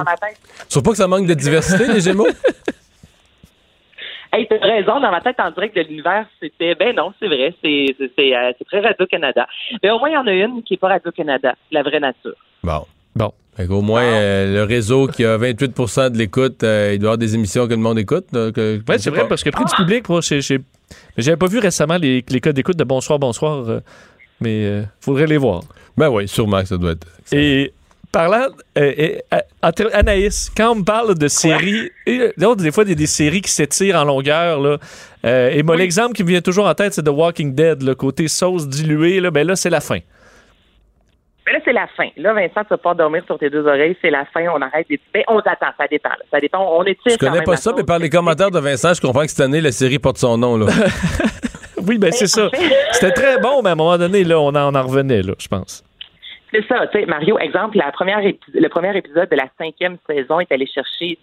trouves 0.70 0.84
pas 0.84 0.92
que 0.92 0.98
ça 0.98 1.08
manque 1.08 1.26
de 1.26 1.34
diversité, 1.34 1.88
les 1.88 2.02
Gémeaux? 2.02 2.28
Hey, 4.32 4.48
t'as 4.48 4.60
raison, 4.60 5.00
dans 5.00 5.10
ma 5.10 5.22
tête, 5.22 5.38
en 5.40 5.50
direct 5.50 5.76
de 5.76 5.82
l'univers, 5.82 6.28
c'était, 6.40 6.76
ben 6.76 6.96
non, 6.96 7.12
c'est 7.20 7.26
vrai, 7.26 7.52
c'est, 7.64 7.96
c'est, 7.98 8.12
c'est, 8.16 8.36
euh, 8.36 8.52
très 8.68 8.80
Radio-Canada. 8.80 9.48
Mais 9.82 9.90
au 9.90 9.98
moins, 9.98 10.10
il 10.10 10.14
y 10.14 10.18
en 10.18 10.28
a 10.28 10.32
une 10.32 10.62
qui 10.62 10.76
est 10.76 10.78
pas 10.78 10.90
Radio-Canada, 10.90 11.56
La 11.72 11.82
vraie 11.82 12.00
nature. 12.00 12.36
Bon. 12.62 12.86
Bon. 13.16 13.34
Fait 13.58 13.66
qu'au 13.66 13.82
moins, 13.82 14.04
euh, 14.04 14.54
le 14.54 14.64
réseau 14.64 15.08
qui 15.08 15.26
a 15.26 15.36
28% 15.38 16.12
de 16.12 16.18
l'écoute, 16.18 16.64
euh, 16.64 16.92
il 16.94 17.00
doit 17.00 17.08
y 17.08 17.10
avoir 17.10 17.18
des 17.18 17.34
émissions 17.34 17.66
que 17.66 17.72
le 17.72 17.78
monde 17.78 17.98
écoute. 17.98 18.28
Oui, 18.34 19.00
c'est 19.00 19.10
vrai, 19.10 19.28
parce 19.28 19.44
que 19.44 19.50
prix 19.50 19.66
du 19.66 19.76
public, 19.76 20.08
moi, 20.08 20.22
j'avais 21.18 21.38
pas 21.38 21.48
vu 21.48 21.58
récemment 21.58 21.98
les, 21.98 22.24
les 22.30 22.40
codes 22.40 22.56
d'écoute 22.56 22.78
de 22.78 22.84
Bonsoir, 22.84 23.18
Bonsoir, 23.18 23.68
euh, 23.68 23.80
mais 24.40 24.62
il 24.62 24.88
faudrait 25.02 25.28
les 25.28 25.38
voir. 25.38 25.62
Ben 25.98 26.10
oui, 26.10 26.28
sûrement 26.28 26.62
que 26.62 26.68
ça 26.68 26.78
doit 26.78 26.92
être. 26.92 27.08
Et 27.32 27.74
parlant, 28.12 28.48
euh, 28.78 28.94
et, 28.98 29.22
euh, 29.34 29.90
Anaïs, 29.94 30.52
quand 30.56 30.72
on 30.72 30.76
me 30.76 30.84
parle 30.84 31.16
de 31.18 31.28
séries, 31.28 31.92
et, 32.06 32.32
euh, 32.38 32.56
des 32.56 32.72
fois, 32.72 32.84
il 32.84 32.90
y 32.90 32.94
a 32.94 32.96
des 32.96 33.06
séries 33.08 33.42
qui 33.42 33.52
s'étirent 33.52 33.98
en 33.98 34.04
longueur, 34.04 34.60
là, 34.60 34.78
euh, 35.26 35.52
et 35.52 35.64
moi, 35.64 35.76
l'exemple 35.76 36.14
qui 36.14 36.24
me 36.24 36.30
vient 36.30 36.42
toujours 36.42 36.68
en 36.68 36.74
tête, 36.74 36.94
c'est 36.94 37.04
The 37.04 37.10
Walking 37.10 37.54
Dead, 37.54 37.84
le 37.84 37.96
côté 37.96 38.28
sauce 38.28 38.68
diluée, 38.68 39.20
là, 39.20 39.32
ben 39.32 39.46
là, 39.46 39.56
c'est 39.56 39.70
la 39.70 39.82
fin. 39.82 40.00
Mais 41.46 41.54
là, 41.54 41.60
c'est 41.66 41.74
la 41.74 41.88
fin. 41.88 42.08
Là, 42.18 42.34
Vincent, 42.34 42.62
tu 42.64 42.70
vas 42.70 42.78
pas 42.78 42.94
dormir 42.94 43.24
sur 43.26 43.40
tes 43.40 43.50
deux 43.50 43.66
oreilles, 43.66 43.98
c'est 44.02 44.12
la 44.12 44.26
fin, 44.26 44.46
on 44.56 44.62
arrête 44.62 44.88
des 44.88 45.00
Ben, 45.14 45.24
on 45.28 45.40
attend, 45.40 45.72
ça 45.78 45.88
dépend. 45.90 46.10
là. 46.10 46.26
Ça 46.32 46.40
dépend, 46.40 46.60
on 46.78 46.84
étire 46.84 47.02
Je 47.06 47.18
quand 47.18 47.26
connais 47.28 47.38
même 47.40 47.44
pas 47.44 47.58
ça, 47.58 47.74
mais 47.76 47.84
par 47.84 48.00
les 48.00 48.10
commentaires 48.10 48.52
de 48.52 48.60
Vincent, 48.60 48.94
je 48.94 49.02
comprends 49.02 49.24
que 49.24 49.30
cette 49.30 49.40
année, 49.40 49.62
la 49.62 49.72
série 49.72 50.00
porte 50.00 50.18
son 50.18 50.38
nom. 50.38 50.58
Là. 50.58 50.68
Oui, 51.88 51.98
ben 51.98 52.12
c'est 52.12 52.28
ça. 52.28 52.50
C'était 52.92 53.12
très 53.12 53.40
bon, 53.40 53.62
mais 53.62 53.70
à 53.70 53.74
un 53.74 53.76
moment 53.76 53.98
donné, 53.98 54.24
là, 54.24 54.40
on 54.40 54.50
en, 54.50 54.74
on 54.74 54.76
en 54.76 54.84
revenait, 54.84 55.22
là, 55.22 55.34
je 55.40 55.48
pense. 55.48 55.84
C'est 56.52 56.66
ça, 56.68 56.88
tu 56.88 57.00
sais, 57.00 57.06
Mario, 57.06 57.38
exemple, 57.38 57.78
la 57.78 57.92
première 57.92 58.22
le 58.22 58.68
premier 58.70 58.98
épisode 58.98 59.30
de 59.30 59.36
la 59.36 59.48
cinquième 59.58 59.98
saison 60.08 60.40
est 60.40 60.52
allé 60.52 60.66
chercher 60.66 61.20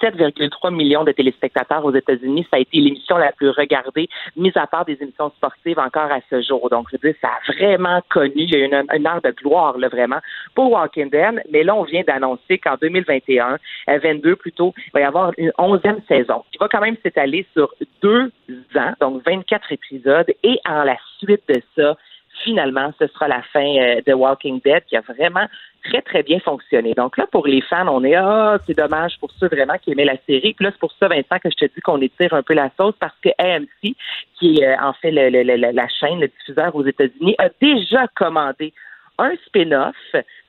17,3 0.00 0.74
millions 0.74 1.04
de 1.04 1.12
téléspectateurs 1.12 1.84
aux 1.84 1.94
États-Unis. 1.94 2.46
Ça 2.50 2.56
a 2.56 2.60
été 2.60 2.78
l'émission 2.78 3.16
la 3.16 3.32
plus 3.32 3.50
regardée, 3.50 4.08
mis 4.36 4.52
à 4.54 4.66
part 4.66 4.84
des 4.84 4.98
émissions 5.00 5.30
sportives 5.36 5.78
encore 5.78 6.10
à 6.10 6.20
ce 6.30 6.42
jour. 6.42 6.68
Donc, 6.70 6.88
je 6.90 6.96
veux 6.96 7.10
dire, 7.10 7.18
ça 7.20 7.28
a 7.28 7.52
vraiment 7.52 8.00
connu, 8.08 8.32
il 8.36 8.50
y 8.50 8.56
a 8.56 8.58
eu 8.58 8.64
une, 8.64 8.84
une 8.92 9.06
heure 9.06 9.20
de 9.22 9.30
gloire, 9.30 9.78
là, 9.78 9.88
vraiment, 9.88 10.18
pour 10.54 10.72
Walking 10.72 11.10
Dead. 11.10 11.42
Mais 11.50 11.62
là, 11.62 11.74
on 11.74 11.84
vient 11.84 12.02
d'annoncer 12.06 12.58
qu'en 12.58 12.76
2021, 12.80 13.58
euh, 13.88 13.98
22 14.02 14.36
plutôt, 14.36 14.74
il 14.76 14.90
va 14.92 15.00
y 15.00 15.04
avoir 15.04 15.32
une 15.38 15.52
onzième 15.58 16.00
saison 16.08 16.44
qui 16.50 16.58
va 16.58 16.68
quand 16.68 16.80
même 16.80 16.96
s'étaler 17.02 17.46
sur 17.52 17.72
deux 18.02 18.32
ans, 18.76 18.92
donc 19.00 19.22
24 19.24 19.72
épisodes. 19.72 20.32
Et 20.42 20.58
en 20.68 20.84
la 20.84 20.96
suite 21.18 21.42
de 21.48 21.62
ça, 21.76 21.96
finalement, 22.44 22.92
ce 22.98 23.06
sera 23.08 23.28
la 23.28 23.42
fin 23.52 23.64
euh, 23.78 24.00
de 24.06 24.12
Walking 24.12 24.60
Dead 24.64 24.84
qui 24.86 24.96
a 24.96 25.00
vraiment 25.02 25.46
très, 25.84 26.02
très 26.02 26.22
bien 26.22 26.38
fonctionné. 26.40 26.92
Donc 26.94 27.16
là, 27.16 27.26
pour 27.30 27.46
les 27.46 27.60
fans, 27.62 27.88
on 27.88 28.04
est 28.04 28.14
Ah, 28.14 28.58
c'est 28.66 28.76
dommage 28.76 29.18
pour 29.18 29.30
ceux 29.32 29.48
vraiment 29.48 29.78
qui 29.78 29.92
aimaient 29.92 30.04
la 30.04 30.16
série. 30.26 30.54
Puis 30.54 30.64
là, 30.64 30.70
c'est 30.72 30.80
pour 30.80 30.92
ça, 30.98 31.08
Vincent, 31.08 31.38
que 31.42 31.50
je 31.50 31.56
te 31.56 31.64
dis 31.64 31.80
qu'on 31.80 32.00
étire 32.00 32.34
un 32.34 32.42
peu 32.42 32.54
la 32.54 32.70
sauce 32.76 32.94
parce 33.00 33.16
que 33.22 33.30
AMC, 33.38 33.94
qui 34.38 34.58
est 34.60 34.66
euh, 34.66 34.76
en 34.82 34.92
fait 34.94 35.10
le- 35.10 35.72
la 35.72 35.88
chaîne, 35.88 36.20
le 36.20 36.28
diffuseur 36.28 36.74
aux 36.76 36.84
États-Unis, 36.84 37.34
a 37.38 37.48
déjà 37.60 38.06
commandé 38.14 38.72
un 39.18 39.32
spin-off 39.46 39.96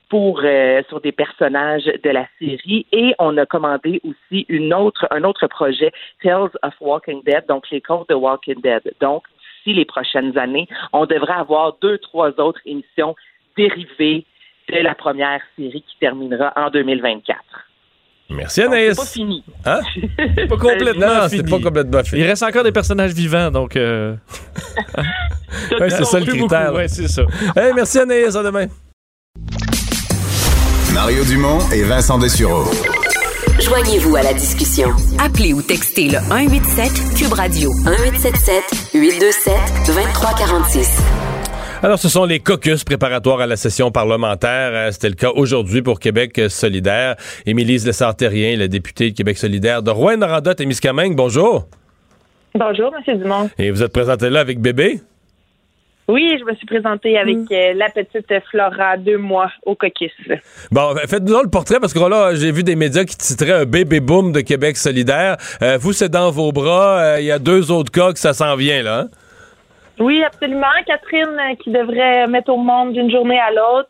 pour 0.10 0.42
euh, 0.44 0.82
sur 0.90 1.00
des 1.00 1.14
personnages 1.14 1.86
de 1.86 2.10
la 2.10 2.28
série 2.38 2.86
et 2.92 3.14
on 3.18 3.38
a 3.38 3.46
commandé 3.46 4.02
aussi 4.04 4.46
une 4.50 4.74
autre 4.74 5.08
un 5.10 5.24
autre 5.24 5.48
projet 5.48 5.92
Tales 6.22 6.50
of 6.64 6.74
Walking 6.82 7.24
Dead 7.24 7.46
donc 7.48 7.70
les 7.72 7.80
contes 7.80 8.10
de 8.10 8.14
Walking 8.16 8.60
Dead 8.62 8.82
donc 9.00 9.24
d'ici 9.64 9.76
les 9.76 9.86
prochaines 9.86 10.38
années 10.38 10.68
on 10.94 11.06
devrait 11.06 11.34
avoir 11.34 11.78
deux 11.82 11.98
trois 12.00 12.30
autres 12.40 12.60
émissions 12.66 13.16
dérivées 13.58 14.26
de 14.70 14.78
la 14.80 14.96
première 14.96 15.42
série 15.58 15.82
qui 15.82 15.98
terminera 16.00 16.54
en 16.56 16.70
2024 16.70 17.38
Merci, 18.34 18.62
Anaïs. 18.62 18.92
c'est 18.92 19.02
pas 19.02 19.06
fini 19.08 19.44
Hein? 19.66 19.80
Pas 20.48 20.56
complètement 20.58 21.06
Non, 21.08 21.28
fini. 21.28 21.42
c'est 21.46 21.50
pas 21.50 21.60
complètement 21.64 22.00
Il 22.00 22.06
fini. 22.06 22.24
reste 22.24 22.44
encore 22.44 22.64
des 22.64 22.72
personnages 22.72 23.12
vivants, 23.12 23.52
donc... 23.52 23.76
euh, 23.76 24.16
Ouais, 25.80 25.90
c'est 25.90 26.06
ça 26.06 26.18
le 26.20 26.26
critère. 26.26 26.74
ouais, 26.74 26.88
c'est 26.88 27.10
ça. 27.10 27.24
Hey, 27.58 27.74
merci, 27.76 28.00
Anaïs. 28.00 28.34
À 28.38 28.42
demain. 28.44 28.68
Mario 30.94 31.26
Dumont 31.26 31.60
et 31.74 31.84
Vincent 31.84 32.18
Dessureau. 32.20 32.64
Joignez-vous 33.64 34.16
à 34.16 34.24
la 34.24 34.34
discussion. 34.34 34.90
Appelez 35.20 35.54
ou 35.54 35.62
textez 35.62 36.06
le 36.10 36.18
187 36.18 36.92
Cube 37.16 37.34
Radio 37.34 37.70
1877 37.86 38.92
827 38.96 39.54
2346. 39.88 41.02
Alors, 41.84 42.00
ce 42.00 42.10
sont 42.10 42.26
les 42.26 42.40
caucus 42.40 42.84
préparatoires 42.84 43.40
à 43.40 43.46
la 43.46 43.56
session 43.58 43.92
parlementaire. 43.92 44.72
Euh, 44.74 44.92
C'était 44.92 45.10
le 45.10 45.16
cas 45.16 45.30
aujourd'hui 45.36 45.82
pour 45.82 46.00
Québec 46.00 46.42
solidaire. 46.50 47.16
Émilise 47.46 47.86
Lessartérien, 47.86 48.58
la 48.58 48.68
députée 48.68 49.12
de 49.12 49.16
Québec 49.16 49.38
solidaire 49.38 49.84
de 49.84 49.92
Rouen-Noranda, 49.92 50.56
Témiscamingue, 50.56 51.16
bonjour. 51.16 51.68
Bonjour, 52.56 52.92
M. 53.08 53.18
Dumont. 53.20 53.50
Et 53.60 53.70
vous 53.72 53.84
êtes 53.84 53.94
présenté 53.94 54.30
là 54.30 54.40
avec 54.40 54.60
bébé? 54.60 55.02
Oui, 56.12 56.36
je 56.38 56.44
me 56.44 56.54
suis 56.56 56.66
présentée 56.66 57.18
avec 57.18 57.38
euh, 57.52 57.74
la 57.74 57.90
petite 57.90 58.28
Flora, 58.50 58.98
deux 58.98 59.18
mois, 59.18 59.50
au 59.66 59.76
caucus. 59.76 60.12
Bon, 60.70 60.94
faites-nous 61.08 61.42
le 61.42 61.50
portrait 61.50 61.80
parce 61.80 61.94
que 61.94 62.00
là, 62.00 62.36
j'ai 62.36 62.52
vu 62.52 62.64
des 62.64 62.76
médias 62.76 63.06
qui 63.06 63.16
titraient 63.16 63.62
un 63.62 63.66
bébé 63.66 64.02
boom 64.02 64.34
de 64.34 64.42
Québec 64.42 64.76
solidaire. 64.76 65.38
Euh, 65.62 65.78
vous, 65.80 65.94
c'est 65.94 66.10
dans 66.10 66.30
vos 66.30 66.52
bras. 66.52 67.00
Euh, 67.00 67.22
Il 67.22 67.26
y 67.28 67.32
a 67.32 67.40
deux 67.40 67.72
autres 67.72 67.92
cas 67.92 68.12
que 68.12 68.20
ça 68.20 68.34
s'en 68.34 68.58
vient, 68.58 68.84
là. 68.84 69.00
hein? 69.00 69.08
Oui, 70.00 70.22
absolument. 70.24 70.68
Catherine, 70.86 71.38
qui 71.64 71.72
devrait 71.72 72.28
mettre 72.28 72.52
au 72.52 72.58
monde 72.58 72.92
d'une 72.92 73.10
journée 73.10 73.40
à 73.40 73.52
l'autre. 73.52 73.88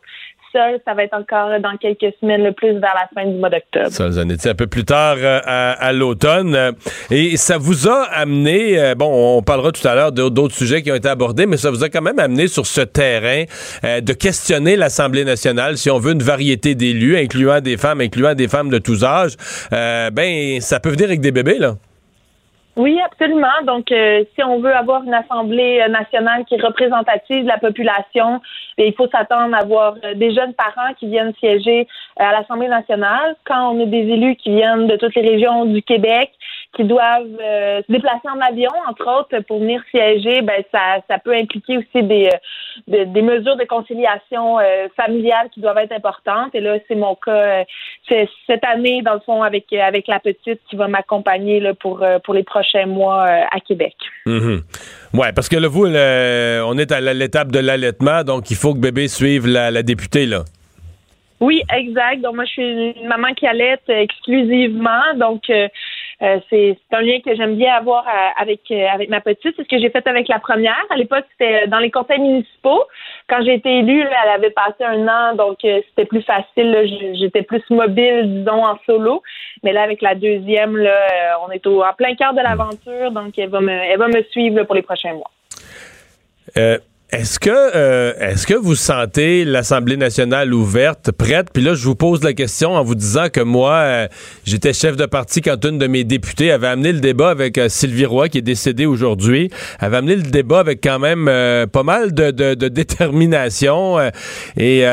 Ça, 0.52 0.94
va 0.94 1.04
être 1.04 1.14
encore 1.14 1.58
dans 1.60 1.76
quelques 1.78 2.14
semaines, 2.20 2.42
le 2.44 2.52
plus 2.52 2.72
vers 2.72 2.94
la 2.94 3.08
fin 3.14 3.26
du 3.28 3.36
mois 3.38 3.48
d'octobre. 3.48 3.88
Ça, 3.90 4.06
vous 4.08 4.18
en 4.18 4.28
étiez 4.28 4.50
un 4.50 4.54
peu 4.54 4.66
plus 4.66 4.84
tard 4.84 5.16
euh, 5.18 5.40
à, 5.44 5.92
l'automne. 5.92 6.54
Euh, 6.54 6.72
Et 7.10 7.36
ça 7.36 7.56
vous 7.58 7.88
a 7.88 8.02
amené, 8.12 8.78
euh, 8.78 8.94
bon, 8.94 9.38
on 9.38 9.42
parlera 9.42 9.72
tout 9.72 9.86
à 9.88 9.94
l'heure 9.94 10.12
d'au- 10.12 10.30
d'autres 10.30 10.54
sujets 10.54 10.82
qui 10.82 10.92
ont 10.92 10.94
été 10.94 11.08
abordés, 11.08 11.46
mais 11.46 11.56
ça 11.56 11.70
vous 11.70 11.82
a 11.84 11.88
quand 11.88 12.02
même 12.02 12.18
amené 12.18 12.48
sur 12.48 12.66
ce 12.66 12.82
terrain 12.82 13.44
de 13.82 14.12
questionner 14.12 14.76
l'Assemblée 14.76 15.24
nationale, 15.24 15.78
si 15.78 15.90
on 15.90 15.98
veut 15.98 16.12
une 16.12 16.22
variété 16.22 16.74
d'élus, 16.74 17.16
incluant 17.16 17.60
des 17.60 17.76
femmes, 17.76 18.00
incluant 18.00 18.34
des 18.34 18.48
femmes 18.48 18.68
de 18.70 18.78
tous 18.78 19.04
âges. 19.04 19.36
Ben, 19.70 20.60
ça 20.60 20.80
peut 20.80 20.90
venir 20.90 21.06
avec 21.06 21.20
des 21.20 21.32
bébés, 21.32 21.58
là. 21.58 21.76
Oui, 22.74 22.98
absolument. 23.04 23.62
Donc, 23.66 23.92
euh, 23.92 24.24
si 24.34 24.42
on 24.42 24.58
veut 24.60 24.74
avoir 24.74 25.02
une 25.02 25.12
Assemblée 25.12 25.82
euh, 25.82 25.88
nationale 25.88 26.46
qui 26.46 26.54
est 26.54 26.62
représentative 26.62 27.42
de 27.42 27.48
la 27.48 27.58
population, 27.58 28.40
il 28.78 28.94
faut 28.94 29.08
s'attendre 29.08 29.54
à 29.54 29.58
avoir 29.58 29.96
euh, 30.04 30.14
des 30.14 30.34
jeunes 30.34 30.54
parents 30.54 30.94
qui 30.98 31.06
viennent 31.08 31.34
siéger 31.38 31.86
à 32.16 32.32
l'Assemblée 32.32 32.68
nationale. 32.68 33.36
Quand 33.44 33.74
on 33.74 33.82
a 33.82 33.84
des 33.84 33.98
élus 33.98 34.36
qui 34.36 34.54
viennent 34.54 34.86
de 34.86 34.96
toutes 34.96 35.14
les 35.14 35.28
régions 35.28 35.66
du 35.66 35.82
Québec, 35.82 36.32
qui 36.74 36.84
doivent 36.84 37.26
euh, 37.40 37.82
se 37.86 37.92
déplacer 37.92 38.28
en 38.34 38.40
avion, 38.40 38.70
entre 38.88 39.06
autres, 39.18 39.38
pour 39.46 39.60
venir 39.60 39.82
siéger, 39.90 40.40
ben 40.40 40.62
ça, 40.72 41.02
ça 41.08 41.18
peut 41.18 41.34
impliquer 41.34 41.76
aussi 41.78 42.02
des, 42.02 42.28
euh, 42.32 42.36
de- 42.88 43.04
des 43.12 43.20
mesures 43.22 43.56
de 43.56 43.64
conciliation 43.64 44.58
euh, 44.58 44.88
familiale 44.96 45.48
qui 45.52 45.60
doivent 45.60 45.76
être 45.78 45.92
importantes. 45.92 46.54
Et 46.54 46.60
là, 46.60 46.78
c'est 46.88 46.94
mon 46.94 47.14
cas. 47.14 47.64
c'est 48.08 48.28
cette 48.46 48.64
année, 48.64 49.02
dans 49.02 49.14
le 49.14 49.20
fond, 49.20 49.42
avec 49.42 49.70
avec 49.72 50.06
la 50.08 50.18
petite 50.18 50.60
qui 50.70 50.76
va 50.76 50.88
m'accompagner 50.88 51.60
là 51.60 51.74
pour 51.74 52.02
pour 52.24 52.32
les 52.34 52.42
prochains 52.42 52.86
mois 52.86 53.22
à 53.24 53.60
Québec. 53.60 53.94
Mhm. 54.26 54.62
Ouais, 55.14 55.32
parce 55.34 55.48
que 55.50 55.56
là, 55.56 55.68
vous, 55.68 55.84
le- 55.84 56.62
on 56.66 56.78
est 56.78 56.90
à 56.90 57.00
l'étape 57.00 57.52
de 57.52 57.58
l'allaitement, 57.58 58.22
donc 58.24 58.50
il 58.50 58.56
faut 58.56 58.72
que 58.72 58.78
bébé 58.78 59.08
suive 59.08 59.46
la, 59.46 59.70
la 59.70 59.82
députée, 59.82 60.24
là. 60.26 60.44
Oui, 61.40 61.60
exact. 61.76 62.20
Donc 62.20 62.36
moi, 62.36 62.44
je 62.44 62.50
suis 62.52 62.92
une 63.02 63.08
maman 63.08 63.34
qui 63.34 63.48
allait 63.48 63.76
exclusivement. 63.88 65.02
Donc 65.16 65.50
euh, 65.50 65.66
euh, 66.22 66.38
c'est 66.48 66.78
un 66.92 67.00
lien 67.00 67.18
que 67.24 67.34
j'aime 67.34 67.56
bien 67.56 67.74
avoir 67.74 68.06
euh, 68.06 68.10
avec 68.40 68.60
euh, 68.70 68.86
avec 68.92 69.08
ma 69.08 69.20
petite. 69.20 69.54
C'est 69.56 69.64
ce 69.64 69.68
que 69.68 69.78
j'ai 69.80 69.90
fait 69.90 70.06
avec 70.06 70.28
la 70.28 70.38
première. 70.38 70.84
À 70.90 70.96
l'époque, 70.96 71.24
c'était 71.32 71.66
dans 71.66 71.80
les 71.80 71.90
conseils 71.90 72.20
municipaux. 72.20 72.84
Quand 73.28 73.42
j'ai 73.44 73.54
été 73.54 73.78
élue, 73.78 74.02
elle 74.02 74.30
avait 74.30 74.50
passé 74.50 74.84
un 74.84 75.08
an, 75.08 75.34
donc 75.34 75.58
c'était 75.62 76.04
plus 76.04 76.22
facile. 76.22 77.14
J'étais 77.18 77.42
plus 77.42 77.62
mobile, 77.70 78.38
disons, 78.38 78.64
en 78.64 78.78
solo. 78.86 79.22
Mais 79.64 79.72
là, 79.72 79.82
avec 79.82 80.00
la 80.00 80.14
deuxième, 80.14 80.76
là, 80.76 81.38
on 81.46 81.50
est 81.50 81.66
au, 81.66 81.82
en 81.82 81.92
plein 81.92 82.14
cœur 82.14 82.34
de 82.34 82.40
l'aventure. 82.40 83.10
Donc 83.10 83.36
elle 83.36 83.50
va 83.50 83.60
me 83.60 83.72
elle 83.72 83.98
va 83.98 84.08
me 84.08 84.22
suivre 84.30 84.62
pour 84.62 84.76
les 84.76 84.82
prochains 84.82 85.14
mois. 85.14 85.30
Est-ce 87.12 87.38
que 87.38 87.50
euh, 87.50 88.14
est-ce 88.20 88.46
que 88.46 88.54
vous 88.54 88.74
sentez 88.74 89.44
l'Assemblée 89.44 89.98
nationale 89.98 90.54
ouverte, 90.54 91.12
prête? 91.12 91.48
Puis 91.52 91.62
là, 91.62 91.74
je 91.74 91.84
vous 91.84 91.94
pose 91.94 92.24
la 92.24 92.32
question 92.32 92.74
en 92.74 92.82
vous 92.82 92.94
disant 92.94 93.26
que 93.30 93.42
moi, 93.42 93.72
euh, 93.74 94.08
j'étais 94.46 94.72
chef 94.72 94.96
de 94.96 95.04
parti 95.04 95.42
quand 95.42 95.62
une 95.66 95.76
de 95.76 95.86
mes 95.88 96.04
députées 96.04 96.50
avait 96.50 96.68
amené 96.68 96.90
le 96.90 97.00
débat 97.00 97.28
avec 97.28 97.58
euh, 97.58 97.68
Sylvie 97.68 98.06
Roy, 98.06 98.30
qui 98.30 98.38
est 98.38 98.40
décédée 98.40 98.86
aujourd'hui, 98.86 99.50
avait 99.78 99.98
amené 99.98 100.16
le 100.16 100.22
débat 100.22 100.60
avec 100.60 100.82
quand 100.82 100.98
même 100.98 101.26
pas 101.70 101.82
mal 101.82 102.14
de, 102.14 102.30
de- 102.30 102.68
détermination. 102.68 103.98
et 104.56 104.86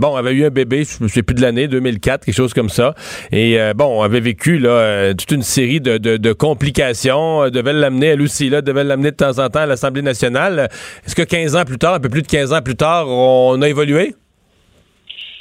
bon, 0.00 0.08
on 0.08 0.16
avait 0.16 0.32
eu 0.32 0.44
un 0.44 0.50
bébé, 0.50 0.82
je 0.84 1.04
ne 1.04 1.08
sais 1.08 1.22
plus 1.22 1.34
de 1.34 1.42
l'année, 1.42 1.68
2004, 1.68 2.24
quelque 2.24 2.34
chose 2.34 2.54
comme 2.54 2.70
ça. 2.70 2.96
Et 3.30 3.56
bon, 3.76 4.00
on 4.00 4.02
avait 4.02 4.18
vécu 4.20 4.58
là 4.58 5.14
toute 5.14 5.30
une 5.30 5.42
série 5.44 5.80
de, 5.80 5.98
de- 5.98 6.16
de 6.16 6.32
complications. 6.32 7.48
Devait 7.50 7.72
l'amener, 7.72 8.06
elle 8.08 8.22
aussi, 8.22 8.50
là, 8.50 8.62
devait 8.62 8.82
l'amener 8.82 9.12
de 9.12 9.16
temps 9.16 9.38
en 9.38 9.48
temps 9.48 9.60
à 9.60 9.66
l'Assemblée 9.66 10.02
nationale. 10.02 10.68
Est-ce 11.06 11.14
que 11.14 11.22
15 11.22 11.51
ans 11.56 11.64
plus 11.64 11.78
tard, 11.78 11.94
un 11.94 12.00
peu 12.00 12.08
plus 12.08 12.22
de 12.22 12.26
15 12.26 12.52
ans 12.52 12.62
plus 12.62 12.76
tard, 12.76 13.06
on 13.08 13.60
a 13.62 13.68
évolué? 13.68 14.14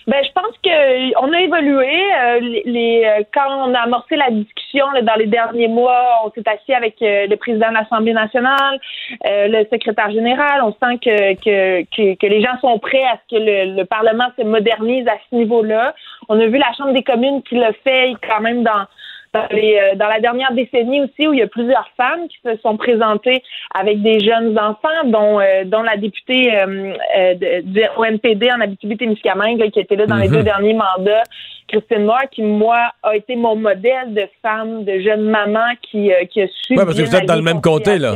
Ben, 0.07 0.23
je 0.25 0.31
pense 0.33 0.57
que 0.63 1.19
on 1.21 1.31
a 1.31 1.41
évolué. 1.41 2.01
Euh, 2.19 2.39
les, 2.65 3.03
euh, 3.05 3.23
quand 3.33 3.67
on 3.67 3.73
a 3.73 3.79
amorcé 3.81 4.15
la 4.15 4.31
discussion 4.31 4.85
dans 5.03 5.15
les 5.15 5.27
derniers 5.27 5.67
mois, 5.67 6.23
on 6.25 6.31
s'est 6.31 6.47
assis 6.49 6.73
avec 6.73 6.95
euh, 7.01 7.27
le 7.27 7.35
président 7.35 7.69
de 7.69 7.75
l'Assemblée 7.75 8.13
nationale, 8.13 8.79
le 9.23 9.63
secrétaire 9.71 10.11
général. 10.11 10.61
On 10.63 10.71
sent 10.71 10.97
que, 11.03 11.33
que, 11.35 11.83
que, 11.95 12.15
que 12.15 12.27
les 12.27 12.41
gens 12.41 12.59
sont 12.61 12.79
prêts 12.79 13.03
à 13.03 13.17
ce 13.17 13.35
que 13.35 13.41
le, 13.41 13.77
le 13.77 13.85
Parlement 13.85 14.27
se 14.37 14.43
modernise 14.43 15.07
à 15.07 15.17
ce 15.29 15.35
niveau-là. 15.35 15.93
On 16.29 16.39
a 16.39 16.47
vu 16.47 16.57
la 16.57 16.73
Chambre 16.73 16.93
des 16.93 17.03
communes 17.03 17.43
qui 17.43 17.55
le 17.55 17.71
fait 17.83 18.13
quand 18.27 18.41
même 18.41 18.63
dans 18.63 18.85
dans, 19.33 19.47
les, 19.51 19.77
euh, 19.79 19.95
dans 19.95 20.07
la 20.07 20.19
dernière 20.19 20.51
décennie 20.53 21.01
aussi, 21.01 21.27
où 21.27 21.33
il 21.33 21.39
y 21.39 21.43
a 21.43 21.47
plusieurs 21.47 21.87
femmes 21.95 22.27
qui 22.27 22.37
se 22.43 22.57
sont 22.61 22.75
présentées 22.77 23.41
avec 23.73 24.01
des 24.01 24.19
jeunes 24.19 24.57
enfants, 24.59 24.89
dont, 25.05 25.39
euh, 25.39 25.63
dont 25.65 25.83
la 25.83 25.95
députée 25.97 26.53
euh, 26.53 26.93
euh, 27.17 27.33
de- 27.35 27.61
du 27.61 27.81
ONPD 27.97 28.51
en 28.51 28.59
Abitibi-Témiscamingue, 28.61 29.69
qui 29.71 29.79
était 29.79 29.95
là 29.95 30.05
dans 30.05 30.17
les 30.17 30.27
Mhm. 30.27 30.35
deux 30.35 30.43
derniers 30.43 30.73
mandats, 30.73 31.23
Christine 31.67 32.03
Moore, 32.05 32.23
qui, 32.31 32.41
moi, 32.41 32.91
a 33.03 33.15
été 33.15 33.35
mon 33.35 33.55
modèle 33.55 34.13
de 34.13 34.27
femme, 34.41 34.83
de 34.83 34.99
jeune 34.99 35.21
maman 35.23 35.65
qui, 35.81 36.11
euh, 36.11 36.25
qui 36.25 36.41
a 36.41 36.47
su... 36.47 36.77
Ouais, 36.77 36.83
parce 36.85 36.97
que 36.97 37.03
vous 37.03 37.15
êtes 37.15 37.25
dans 37.25 37.35
le 37.35 37.41
même 37.41 37.61
comté, 37.61 37.97
là. 37.97 38.13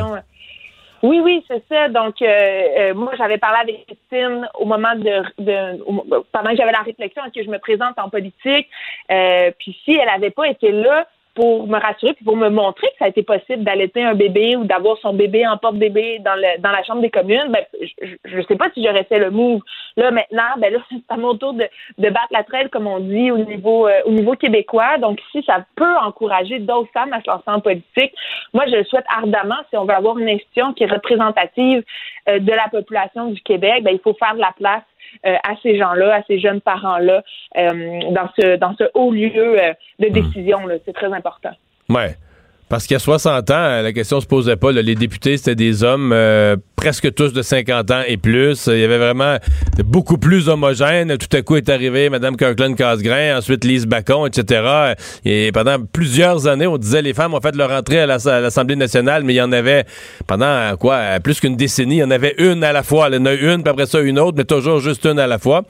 Oui, 1.04 1.20
oui, 1.20 1.44
c'est 1.48 1.64
ça. 1.70 1.90
Donc, 1.90 2.22
euh, 2.22 2.26
euh, 2.28 2.94
moi, 2.96 3.14
j'avais 3.18 3.38
parlé 3.38 3.60
avec 3.62 3.86
Christine 3.86 4.48
au 4.60 4.66
moment 4.66 4.96
de, 4.96 5.22
de 5.44 5.82
au- 5.84 6.24
pendant 6.32 6.50
que 6.52 6.56
j'avais 6.58 6.72
la 6.72 6.82
réflexion 6.82 7.22
que 7.34 7.44
je 7.44 7.50
me 7.50 7.60
présente 7.60 7.98
en 8.00 8.10
politique? 8.10 8.68
Euh, 9.12 9.52
puis 9.60 9.78
si 9.84 9.92
elle 9.94 10.08
n'avait 10.08 10.32
pas 10.32 10.48
été 10.48 10.72
là 10.72 11.08
pour 11.36 11.68
me 11.68 11.78
rassurer 11.78 12.14
puis 12.14 12.24
pour 12.24 12.38
me 12.38 12.50
montrer 12.50 12.88
que 12.88 12.98
ça 13.00 13.06
a 13.06 13.10
été 13.10 13.22
possible 13.22 13.64
d'allaiter 13.64 14.04
un 14.04 14.16
bébé 14.16 14.56
ou 14.56 14.64
d'avoir 14.64 14.98
son 15.00 15.14
bébé 15.14 15.46
en 15.46 15.58
porte-bébé 15.58 16.20
dans, 16.20 16.36
le, 16.36 16.60
dans 16.62 16.72
la 16.72 16.82
chambre 16.84 17.02
des 17.02 17.10
communes, 17.10 17.50
ben, 17.50 17.64
je 18.24 18.38
ne 18.38 18.42
sais 18.44 18.56
pas 18.56 18.70
si 18.74 18.84
j'aurais 18.84 19.04
fait 19.04 19.20
le 19.20 19.32
move. 19.32 19.62
Là, 19.98 20.12
maintenant, 20.12 20.44
ben 20.58 20.74
là, 20.74 20.80
c'est 20.90 20.98
à 21.10 21.18
mon 21.18 21.38
tour 21.38 21.54
de, 21.54 21.68
de 21.98 22.10
battre 22.10 22.32
la 22.32 22.44
traîne, 22.44 22.70
comme 22.70 22.88
on 22.88 23.00
dit, 23.00 23.32
au 23.32 23.38
niveau, 23.38 23.88
euh, 23.88 24.02
au 24.06 24.12
niveau 24.12 24.34
québécois. 24.34 24.98
Donc, 24.98 25.20
si 25.32 25.44
ça 25.44 25.66
peut 25.76 25.98
encourager 25.98 26.60
d'autres 26.60 26.92
femmes 26.94 27.14
à 27.14 27.22
se 27.22 27.30
lancer 27.30 27.44
en 27.48 27.60
politique, 27.60 28.14
moi, 28.54 28.66
je 28.68 28.78
le 28.78 28.84
souhaite 28.86 29.06
ardemment. 29.10 29.58
Si 29.70 29.78
on 29.78 29.86
veut 29.86 29.94
avoir 29.94 30.18
une 30.18 30.30
institution 30.30 30.74
qui 30.74 30.84
est 30.84 30.92
représentative 30.92 31.84
euh, 32.30 32.40
de 32.40 32.52
la 32.52 32.70
population 32.70 33.28
du 33.28 33.42
Québec, 33.42 33.84
ben, 33.84 33.92
il 33.92 34.00
faut 34.00 34.14
faire 34.14 34.36
de 34.36 34.40
la 34.42 34.54
place 34.58 34.84
à 35.24 35.56
ces 35.62 35.78
gens-là, 35.78 36.16
à 36.16 36.22
ces 36.28 36.40
jeunes 36.40 36.62
parents-là, 36.62 37.24
euh, 37.58 38.00
dans 38.12 38.30
ce 38.38 38.58
dans 38.58 38.76
ce 38.76 38.84
haut 38.94 39.12
lieu 39.12 39.60
euh, 39.60 39.74
de 40.00 40.10
décision. 40.10 40.66
là. 40.66 40.76
C'est 40.86 40.94
très 40.94 41.12
important. 41.12 41.52
Ouais. 41.90 42.16
Parce 42.68 42.88
qu'il 42.88 42.96
y 42.96 42.98
a 42.98 43.00
60 43.00 43.52
ans, 43.52 43.82
la 43.84 43.94
question 43.94 44.20
se 44.20 44.26
posait 44.26 44.56
pas. 44.56 44.72
là. 44.72 44.82
Les 44.82 44.96
députés, 44.96 45.38
c'était 45.38 45.54
des 45.54 45.84
hommes 45.84 46.12
euh, 46.12 46.56
presque 46.76 47.14
tous 47.14 47.32
de 47.32 47.44
50 47.44 47.92
ans 47.92 48.02
et 48.08 48.18
plus. 48.18 48.66
Il 48.68 48.80
y 48.80 48.84
avait 48.84 48.98
vraiment 48.98 49.38
beaucoup 49.86 50.18
plus 50.18 50.50
homogène. 50.50 51.16
Tout 51.20 51.38
à 51.38 51.44
coup 51.44 51.58
est 51.58 51.70
arrivé 51.70 52.10
Mme 52.10 52.36
Kirkland 52.36 52.76
Casgrain, 52.76 53.38
ensuite 53.38 53.64
Lise 53.66 53.86
Bacon, 53.86 54.26
etc. 54.28 54.94
Et 55.26 55.52
pendant 55.54 55.78
plusieurs 55.80 56.48
années, 56.48 56.66
on 56.66 56.80
disait 56.80 57.04
les 57.04 57.14
femmes 57.14 57.36
ont 57.36 57.40
fait 57.40 57.56
leur 57.56 57.70
entrée 57.72 58.00
à 58.00 58.08
l'Ass- 58.08 58.26
à 58.28 58.42
l'Assemblée 58.42 58.76
nationale, 58.76 59.24
mais 59.24 59.34
il 59.34 59.38
y 59.38 59.42
en 59.42 59.52
avait 59.52 59.86
pendant 60.26 60.76
quoi 60.78 61.20
plus 61.24 61.40
qu'une 61.40 61.56
décennie, 61.56 61.98
il 61.98 62.00
y 62.00 62.04
en 62.04 62.10
avait 62.12 62.34
une 62.40 62.64
à 62.64 62.74
la 62.74 62.82
fois. 62.82 63.10
Il 63.12 63.16
y 63.16 63.18
en 63.20 63.26
a 63.28 63.34
une, 63.34 63.62
puis 63.62 63.70
après 63.70 63.86
ça 63.86 64.00
une 64.00 64.18
autre, 64.18 64.38
mais 64.38 64.44
toujours 64.44 64.80
juste 64.80 65.06
une 65.06 65.20
à 65.20 65.28
la 65.28 65.38
fois. 65.38 65.64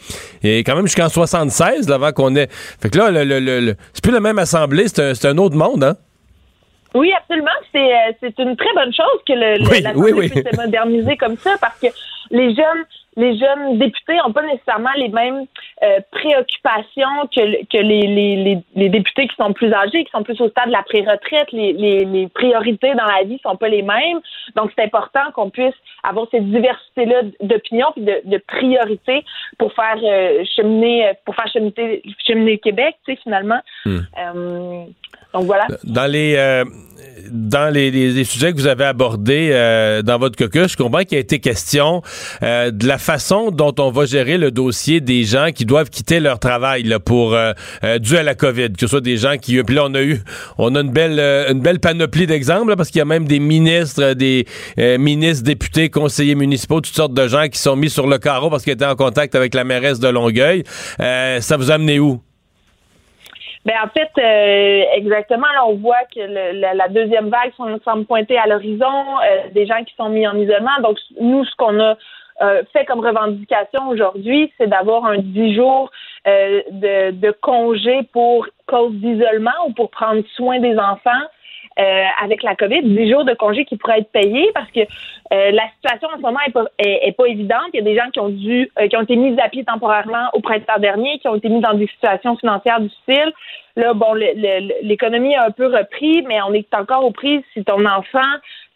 Et 0.43 0.59
quand 0.59 0.77
même 0.77 0.85
jusqu'en 0.87 1.09
76, 1.09 1.89
là, 1.89 1.95
avant 1.95 2.13
qu'on 2.13 2.33
ait. 2.37 2.47
Fait 2.81 2.89
que 2.89 2.97
là, 2.97 3.11
le, 3.11 3.25
le- 3.25 3.59
le- 3.59 3.75
c'est 3.93 4.01
plus 4.01 4.13
la 4.13 4.21
même 4.21 4.39
assemblée, 4.39 4.85
c'est 4.87 5.25
un, 5.25 5.31
un 5.31 5.37
autre 5.39 5.57
monde, 5.57 5.83
hein? 5.83 5.97
Oui, 6.95 7.11
absolument. 7.15 7.51
C'est 7.71 7.93
euh, 7.93 8.11
c'est 8.21 8.39
une 8.39 8.55
très 8.55 8.73
bonne 8.73 8.93
chose 8.93 9.21
que 9.27 9.33
le, 9.33 9.69
Oui, 9.69 9.81
l'Assemblée 9.81 10.13
oui, 10.13 10.19
oui. 10.21 10.29
puisse 10.29 10.49
se 10.49 10.55
moderniser 10.55 11.17
comme 11.17 11.37
ça 11.37 11.55
parce 11.59 11.79
que 11.79 11.87
les 12.31 12.55
jeunes 12.55 12.85
les 13.17 13.37
jeunes 13.37 13.77
députés 13.77 14.17
n'ont 14.17 14.33
pas 14.33 14.43
nécessairement 14.43 14.91
les 14.97 15.07
mêmes 15.07 15.45
euh, 15.83 15.99
préoccupations 16.11 17.27
que, 17.33 17.65
que 17.65 17.77
les, 17.77 18.01
les, 18.01 18.57
les, 18.75 18.89
députés 18.89 19.27
qui 19.27 19.35
sont 19.35 19.53
plus 19.53 19.71
âgés, 19.73 20.03
qui 20.03 20.11
sont 20.11 20.23
plus 20.23 20.39
au 20.41 20.49
stade 20.49 20.67
de 20.67 20.71
la 20.73 20.83
pré-retraite. 20.83 21.51
Les, 21.51 21.73
les, 21.73 21.99
les, 22.03 22.27
priorités 22.27 22.93
dans 22.93 23.05
la 23.05 23.23
vie 23.23 23.39
sont 23.41 23.55
pas 23.55 23.69
les 23.69 23.83
mêmes. 23.83 24.19
Donc, 24.55 24.71
c'est 24.75 24.83
important 24.83 25.31
qu'on 25.33 25.49
puisse 25.49 25.75
avoir 26.03 26.27
cette 26.29 26.49
diversité-là 26.49 27.21
d'opinions 27.41 27.93
et 27.97 28.01
de, 28.01 28.21
de 28.25 28.37
priorités 28.37 29.23
pour 29.57 29.73
faire 29.73 29.97
euh, 30.03 30.43
cheminer, 30.55 31.13
pour 31.23 31.35
faire 31.35 31.47
cheminer, 31.47 32.01
cheminer 32.27 32.51
le 32.53 32.57
Québec, 32.57 32.97
tu 33.05 33.13
sais, 33.13 33.19
finalement. 33.23 33.59
Hmm. 33.85 33.99
Euh, 34.17 34.85
donc 35.35 35.45
voilà. 35.45 35.67
Dans 35.83 36.09
les 36.09 36.63
dans 37.31 37.73
les, 37.73 37.91
les, 37.91 38.23
sujets 38.23 38.51
que 38.51 38.57
vous 38.57 38.67
avez 38.67 38.85
abordés 38.85 39.49
euh, 39.51 40.01
dans 40.01 40.17
votre 40.17 40.37
caucus, 40.37 40.71
je 40.71 40.77
comprends 40.77 41.03
qu'il 41.03 41.17
a 41.17 41.21
été 41.21 41.39
question 41.39 42.01
euh, 42.43 42.71
de 42.71 42.87
la 42.87 42.97
façon 42.97 43.51
dont 43.51 43.73
on 43.79 43.91
va 43.91 44.05
gérer 44.05 44.37
le 44.37 44.51
dossier 44.51 45.01
des 45.01 45.23
gens 45.23 45.49
qui 45.53 45.65
doivent 45.65 45.89
quitter 45.89 46.19
leur 46.19 46.39
travail 46.39 46.83
là, 46.83 46.99
pour 46.99 47.33
euh, 47.33 47.53
dû 47.99 48.17
à 48.17 48.23
la 48.23 48.35
COVID, 48.35 48.73
que 48.73 48.79
ce 48.79 48.87
soit 48.87 49.01
des 49.01 49.17
gens 49.17 49.37
qui 49.37 49.61
puis 49.63 49.75
là 49.75 49.85
on 49.85 49.93
a 49.93 50.01
eu 50.01 50.21
on 50.57 50.75
a 50.75 50.81
une 50.81 50.91
belle 50.91 51.19
une 51.49 51.61
belle 51.61 51.79
panoplie 51.79 52.27
d'exemples 52.27 52.75
parce 52.75 52.89
qu'il 52.89 52.99
y 52.99 53.01
a 53.01 53.05
même 53.05 53.25
des 53.25 53.39
ministres, 53.39 54.13
des 54.13 54.45
ministres, 54.77 55.43
députés, 55.43 55.89
conseillers 55.89 56.35
municipaux, 56.35 56.81
toutes 56.81 56.95
sortes 56.95 57.13
de 57.13 57.27
gens 57.27 57.47
qui 57.47 57.59
sont 57.59 57.75
mis 57.75 57.89
sur 57.89 58.07
le 58.07 58.17
carreau 58.17 58.49
parce 58.49 58.63
qu'ils 58.63 58.73
étaient 58.73 58.85
en 58.85 58.95
contact 58.95 59.35
avec 59.35 59.53
la 59.53 59.63
mairesse 59.63 59.99
de 59.99 60.07
Longueuil. 60.07 60.63
ça 60.97 61.57
vous 61.57 61.71
a 61.71 61.75
amené 61.75 61.99
où? 61.99 62.24
Ben 63.65 63.73
en 63.83 63.89
fait, 63.89 64.11
euh, 64.19 64.83
exactement, 64.93 65.47
là, 65.53 65.65
on 65.65 65.75
voit 65.75 66.03
que 66.13 66.19
la, 66.19 66.87
deuxième 66.87 67.29
vague 67.29 67.51
semble 67.83 68.05
pointer 68.05 68.37
à 68.37 68.45
l'horizon, 68.45 68.85
euh, 68.85 69.49
des 69.53 69.65
gens 69.65 69.83
qui 69.83 69.95
sont 69.95 70.09
mis 70.09 70.27
en 70.27 70.37
isolement. 70.37 70.79
Donc, 70.83 70.99
nous, 71.19 71.43
ce 71.43 71.55
qu'on 71.55 71.79
a 71.79 71.97
euh, 72.43 72.61
fait 72.73 72.85
comme 72.85 72.99
revendication 72.99 73.87
aujourd'hui, 73.89 74.53
c'est 74.59 74.67
d'avoir 74.67 75.05
un 75.05 75.17
10 75.17 75.55
jours 75.55 75.89
de, 76.25 77.11
de 77.11 77.31
congé 77.31 78.01
pour 78.13 78.47
cause 78.67 78.93
d'isolement 78.93 79.67
ou 79.67 79.73
pour 79.73 79.89
prendre 79.89 80.23
soin 80.35 80.59
des 80.59 80.77
enfants. 80.77 81.25
Euh, 81.77 82.03
avec 82.23 82.41
la 82.41 82.55
COVID, 82.55 82.83
10 82.83 83.11
jours 83.11 83.25
de 83.25 83.33
congé 83.33 83.65
qui 83.65 83.75
pourraient 83.75 83.99
être 83.99 84.11
payés 84.11 84.49
parce 84.53 84.71
que 84.71 84.79
euh, 84.79 85.51
la 85.51 85.63
situation 85.75 86.07
en 86.07 86.15
ce 86.15 86.21
moment 86.21 86.39
est 86.47 86.51
pas, 86.51 86.63
est, 86.79 87.11
pas 87.17 87.25
évidente. 87.25 87.67
Il 87.73 87.77
y 87.77 87.81
a 87.81 87.83
des 87.83 87.97
gens 87.97 88.09
qui 88.13 88.19
ont 88.21 88.29
dû, 88.29 88.71
euh, 88.79 88.87
qui 88.87 88.95
ont 88.95 89.01
été 89.01 89.17
mis 89.17 89.37
à 89.41 89.49
pied 89.49 89.65
temporairement 89.65 90.29
au 90.31 90.39
printemps 90.39 90.79
dernier, 90.79 91.19
qui 91.19 91.27
ont 91.27 91.35
été 91.35 91.49
mis 91.49 91.59
dans 91.59 91.73
des 91.73 91.87
situations 91.87 92.37
financières 92.37 92.79
difficiles. 92.79 93.33
Là, 93.75 93.93
bon, 93.93 94.13
l'économie 94.13 95.35
a 95.35 95.47
un 95.47 95.51
peu 95.51 95.65
repris, 95.65 96.23
mais 96.25 96.41
on 96.43 96.53
est 96.53 96.73
encore 96.73 97.03
aux 97.03 97.11
prises. 97.11 97.41
Si 97.53 97.61
ton 97.65 97.85
enfant 97.85 98.21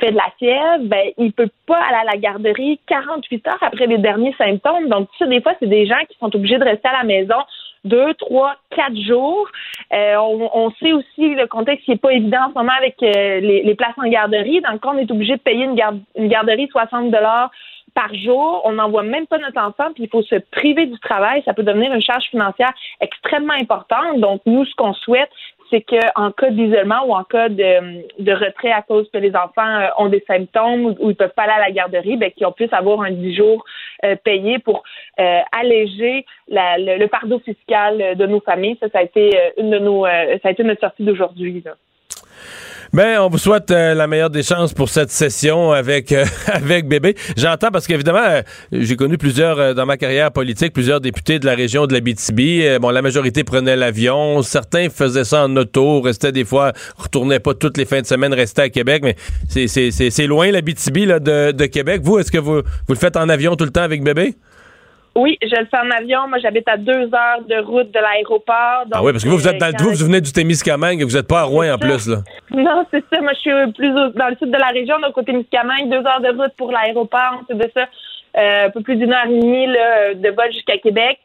fait 0.02 0.12
de 0.12 0.18
la 0.18 0.30
fièvre, 0.38 0.84
ben, 0.84 1.12
il 1.18 1.32
peut 1.32 1.50
pas 1.68 1.80
aller 1.82 2.02
à 2.02 2.12
la 2.12 2.18
garderie 2.18 2.82
48 2.88 3.48
heures 3.48 3.58
après 3.62 3.88
les 3.88 3.98
derniers 3.98 4.36
symptômes. 4.38 4.90
Donc, 4.90 5.08
ça, 5.18 5.26
des 5.26 5.42
fois, 5.42 5.54
c'est 5.62 5.70
des 5.70 5.86
gens 5.86 6.04
qui 6.10 6.18
sont 6.18 6.36
obligés 6.36 6.58
de 6.58 6.66
rester 6.66 6.90
à 6.90 6.98
la 6.98 7.04
maison 7.06 7.38
deux, 7.86 8.14
trois, 8.16 8.56
quatre 8.76 8.98
jours. 8.98 9.48
Euh, 9.94 10.16
on, 10.18 10.72
sait 10.80 10.94
aussi 10.94 11.36
le 11.36 11.48
contexte 11.48 11.86
qui 11.86 11.92
n'est 11.92 11.98
pas 11.98 12.14
évident 12.14 12.46
en 12.46 12.50
ce 12.50 12.54
moment 12.56 12.74
avec 12.78 12.96
euh, 13.02 13.40
les, 13.40 13.76
places 13.76 13.98
en 13.98 14.08
garderie. 14.10 14.62
Dans 14.62 14.72
le 14.72 14.80
cas, 14.80 14.90
on 14.94 14.98
est 14.98 15.12
obligé 15.12 15.34
de 15.34 15.42
payer 15.42 15.66
une, 15.66 15.80
une 16.16 16.28
garderie 16.28 16.68
60 16.72 17.12
dollars 17.12 17.52
par 17.96 18.14
jour. 18.14 18.62
On 18.66 18.74
n'envoie 18.74 19.04
même 19.04 19.28
pas 19.28 19.38
notre 19.38 19.62
enfant, 19.62 19.92
puis 19.94 20.04
il 20.04 20.10
faut 20.10 20.24
se 20.24 20.36
priver 20.52 20.86
du 20.86 21.00
travail. 21.00 21.42
Ça 21.46 21.54
peut 21.54 21.64
devenir 21.64 21.94
une 21.94 22.02
charge 22.02 22.26
financière 22.26 22.74
extrêmement 23.02 23.54
importante. 23.54 24.20
Donc, 24.20 24.42
nous, 24.46 24.66
ce 24.66 24.76
qu'on 24.76 24.94
souhaite, 24.94 25.30
c'est 25.70 25.82
qu'en 25.82 26.32
cas 26.32 26.50
d'isolement 26.50 27.06
ou 27.06 27.14
en 27.14 27.24
cas 27.24 27.50
de, 27.50 28.32
retrait 28.32 28.72
à 28.72 28.82
cause 28.82 29.10
que 29.12 29.18
les 29.18 29.36
enfants 29.36 29.62
euh, 29.68 29.88
ont 29.98 30.10
des 30.10 30.24
symptômes 30.28 30.96
ou, 31.00 31.10
ils 31.10 31.16
peuvent 31.16 31.34
pas 31.36 31.44
aller 31.44 31.54
à 31.54 31.60
la 31.60 31.72
garderie, 31.72 32.18
ben, 32.18 32.32
qu'on 32.38 32.52
puisse 32.52 32.74
avoir 32.74 33.02
un 33.02 33.12
10 33.12 33.36
jours 33.36 33.64
euh, 34.04 34.16
payé 34.24 34.60
pour 34.60 34.84
euh, 35.20 35.40
alléger 35.52 36.26
le, 36.48 37.08
fardeau 37.08 37.40
fiscal 37.40 38.16
de 38.16 38.26
nos 38.26 38.40
familles. 38.42 38.78
Ça, 38.80 38.90
ça 38.90 39.00
a 39.00 39.04
été 39.04 39.38
une 39.58 39.70
de 39.70 39.80
nos, 39.80 40.06
ça 40.06 40.40
a 40.44 40.52
été 40.52 40.64
notre 40.64 40.82
sortie 40.82 41.04
d'aujourd'hui. 41.04 41.64
Ben, 42.92 43.20
on 43.20 43.30
vous 43.30 43.38
souhaite 43.38 43.70
euh, 43.70 43.94
la 43.94 44.08
meilleure 44.08 44.32
des 44.32 44.42
chances 44.42 44.74
pour 44.74 44.90
cette 44.90 45.12
session 45.12 45.72
avec 45.72 46.12
euh, 46.12 46.26
avec 46.48 46.88
bébé. 46.88 47.16
J'entends 47.38 47.70
parce 47.70 47.86
qu'évidemment, 47.86 48.24
euh, 48.24 48.42
j'ai 48.72 48.96
connu 48.96 49.20
plusieurs 49.20 49.76
dans 49.76 49.86
ma 49.86 49.96
carrière 49.96 50.32
politique, 50.32 50.74
plusieurs 50.74 51.00
députés 51.00 51.38
de 51.38 51.46
la 51.46 51.54
région 51.54 51.86
de 51.86 51.94
la 51.94 52.00
BTB. 52.00 52.82
bon, 52.82 52.90
la 52.90 53.04
majorité 53.04 53.44
prenait 53.44 53.76
l'avion, 53.76 54.42
certains 54.42 54.90
faisaient 54.90 55.24
ça 55.24 55.46
en 55.46 55.56
auto, 55.56 56.02
restaient 56.02 56.32
des 56.32 56.46
fois, 56.46 56.74
retournaient 56.98 57.40
pas 57.40 57.54
toutes 57.54 57.78
les 57.78 57.86
fins 57.86 58.02
de 58.02 58.08
semaine, 58.08 58.34
restaient 58.34 58.64
à 58.64 58.70
Québec, 58.70 59.04
mais 59.04 59.16
c'est 59.48 59.68
c'est 59.92 60.28
loin 60.28 60.50
la 60.50 60.62
BTB 60.62 61.06
là 61.06 61.20
de, 61.20 61.52
de 61.52 61.66
Québec. 61.68 62.02
Vous, 62.04 62.18
est-ce 62.18 62.32
que 62.32 62.40
vous 62.40 62.64
vous 62.64 62.94
le 62.94 63.00
faites 63.00 63.18
en 63.18 63.30
avion 63.30 63.56
tout 63.56 63.66
le 63.66 63.72
temps 63.72 63.84
avec 63.84 64.04
bébé? 64.04 64.34
Oui, 65.20 65.38
je 65.42 65.54
le 65.60 65.66
fais 65.66 65.78
en 65.78 65.92
avion. 65.92 66.28
Moi, 66.30 66.38
j'habite 66.40 66.68
à 66.70 66.78
deux 66.78 67.14
heures 67.14 67.44
de 67.48 67.62
route 67.62 67.92
de 67.92 68.00
l'aéroport. 68.00 68.86
Ah 68.92 69.04
oui, 69.04 69.12
parce 69.12 69.24
que 69.24 69.30
vous, 69.30 69.38
vous 69.38 69.48
êtes 69.48 69.58
dans 69.58 69.68
le 69.68 69.84
vous, 69.84 69.92
vous 69.92 70.06
venez 70.06 70.22
du 70.22 70.32
Témiscamingue 70.32 71.02
et 71.02 71.04
vous 71.04 71.18
n'êtes 71.18 71.28
pas 71.28 71.42
à 71.42 71.44
Rouen 71.44 71.74
en 71.74 71.78
plus, 71.78 72.08
là. 72.08 72.18
Non, 72.52 72.86
c'est 72.90 73.04
ça. 73.12 73.22
Moi, 73.22 73.34
je 73.34 73.40
suis 73.40 73.72
plus 73.74 73.92
dans 73.92 74.30
le 74.30 74.36
sud 74.38 74.50
de 74.50 74.58
la 74.58 74.70
région, 74.70 74.98
donc 75.00 75.18
au 75.18 75.24
Témiscamingue, 75.24 75.90
deux 75.90 75.98
heures 75.98 76.22
de 76.22 76.30
route 76.30 76.54
pour 76.58 76.72
l'aéroport. 76.72 77.44
C'est 77.50 77.58
de 77.58 77.70
ça, 77.74 77.88
euh, 78.38 78.68
un 78.68 78.70
peu 78.70 78.82
plus 78.82 78.96
d'une 78.96 79.12
heure 79.12 79.26
et 79.26 79.40
demie 79.40 79.68
de 79.68 80.30
vol 80.30 80.52
jusqu'à 80.54 80.78
Québec. 80.78 81.20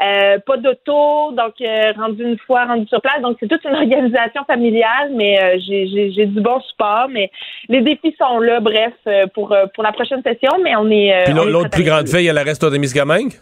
Euh, 0.00 0.38
pas 0.46 0.56
d'auto, 0.58 1.32
donc 1.32 1.54
euh, 1.60 1.92
rendu 1.96 2.22
une 2.22 2.38
fois, 2.38 2.66
rendu 2.66 2.86
sur 2.86 3.00
place. 3.00 3.20
Donc, 3.20 3.36
c'est 3.40 3.48
toute 3.48 3.64
une 3.64 3.74
organisation 3.74 4.44
familiale, 4.44 5.10
mais 5.12 5.42
euh, 5.42 5.58
j'ai 5.66 6.26
du 6.26 6.40
bon 6.40 6.60
support. 6.60 7.08
Mais 7.10 7.30
les 7.68 7.80
défis 7.80 8.14
sont 8.16 8.38
là, 8.38 8.60
bref, 8.60 8.92
pour, 9.34 9.56
pour 9.74 9.82
la 9.82 9.92
prochaine 9.92 10.22
session. 10.22 10.52
Mais 10.62 10.76
on 10.76 10.88
est. 10.90 11.24
Puis 11.24 11.34
l'autre 11.34 11.70
plus 11.70 11.84
grande 11.84 12.08
fille, 12.08 12.28
elle 12.28 12.38
reste 12.38 12.62
au 12.62 12.70
Témiscamingue? 12.70 13.32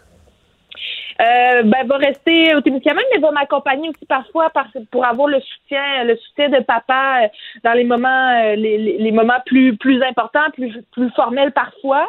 Euh, 1.19 1.63
ben, 1.63 1.87
va 1.87 1.97
rester 1.97 2.53
au 2.53 2.61
Témiscamingue, 2.61 3.05
mais 3.11 3.19
va 3.19 3.31
m'accompagner 3.31 3.89
aussi 3.89 4.05
parfois 4.07 4.51
pour 4.91 5.03
avoir 5.03 5.27
le 5.27 5.39
soutien, 5.39 6.03
le 6.03 6.15
soutien 6.15 6.49
de 6.49 6.63
papa 6.63 7.21
dans 7.63 7.73
les 7.73 7.83
moments, 7.83 8.53
les, 8.55 8.97
les, 8.99 9.11
moments 9.11 9.41
plus, 9.47 9.75
plus 9.77 10.01
importants, 10.03 10.51
plus, 10.53 10.79
plus 10.91 11.09
formels 11.15 11.51
parfois. 11.53 12.07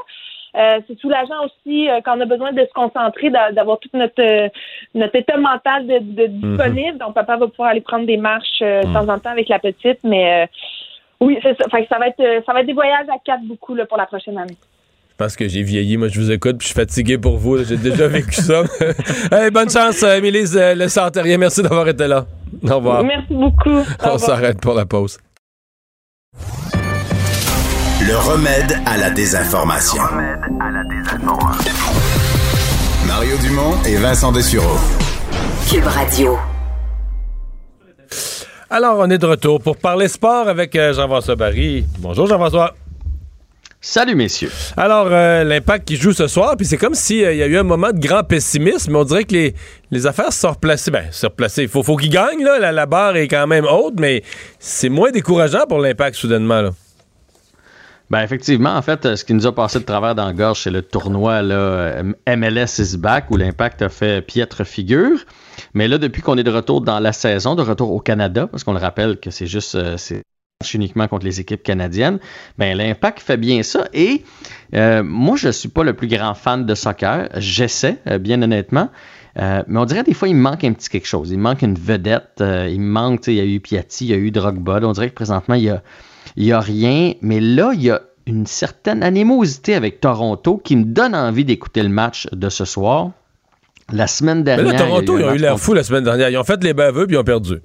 Euh, 0.56 0.80
c'est 0.86 0.98
soulageant 0.98 1.44
aussi 1.44 1.88
euh, 1.88 2.00
quand 2.04 2.16
on 2.16 2.20
a 2.20 2.24
besoin 2.24 2.52
de 2.52 2.60
se 2.60 2.72
concentrer, 2.74 3.30
d'avoir 3.30 3.78
tout 3.78 3.90
notre 3.92 4.20
euh, 4.20 4.48
notre 4.94 5.16
état 5.16 5.36
mental 5.36 5.86
de, 5.86 5.98
mhm. 5.98 6.56
disponible. 6.56 6.98
Donc, 6.98 7.14
papa 7.14 7.36
va 7.36 7.48
pouvoir 7.48 7.70
aller 7.70 7.80
prendre 7.80 8.06
des 8.06 8.16
marches 8.16 8.60
de 8.60 8.86
mhm. 8.86 8.92
temps 8.92 9.08
en 9.08 9.18
temps 9.18 9.30
avec 9.30 9.48
la 9.48 9.58
petite, 9.58 9.98
mais 10.04 10.48
oui, 11.20 11.38
ça. 11.42 11.50
ça 11.58 11.98
va 11.98 12.08
être 12.08 12.44
ça 12.46 12.52
va 12.52 12.60
être 12.60 12.66
des 12.66 12.72
voyages 12.72 13.08
à 13.08 13.18
quatre 13.24 13.42
beaucoup 13.44 13.74
là, 13.74 13.84
pour 13.84 13.98
la 13.98 14.06
prochaine 14.06 14.38
année. 14.38 14.56
Parce 15.18 15.34
que 15.34 15.48
j'ai 15.48 15.62
vieilli, 15.62 15.96
moi 15.96 16.08
je 16.08 16.20
vous 16.20 16.30
écoute, 16.30 16.58
puis 16.58 16.68
je 16.68 16.72
suis 16.72 16.80
fatigué 16.80 17.18
pour 17.18 17.36
vous. 17.36 17.64
J'ai 17.64 17.76
déjà 17.76 18.06
vécu 18.06 18.34
ça. 18.34 18.62
bonne 19.52 19.68
chance, 19.68 20.02
Émilie 20.02 20.44
Le 20.54 20.86
Santerien. 20.88 21.38
Merci 21.38 21.62
d'avoir 21.62 21.88
été 21.88 22.06
là. 22.06 22.24
Au 22.62 22.76
revoir. 22.76 23.04
Merci 23.04 23.34
beaucoup. 23.34 23.84
On 24.02 24.18
s'arrête 24.18 24.60
pour 24.60 24.74
la 24.74 24.86
pause. 24.86 25.18
Le 28.08 28.16
remède 28.16 28.78
à 28.86 28.96
la 28.96 29.10
désinformation. 29.10 30.00
Mario 33.06 33.36
Dumont 33.36 33.74
et 33.86 33.96
Vincent 33.96 34.32
Dessureau. 34.32 34.78
Cube 35.70 35.84
Radio. 35.84 36.38
Alors, 38.70 38.96
on 39.00 39.10
est 39.10 39.18
de 39.18 39.26
retour 39.26 39.60
pour 39.60 39.76
parler 39.76 40.08
sport 40.08 40.48
avec 40.48 40.74
euh, 40.74 40.94
Jean-François 40.94 41.36
Barry. 41.36 41.84
Bonjour 41.98 42.26
Jean-François. 42.26 42.74
Salut 43.78 44.14
messieurs. 44.14 44.52
Alors, 44.78 45.08
euh, 45.10 45.44
l'impact 45.44 45.86
qui 45.86 45.96
joue 45.96 46.14
ce 46.14 46.28
soir, 46.28 46.56
puis 46.56 46.64
c'est 46.64 46.78
comme 46.78 46.94
s'il 46.94 47.24
euh, 47.26 47.34
y 47.34 47.42
a 47.42 47.46
eu 47.46 47.58
un 47.58 47.62
moment 47.62 47.92
de 47.92 47.98
grand 47.98 48.24
pessimisme, 48.24 48.92
mais 48.92 48.98
on 49.00 49.04
dirait 49.04 49.24
que 49.24 49.34
les, 49.34 49.54
les 49.90 50.06
affaires 50.06 50.32
se 50.32 50.40
sont 50.40 50.52
replacées. 50.52 50.90
Ben, 50.90 51.04
se 51.10 51.26
replacées. 51.26 51.64
Il 51.64 51.68
faut, 51.68 51.82
faut 51.82 51.96
qu'ils 51.96 52.08
gagnent, 52.08 52.42
là. 52.42 52.58
La, 52.58 52.72
la, 52.72 52.86
barre 52.86 53.16
est 53.16 53.28
quand 53.28 53.46
même 53.46 53.66
haute, 53.66 54.00
mais 54.00 54.22
c'est 54.58 54.88
moins 54.88 55.10
décourageant 55.10 55.66
pour 55.68 55.78
l'impact 55.78 56.16
soudainement, 56.16 56.62
là. 56.62 56.70
Ben 58.10 58.22
effectivement, 58.22 58.74
en 58.74 58.80
fait, 58.80 59.16
ce 59.16 59.24
qui 59.24 59.34
nous 59.34 59.46
a 59.46 59.54
passé 59.54 59.80
de 59.80 59.84
travers 59.84 60.14
dans 60.14 60.24
la 60.24 60.32
gorge, 60.32 60.62
c'est 60.62 60.70
le 60.70 60.80
tournoi 60.80 61.42
là, 61.42 62.02
MLS 62.26 62.78
is 62.78 62.96
back 62.96 63.30
où 63.30 63.36
l'impact 63.36 63.82
a 63.82 63.90
fait 63.90 64.22
piètre 64.22 64.64
figure. 64.64 65.18
Mais 65.74 65.88
là, 65.88 65.98
depuis 65.98 66.22
qu'on 66.22 66.38
est 66.38 66.42
de 66.42 66.50
retour 66.50 66.80
dans 66.80 67.00
la 67.00 67.12
saison, 67.12 67.54
de 67.54 67.62
retour 67.62 67.92
au 67.92 68.00
Canada, 68.00 68.46
parce 68.46 68.64
qu'on 68.64 68.72
le 68.72 68.78
rappelle 68.78 69.18
que 69.20 69.30
c'est 69.30 69.46
juste 69.46 69.74
euh, 69.74 69.96
uniquement 70.72 71.06
contre 71.06 71.26
les 71.26 71.40
équipes 71.40 71.62
canadiennes, 71.62 72.18
ben 72.56 72.76
l'impact 72.78 73.20
fait 73.20 73.36
bien 73.36 73.62
ça. 73.62 73.88
Et 73.92 74.24
euh, 74.74 75.02
moi, 75.02 75.36
je 75.36 75.50
suis 75.50 75.68
pas 75.68 75.84
le 75.84 75.92
plus 75.92 76.08
grand 76.08 76.32
fan 76.32 76.64
de 76.64 76.74
soccer. 76.74 77.28
J'essaie, 77.36 77.98
euh, 78.06 78.18
bien 78.18 78.40
honnêtement. 78.40 78.88
mais 79.36 79.78
on 79.78 79.84
dirait 79.84 80.02
des 80.02 80.14
fois, 80.14 80.28
il 80.28 80.34
manque 80.34 80.64
un 80.64 80.72
petit 80.72 80.88
quelque 80.88 81.06
chose. 81.06 81.30
Il 81.30 81.38
manque 81.38 81.60
une 81.60 81.74
vedette. 81.74 82.40
il 82.40 82.80
manque, 82.80 83.26
il 83.26 83.34
y 83.34 83.40
a 83.40 83.44
eu 83.44 83.60
Piatti, 83.60 84.06
il 84.06 84.10
y 84.10 84.14
a 84.14 84.16
eu 84.16 84.30
Drogba. 84.30 84.80
on 84.82 84.92
dirait 84.92 85.10
que 85.10 85.14
présentement, 85.14 85.54
il 85.54 85.64
y 85.64 85.70
a 85.70 85.82
il 86.36 86.44
n'y 86.44 86.52
a 86.52 86.60
rien. 86.60 87.14
Mais 87.20 87.40
là, 87.40 87.72
il 87.74 87.82
y 87.82 87.90
a 87.90 88.02
une 88.26 88.46
certaine 88.46 89.02
animosité 89.02 89.74
avec 89.74 90.00
Toronto 90.00 90.60
qui 90.62 90.76
me 90.76 90.84
donne 90.84 91.14
envie 91.14 91.44
d'écouter 91.44 91.82
le 91.82 91.88
match 91.88 92.28
de 92.32 92.48
ce 92.48 92.64
soir. 92.64 93.10
La 93.90 94.06
semaine 94.06 94.44
dernière. 94.44 94.66
Mais 94.66 94.72
là, 94.72 94.78
Toronto, 94.78 95.18
ils 95.18 95.24
ont 95.24 95.34
eu 95.34 95.38
l'air 95.38 95.58
fou 95.58 95.72
la 95.72 95.82
semaine 95.82 96.04
dernière. 96.04 96.28
Ils 96.28 96.36
ont 96.36 96.44
fait 96.44 96.62
les 96.62 96.74
baveux 96.74 97.06
puis 97.06 97.16
ils 97.16 97.18
ont 97.18 97.24
perdu. 97.24 97.60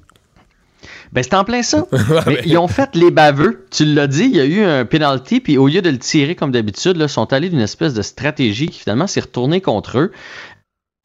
Ben, 1.11 1.21
c'est 1.21 1.35
en 1.35 1.43
plein 1.43 1.61
ça. 1.61 1.85
mais 2.27 2.41
ils 2.45 2.57
ont 2.57 2.67
fait 2.67 2.95
les 2.95 3.11
baveux. 3.11 3.67
Tu 3.71 3.85
l'as 3.85 4.07
dit, 4.07 4.23
il 4.23 4.35
y 4.35 4.39
a 4.39 4.45
eu 4.45 4.63
un 4.63 4.85
penalty, 4.85 5.41
puis 5.41 5.57
au 5.57 5.67
lieu 5.67 5.81
de 5.81 5.89
le 5.89 5.99
tirer 5.99 6.33
comme 6.35 6.51
d'habitude, 6.51 6.97
ils 6.99 7.09
sont 7.09 7.31
allés 7.33 7.49
d'une 7.49 7.59
espèce 7.59 7.93
de 7.93 8.01
stratégie 8.01 8.67
qui 8.67 8.79
finalement 8.79 9.05
s'est 9.05 9.19
retournée 9.19 9.61
contre 9.61 9.99
eux. 9.99 10.11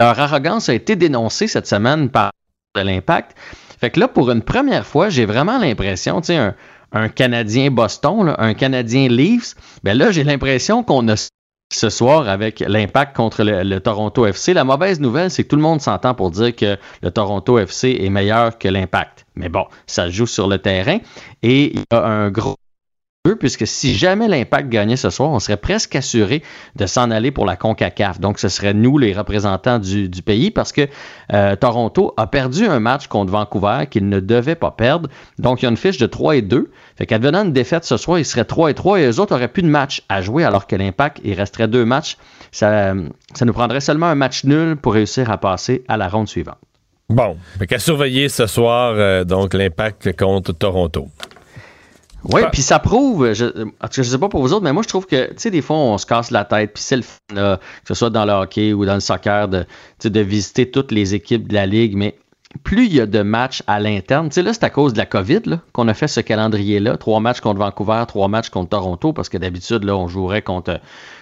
Leur 0.01 0.19
arrogance 0.19 0.69
a 0.69 0.75
été 0.75 0.97
dénoncée 0.97 1.47
cette 1.49 1.67
semaine 1.67 2.09
par 2.09 2.31
de 2.77 2.81
l'impact. 2.81 3.37
Fait 3.81 3.91
que 3.91 4.01
là, 4.01 4.09
pour 4.09 4.31
une 4.31 4.43
première 4.43 4.87
fois, 4.87 5.09
j'ai 5.09 5.27
vraiment 5.27 5.59
l'impression, 5.59 6.21
tu 6.21 6.29
sais, 6.29 6.37
un, 6.37 6.55
un 6.93 7.09
Canadien 7.09 7.71
Boston, 7.71 8.35
un 8.39 8.55
Canadien 8.55 9.09
Leafs, 9.09 9.55
ben 9.83 9.97
là, 9.97 10.11
j'ai 10.11 10.25
l'impression 10.25 10.83
qu'on 10.83 11.09
a 11.09 11.17
ce 11.71 11.91
soir 11.91 12.29
avec 12.29 12.61
l'impact 12.61 13.15
contre 13.15 13.45
le, 13.45 13.63
le, 13.63 13.81
Toronto 13.81 14.25
FC. 14.25 14.55
La 14.55 14.65
mauvaise 14.65 15.01
nouvelle, 15.01 15.31
c'est 15.31 15.45
que 15.45 15.49
tout 15.49 15.57
le 15.57 15.63
monde 15.63 15.81
s'entend 15.81 16.15
pour 16.15 16.31
dire 16.31 16.57
que 16.57 16.79
le 17.03 17.11
Toronto 17.11 17.59
FC 17.59 17.99
est 18.01 18.09
meilleur 18.09 18.59
que 18.59 18.69
l'impact. 18.69 19.27
Mais 19.35 19.49
bon, 19.49 19.67
ça 19.87 20.09
joue 20.09 20.27
sur 20.27 20.49
le 20.49 20.59
terrain 20.59 20.99
et 21.43 21.75
il 21.75 21.81
y 21.81 21.95
a 21.95 22.05
un 22.05 22.31
gros 22.31 22.57
puisque 23.37 23.67
si 23.67 23.95
jamais 23.95 24.29
l'impact 24.29 24.69
gagnait 24.69 24.97
ce 24.97 25.11
soir, 25.11 25.31
on 25.31 25.39
serait 25.39 25.57
presque 25.57 25.97
assuré 25.97 26.43
de 26.77 26.87
s'en 26.87 27.11
aller 27.11 27.31
pour 27.31 27.47
la 27.47 27.57
CONCACAF. 27.57 28.21
Donc, 28.21 28.39
ce 28.39 28.49
serait 28.49 28.75
nous, 28.75 28.99
les 28.99 29.13
représentants 29.13 29.79
du, 29.79 30.09
pays, 30.23 30.51
parce 30.51 30.73
que 30.73 30.89
euh, 31.33 31.57
Toronto 31.57 32.15
a 32.17 32.27
perdu 32.27 32.67
un 32.67 32.81
match 32.81 33.07
contre 33.07 33.33
Vancouver 33.33 33.87
qu'il 33.91 34.09
ne 34.09 34.21
devait 34.21 34.55
pas 34.55 34.71
perdre. 34.71 35.09
Donc, 35.39 35.63
il 35.63 35.65
y 35.65 35.67
a 35.67 35.71
une 35.71 35.77
fiche 35.77 35.99
de 35.99 36.07
3 36.07 36.37
et 36.37 36.43
2. 36.43 36.71
Fait 36.97 37.07
qu'advenant 37.07 37.45
une 37.45 37.53
défaite 37.53 37.85
ce 37.85 37.97
soir, 37.97 38.19
il 38.19 38.25
serait 38.25 38.45
3 38.45 38.71
et 38.71 38.75
3 38.75 39.01
et 39.01 39.07
eux 39.07 39.21
autres 39.21 39.35
n'auraient 39.35 39.49
plus 39.49 39.63
de 39.63 39.69
match 39.69 40.03
à 40.09 40.21
jouer, 40.21 40.45
alors 40.45 40.67
que 40.67 40.77
l'impact, 40.77 41.21
il 41.25 41.35
resterait 41.35 41.69
deux 41.69 41.85
matchs. 41.85 42.17
Ça, 42.51 42.95
ça 43.35 43.45
nous 43.45 43.53
prendrait 43.53 43.81
seulement 43.81 44.07
un 44.07 44.15
match 44.15 44.45
nul 44.45 44.77
pour 44.77 44.95
réussir 44.95 45.31
à 45.31 45.39
passer 45.39 45.85
à 45.89 45.97
la 45.97 46.09
ronde 46.09 46.29
suivante. 46.29 46.59
Bon, 47.11 47.39
qu'à 47.67 47.79
surveiller 47.79 48.29
ce 48.29 48.47
soir, 48.47 48.93
euh, 48.95 49.25
donc 49.25 49.55
l'impact 49.55 50.15
contre 50.15 50.53
Toronto. 50.53 51.09
Oui, 52.25 52.43
puis 52.53 52.63
ça 52.63 52.79
prouve, 52.79 53.33
je, 53.33 53.47
je 53.91 54.03
sais 54.03 54.19
pas 54.19 54.29
pour 54.29 54.43
vous 54.43 54.53
autres, 54.53 54.65
mais 54.65 54.73
moi 54.73 54.83
je 54.83 54.89
trouve 54.89 55.07
que, 55.07 55.29
tu 55.29 55.35
sais, 55.37 55.51
des 55.51 55.63
fois 55.63 55.77
on 55.77 55.99
se 55.99 56.07
casse 56.07 56.31
la 56.31 56.45
tête, 56.45 56.73
puis 56.75 56.83
c'est 56.83 56.97
le 56.97 57.03
fun, 57.03 57.35
là, 57.35 57.57
que 57.59 57.89
ce 57.89 57.95
soit 57.95 58.11
dans 58.11 58.25
le 58.25 58.33
hockey 58.33 58.73
ou 58.73 58.85
dans 58.85 58.95
le 58.95 59.01
soccer, 59.01 59.49
de, 59.49 59.65
de 60.03 60.21
visiter 60.21 60.71
toutes 60.71 60.91
les 60.91 61.15
équipes 61.15 61.49
de 61.49 61.55
la 61.55 61.67
ligue, 61.67 61.97
mais 61.97 62.19
plus 62.65 62.87
il 62.87 62.95
y 62.95 63.01
a 63.01 63.07
de 63.07 63.23
matchs 63.23 63.63
à 63.67 63.79
l'interne, 63.79 64.29
tu 64.29 64.35
sais, 64.35 64.43
là 64.43 64.53
c'est 64.53 64.65
à 64.65 64.71
cause 64.71 64.95
de 64.95 64.99
la 64.99 65.07
COVID 65.07 65.61
qu'on 65.73 65.87
a 65.87 65.95
fait 65.95 66.09
ce 66.09 66.21
calendrier-là, 66.21 66.97
trois 66.97 67.21
matchs 67.21 67.41
contre 67.41 67.61
Vancouver, 67.61 68.03
trois 68.09 68.29
matchs 68.29 68.49
contre 68.49 68.71
Toronto, 68.71 69.13
parce 69.13 69.29
que 69.29 69.39
d'habitude, 69.39 69.85
là, 69.85 69.97
on 69.97 70.09
jouerait 70.09 70.43
contre 70.43 70.81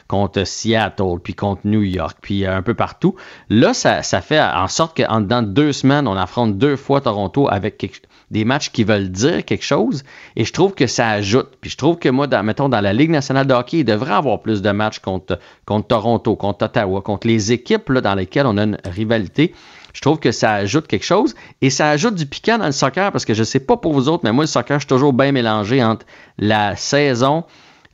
contre 0.09 0.44
Seattle, 0.44 1.18
puis 1.22 1.34
contre 1.34 1.62
New 1.64 1.82
York, 1.82 2.18
puis 2.22 2.47
un 2.47 2.62
peu 2.62 2.74
partout. 2.74 3.16
Là, 3.51 3.74
ça, 3.74 4.03
ça 4.03 4.20
fait 4.20 4.40
en 4.40 4.68
sorte 4.68 4.97
qu'en 4.97 5.20
dedans 5.20 5.42
de 5.42 5.49
deux 5.49 5.72
semaines, 5.72 6.07
on 6.07 6.16
affronte 6.16 6.57
deux 6.59 6.76
fois 6.76 7.01
Toronto 7.01 7.49
avec 7.51 7.76
quelque, 7.76 8.07
des 8.31 8.45
matchs 8.45 8.70
qui 8.70 8.85
veulent 8.85 9.11
dire 9.11 9.45
quelque 9.45 9.64
chose, 9.64 10.05
et 10.35 10.45
je 10.45 10.53
trouve 10.53 10.74
que 10.74 10.87
ça 10.87 11.11
ajoute. 11.11 11.49
Puis 11.61 11.70
je 11.70 11.77
trouve 11.77 11.99
que 11.99 12.09
moi, 12.09 12.27
mettons, 12.43 12.68
dans 12.68 12.81
la 12.81 12.93
Ligue 12.93 13.11
nationale 13.11 13.47
de 13.47 13.55
hockey, 13.55 13.79
il 13.79 13.85
devrait 13.85 14.14
avoir 14.14 14.41
plus 14.41 14.62
de 14.62 14.70
matchs 14.70 14.99
contre, 14.99 15.39
contre 15.64 15.89
Toronto, 15.89 16.37
contre 16.37 16.64
Ottawa, 16.64 17.01
contre 17.03 17.27
les 17.27 17.53
équipes 17.53 17.93
dans 17.93 18.14
lesquelles 18.14 18.47
on 18.47 18.57
a 18.59 18.64
une 18.64 18.79
rivalité. 18.85 19.55
Je 19.97 20.03
trouve 20.03 20.18
que 20.18 20.31
ça 20.31 20.53
ajoute 20.53 20.87
quelque 20.89 21.07
chose 21.07 21.35
et 21.62 21.70
ça 21.70 21.89
ajoute 21.89 22.16
du 22.16 22.27
piquant 22.27 22.59
dans 22.59 22.66
le 22.66 22.72
soccer 22.72 23.11
parce 23.12 23.24
que 23.24 23.33
je 23.33 23.43
sais 23.43 23.61
pas 23.61 23.79
pour 23.79 23.95
vous 23.95 24.11
autres, 24.11 24.24
mais 24.24 24.33
moi, 24.33 24.45
le 24.45 24.49
soccer, 24.49 24.79
je 24.79 24.83
suis 24.83 24.89
toujours 24.89 25.14
bien 25.14 25.33
mélangé 25.33 25.83
entre 25.83 26.05
la 26.37 26.77
saison, 26.77 27.45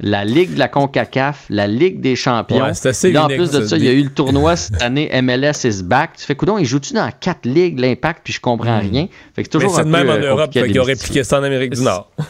la 0.00 0.24
Ligue 0.24 0.54
de 0.54 0.58
la 0.58 0.68
CONCACAF, 0.68 1.46
la 1.50 1.66
Ligue 1.66 2.00
des 2.00 2.16
champions. 2.16 2.62
Ouais, 2.64 2.70
assez 2.86 3.12
Là, 3.12 3.24
en 3.24 3.28
plus 3.28 3.50
de 3.50 3.64
ça, 3.64 3.76
il 3.76 3.84
y 3.84 3.88
a 3.88 3.92
eu 3.92 4.02
le 4.04 4.10
tournoi 4.10 4.56
cette 4.56 4.82
année 4.82 5.10
MLS 5.22 5.64
is 5.64 5.82
back. 5.82 6.12
Tu 6.18 6.24
fais 6.24 6.34
coudon, 6.34 6.58
ils 6.58 6.64
jouent-tu 6.66 6.94
dans 6.94 7.10
quatre 7.20 7.44
ligues 7.46 7.78
l'impact 7.78 8.20
puis 8.24 8.32
je 8.32 8.40
comprends 8.40 8.78
rien. 8.80 9.06
Fait 9.34 9.42
que 9.42 9.48
c'est 9.50 9.58
Mais 9.58 9.60
toujours 9.60 9.74
c'est 9.74 9.82
un 9.82 9.84
de 9.84 9.90
peu 9.90 9.96
même 9.98 10.08
en 10.08 10.12
euh, 10.12 10.30
Europe, 10.30 10.50
auraient 10.56 10.68
démystifier. 10.68 10.92
appliqué 10.92 11.24
ça 11.24 11.40
en 11.40 11.42
Amérique 11.42 11.74
du 11.74 11.82
Nord. 11.82 12.10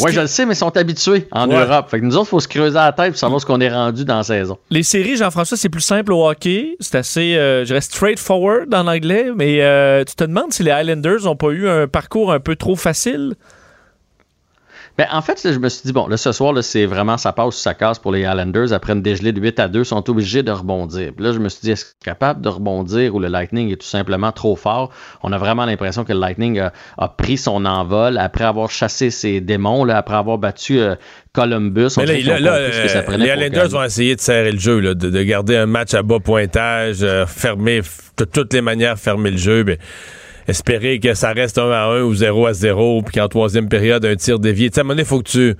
Oui, 0.00 0.12
je 0.12 0.20
le 0.20 0.26
sais, 0.28 0.46
mais 0.46 0.52
ils 0.52 0.56
sont 0.58 0.76
habitués 0.76 1.26
en 1.32 1.48
Ouais. 1.50 1.56
Europe. 1.56 1.88
Fait 1.90 1.98
que 1.98 2.04
nous 2.04 2.14
autres, 2.16 2.26
il 2.28 2.30
faut 2.30 2.38
se 2.40 2.46
creuser 2.46 2.76
la 2.76 2.92
tête 2.92 3.10
pour 3.10 3.18
savoir 3.18 3.40
ce 3.40 3.46
qu'on 3.46 3.60
est 3.60 3.68
rendu 3.68 4.04
dans 4.04 4.18
la 4.18 4.22
saison. 4.22 4.58
Les 4.70 4.84
séries, 4.84 5.16
Jean-François, 5.16 5.56
c'est 5.56 5.68
plus 5.68 5.80
simple 5.80 6.12
au 6.12 6.28
hockey. 6.28 6.76
C'est 6.78 6.94
assez, 6.94 7.34
euh, 7.36 7.64
je 7.64 7.74
reste 7.74 7.92
straightforward 7.92 8.72
en 8.72 8.86
anglais, 8.86 9.26
mais 9.34 9.62
euh, 9.62 10.04
tu 10.04 10.14
te 10.14 10.22
demandes 10.22 10.52
si 10.52 10.62
les 10.62 10.70
Highlanders 10.70 11.22
n'ont 11.24 11.34
pas 11.34 11.48
eu 11.50 11.68
un 11.68 11.88
parcours 11.88 12.30
un 12.32 12.38
peu 12.38 12.54
trop 12.54 12.76
facile? 12.76 13.34
Ben, 14.98 15.06
en 15.12 15.20
fait, 15.20 15.42
là, 15.44 15.52
je 15.52 15.58
me 15.58 15.68
suis 15.68 15.82
dit, 15.84 15.92
bon, 15.92 16.06
là, 16.06 16.16
ce 16.16 16.32
soir, 16.32 16.54
là, 16.54 16.62
c'est 16.62 16.86
vraiment 16.86 17.18
ça 17.18 17.32
passe 17.32 17.48
ou 17.48 17.50
ça 17.52 17.74
casse 17.74 17.98
pour 17.98 18.12
les 18.12 18.20
Islanders. 18.20 18.72
Après 18.72 18.94
une 18.94 19.02
dégelée 19.02 19.32
de 19.32 19.40
8 19.40 19.60
à 19.60 19.68
2, 19.68 19.80
ils 19.80 19.84
sont 19.84 20.08
obligés 20.08 20.42
de 20.42 20.50
rebondir. 20.50 21.12
Puis 21.14 21.24
là, 21.24 21.32
je 21.32 21.38
me 21.38 21.50
suis 21.50 21.60
dit, 21.62 21.70
est-ce 21.72 21.84
qu'ils 21.84 21.90
sont 21.90 22.12
capables 22.12 22.40
de 22.40 22.48
rebondir 22.48 23.14
ou 23.14 23.20
le 23.20 23.28
Lightning 23.28 23.70
est 23.70 23.76
tout 23.76 23.86
simplement 23.86 24.32
trop 24.32 24.56
fort? 24.56 24.90
On 25.22 25.32
a 25.32 25.38
vraiment 25.38 25.66
l'impression 25.66 26.04
que 26.04 26.14
le 26.14 26.18
Lightning 26.20 26.58
a, 26.60 26.72
a 26.96 27.08
pris 27.08 27.36
son 27.36 27.66
envol 27.66 28.16
après 28.16 28.44
avoir 28.44 28.70
chassé 28.70 29.10
ses 29.10 29.42
démons, 29.42 29.84
là, 29.84 29.98
après 29.98 30.16
avoir 30.16 30.38
battu 30.38 30.80
euh, 30.80 30.94
Columbus. 31.34 31.88
Mais 31.98 32.06
là, 32.06 32.18
là, 32.18 32.40
là, 32.40 32.52
euh, 32.52 33.16
les 33.18 33.26
gagner. 33.50 33.68
vont 33.68 33.82
essayer 33.82 34.16
de 34.16 34.20
serrer 34.20 34.52
le 34.52 34.58
jeu, 34.58 34.80
là, 34.80 34.94
de, 34.94 35.10
de 35.10 35.22
garder 35.22 35.56
un 35.56 35.66
match 35.66 35.92
à 35.92 36.02
bas 36.02 36.20
pointage, 36.20 37.02
euh, 37.02 37.26
fermer, 37.26 37.82
de 38.16 38.24
toutes 38.24 38.54
les 38.54 38.62
manières, 38.62 38.98
fermer 38.98 39.30
le 39.30 39.36
jeu. 39.36 39.62
mais 39.62 39.78
espérer 40.48 41.00
que 41.00 41.14
ça 41.14 41.32
reste 41.32 41.58
1 41.58 41.70
à 41.70 41.84
1 41.86 42.02
ou 42.02 42.14
0 42.14 42.46
à 42.46 42.52
0, 42.52 43.02
puis 43.02 43.14
qu'en 43.14 43.28
troisième 43.28 43.68
période, 43.68 44.04
un 44.04 44.16
tir 44.16 44.38
dévié. 44.38 44.70
Tu 44.70 44.80
sais, 44.80 45.04
faut 45.04 45.22
que 45.22 45.28
tu. 45.28 45.54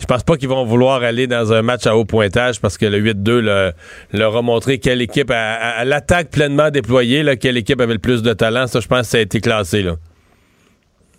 Je 0.00 0.06
pense 0.06 0.22
pas 0.22 0.36
qu'ils 0.36 0.48
vont 0.48 0.64
vouloir 0.64 1.02
aller 1.02 1.26
dans 1.26 1.52
un 1.52 1.62
match 1.62 1.84
à 1.86 1.96
haut 1.96 2.04
pointage 2.04 2.60
parce 2.60 2.78
que 2.78 2.86
le 2.86 3.00
8-2 3.00 3.40
le- 3.40 3.72
leur 4.12 4.36
a 4.36 4.42
montré 4.42 4.78
quelle 4.78 5.02
équipe, 5.02 5.30
à 5.32 5.84
l'attaque 5.84 6.30
pleinement 6.30 6.70
déployée, 6.70 7.24
là, 7.24 7.34
quelle 7.34 7.56
équipe 7.56 7.80
avait 7.80 7.94
le 7.94 7.98
plus 7.98 8.22
de 8.22 8.32
talent. 8.32 8.68
Ça, 8.68 8.78
je 8.78 8.86
pense 8.86 9.00
que 9.00 9.06
ça 9.06 9.18
a 9.18 9.22
été 9.22 9.40
classé. 9.40 9.82
Là. 9.82 9.96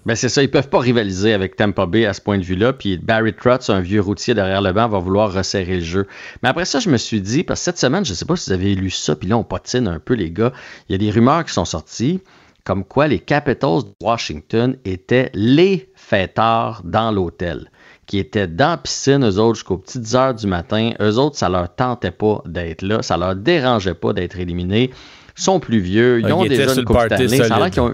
Ben 0.06 0.16
c'est 0.16 0.30
ça, 0.30 0.42
ils 0.42 0.50
peuvent 0.50 0.70
pas 0.70 0.80
rivaliser 0.80 1.34
avec 1.34 1.58
Tampa 1.58 1.86
Bay 1.86 2.06
à 2.06 2.14
ce 2.14 2.22
point 2.22 2.38
de 2.38 2.44
vue-là. 2.44 2.72
Puis 2.72 2.98
Barry 2.98 3.34
Trotz, 3.34 3.70
un 3.70 3.82
vieux 3.82 4.00
routier 4.00 4.34
derrière 4.34 4.62
le 4.62 4.72
banc, 4.72 4.88
va 4.88 5.00
vouloir 5.00 5.34
resserrer 5.34 5.76
le 5.76 5.84
jeu. 5.84 6.08
Mais 6.42 6.48
après 6.50 6.64
ça, 6.66 6.80
je 6.80 6.90
me 6.90 6.96
suis 6.98 7.20
dit, 7.20 7.44
parce 7.44 7.60
que 7.60 7.66
cette 7.66 7.78
semaine, 7.78 8.06
je 8.06 8.14
sais 8.14 8.26
pas 8.26 8.38
si 8.38 8.50
vous 8.50 8.54
avez 8.54 8.76
lu 8.76 8.90
ça, 8.90 9.16
puis 9.18 9.28
là 9.28 9.38
on 9.38 9.44
patine 9.44 9.90
un 9.90 10.00
peu 10.00 10.14
les 10.14 10.32
gars. 10.32 10.54
Il 10.88 10.94
y 10.94 10.96
a 10.96 10.98
des 10.98 11.12
rumeurs 11.12 11.44
qui 11.44 11.54
sont 11.54 11.66
sorties, 11.66 12.22
comme 12.70 12.84
quoi 12.84 13.08
les 13.08 13.18
Capitals 13.18 13.82
de 13.84 14.06
Washington 14.06 14.78
étaient 14.86 15.32
les 15.34 15.90
fêtards 15.96 16.84
dans 16.84 17.12
l'hôtel, 17.12 17.72
qui 18.06 18.20
étaient 18.20 18.46
dans 18.46 18.70
la 18.70 18.78
piscine, 18.78 19.26
eux 19.28 19.40
autres, 19.40 19.56
jusqu'aux 19.56 19.80
petites 19.80 20.14
heures 20.14 20.36
du 20.36 20.46
matin. 20.46 20.92
Eux 21.02 21.18
autres, 21.18 21.36
ça 21.36 21.50
leur 21.50 21.74
tentait 21.76 22.12
pas 22.12 22.44
d'être 22.46 22.84
là, 22.84 23.02
ça 23.02 23.18
leur 23.18 23.36
dérangeait 23.36 23.96
pas 23.96 24.14
d'être 24.14 24.38
éliminés. 24.38 24.92
Ils 25.36 25.42
sont 25.42 25.60
plus 25.60 25.80
vieux, 25.80 26.20
ils 26.20 26.28
Ah, 26.28 26.36
ont 26.38 26.44
ils 26.44 26.54
étaient 26.54 26.58
déjà 26.58 26.80
une 26.80 26.86
coupe 26.86 26.96
ont 27.80 27.94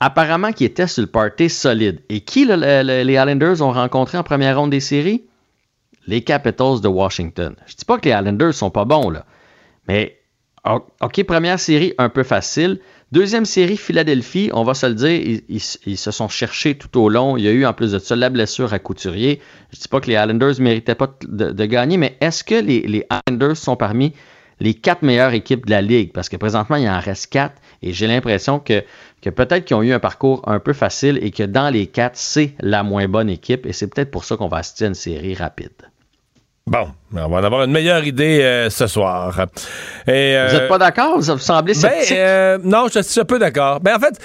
apparemment 0.00 0.52
qui 0.52 0.66
était 0.66 0.86
sur 0.86 1.00
le 1.00 1.06
party 1.06 1.48
solide. 1.48 2.00
Et 2.10 2.20
qui 2.20 2.44
le- 2.44 2.56
le- 2.56 3.04
les 3.04 3.14
Islanders 3.14 3.62
ont 3.62 3.72
rencontré 3.72 4.18
en 4.18 4.22
première 4.22 4.58
ronde 4.58 4.68
des 4.70 4.80
séries? 4.80 5.24
Les 6.06 6.22
Capitals 6.22 6.82
de 6.82 6.88
Washington. 6.88 7.56
Je 7.64 7.74
dis 7.74 7.86
pas 7.86 7.96
que 7.96 8.04
les 8.06 8.14
Islanders 8.14 8.52
sont 8.52 8.70
pas 8.70 8.84
bons, 8.84 9.08
là. 9.08 9.24
Mais, 9.88 10.18
OK, 11.00 11.24
première 11.24 11.58
série 11.58 11.94
un 11.96 12.10
peu 12.10 12.22
facile. 12.22 12.78
Deuxième 13.12 13.44
série, 13.44 13.76
Philadelphie, 13.76 14.48
on 14.54 14.64
va 14.64 14.72
se 14.72 14.86
le 14.86 14.94
dire, 14.94 15.42
ils, 15.50 15.60
se 15.98 16.10
sont 16.10 16.30
cherchés 16.30 16.76
tout 16.76 16.98
au 16.98 17.10
long. 17.10 17.36
Il 17.36 17.44
y 17.44 17.48
a 17.48 17.50
eu 17.50 17.66
en 17.66 17.74
plus 17.74 17.92
de 17.92 17.98
ça 17.98 18.16
la 18.16 18.30
blessure 18.30 18.72
à 18.72 18.78
Couturier. 18.78 19.42
Je 19.70 19.78
dis 19.78 19.88
pas 19.88 20.00
que 20.00 20.06
les 20.06 20.14
Islanders 20.14 20.54
ne 20.58 20.64
méritaient 20.64 20.94
pas 20.94 21.14
de, 21.28 21.66
gagner, 21.66 21.98
mais 21.98 22.16
est-ce 22.22 22.42
que 22.42 22.54
les, 22.54 22.80
les 22.80 23.06
Islanders 23.28 23.58
sont 23.58 23.76
parmi 23.76 24.14
les 24.60 24.72
quatre 24.72 25.02
meilleures 25.02 25.34
équipes 25.34 25.66
de 25.66 25.72
la 25.72 25.82
Ligue? 25.82 26.14
Parce 26.14 26.30
que 26.30 26.38
présentement, 26.38 26.76
il 26.76 26.88
en 26.88 27.00
reste 27.00 27.26
quatre 27.26 27.60
et 27.82 27.92
j'ai 27.92 28.06
l'impression 28.06 28.58
que, 28.58 28.82
que 29.20 29.28
peut-être 29.28 29.66
qu'ils 29.66 29.76
ont 29.76 29.82
eu 29.82 29.92
un 29.92 30.00
parcours 30.00 30.40
un 30.48 30.58
peu 30.58 30.72
facile 30.72 31.18
et 31.20 31.32
que 31.32 31.42
dans 31.42 31.68
les 31.68 31.88
quatre, 31.88 32.16
c'est 32.16 32.54
la 32.60 32.82
moins 32.82 33.08
bonne 33.08 33.28
équipe 33.28 33.66
et 33.66 33.74
c'est 33.74 33.88
peut-être 33.88 34.10
pour 34.10 34.24
ça 34.24 34.38
qu'on 34.38 34.48
va 34.48 34.56
assister 34.56 34.86
à 34.86 34.88
une 34.88 34.94
série 34.94 35.34
rapide. 35.34 35.91
Bon, 36.64 36.86
on 37.12 37.28
va 37.28 37.38
en 37.38 37.44
avoir 37.44 37.64
une 37.64 37.72
meilleure 37.72 38.04
idée 38.04 38.40
euh, 38.40 38.70
ce 38.70 38.86
soir. 38.86 39.36
Et, 40.06 40.06
Vous 40.06 40.12
euh, 40.12 40.52
n'êtes 40.52 40.68
pas 40.68 40.78
d'accord? 40.78 41.18
Vous 41.18 41.38
semblez 41.38 41.74
Ben, 41.74 41.80
sceptique? 41.80 42.16
euh, 42.16 42.56
non, 42.62 42.86
je 42.94 43.00
suis 43.02 43.20
un 43.20 43.24
peu 43.24 43.40
d'accord. 43.40 43.80
Ben, 43.80 43.96
en 43.96 43.98
fait, 43.98 44.16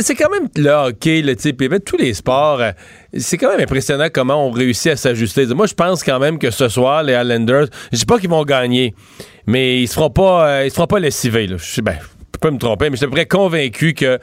c'est 0.00 0.14
quand 0.14 0.30
même 0.30 0.48
le 0.56 0.70
hockey, 0.70 1.20
le 1.20 1.36
type, 1.36 1.60
et 1.60 1.68
ben, 1.68 1.78
tous 1.78 1.98
les 1.98 2.14
sports, 2.14 2.60
euh, 2.62 2.70
c'est 3.18 3.36
quand 3.36 3.50
même 3.50 3.60
impressionnant 3.60 4.08
comment 4.12 4.46
on 4.46 4.50
réussit 4.50 4.92
à 4.92 4.96
s'ajuster. 4.96 5.44
Moi, 5.48 5.66
je 5.66 5.74
pense 5.74 6.02
quand 6.02 6.18
même 6.18 6.38
que 6.38 6.50
ce 6.50 6.68
soir, 6.68 7.02
les 7.02 7.12
Islanders, 7.12 7.66
je 7.92 7.98
dis 7.98 8.06
pas 8.06 8.18
qu'ils 8.18 8.30
vont 8.30 8.44
gagner, 8.44 8.94
mais 9.46 9.82
ils 9.82 9.88
se 9.88 9.94
feront 9.94 10.10
pas, 10.10 10.48
euh, 10.48 10.64
ils 10.64 10.70
se 10.70 10.74
feront 10.76 10.86
pas 10.86 11.00
lessiver. 11.00 11.46
Là. 11.46 11.56
Je 11.58 11.80
ben, 11.82 11.96
peux 12.44 12.50
me 12.50 12.58
tromper, 12.58 12.90
mais 12.90 12.96
je 12.96 12.98
suis 12.98 13.06
à 13.06 13.08
peu 13.08 13.14
près 13.14 13.26
convaincu 13.26 13.94
que, 13.94 14.18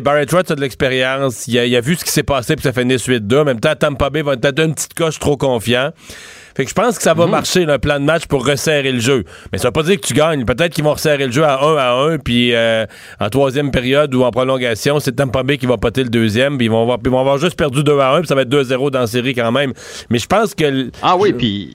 Barrett 0.00 0.28
Trotz 0.28 0.50
a 0.50 0.54
de 0.54 0.60
l'expérience, 0.60 1.46
il 1.46 1.58
a, 1.58 1.66
il 1.66 1.76
a 1.76 1.80
vu 1.80 1.94
ce 1.96 2.04
qui 2.04 2.10
s'est 2.10 2.22
passé, 2.22 2.56
puis 2.56 2.62
ça 2.62 2.72
fait 2.72 2.84
8-2. 2.84 3.40
En 3.40 3.44
même 3.44 3.60
temps, 3.60 3.74
Tampa 3.78 4.08
Bay 4.08 4.22
va 4.22 4.32
être 4.32 4.60
une 4.62 4.74
petite 4.74 4.94
coche 4.94 5.18
trop 5.18 5.36
confiant. 5.36 5.90
Fait 6.56 6.64
que 6.64 6.70
je 6.70 6.74
pense 6.74 6.96
que 6.96 7.02
ça 7.02 7.12
va 7.12 7.26
marcher, 7.26 7.66
là, 7.66 7.74
un 7.74 7.78
plan 7.78 8.00
de 8.00 8.04
match 8.04 8.24
pour 8.26 8.46
resserrer 8.46 8.90
le 8.90 9.00
jeu. 9.00 9.24
Mais 9.52 9.58
ça 9.58 9.68
veut 9.68 9.72
pas 9.72 9.82
dire 9.82 10.00
que 10.00 10.06
tu 10.06 10.14
gagnes. 10.14 10.46
Peut-être 10.46 10.72
qu'ils 10.72 10.84
vont 10.84 10.94
resserrer 10.94 11.26
le 11.26 11.32
jeu 11.32 11.44
à 11.44 11.62
1 11.62 11.76
à 11.76 11.92
1, 12.14 12.18
puis 12.18 12.54
euh, 12.54 12.86
en 13.20 13.28
troisième 13.28 13.70
période 13.70 14.14
ou 14.14 14.24
en 14.24 14.30
prolongation, 14.30 14.98
c'est 14.98 15.12
Tampa 15.12 15.42
Bay 15.42 15.58
qui 15.58 15.66
va 15.66 15.76
poter 15.76 16.02
le 16.02 16.08
deuxième, 16.08 16.56
puis 16.56 16.66
ils 16.66 16.70
vont 16.70 16.80
avoir, 16.80 16.98
ils 17.04 17.10
vont 17.10 17.20
avoir 17.20 17.36
juste 17.36 17.58
perdu 17.58 17.84
2 17.84 17.98
à 17.98 18.14
1, 18.14 18.20
puis 18.20 18.28
ça 18.28 18.34
va 18.34 18.42
être 18.42 18.48
2-0 18.48 18.90
dans 18.90 19.00
la 19.00 19.06
série 19.06 19.34
quand 19.34 19.52
même. 19.52 19.74
Mais 20.08 20.18
je 20.18 20.26
pense 20.26 20.54
que... 20.54 20.90
Ah 21.02 21.14
oui, 21.18 21.34
puis 21.34 21.74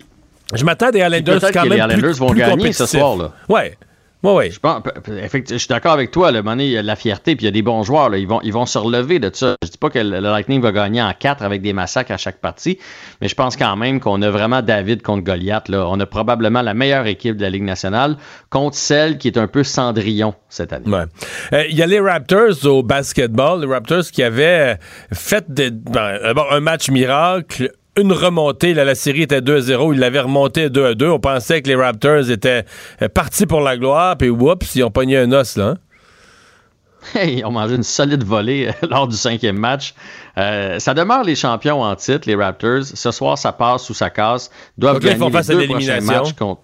Je 0.55 0.65
m'attends 0.65 0.87
à 0.87 0.91
des 0.91 0.99
Islanders 0.99 1.41
quand 1.41 1.51
que 1.51 1.59
même 1.59 1.69
les 1.69 1.75
Islanders 1.75 1.99
plus, 1.99 2.17
vont 2.17 2.29
plus 2.29 2.39
gagner 2.39 2.73
ce 2.73 2.87
soir, 2.87 3.15
là. 3.15 3.33
Ouais. 3.49 3.77
Oui, 4.23 4.51
Je, 4.51 4.59
pense, 4.59 4.83
je 5.07 5.57
suis 5.57 5.67
d'accord 5.67 5.93
avec 5.93 6.11
toi. 6.11 6.31
Le 6.31 6.43
il 6.59 6.67
y 6.67 6.77
a 6.77 6.81
de 6.83 6.87
la 6.87 6.95
fierté, 6.95 7.35
puis 7.35 7.45
il 7.45 7.47
y 7.47 7.49
a 7.49 7.51
des 7.51 7.63
bons 7.63 7.81
joueurs. 7.81 8.09
Là. 8.09 8.17
Ils, 8.17 8.27
vont, 8.27 8.39
ils 8.43 8.53
vont 8.53 8.67
se 8.67 8.77
relever 8.77 9.17
de 9.17 9.31
ça. 9.33 9.55
Je 9.63 9.69
dis 9.69 9.77
pas 9.77 9.89
que 9.89 9.97
le 9.97 10.19
Lightning 10.19 10.61
va 10.61 10.71
gagner 10.71 11.01
en 11.01 11.13
quatre 11.17 11.43
avec 11.43 11.61
des 11.61 11.73
massacres 11.73 12.11
à 12.11 12.17
chaque 12.17 12.39
partie, 12.39 12.77
mais 13.19 13.27
je 13.27 13.35
pense 13.35 13.57
quand 13.57 13.75
même 13.75 13.99
qu'on 13.99 14.21
a 14.21 14.29
vraiment 14.29 14.61
David 14.61 15.01
contre 15.01 15.23
Goliath. 15.23 15.69
Là. 15.69 15.87
On 15.89 15.99
a 15.99 16.05
probablement 16.05 16.61
la 16.61 16.75
meilleure 16.75 17.07
équipe 17.07 17.37
de 17.37 17.41
la 17.41 17.49
Ligue 17.49 17.63
nationale 17.63 18.17
contre 18.51 18.75
celle 18.75 19.17
qui 19.17 19.27
est 19.27 19.37
un 19.37 19.47
peu 19.47 19.63
Cendrillon 19.63 20.35
cette 20.49 20.71
année. 20.73 20.87
Ouais. 20.87 21.05
Euh, 21.53 21.63
Il 21.69 21.75
y 21.75 21.81
a 21.81 21.87
les 21.87 21.99
Raptors 21.99 22.65
au 22.65 22.83
basketball. 22.83 23.61
Les 23.61 23.67
Raptors 23.67 24.03
qui 24.11 24.21
avaient 24.21 24.77
fait 25.11 25.45
des, 25.51 25.71
ben, 25.71 26.19
un 26.51 26.59
match 26.59 26.89
miracle, 26.89 27.71
une 28.01 28.13
remontée. 28.13 28.73
Là, 28.73 28.83
la 28.83 28.95
série 28.95 29.23
était 29.23 29.41
2-0. 29.41 29.93
Ils 29.93 29.99
l'avaient 29.99 30.21
remonté 30.21 30.69
2-2. 30.69 31.09
On 31.09 31.19
pensait 31.19 31.61
que 31.61 31.67
les 31.67 31.75
Raptors 31.75 32.29
étaient 32.29 32.65
euh, 33.01 33.09
partis 33.09 33.45
pour 33.45 33.61
la 33.61 33.77
gloire. 33.77 34.17
Puis, 34.17 34.29
oups, 34.29 34.75
ils 34.75 34.83
ont 34.83 34.91
pogné 34.91 35.17
un 35.17 35.31
os, 35.31 35.57
là. 35.57 35.69
Hein? 35.69 35.75
Hey, 37.15 37.37
ils 37.39 37.45
ont 37.45 37.51
mangé 37.51 37.75
une 37.75 37.83
solide 37.83 38.23
volée 38.23 38.67
euh, 38.67 38.87
lors 38.87 39.07
du 39.07 39.15
cinquième 39.15 39.57
match. 39.57 39.93
Euh, 40.37 40.79
ça 40.79 40.93
demeure 40.93 41.23
les 41.23 41.35
champions 41.35 41.81
en 41.81 41.95
titre, 41.95 42.27
les 42.27 42.35
Raptors. 42.35 42.83
Ce 42.83 43.11
soir, 43.11 43.37
ça 43.37 43.51
passe 43.51 43.89
ou 43.89 43.93
ça 43.93 44.09
casse. 44.09 44.51
Ils 44.77 44.81
doivent 44.81 44.99
gagner 44.99 45.29
les 45.29 45.55
deux 45.55 45.67
prochains 45.67 46.01
matchs 46.01 46.33
contre... 46.33 46.61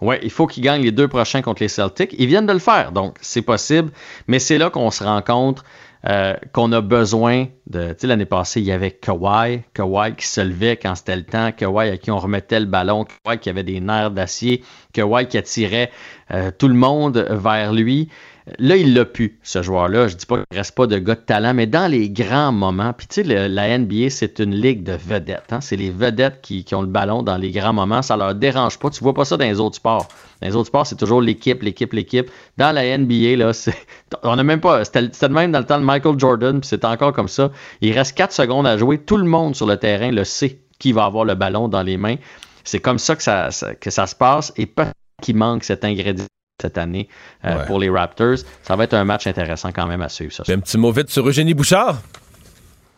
Ouais, 0.00 0.20
il 0.22 0.30
faut 0.30 0.46
qu'ils 0.46 0.62
gagnent 0.62 0.82
les 0.82 0.92
deux 0.92 1.08
prochains 1.08 1.40
contre 1.40 1.62
les 1.62 1.68
Celtics. 1.68 2.14
Ils 2.18 2.26
viennent 2.26 2.46
de 2.46 2.52
le 2.52 2.58
faire, 2.58 2.92
donc 2.92 3.16
c'est 3.20 3.42
possible. 3.42 3.90
Mais 4.28 4.38
c'est 4.38 4.58
là 4.58 4.68
qu'on 4.68 4.90
se 4.90 5.02
rend 5.02 5.22
compte 5.22 5.62
euh, 6.06 6.34
qu'on 6.52 6.70
a 6.72 6.80
besoin 6.80 7.46
de. 7.66 7.88
Tu 7.88 8.00
sais, 8.00 8.06
l'année 8.06 8.26
passée, 8.26 8.60
il 8.60 8.66
y 8.66 8.72
avait 8.72 8.90
Kawhi, 8.90 9.62
Kawhi 9.72 10.14
qui 10.16 10.26
se 10.26 10.40
levait 10.40 10.76
quand 10.76 10.94
c'était 10.94 11.16
le 11.16 11.24
temps, 11.24 11.50
Kawhi 11.52 11.88
à 11.88 11.96
qui 11.96 12.10
on 12.10 12.18
remettait 12.18 12.60
le 12.60 12.66
ballon, 12.66 13.06
Kawhi 13.24 13.38
qui 13.38 13.48
avait 13.48 13.62
des 13.62 13.80
nerfs 13.80 14.10
d'acier, 14.10 14.62
Kawhi 14.92 15.26
qui 15.26 15.38
attirait 15.38 15.90
euh, 16.30 16.50
tout 16.56 16.68
le 16.68 16.74
monde 16.74 17.26
vers 17.30 17.72
lui. 17.72 18.10
Là, 18.58 18.76
il 18.76 18.92
l'a 18.92 19.06
pu, 19.06 19.38
ce 19.42 19.62
joueur-là. 19.62 20.06
Je 20.06 20.16
dis 20.16 20.26
pas 20.26 20.36
qu'il 20.36 20.58
reste 20.58 20.74
pas 20.74 20.86
de 20.86 20.98
gars 20.98 21.14
de 21.14 21.20
talent, 21.20 21.54
mais 21.54 21.66
dans 21.66 21.90
les 21.90 22.10
grands 22.10 22.52
moments, 22.52 22.92
puis 22.92 23.06
tu 23.06 23.24
sais, 23.24 23.48
la 23.48 23.78
NBA, 23.78 24.10
c'est 24.10 24.38
une 24.38 24.54
ligue 24.54 24.82
de 24.82 24.92
vedettes. 24.92 25.50
Hein? 25.50 25.62
C'est 25.62 25.76
les 25.76 25.90
vedettes 25.90 26.42
qui, 26.42 26.66
ont 26.74 26.82
le 26.82 26.86
ballon 26.86 27.22
dans 27.22 27.38
les 27.38 27.50
grands 27.50 27.72
moments. 27.72 28.02
Ça 28.02 28.18
leur 28.18 28.34
dérange 28.34 28.78
pas. 28.78 28.90
Tu 28.90 29.02
vois 29.02 29.14
pas 29.14 29.24
ça 29.24 29.38
dans 29.38 29.46
les 29.46 29.60
autres 29.60 29.76
sports. 29.76 30.08
Dans 30.42 30.48
les 30.48 30.56
autres 30.56 30.66
sports, 30.66 30.86
c'est 30.86 30.96
toujours 30.96 31.22
l'équipe, 31.22 31.62
l'équipe, 31.62 31.94
l'équipe. 31.94 32.30
Dans 32.58 32.70
la 32.74 32.98
NBA, 32.98 33.36
là, 33.36 33.54
c'est, 33.54 33.74
on 34.22 34.36
n'a 34.36 34.44
même 34.44 34.60
pas. 34.60 34.84
C'était, 34.84 35.00
le 35.00 35.28
même 35.28 35.50
dans 35.50 35.60
le 35.60 35.66
temps 35.66 35.78
de 35.78 35.84
Michael 35.84 36.18
Jordan, 36.18 36.60
puis 36.60 36.68
c'est 36.68 36.84
encore 36.84 37.14
comme 37.14 37.28
ça. 37.28 37.50
Il 37.80 37.92
reste 37.92 38.14
4 38.14 38.30
secondes 38.30 38.66
à 38.66 38.76
jouer. 38.76 38.98
Tout 38.98 39.16
le 39.16 39.24
monde 39.24 39.56
sur 39.56 39.66
le 39.66 39.78
terrain 39.78 40.10
le 40.10 40.24
sait 40.24 40.58
qui 40.78 40.92
va 40.92 41.06
avoir 41.06 41.24
le 41.24 41.34
ballon 41.34 41.68
dans 41.68 41.82
les 41.82 41.96
mains. 41.96 42.16
C'est 42.62 42.80
comme 42.80 42.98
ça 42.98 43.16
que 43.16 43.22
ça, 43.22 43.50
se 43.50 44.14
passe. 44.14 44.52
Et 44.58 44.66
peut 44.66 44.84
qu'il 45.22 45.36
manque 45.36 45.64
cet 45.64 45.84
ingrédient 45.86 46.26
cette 46.60 46.78
année 46.78 47.08
euh, 47.44 47.58
ouais. 47.58 47.66
pour 47.66 47.78
les 47.78 47.90
Raptors. 47.90 48.38
Ça 48.62 48.76
va 48.76 48.84
être 48.84 48.94
un 48.94 49.04
match 49.04 49.26
intéressant 49.26 49.72
quand 49.72 49.86
même 49.86 50.02
à 50.02 50.08
suivre. 50.08 50.32
Ça. 50.32 50.44
Un 50.48 50.60
petit 50.60 50.78
mot 50.78 50.92
vite 50.92 51.10
sur 51.10 51.26
Eugénie 51.28 51.54
Bouchard. 51.54 52.00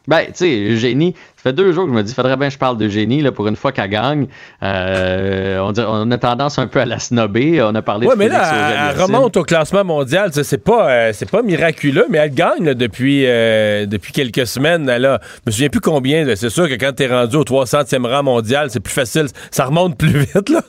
Ben, 0.08 0.26
tu 0.26 0.32
sais, 0.34 0.60
Eugénie, 0.70 1.14
ça 1.36 1.42
fait 1.42 1.52
deux 1.52 1.72
jours 1.72 1.84
que 1.84 1.90
je 1.90 1.96
me 1.96 2.02
dis, 2.02 2.14
faudrait 2.14 2.36
bien 2.36 2.48
que 2.48 2.54
je 2.54 2.58
parle 2.58 2.76
d'Eugénie, 2.76 3.22
là, 3.22 3.32
pour 3.32 3.48
une 3.48 3.56
fois 3.56 3.72
qu'elle 3.72 3.90
gagne. 3.90 4.26
Euh, 4.62 5.58
on, 5.60 6.10
a 6.10 6.18
tendance 6.18 6.58
un 6.58 6.66
peu 6.66 6.80
à 6.80 6.84
la 6.84 6.98
snobber. 6.98 7.60
On 7.62 7.74
a 7.74 7.82
parlé 7.82 8.06
ouais, 8.06 8.14
de 8.14 8.18
mais 8.18 8.28
là, 8.28 8.92
elle, 8.92 9.02
remonte 9.02 9.36
au 9.36 9.42
classement 9.42 9.84
mondial. 9.84 10.30
C'est 10.32 10.62
pas, 10.62 10.90
euh, 10.90 11.10
c'est 11.12 11.30
pas 11.30 11.42
miraculeux, 11.42 12.06
mais 12.08 12.18
elle 12.18 12.34
gagne 12.34 12.64
là, 12.64 12.74
depuis, 12.74 13.24
euh, 13.26 13.86
depuis 13.86 14.12
quelques 14.12 14.46
semaines. 14.46 14.88
Elle 14.88 15.06
a, 15.06 15.20
je 15.22 15.40
me 15.46 15.52
souviens 15.52 15.68
plus 15.68 15.80
combien. 15.80 16.24
C'est 16.36 16.50
sûr 16.50 16.68
que 16.68 16.74
quand 16.74 16.92
t'es 16.94 17.08
rendu 17.08 17.36
au 17.36 17.44
300e 17.44 18.06
rang 18.06 18.22
mondial, 18.22 18.70
c'est 18.70 18.80
plus 18.80 18.94
facile. 18.94 19.26
Ça 19.50 19.64
remonte 19.64 19.98
plus 19.98 20.18
vite, 20.34 20.48
là. 20.48 20.62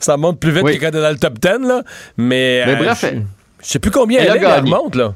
Ça 0.00 0.12
remonte 0.12 0.38
plus 0.38 0.50
vite 0.50 0.64
oui. 0.64 0.78
que 0.78 0.84
quand 0.84 0.90
t'es 0.90 1.00
dans 1.00 1.10
le 1.10 1.18
top 1.18 1.38
10, 1.38 1.66
là. 1.66 1.82
Mais, 2.16 2.64
mais 2.66 2.76
bref, 2.76 3.04
je 3.62 3.68
sais 3.68 3.78
plus 3.78 3.90
combien 3.90 4.20
elle, 4.20 4.32
elle, 4.36 4.44
est, 4.44 4.46
elle 4.46 4.60
remonte, 4.60 4.96
là. 4.96 5.14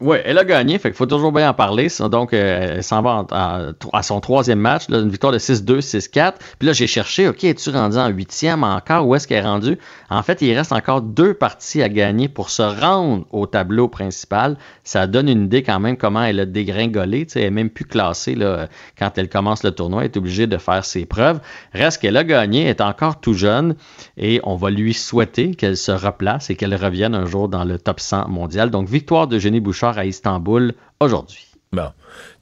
Oui, 0.00 0.16
elle 0.24 0.38
a 0.38 0.44
gagné, 0.44 0.78
fait 0.78 0.88
qu'il 0.88 0.96
faut 0.96 1.06
toujours 1.06 1.30
bien 1.30 1.48
en 1.48 1.54
parler. 1.54 1.88
Donc, 2.10 2.32
euh, 2.32 2.76
elle 2.76 2.82
s'en 2.82 3.00
va 3.00 3.26
à, 3.30 4.02
son 4.02 4.20
troisième 4.20 4.58
match, 4.58 4.84
une 4.88 5.08
victoire 5.08 5.32
de 5.32 5.38
6-2, 5.38 5.80
6-4. 5.80 6.34
Puis 6.58 6.66
là, 6.66 6.72
j'ai 6.72 6.86
cherché, 6.86 7.28
OK, 7.28 7.44
es-tu 7.44 7.70
rendu 7.70 7.96
en 7.96 8.08
huitième 8.08 8.64
encore? 8.64 9.06
Où 9.06 9.14
est-ce 9.14 9.28
qu'elle 9.28 9.44
est 9.44 9.48
rendue? 9.48 9.78
En 10.10 10.22
fait, 10.22 10.42
il 10.42 10.52
reste 10.56 10.72
encore 10.72 11.00
deux 11.00 11.34
parties 11.34 11.82
à 11.82 11.88
gagner 11.88 12.28
pour 12.28 12.50
se 12.50 12.62
rendre 12.62 13.24
au 13.30 13.46
tableau 13.46 13.88
principal. 13.88 14.56
Ça 14.82 15.06
donne 15.06 15.28
une 15.28 15.44
idée 15.44 15.62
quand 15.62 15.78
même 15.78 15.96
comment 15.96 16.24
elle 16.24 16.40
a 16.40 16.46
dégringolé. 16.46 17.26
elle 17.34 17.42
n'est 17.42 17.50
même 17.50 17.70
plus 17.70 17.84
classée 17.84 18.34
là, 18.34 18.68
quand 18.98 19.16
elle 19.16 19.28
commence 19.28 19.62
le 19.62 19.70
tournoi. 19.70 20.02
Elle 20.02 20.10
est 20.10 20.16
obligée 20.16 20.46
de 20.46 20.58
faire 20.58 20.84
ses 20.84 21.06
preuves. 21.06 21.40
Reste 21.72 22.02
qu'elle 22.02 22.16
a 22.16 22.24
gagné, 22.24 22.62
elle 22.62 22.68
est 22.68 22.80
encore 22.80 23.20
tout 23.20 23.34
jeune 23.34 23.76
et 24.16 24.40
on 24.42 24.56
va 24.56 24.70
lui 24.70 24.92
souhaiter 24.92 25.54
qu'elle 25.54 25.76
se 25.76 25.92
replace 25.92 26.50
et 26.50 26.56
qu'elle 26.56 26.74
revienne 26.74 27.14
un 27.14 27.26
jour 27.26 27.48
dans 27.48 27.64
le 27.64 27.78
top 27.78 28.00
100 28.00 28.28
mondial. 28.28 28.70
Donc, 28.70 28.88
victoire 28.88 29.28
de 29.28 29.38
Jenny 29.38 29.60
Bouchard 29.60 29.83
à 29.88 30.04
Istanbul 30.04 30.74
aujourd'hui. 31.00 31.46
Bon. 31.72 31.90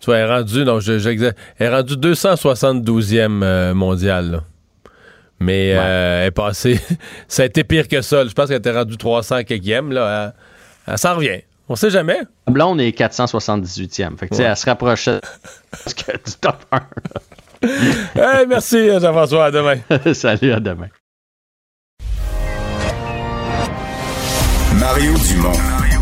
Tu 0.01 0.07
vois, 0.07 0.19
elle 0.19 0.29
est 0.29 0.35
rendue, 0.35 0.65
non, 0.65 0.81
je, 0.81 0.99
je, 0.99 1.09
elle 1.09 1.35
est 1.59 1.69
rendue 1.69 1.95
272e 1.97 3.43
euh, 3.43 3.75
mondial. 3.75 4.31
Là. 4.31 4.45
Mais 5.41 5.73
ouais. 5.73 5.79
euh, 5.79 6.21
elle 6.23 6.29
est 6.29 6.31
passée. 6.31 6.81
ça 7.29 7.43
a 7.43 7.47
été 7.47 7.65
pire 7.65 7.89
que 7.89 8.01
ça. 8.03 8.27
Je 8.27 8.33
pense 8.33 8.49
qu'elle 8.49 8.59
était 8.59 8.73
rendue 8.73 8.97
300 8.97 9.45
quelquième. 9.45 9.93
Là. 9.93 10.35
Elle, 10.87 10.93
elle 10.93 10.99
s'en 10.99 11.17
revient. 11.17 11.41
On 11.69 11.77
sait 11.77 11.91
jamais. 11.91 12.19
Blonde 12.49 12.81
est 12.81 12.97
478e. 12.97 14.19
Fait 14.19 14.29
que, 14.29 14.35
ouais. 14.35 14.45
elle 14.45 14.57
se 14.57 14.67
rapprochait 14.67 15.21
du 15.87 16.33
top 16.41 16.57
1. 16.71 16.81
hey, 18.17 18.47
merci, 18.47 18.89
Jean-François. 19.01 19.47
À 19.47 19.51
demain. 19.51 19.77
Salut, 20.15 20.53
à 20.53 20.61
demain. 20.61 20.89
Mario 24.79 25.15
Dumont. 25.17 25.82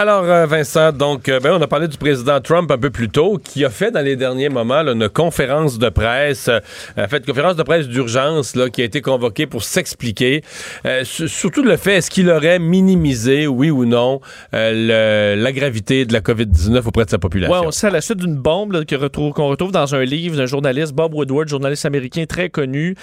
Alors, 0.00 0.24
euh, 0.24 0.46
Vincent, 0.46 0.92
donc, 0.92 1.28
euh, 1.28 1.40
ben, 1.40 1.52
on 1.52 1.60
a 1.60 1.66
parlé 1.66 1.86
du 1.86 1.98
président 1.98 2.40
Trump 2.40 2.70
un 2.70 2.78
peu 2.78 2.88
plus 2.88 3.10
tôt, 3.10 3.36
qui 3.36 3.66
a 3.66 3.68
fait 3.68 3.90
dans 3.90 4.00
les 4.00 4.16
derniers 4.16 4.48
moments 4.48 4.82
là, 4.82 4.92
une 4.92 5.10
conférence 5.10 5.78
de 5.78 5.90
presse, 5.90 6.48
euh, 6.48 7.06
fait 7.06 7.18
une 7.18 7.26
conférence 7.26 7.56
de 7.56 7.62
presse 7.62 7.86
d'urgence 7.86 8.56
qui 8.72 8.80
a 8.80 8.84
été 8.86 9.02
convoquée 9.02 9.46
pour 9.46 9.62
s'expliquer. 9.62 10.42
Euh, 10.86 11.04
surtout 11.04 11.62
le 11.62 11.76
fait, 11.76 11.96
est-ce 11.96 12.08
qu'il 12.08 12.30
aurait 12.30 12.58
minimisé, 12.58 13.46
oui 13.46 13.68
ou 13.70 13.84
non, 13.84 14.22
la 14.54 15.52
gravité 15.52 16.06
de 16.06 16.14
la 16.14 16.22
COVID-19 16.22 16.88
auprès 16.88 17.04
de 17.04 17.10
sa 17.10 17.18
population? 17.18 17.54
Oui, 17.54 17.66
on 17.66 17.70
sait 17.70 17.88
à 17.88 17.90
la 17.90 18.00
suite 18.00 18.20
d'une 18.20 18.36
bombe 18.36 18.82
qu'on 18.86 18.98
retrouve, 18.98 19.34
qu'on 19.34 19.48
retrouve 19.48 19.70
dans 19.70 19.94
un 19.94 20.02
livre 20.02 20.34
d'un 20.34 20.46
journaliste, 20.46 20.94
Bob 20.94 21.12
Woodward, 21.12 21.46
journaliste 21.46 21.84
américain 21.84 22.24
très 22.26 22.48
connu, 22.48 22.94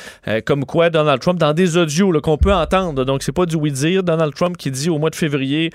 comme 0.46 0.66
quoi 0.66 0.90
Donald 0.90 1.22
Trump, 1.22 1.38
dans 1.38 1.54
des 1.54 1.78
audios 1.78 2.12
qu'on 2.22 2.40
peut 2.40 2.56
entendre, 2.56 3.06
donc 3.06 3.22
c'est 3.22 3.32
pas 3.32 3.46
du 3.46 3.56
oui-dire, 3.56 4.02
Donald 4.02 4.34
Trump 4.34 4.58
qui 4.58 4.72
dit 4.72 4.90
au 4.90 4.98
mois 4.98 5.12
de 5.12 5.16
février 5.16 5.70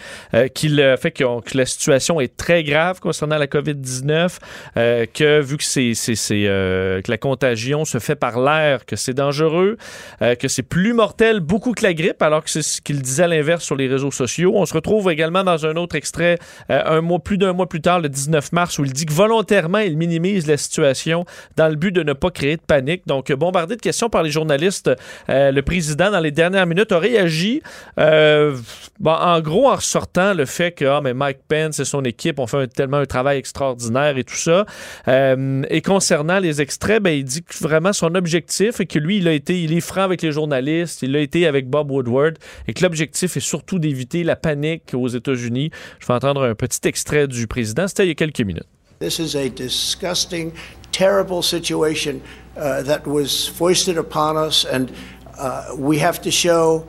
qu'il 0.53 0.97
fait 1.01 1.12
que, 1.13 1.57
la 1.57 1.67
situation 1.67 2.21
est 2.21 2.37
très 2.37 2.65
grave 2.65 3.01
concernant 3.01 3.39
la 3.39 3.47
COVID-19, 3.47 4.39
euh, 4.77 5.07
que 5.13 5.41
vu 5.41 5.57
que, 5.57 5.65
c'est, 5.65 5.95
euh, 6.33 7.01
que 7.03 7.11
la 7.11 7.19
contagion 7.19 7.85
se 7.85 7.99
fait 7.99 8.17
par 8.17 8.41
l'air, 8.41 8.87
que 8.87 8.97
c'est 8.97 9.15
dangereux, 9.15 9.77
euh, 10.23 10.35
que 10.35 10.49
c'est 10.49 10.63
plus 10.63 10.93
mortel 10.93 11.41
beaucoup 11.41 11.73
que 11.73 11.83
la 11.83 11.95
grippe, 11.95 12.23
alors 12.23 12.43
que 12.43 12.51
c'est 12.51 12.63
ce 12.63 12.81
qu'il 12.81 13.03
disait 13.03 13.25
à 13.25 13.29
l'inverse 13.29 13.65
sur 13.65 13.77
les 13.77 13.89
réseaux 13.89 14.11
sociaux. 14.11 14.53
On 14.55 14.67
se 14.67 14.75
retrouve 14.75 15.11
également 15.11 15.45
dans 15.45 15.67
un 15.67 15.77
autre 15.77 15.97
extrait, 15.97 16.39
un 16.69 17.01
mois, 17.01 17.19
plus 17.19 17.39
d'un 17.39 17.53
mois 17.53 17.69
plus 17.69 17.81
tard, 17.81 18.01
le 18.01 18.09
19 18.09 18.53
mars, 18.53 18.79
où 18.79 18.85
il 18.85 18.93
dit 18.93 19.07
que 19.07 19.13
volontairement, 19.13 19.79
il 19.79 19.97
minimise 19.97 20.47
la 20.47 20.57
situation 20.57 21.25
dans 21.57 21.69
le 21.69 21.77
but 21.77 21.93
de 21.93 22.03
ne 22.03 22.13
pas 22.13 22.31
créer 22.31 22.57
de 22.57 22.63
panique. 22.63 23.03
Donc, 23.07 23.31
bombardé 23.33 23.77
de 23.77 23.81
questions 23.81 24.09
par 24.09 24.23
les 24.23 24.31
journalistes, 24.31 24.91
le 25.29 25.61
président, 25.61 26.11
dans 26.11 26.21
les 26.21 26.31
dernières 26.31 26.67
minutes, 26.67 26.93
a 26.93 26.99
réagi, 26.99 27.63
en 27.99 29.41
gros, 29.41 29.69
en 29.69 29.77
ressortant 29.77 30.35
le 30.35 30.47
fait 30.47 30.73
que 30.73 30.85
ah, 30.85 31.01
mais 31.03 31.15
Mike 31.15 31.41
Pence 31.49 31.81
et 31.81 31.85
son 31.85 32.03
équipe 32.05 32.39
ont 32.39 32.47
fait 32.47 32.67
tellement 32.69 32.99
un 32.99 33.07
travail 33.07 33.39
extraordinaire 33.39 34.17
et 34.17 34.25
tout 34.25 34.37
ça. 34.37 34.67
Euh, 35.09 35.63
et 35.69 35.83
concernant 35.83 36.39
les 36.39 36.61
extraits, 36.61 37.03
ben, 37.03 37.11
il 37.11 37.25
dit 37.25 37.43
que 37.43 37.57
vraiment 37.59 37.93
son 37.93 38.15
objectif 38.15 38.81
est 38.81 38.87
que 38.87 38.99
lui, 38.99 39.19
il 39.19 39.29
a 39.29 39.33
été, 39.33 39.63
il 39.63 39.73
est 39.73 39.81
franc 39.81 40.03
avec 40.03 40.23
les 40.23 40.33
journalistes, 40.33 41.03
il 41.03 41.15
a 41.17 41.21
été 41.21 41.47
avec 41.47 41.69
Bob 41.69 41.91
Woodward 41.91 42.39
et 42.69 42.73
que 42.73 42.83
l'objectif 42.83 43.37
est 43.37 43.41
surtout 43.41 43.79
d'éviter 43.79 44.25
la 44.25 44.37
panique 44.37 44.95
aux 44.95 45.09
États-Unis. 45.09 45.71
Je 45.99 46.07
vais 46.07 46.15
entendre 46.15 46.45
un 46.45 46.55
petit 46.55 46.87
extrait 46.89 47.27
du 47.27 47.47
président. 47.47 47.89
C'était 47.89 48.05
il 48.05 48.09
y 48.09 48.13
a 48.13 48.15
quelques 48.15 48.41
minutes. 48.41 48.67
This 49.01 49.19
is 49.19 49.37
a 49.37 49.49
disgusting, 49.49 50.53
terrible 50.93 51.43
situation 51.43 52.21
uh, 52.57 52.83
that 52.85 53.05
was 53.05 53.49
foisted 53.49 53.99
upon 53.99 54.37
us, 54.37 54.65
and 54.65 54.93
uh, 55.39 55.75
we 55.77 55.99
have 55.99 56.21
to 56.23 56.31
show. 56.31 56.87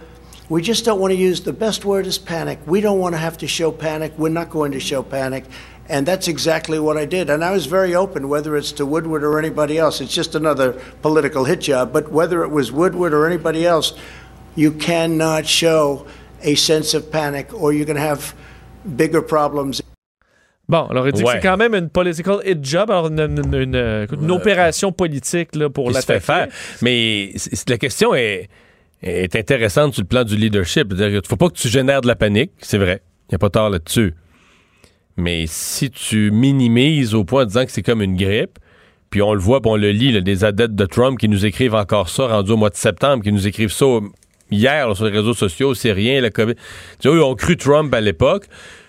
We 0.50 0.62
just 0.62 0.86
don't 0.86 1.00
want 1.00 1.12
to 1.14 1.18
use 1.18 1.42
the 1.42 1.54
best 1.54 1.86
word 1.86 2.06
is 2.06 2.18
panic. 2.18 2.60
We 2.66 2.82
don't 2.82 3.00
want 3.00 3.16
to 3.16 3.20
have 3.20 3.38
to 3.38 3.48
show 3.48 3.72
panic. 3.72 4.12
We're 4.18 4.30
not 4.30 4.50
going 4.50 4.72
to 4.74 4.80
show 4.80 5.02
panic. 5.04 5.46
And 5.90 6.06
that's 6.06 6.28
exactly 6.28 6.80
what 6.80 6.98
I 6.98 7.06
did. 7.06 7.30
And 7.30 7.44
I 7.44 7.52
was 7.52 7.66
very 7.66 7.94
open, 7.96 8.30
whether 8.30 8.56
it's 8.58 8.72
to 8.74 8.86
Woodward 8.86 9.24
or 9.24 9.38
anybody 9.40 9.78
else. 9.78 10.02
It's 10.02 10.14
just 10.14 10.36
another 10.36 10.74
political 11.02 11.46
hit 11.46 11.62
job. 11.62 11.92
But 11.92 12.12
whether 12.12 12.44
it 12.44 12.52
was 12.52 12.72
Woodward 12.72 13.14
or 13.14 13.26
anybody 13.26 13.66
else, 13.66 13.94
you 14.56 14.72
cannot 14.72 15.46
show 15.46 16.06
a 16.42 16.56
sense 16.56 16.94
of 16.94 17.10
panic 17.12 17.54
or 17.54 17.74
you're 17.74 17.86
going 17.86 17.98
to 17.98 18.02
have 18.08 18.34
bigger 18.86 19.22
problems. 19.22 19.82
Bon, 20.70 20.88
alors 20.90 21.06
il 21.08 21.12
dit 21.14 21.22
que 21.24 21.30
c'est 21.30 21.42
quand 21.42 21.58
même 21.58 21.76
une 21.76 21.90
political 21.90 22.40
hit 22.46 22.64
job, 22.64 22.90
alors 22.90 23.08
une, 23.08 23.20
une- 23.20 23.54
une, 23.54 23.76
euh, 23.76 24.08
une 24.14 24.32
opération 24.32 24.94
politique 24.94 25.56
là, 25.56 25.70
pour 25.70 25.88
qui 25.90 25.94
la 25.94 26.02
se 26.02 26.06
fait 26.06 26.20
faire. 26.22 26.48
Mais 26.82 27.32
c- 27.36 27.50
c- 27.54 27.66
la 27.68 27.78
question 27.78 28.16
est, 28.16 28.48
est 29.04 29.36
intéressante 29.36 29.94
sur 29.94 30.04
le 30.04 30.08
plan 30.08 30.24
du 30.24 30.36
leadership. 30.36 30.96
Qu'il 30.96 31.12
ne 31.12 31.22
faut 31.28 31.36
pas 31.36 31.50
que 31.50 31.58
tu 31.58 31.68
génères 31.68 32.02
de 32.02 32.08
la 32.08 32.16
panique, 32.16 32.52
c'est 32.60 32.78
vrai. 32.78 33.02
Il 33.30 33.34
n'y 33.34 33.36
a 33.36 33.40
pas 33.40 33.50
tort 33.50 33.70
là-dessus. 33.70 34.14
Mais 35.18 35.46
si 35.48 35.92
tu 35.92 36.32
minimises 36.32 37.14
au 37.14 37.24
point 37.24 37.44
en 37.44 37.46
disant 37.46 37.66
que 37.66 37.72
c'est 37.72 37.84
comme 37.84 38.02
une 38.02 38.16
grippe, 38.16 38.58
puis 39.10 39.22
on 39.22 39.34
le 39.34 39.40
voit, 39.40 39.62
puis 39.62 39.70
on 39.70 39.76
le 39.76 39.92
lit, 39.92 40.12
là, 40.12 40.22
des 40.22 40.44
adeptes 40.44 40.74
de 40.74 40.86
Trump 40.86 41.20
qui 41.20 41.30
nous 41.30 41.46
écrivent 41.46 41.76
encore 41.76 42.10
ça, 42.10 42.28
rendu 42.28 42.52
au 42.52 42.58
mois 42.58 42.72
de 42.72 42.76
septembre, 42.76 43.24
qui 43.24 43.32
nous 43.32 43.46
écrivent 43.46 43.72
ça 43.72 43.86
hier 44.50 44.88
là, 44.88 44.96
sur 44.96 45.06
les 45.06 45.12
réseaux 45.12 45.34
sociaux, 45.34 45.76
c'est 45.76 45.92
rien, 45.92 46.20
la 46.20 46.32
COVID. 46.32 46.56
Tu 47.00 47.10
ils 47.10 47.20
ont 47.20 47.36
cru 47.36 47.58
Trump 47.58 47.94
à 47.94 48.02
l'époque. 48.02 48.48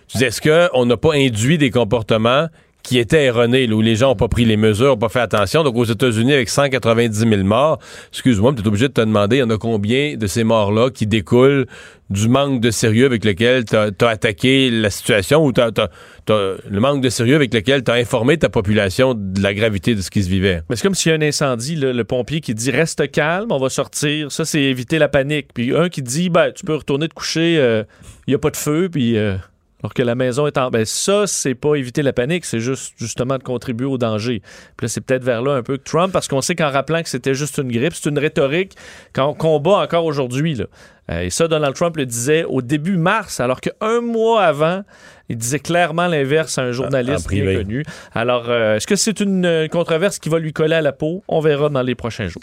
Tu 0.09 0.19
dis, 0.19 0.25
est-ce 0.25 0.41
qu'on 0.41 0.87
n'a 0.87 0.97
pas 0.97 1.15
induit 1.15 1.59
des 1.59 1.71
comportements 1.71 2.49
qui 2.85 2.99
étaient 2.99 3.25
erronés, 3.25 3.67
là, 3.67 3.75
où 3.75 3.81
les 3.81 3.97
gens 3.97 4.09
n'ont 4.09 4.15
pas 4.15 4.29
pris 4.29 4.45
les 4.45 4.59
mesures, 4.59 4.89
n'ont 4.89 4.97
pas 4.99 5.09
fait 5.09 5.21
attention. 5.21 5.65
Donc, 5.65 5.75
aux 5.75 5.85
États-Unis, 5.85 6.35
avec 6.35 6.51
190 6.51 7.19
000 7.19 7.43
morts, 7.43 7.79
excuse-moi, 8.13 8.53
tu 8.55 8.63
es 8.63 8.69
obligé 8.69 8.89
de 8.89 8.93
te 8.93 9.01
demander, 9.01 9.37
il 9.37 9.41
y 9.41 9.43
en 9.43 9.51
a 9.51 9.57
combien 9.57 10.17
de 10.17 10.27
ces 10.27 10.45
morts-là 10.45 10.91
qui 10.91 11.07
découlent 11.07 11.67
du 12.11 12.29
manque 12.29 12.61
de 12.61 12.71
sérieux 12.71 13.07
avec 13.07 13.25
lequel 13.25 13.65
tu 13.65 13.75
as, 13.75 14.09
attaqué 14.09 14.71
la 14.71 14.91
situation 14.91 15.43
ou 15.47 15.53
le 15.57 16.81
manque 16.81 17.01
de 17.01 17.09
sérieux 17.09 17.35
avec 17.35 17.55
lequel 17.55 17.83
tu 17.83 17.91
as 17.91 17.95
informé 17.95 18.37
ta 18.37 18.51
population 18.51 19.15
de 19.15 19.43
la 19.43 19.55
gravité 19.55 19.95
de 19.95 20.03
ce 20.03 20.11
qui 20.11 20.23
se 20.23 20.29
vivait? 20.29 20.61
Mais 20.69 20.77
c'est 20.77 20.83
comme 20.83 20.95
s'il 20.95 21.11
y 21.11 21.15
a 21.15 21.19
un 21.19 21.23
incendie, 21.23 21.77
le 21.77 22.05
pompier 22.05 22.43
qui 22.43 22.55
dit 22.55 22.71
reste 22.71 23.11
calme, 23.11 23.51
on 23.51 23.59
va 23.59 23.71
sortir. 23.71 24.31
Ça, 24.31 24.45
c'est 24.45 24.61
éviter 24.61 24.99
la 24.99 25.09
panique. 25.09 25.49
Puis 25.55 25.75
un 25.75 25.89
qui 25.89 26.03
dit 26.03 26.29
ben, 26.29 26.53
tu 26.53 26.67
peux 26.67 26.77
retourner 26.77 27.09
te 27.09 27.15
coucher, 27.15 27.55
il 28.27 28.31
n'y 28.31 28.35
a 28.35 28.39
pas 28.39 28.51
de 28.51 28.57
feu, 28.57 28.91
puis 28.93 29.17
euh, 29.17 29.37
alors 29.85 29.93
que 29.93 30.03
la 30.03 30.15
maison 30.15 30.47
est 30.47 30.57
en. 30.57 30.71
Ben, 30.71 30.87
ça, 30.87 31.27
c'est 31.27 31.55
pas 31.55 31.75
éviter 31.75 32.01
la 32.01 32.15
panique, 32.15 32.47
c'est 32.47 32.59
juste 32.59 32.95
justement 32.97 33.37
de 33.37 33.43
contribuer 33.43 33.85
au 33.87 33.99
danger. 33.99 34.41
Puis 34.79 34.87
là, 34.87 34.89
c'est 34.89 35.03
peut-être 35.03 35.25
vers 35.25 35.43
là 35.43 35.53
un 35.53 35.63
peu 35.63 35.77
que 35.77 35.83
Trump, 35.83 36.11
parce 36.11 36.27
qu'on 36.27 36.41
sait 36.41 36.55
qu'en 36.55 36.71
rappelant 36.71 37.03
que 37.03 37.09
c'était 37.11 37.35
juste 37.35 37.59
une 37.59 37.71
grippe, 37.71 37.93
c'est 37.93 38.09
une 38.09 38.19
rhétorique 38.19 38.77
qu'on 39.15 39.35
combat 39.35 39.83
encore 39.83 40.07
aujourd'hui. 40.07 40.59
Euh, 41.11 41.21
et 41.21 41.29
ça, 41.29 41.49
Donald 41.49 41.75
Trump 41.75 41.99
le 41.99 42.07
disait 42.07 42.45
au 42.45 42.63
début 42.63 42.97
mars, 42.97 43.41
alors 43.41 43.61
qu'un 43.61 44.01
mois 44.01 44.45
avant, 44.45 44.85
il 45.29 45.37
disait 45.37 45.59
clairement 45.59 46.07
l'inverse 46.07 46.57
à 46.57 46.63
un 46.63 46.73
journaliste 46.73 47.29
bien 47.29 47.55
connu. 47.55 47.85
Alors, 48.15 48.49
euh, 48.49 48.77
est-ce 48.77 48.87
que 48.87 48.97
c'est 48.97 49.21
une 49.21 49.45
euh, 49.45 49.69
controverse 49.69 50.19
qui 50.19 50.31
va 50.31 50.39
lui 50.39 50.55
coller 50.55 50.77
à 50.77 50.83
la 50.83 50.93
peau? 50.93 51.23
On 51.29 51.41
verra 51.41 51.69
dans 51.69 51.83
les 51.83 51.95
prochains 51.95 52.29
jours. 52.29 52.43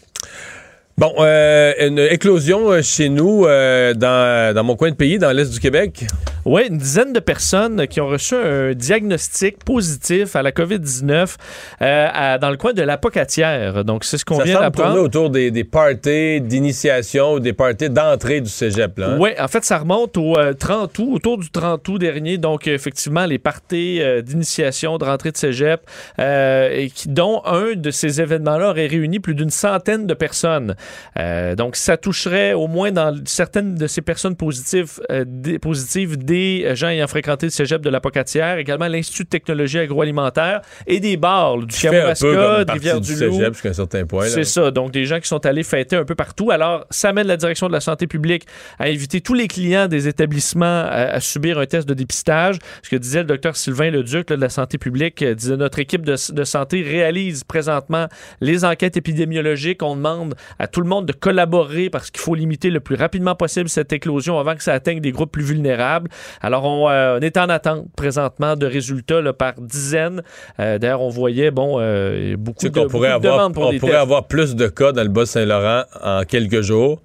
Bon, 0.98 1.14
euh, 1.18 1.74
une 1.80 1.98
éclosion 1.98 2.80
chez 2.84 3.10
nous, 3.10 3.46
euh, 3.46 3.96
dans, 3.96 4.54
dans 4.54 4.64
mon 4.64 4.76
coin 4.76 4.92
de 4.92 4.96
pays, 4.96 5.18
dans 5.18 5.32
l'Est 5.32 5.52
du 5.52 5.60
Québec. 5.60 6.06
Oui, 6.46 6.64
une 6.70 6.78
dizaine 6.78 7.14
de 7.14 7.20
personnes 7.20 7.88
qui 7.88 8.02
ont 8.02 8.08
reçu 8.08 8.36
un 8.36 8.74
diagnostic 8.74 9.64
positif 9.64 10.36
à 10.36 10.42
la 10.42 10.52
COVID-19 10.52 11.36
euh, 11.82 12.38
dans 12.40 12.50
le 12.50 12.58
coin 12.58 12.74
de 12.74 12.82
l'Apocatière. 12.82 13.86
Donc, 13.86 14.04
c'est 14.04 14.18
ce 14.18 14.26
qu'on 14.26 14.40
vient 14.40 14.60
d'apprendre. 14.60 15.00
autour 15.02 15.30
des, 15.30 15.52
des 15.52 15.64
parties 15.64 16.42
d'initiation 16.42 17.34
ou 17.34 17.40
des 17.40 17.54
parties 17.54 17.90
d'entrée 17.90 18.42
du 18.42 18.50
cégep. 18.50 19.00
Hein? 19.00 19.18
Oui, 19.20 19.32
en 19.40 19.48
fait, 19.48 19.64
ça 19.64 19.78
remonte 19.78 20.18
au 20.18 20.38
euh, 20.38 20.54
30 20.54 20.98
août, 21.00 21.10
autour 21.14 21.38
du 21.38 21.50
30 21.50 21.88
août 21.88 21.98
dernier. 22.00 22.38
Donc, 22.38 22.68
euh, 22.68 22.74
effectivement, 22.74 23.26
les 23.26 23.38
parties 23.40 24.02
euh, 24.02 24.22
d'initiation, 24.22 24.98
de 24.98 25.06
rentrée 25.06 25.32
de 25.32 25.38
cégep, 25.38 25.82
euh, 26.20 26.70
et 26.72 26.90
qui, 26.90 27.10
dont 27.10 27.42
un 27.46 27.74
de 27.76 27.92
ces 27.92 28.20
événements-là 28.20 28.70
aurait 28.72 28.88
réuni 28.88 29.20
plus 29.20 29.36
d'une 29.36 29.50
centaine 29.50 30.08
de 30.08 30.14
personnes. 30.14 30.76
Euh, 31.20 31.56
donc, 31.56 31.76
ça 31.76 31.98
toucherait 31.98 32.54
au 32.54 32.68
moins 32.68 32.92
dans 32.92 33.16
certaines 33.26 33.76
de 33.76 33.88
ces 33.88 34.02
personnes 34.02 34.36
positives, 34.36 35.00
euh, 35.12 35.26
positives 35.62 36.18
des 36.32 36.64
euh, 36.66 36.76
gens 36.76 36.88
ayant 36.88 37.08
fréquenté 37.08 37.46
le 37.46 37.50
cégep 37.52 37.82
de 37.82 37.90
l'Apocatière, 37.90 38.58
également 38.58 38.88
l'Institut 38.88 39.24
de 39.26 39.30
technologie 39.30 39.80
agroalimentaire 39.80 40.62
et 40.88 41.02
des 41.02 41.18
bars 41.18 41.58
là, 41.58 41.66
du 41.66 41.76
Kamouraska, 41.76 42.64
de 42.64 42.72
Rivière-du-Loup. 42.72 43.42
jusqu'à 43.52 43.70
un 43.70 43.74
certain 43.74 44.06
point. 44.06 44.28
C'est 44.28 44.46
ça. 44.46 44.72
Donc, 44.72 44.92
des 44.92 45.06
gens 45.06 45.20
qui 45.20 45.28
sont 45.28 45.46
allés 45.46 45.64
fêter 45.64 45.98
un 45.98 46.06
peu 46.06 46.16
partout. 46.16 46.52
Alors, 46.52 46.86
ça 46.90 47.12
mène 47.12 47.28
la 47.28 47.36
direction 47.38 47.68
de 47.68 47.74
la 47.74 47.82
santé 47.82 48.08
publique 48.08 48.46
à 48.80 48.86
inviter 48.86 49.20
tous 49.20 49.34
les 49.34 49.48
clients 49.48 49.88
des 49.88 50.08
établissements 50.08 50.66
à, 50.66 51.16
à 51.16 51.20
subir 51.20 51.60
un 51.60 51.66
test 51.66 51.88
de 51.88 51.94
dépistage. 51.94 52.58
Ce 52.82 52.90
que 52.90 52.96
disait 52.96 53.20
le 53.20 53.26
docteur 53.26 53.58
Sylvain 53.58 53.92
Leduc 53.92 54.30
là, 54.30 54.38
de 54.38 54.42
la 54.42 54.50
santé 54.50 54.78
publique, 54.78 55.22
euh, 55.22 55.36
disait 55.36 55.58
notre 55.58 55.80
équipe 55.80 56.06
de, 56.06 56.16
de 56.34 56.44
santé 56.46 56.82
réalise 56.82 57.44
présentement 57.44 58.08
les 58.40 58.64
enquêtes 58.64 58.96
épidémiologiques. 58.96 59.84
On 59.84 59.96
demande 59.98 60.36
à 60.60 60.68
tout 60.68 60.82
le 60.82 60.88
monde 60.88 61.06
de 61.08 61.14
collaborer 61.14 61.90
parce 61.90 62.10
qu'il 62.10 62.22
faut 62.22 62.36
limiter 62.36 62.70
le 62.70 62.80
plus 62.80 62.96
rapidement 62.96 63.36
possible 63.36 63.68
cette 63.68 63.92
éclosion 63.92 64.40
avant 64.40 64.56
que 64.56 64.64
ça 64.64 64.74
atteigne 64.74 65.02
des 65.02 65.12
groupes 65.12 65.32
plus 65.32 65.44
vulnérables. 65.44 66.10
Alors, 66.42 66.66
on, 66.66 66.90
euh, 66.90 67.18
on 67.20 67.22
est 67.22 67.38
en 67.38 67.50
attente 67.50 67.86
présentement 67.96 68.56
de 68.56 68.66
résultats 68.66 69.22
là, 69.22 69.34
par 69.34 69.54
dizaines. 69.60 70.22
Euh, 70.60 70.78
D'ailleurs, 70.78 71.02
on 71.02 71.10
voyait, 71.10 71.52
bon, 71.52 71.78
euh, 71.80 72.36
beaucoup, 72.38 72.66
de, 72.68 72.70
pourrait, 72.70 72.86
beaucoup 72.88 73.00
de 73.04 73.06
avoir, 73.08 73.38
demandes 73.38 73.54
pour 73.54 73.68
on 73.68 73.72
des 73.72 73.80
pourrait 73.80 73.92
tests. 73.94 74.02
avoir 74.02 74.28
plus 74.28 74.56
de 74.56 74.68
cas 74.68 74.92
dans 74.92 75.04
le 75.04 75.10
Bas-Saint-Laurent 75.10 75.84
en 76.04 76.24
quelques 76.24 76.62
jours 76.62 77.02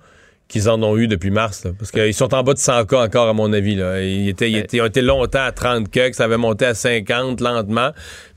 qu'ils 0.49 0.69
en 0.71 0.81
ont 0.85 0.97
eu 0.97 1.09
depuis 1.09 1.33
mars. 1.33 1.65
là. 1.65 1.73
parce 1.77 1.91
qu'ils 1.91 2.15
sont 2.15 2.33
en 2.33 2.45
bas 2.45 2.55
de 2.55 2.59
100 2.59 2.85
cas 2.85 3.03
encore, 3.05 3.29
à 3.29 3.33
mon 3.33 3.53
avis. 3.53 3.75
Là. 3.75 4.01
Ils, 4.01 4.29
étaient, 4.29 4.49
ils, 4.49 4.59
étaient- 4.59 4.77
ils 4.77 4.81
ont 4.81 4.87
été 4.87 5.03
longtemps 5.03 5.43
à 5.45 5.51
30 5.51 5.91
cas, 5.91 6.09
que 6.09 6.15
ça 6.15 6.23
avait 6.25 6.37
monté 6.37 6.65
à 6.67 6.75
50 6.75 7.41
lentement. 7.41 7.91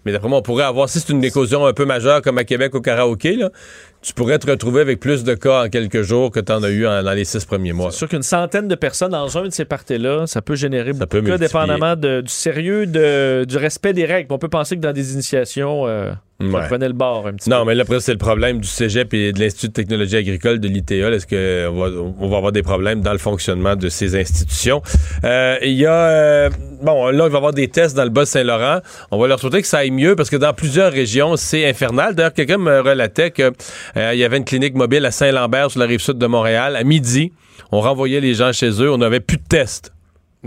Mais 0.05 0.11
d'après 0.13 0.27
moi, 0.27 0.39
on 0.39 0.41
pourrait 0.41 0.63
avoir, 0.63 0.89
si 0.89 0.99
c'est 0.99 1.13
une 1.13 1.23
éclosion 1.23 1.67
un 1.67 1.73
peu 1.73 1.85
majeure 1.85 2.23
comme 2.23 2.39
à 2.39 2.45
Québec 2.45 2.73
au 2.73 2.81
karaoké, 2.81 3.35
là, 3.35 3.49
tu 4.01 4.13
pourrais 4.13 4.39
te 4.39 4.49
retrouver 4.49 4.81
avec 4.81 4.99
plus 4.99 5.23
de 5.23 5.33
cas 5.33 5.65
en 5.65 5.69
quelques 5.69 6.01
jours 6.03 6.31
que 6.31 6.39
tu 6.39 6.51
en 6.51 6.63
as 6.63 6.69
eu 6.69 6.87
en- 6.87 7.03
dans 7.03 7.11
les 7.13 7.25
six 7.25 7.43
premiers 7.45 7.73
mois. 7.73 7.91
C'est 7.91 7.97
sûr 7.97 8.09
qu'une 8.09 8.23
centaine 8.23 8.67
de 8.67 8.75
personnes 8.75 9.11
dans 9.11 9.37
un 9.37 9.43
de 9.43 9.49
ces 9.49 9.65
parties-là, 9.65 10.25
ça 10.27 10.41
peut 10.41 10.55
générer 10.55 10.93
beaucoup 10.93 11.07
peut 11.07 11.21
de 11.21 11.27
cas, 11.27 11.37
dépendamment 11.37 11.95
de- 11.95 12.21
du 12.21 12.31
sérieux, 12.31 12.85
de- 12.85 13.45
du 13.45 13.57
respect 13.57 13.93
des 13.93 14.05
règles. 14.05 14.31
On 14.31 14.37
peut 14.37 14.47
penser 14.49 14.75
que 14.75 14.81
dans 14.81 14.93
des 14.93 15.13
initiations, 15.13 15.85
euh, 15.87 16.11
Ouais. 16.41 16.67
prenait 16.67 16.87
le 16.87 16.93
bord 16.93 17.27
un 17.27 17.33
petit 17.33 17.49
Non, 17.49 17.65
mais 17.65 17.75
là, 17.75 17.81
après, 17.83 17.99
c'est 17.99 18.13
le 18.13 18.17
problème 18.17 18.59
du 18.61 18.67
cégep 18.67 19.13
et 19.13 19.33
de 19.33 19.39
l'Institut 19.41 19.67
de 19.67 19.73
technologie 19.73 20.15
agricole 20.15 20.59
de 20.59 20.69
l'ITA. 20.69 20.95
Est-ce 21.11 21.27
qu'on 21.27 21.77
va, 21.77 21.89
on 22.17 22.29
va 22.29 22.37
avoir 22.37 22.51
des 22.53 22.63
problèmes 22.63 23.01
dans 23.01 23.11
le 23.11 23.17
fonctionnement 23.17 23.75
de 23.75 23.89
ces 23.89 24.15
institutions? 24.15 24.81
Euh, 25.25 25.57
Il 25.61 25.73
y 25.73 25.85
a... 25.85 25.91
euh, 25.93 26.49
bon, 26.81 27.07
là, 27.07 27.25
il 27.25 27.29
va 27.29 27.33
y 27.33 27.35
avoir 27.35 27.51
des 27.53 27.67
tests 27.67 27.95
dans 27.97 28.05
le 28.05 28.09
Bas-Saint-Laurent. 28.09 28.79
On 29.11 29.17
va 29.19 29.27
leur 29.27 29.39
souhaiter 29.39 29.61
que 29.61 29.67
ça 29.67 29.79
aille 29.79 29.91
mieux 29.91 30.15
parce 30.15 30.29
que 30.29 30.37
dans 30.37 30.53
plusieurs 30.53 30.93
régions, 30.93 31.35
c'est 31.35 31.67
infernal. 31.67 32.15
D'ailleurs, 32.15 32.33
quelqu'un 32.33 32.57
me 32.57 32.79
relatait 32.79 33.31
qu'il 33.31 33.51
y 33.95 34.23
avait 34.23 34.37
une 34.37 34.45
clinique 34.45 34.75
mobile 34.75 35.05
à 35.05 35.11
Saint-Lambert, 35.11 35.71
sur 35.71 35.81
la 35.81 35.87
rive 35.87 35.99
sud 35.99 36.17
de 36.17 36.25
Montréal. 36.27 36.77
À 36.77 36.83
midi, 36.85 37.33
on 37.73 37.81
renvoyait 37.81 38.21
les 38.21 38.33
gens 38.33 38.53
chez 38.53 38.69
eux. 38.81 38.89
On 38.91 38.97
n'avait 38.99 39.19
plus 39.19 39.37
de 39.37 39.43
tests. 39.49 39.91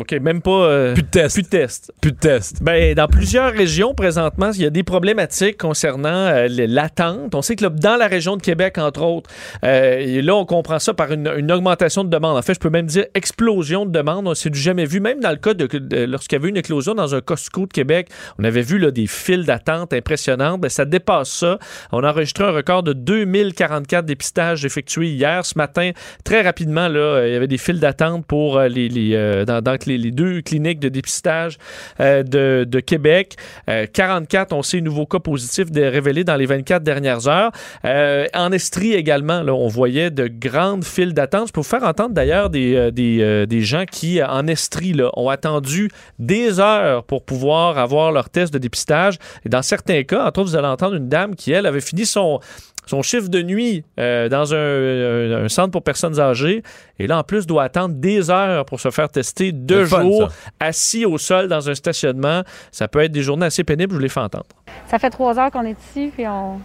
OK, 0.01 0.13
même 0.13 0.41
pas. 0.41 0.51
euh, 0.51 0.95
Plus 0.95 1.03
de 1.03 1.09
tests. 1.09 1.35
Plus 1.37 1.43
de 1.43 1.49
tests. 1.49 1.93
Plus 2.01 2.13
de 2.13 2.17
tests. 2.17 2.63
Ben, 2.63 2.95
dans 2.95 3.09
plusieurs 3.09 3.53
régions, 3.53 3.93
présentement, 3.95 4.51
il 4.55 4.63
y 4.63 4.65
a 4.65 4.71
des 4.71 4.83
problématiques 4.85 5.59
concernant 5.59 6.09
euh, 6.09 6.47
l'attente. 6.49 7.35
On 7.35 7.43
sait 7.43 7.57
que 7.57 7.65
là, 7.65 7.69
dans 7.69 7.97
la 7.97 8.07
région 8.07 8.39
de 8.39 8.43
Québec, 8.43 8.79
entre 8.79 9.03
autres, 9.03 9.29
euh, 9.65 9.99
et 9.99 10.23
là, 10.23 10.35
on 10.35 10.47
comprend 10.47 10.79
ça 10.79 10.95
par 10.95 11.13
une, 11.13 11.31
une 11.37 11.53
augmentation 11.53 12.05
de 12.05 12.09
demande. 12.09 12.39
En 12.39 12.43
fait, 12.43 12.55
je 12.55 12.59
peux 12.61 12.71
même 12.71 12.87
dire 12.87 13.05
explosion 13.15 13.85
de 13.85 13.91
demande. 13.91 14.27
On 14.27 14.35
s'est 14.35 14.49
du 14.49 14.59
jamais 14.59 14.87
vu. 14.87 14.99
Même 15.01 15.21
dans 15.21 15.29
le 15.31 15.37
cas 15.37 15.53
de, 15.53 15.67
de- 15.67 16.05
lorsqu'il 16.07 16.37
y 16.39 16.41
avait 16.41 16.49
une 16.49 16.57
éclosion 16.57 16.95
dans 16.95 17.15
un 17.15 17.21
Costco 17.21 17.67
de 17.67 17.73
Québec, 17.73 18.09
on 18.39 18.45
avait 18.45 18.63
vu 18.63 18.79
là, 18.79 18.91
des 18.91 19.07
files 19.07 19.45
d'attente 19.45 19.93
impressionnantes. 19.93 20.59
Ben, 20.63 20.71
ça 20.71 20.87
dépasse 20.87 21.29
ça. 21.29 21.59
On 21.93 22.03
a 22.03 22.11
enregistré 22.11 22.45
un 22.45 22.53
record 22.53 22.83
de 22.83 22.95
2044 22.95 24.07
dépistages 24.07 24.65
effectués 24.65 25.09
hier. 25.09 25.45
Ce 25.45 25.59
matin, 25.59 25.91
très 26.25 26.41
rapidement, 26.41 26.89
là, 26.89 27.27
il 27.27 27.33
y 27.35 27.37
avait 27.37 27.47
des 27.47 27.59
files 27.59 27.79
d'attente 27.79 28.25
pour 28.25 28.59
les, 28.59 28.89
les, 28.89 29.45
dans, 29.45 29.61
les, 29.87 30.11
deux 30.11 30.43
cliniques 30.43 30.81
de 30.81 30.89
dépistage 30.89 31.59
euh, 32.01 32.23
de, 32.23 32.65
de 32.69 32.81
Québec. 32.81 33.37
Euh, 33.69 33.87
44, 33.93 34.53
on 34.53 34.63
sait, 34.63 34.81
nouveaux 34.81 35.07
cas 35.07 35.19
positifs 35.19 35.69
révélés 35.75 36.25
dans 36.25 36.37
les 36.37 36.47
24 36.47 36.83
dernières 36.83 37.29
heures. 37.29 37.53
Euh, 37.85 38.27
en 38.35 38.53
Estrie 38.53 38.93
également, 38.93 39.43
là, 39.43 39.55
on 39.55 39.69
voyait 39.69 40.11
de 40.11 40.29
grandes 40.29 40.85
files 40.85 41.15
d'attente. 41.15 41.49
Je 41.49 41.53
peux 41.53 41.61
vous 41.61 41.67
faire 41.67 41.85
entendre 41.85 42.15
d'ailleurs 42.15 42.51
des, 42.51 42.75
euh, 42.75 42.91
des, 42.91 43.19
euh, 43.21 43.47
des 43.47 43.63
gens 43.63 43.85
qui, 43.91 44.21
euh, 44.21 44.27
en 44.27 44.47
Estrie, 44.47 44.93
là, 44.93 45.11
ont 45.15 45.29
attendu 45.29 45.91
des 46.19 46.61
heures 46.61 47.05
pour 47.05 47.25
pouvoir 47.25 47.79
avoir 47.79 48.13
leur 48.13 48.29
test 48.31 48.53
de 48.53 48.59
dépistage. 48.59 49.19
Et 49.45 49.49
dans 49.49 49.63
certains 49.63 50.03
cas, 50.03 50.27
entre 50.27 50.41
autres, 50.41 50.51
vous 50.51 50.57
allez 50.57 50.69
entendre 50.69 50.97
une 50.97 51.09
dame 51.09 51.35
qui, 51.35 51.53
elle, 51.53 51.67
avait 51.67 51.81
fini 51.81 52.07
son 52.07 52.41
son 52.87 53.03
chiffre 53.03 53.29
de 53.29 53.43
nuit 53.43 53.85
euh, 54.01 54.29
dans 54.29 54.53
un, 54.55 54.57
un- 54.57 55.45
un 55.45 55.49
centre 55.49 55.71
pour 55.71 55.83
personnes 55.83 56.19
âgées 56.19 56.63
et 56.99 57.07
là 57.07 57.19
en 57.19 57.23
plus 57.23 57.47
doit 57.47 57.63
attendre 57.63 57.95
des 57.95 58.29
heures 58.31 58.65
pour 58.65 58.81
se 58.81 58.91
faire 58.91 59.09
tester 59.09 59.53
deux 59.53 59.87
fun, 59.87 60.03
jours 60.03 60.31
ça. 60.31 60.37
assis 60.61 61.05
au 61.07 61.17
sol 61.19 61.49
dans 61.49 61.71
un 61.71 61.75
stationnement. 61.75 62.43
Ça 62.71 62.89
peut 62.89 63.01
être 63.01 63.13
des 63.13 63.23
journées 63.23 63.47
assez 63.47 63.65
pénibles, 63.65 63.93
je 63.93 63.97
vous 63.97 64.03
les 64.03 64.09
fais 64.09 64.21
entendre. 64.21 64.47
Ça 64.89 64.99
fait 64.99 65.11
trois 65.11 65.39
heures 65.39 65.51
qu'on 65.51 65.65
est 65.65 65.77
ici, 65.91 66.11
puis 66.15 66.27
on, 66.27 66.61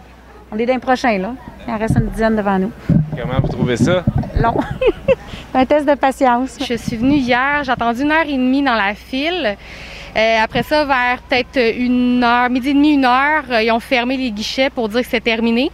on 0.50 0.58
est 0.58 0.66
d'un 0.66 0.78
prochain, 0.78 1.18
là. 1.18 1.34
Il 1.66 1.72
en 1.72 1.78
reste 1.78 1.96
une 1.96 2.08
dizaine 2.08 2.36
devant 2.36 2.58
nous. 2.58 2.72
Comment 3.16 3.40
vous 3.40 3.48
trouvez 3.48 3.76
ça? 3.76 4.04
Long. 4.40 4.54
Un 5.54 5.64
test 5.66 5.88
de 5.88 5.94
patience. 5.94 6.58
Je 6.60 6.74
suis 6.74 6.96
venue 6.96 7.16
hier, 7.16 7.62
j'ai 7.64 7.72
attendu 7.72 8.02
une 8.02 8.12
heure 8.12 8.26
et 8.26 8.32
demie 8.36 8.62
dans 8.62 8.74
la 8.74 8.94
file. 8.94 9.56
Euh, 10.16 10.36
après 10.42 10.62
ça, 10.62 10.84
vers 10.84 11.20
peut-être 11.22 11.58
une 11.78 12.22
heure, 12.22 12.50
midi 12.50 12.70
et 12.70 12.74
demi, 12.74 12.94
une 12.94 13.04
heure, 13.04 13.44
euh, 13.50 13.62
ils 13.62 13.70
ont 13.72 13.80
fermé 13.80 14.16
les 14.16 14.30
guichets 14.30 14.68
pour 14.70 14.88
dire 14.88 15.00
que 15.00 15.06
c'était 15.06 15.20
terminé. 15.20 15.70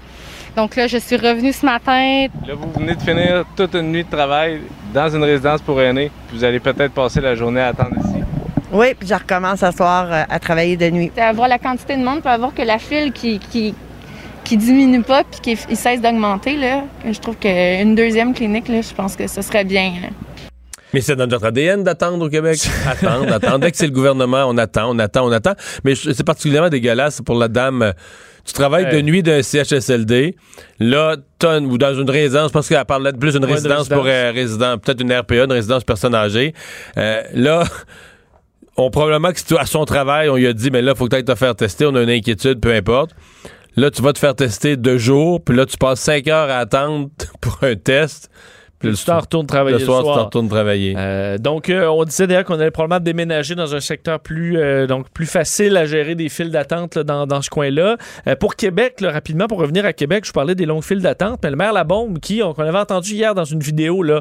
Donc 0.57 0.77
là, 0.77 0.87
je 0.87 0.99
suis 0.99 1.17
revenue 1.17 1.53
ce 1.53 1.67
matin. 1.67 2.27
Là, 2.47 2.55
vous 2.55 2.71
venez 2.79 2.95
de 2.95 3.01
finir 3.03 3.45
toute 3.57 3.75
une 3.75 3.91
nuit 3.91 4.05
de 4.05 4.11
travail 4.11 4.61
dans 4.93 5.09
une 5.09 5.25
résidence 5.25 5.61
pour 5.61 5.81
aînés, 5.81 6.11
puis 6.29 6.39
vous 6.39 6.45
allez 6.45 6.61
peut-être 6.61 6.93
passer 6.93 7.21
la 7.21 7.35
journée 7.35 7.61
à 7.61 7.69
attendre 7.69 7.97
ici. 7.99 8.23
Oui, 8.73 8.95
puis 8.95 9.09
je 9.09 9.15
recommence 9.15 9.61
ce 9.61 9.71
soir 9.73 10.07
euh, 10.11 10.23
à 10.29 10.39
travailler 10.39 10.77
de 10.77 10.89
nuit. 10.91 11.11
À 11.17 11.33
voir 11.33 11.49
la 11.49 11.59
quantité 11.59 11.97
de 11.97 12.05
monde, 12.05 12.21
pour 12.23 12.31
avoir 12.31 12.55
que 12.55 12.63
la 12.63 12.79
file 12.79 13.13
qui, 13.13 13.39
qui, 13.39 13.75
qui 14.45 14.57
diminue 14.57 15.03
pas 15.03 15.25
puis 15.25 15.41
qu'il 15.41 15.59
il 15.71 15.77
cesse 15.77 16.01
d'augmenter, 16.01 16.57
là, 16.57 16.85
je 17.05 17.19
trouve 17.19 17.37
qu'une 17.37 17.95
deuxième 17.95 18.33
clinique, 18.33 18.69
là, 18.69 18.81
je 18.81 18.95
pense 18.95 19.17
que 19.17 19.27
ce 19.27 19.43
serait 19.43 19.65
bien. 19.65 19.93
là. 20.03 20.09
Mais 20.93 21.01
c'est 21.01 21.17
dans 21.17 21.27
notre 21.27 21.47
ADN 21.47 21.83
d'attendre 21.83 22.25
au 22.25 22.29
Québec. 22.29 22.61
Attendre, 22.89 23.33
attendre. 23.33 23.59
Dès 23.59 23.73
que 23.73 23.77
c'est 23.77 23.87
le 23.87 23.93
gouvernement, 23.93 24.45
on 24.47 24.57
attend, 24.57 24.95
on 24.95 24.99
attend, 25.01 25.27
on 25.27 25.33
attend. 25.33 25.55
Mais 25.83 25.97
c'est 25.97 26.23
particulièrement 26.23 26.69
dégueulasse 26.69 27.21
pour 27.21 27.35
la 27.35 27.49
dame. 27.49 27.93
Tu 28.45 28.53
travailles 28.53 28.91
de 28.91 29.01
nuit 29.01 29.23
d'un 29.23 29.43
CHSLD. 29.43 30.37
Là, 30.79 31.17
une- 31.43 31.67
ou 31.67 31.79
dans 31.79 31.95
une 31.95 32.11
résidence, 32.11 32.53
pense 32.53 32.69
qu'elle 32.69 32.85
parlait 32.85 33.13
de 33.13 33.17
plus 33.19 33.33
d'une 33.33 33.45
Ouais, 33.45 33.53
résidence 33.55 33.89
pour 33.89 34.05
euh, 34.07 34.33
résident, 34.35 34.77
peut-être 34.79 35.01
une 35.01 35.13
RPA, 35.13 35.45
une 35.45 35.53
résidence 35.53 35.83
personne 35.85 36.15
âgée. 36.15 36.53
Euh, 36.99 37.23
là, 37.33 37.65
on 38.77 38.91
probablement 38.91 39.33
que 39.33 39.39
c'est 39.39 39.59
à 39.59 39.67
son 39.67 39.85
travail, 39.85 40.29
on 40.29 40.37
lui 40.37 40.47
a 40.47 40.53
dit, 40.53 40.71
mais 40.71 40.83
là, 40.83 40.93
il 40.95 40.99
faut 40.99 41.09
tu 41.09 41.25
te 41.25 41.35
faire 41.35 41.55
tester, 41.57 41.87
on 41.87 41.95
a 41.95 42.03
une 42.03 42.11
inquiétude, 42.11 42.61
peu 42.61 42.73
importe. 42.73 43.13
Là, 43.77 43.91
tu 43.91 44.03
vas 44.03 44.13
te 44.13 44.19
faire 44.19 44.35
tester 44.37 44.77
deux 44.77 44.99
jours, 44.99 45.43
puis 45.43 45.57
là, 45.57 45.67
tu 45.67 45.77
passes 45.77 46.01
cinq 46.01 46.29
heures 46.29 46.51
à 46.51 46.59
attendre 46.59 47.09
pour 47.41 47.59
un 47.63 47.75
test. 47.77 48.31
Puis 48.91 48.99
tu 48.99 49.05
t'en 49.05 49.21
retournes 49.21 49.47
travailler 49.47 49.79
le 49.79 49.85
soir, 49.85 50.01
le 50.01 50.05
soir. 50.05 50.25
retournes 50.27 50.49
travailler. 50.49 50.95
Euh, 50.97 51.39
donc, 51.39 51.69
euh, 51.69 51.87
on 51.87 52.05
disait 52.05 52.27
d'ailleurs 52.27 52.45
qu'on 52.45 52.59
allait 52.59 52.71
probablement 52.71 53.03
déménager 53.03 53.55
dans 53.55 53.75
un 53.75 53.81
secteur 53.81 54.21
plus, 54.21 54.57
euh, 54.57 54.87
donc 54.87 55.09
plus 55.11 55.27
facile 55.27 55.77
à 55.77 55.87
gérer 55.87 56.15
des 56.15 56.29
files 56.29 56.51
d'attente 56.51 56.99
dans, 56.99 57.27
dans 57.27 57.43
ce 57.43 57.51
coin-là. 57.51 57.97
Pour 58.41 58.57
Québec, 58.57 59.01
là, 59.01 59.11
rapidement, 59.11 59.47
pour 59.47 59.59
revenir 59.59 59.85
à 59.85 59.93
Québec, 59.93 60.25
je 60.27 60.33
parlais 60.33 60.55
des 60.55 60.67
longues 60.67 60.83
files 60.83 61.03
d'attente, 61.03 61.41
mais 61.43 61.51
le 61.51 61.57
maire 61.57 61.73
Labombe, 61.73 62.19
qui, 62.19 62.43
on, 62.43 62.55
qu'on 62.55 62.65
avait 62.65 62.79
entendu 62.79 63.13
hier 63.13 63.35
dans 63.35 63.45
une 63.45 63.61
vidéo, 63.61 64.03
là, 64.03 64.21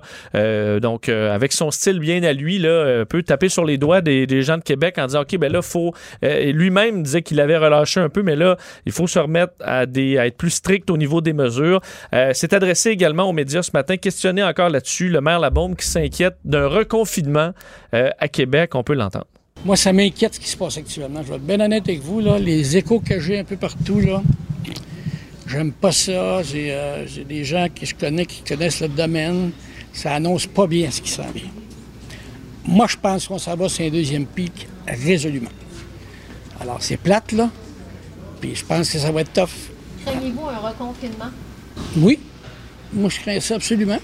donc 0.79 1.09
avec 1.09 1.53
son 1.53 1.71
style 1.71 1.99
bien 1.99 2.23
à 2.23 2.33
lui, 2.33 2.59
là, 2.59 3.05
peut 3.05 3.23
taper 3.23 3.49
sur 3.49 3.65
les 3.65 3.77
doigts 3.77 4.01
des, 4.01 4.27
des 4.27 4.41
gens 4.41 4.57
de 4.57 4.63
Québec 4.63 4.95
en 4.97 5.07
disant, 5.07 5.21
OK, 5.21 5.37
ben 5.37 5.51
là, 5.51 5.61
faut... 5.61 5.93
lui-même 6.21 7.03
disait 7.03 7.21
qu'il 7.21 7.39
avait 7.39 7.57
relâché 7.57 7.99
un 7.99 8.09
peu, 8.09 8.23
mais 8.23 8.35
là, 8.35 8.57
il 8.85 8.91
faut 8.91 9.07
se 9.07 9.19
remettre 9.19 9.53
à, 9.61 9.85
des, 9.85 10.17
à 10.17 10.27
être 10.27 10.37
plus 10.37 10.51
strict 10.51 10.89
au 10.89 10.97
niveau 10.97 11.21
des 11.21 11.33
mesures. 11.33 11.81
C'est 12.33 12.53
adressé 12.53 12.89
également 12.89 13.29
aux 13.29 13.33
médias 13.33 13.63
ce 13.63 13.71
matin, 13.73 13.97
questionné 13.97 14.41
encore 14.53 14.69
là-dessus, 14.69 15.09
le 15.09 15.19
maire 15.19 15.39
Labombe 15.39 15.75
qui 15.75 15.87
s'inquiète 15.87 16.37
d'un 16.45 16.67
reconfinement 16.67 17.53
euh, 17.95 18.09
à 18.19 18.27
Québec. 18.27 18.75
On 18.75 18.83
peut 18.83 18.93
l'entendre. 18.93 19.25
Moi, 19.65 19.75
ça 19.75 19.91
m'inquiète 19.93 20.35
ce 20.35 20.39
qui 20.39 20.47
se 20.47 20.57
passe 20.57 20.77
actuellement. 20.77 21.23
Je 21.23 21.29
vais 21.29 21.35
être 21.37 21.45
bien 21.45 21.59
honnête 21.59 21.83
avec 21.87 22.01
vous. 22.01 22.19
Là, 22.19 22.37
les 22.37 22.77
échos 22.77 22.99
que 22.99 23.19
j'ai 23.19 23.39
un 23.39 23.43
peu 23.43 23.57
partout, 23.57 23.99
là, 23.99 24.21
j'aime 25.47 25.71
pas 25.71 25.91
ça. 25.91 26.43
J'ai 26.43 26.71
euh, 26.71 27.07
j'ai 27.07 27.23
des 27.23 27.43
gens 27.43 27.67
que 27.73 27.85
je 27.85 27.95
connais 27.95 28.27
qui 28.27 28.43
connaissent 28.43 28.81
le 28.81 28.89
domaine. 28.89 29.51
Ça 29.91 30.13
annonce 30.13 30.45
pas 30.45 30.67
bien 30.67 30.91
ce 30.91 31.01
qui 31.01 31.09
s'en 31.09 31.31
vient. 31.33 31.49
Moi, 32.65 32.85
je 32.87 32.97
pense 32.97 33.27
qu'on 33.27 33.39
s'en 33.39 33.55
va 33.55 33.69
sur 33.69 33.85
un 33.85 33.89
deuxième 33.89 34.27
pic 34.27 34.67
résolument. 34.87 35.51
Alors, 36.59 36.77
c'est 36.79 36.97
plate, 36.97 37.31
là. 37.31 37.49
Puis 38.39 38.55
je 38.55 38.65
pense 38.65 38.91
que 38.91 38.99
ça 38.99 39.11
va 39.11 39.21
être 39.21 39.33
tough. 39.33 39.71
Craignez-vous 40.05 40.47
un 40.47 40.57
reconfinement? 40.57 41.31
Oui. 41.97 42.19
Moi, 42.93 43.09
je 43.09 43.19
crains 43.19 43.39
ça 43.39 43.55
absolument. 43.55 43.97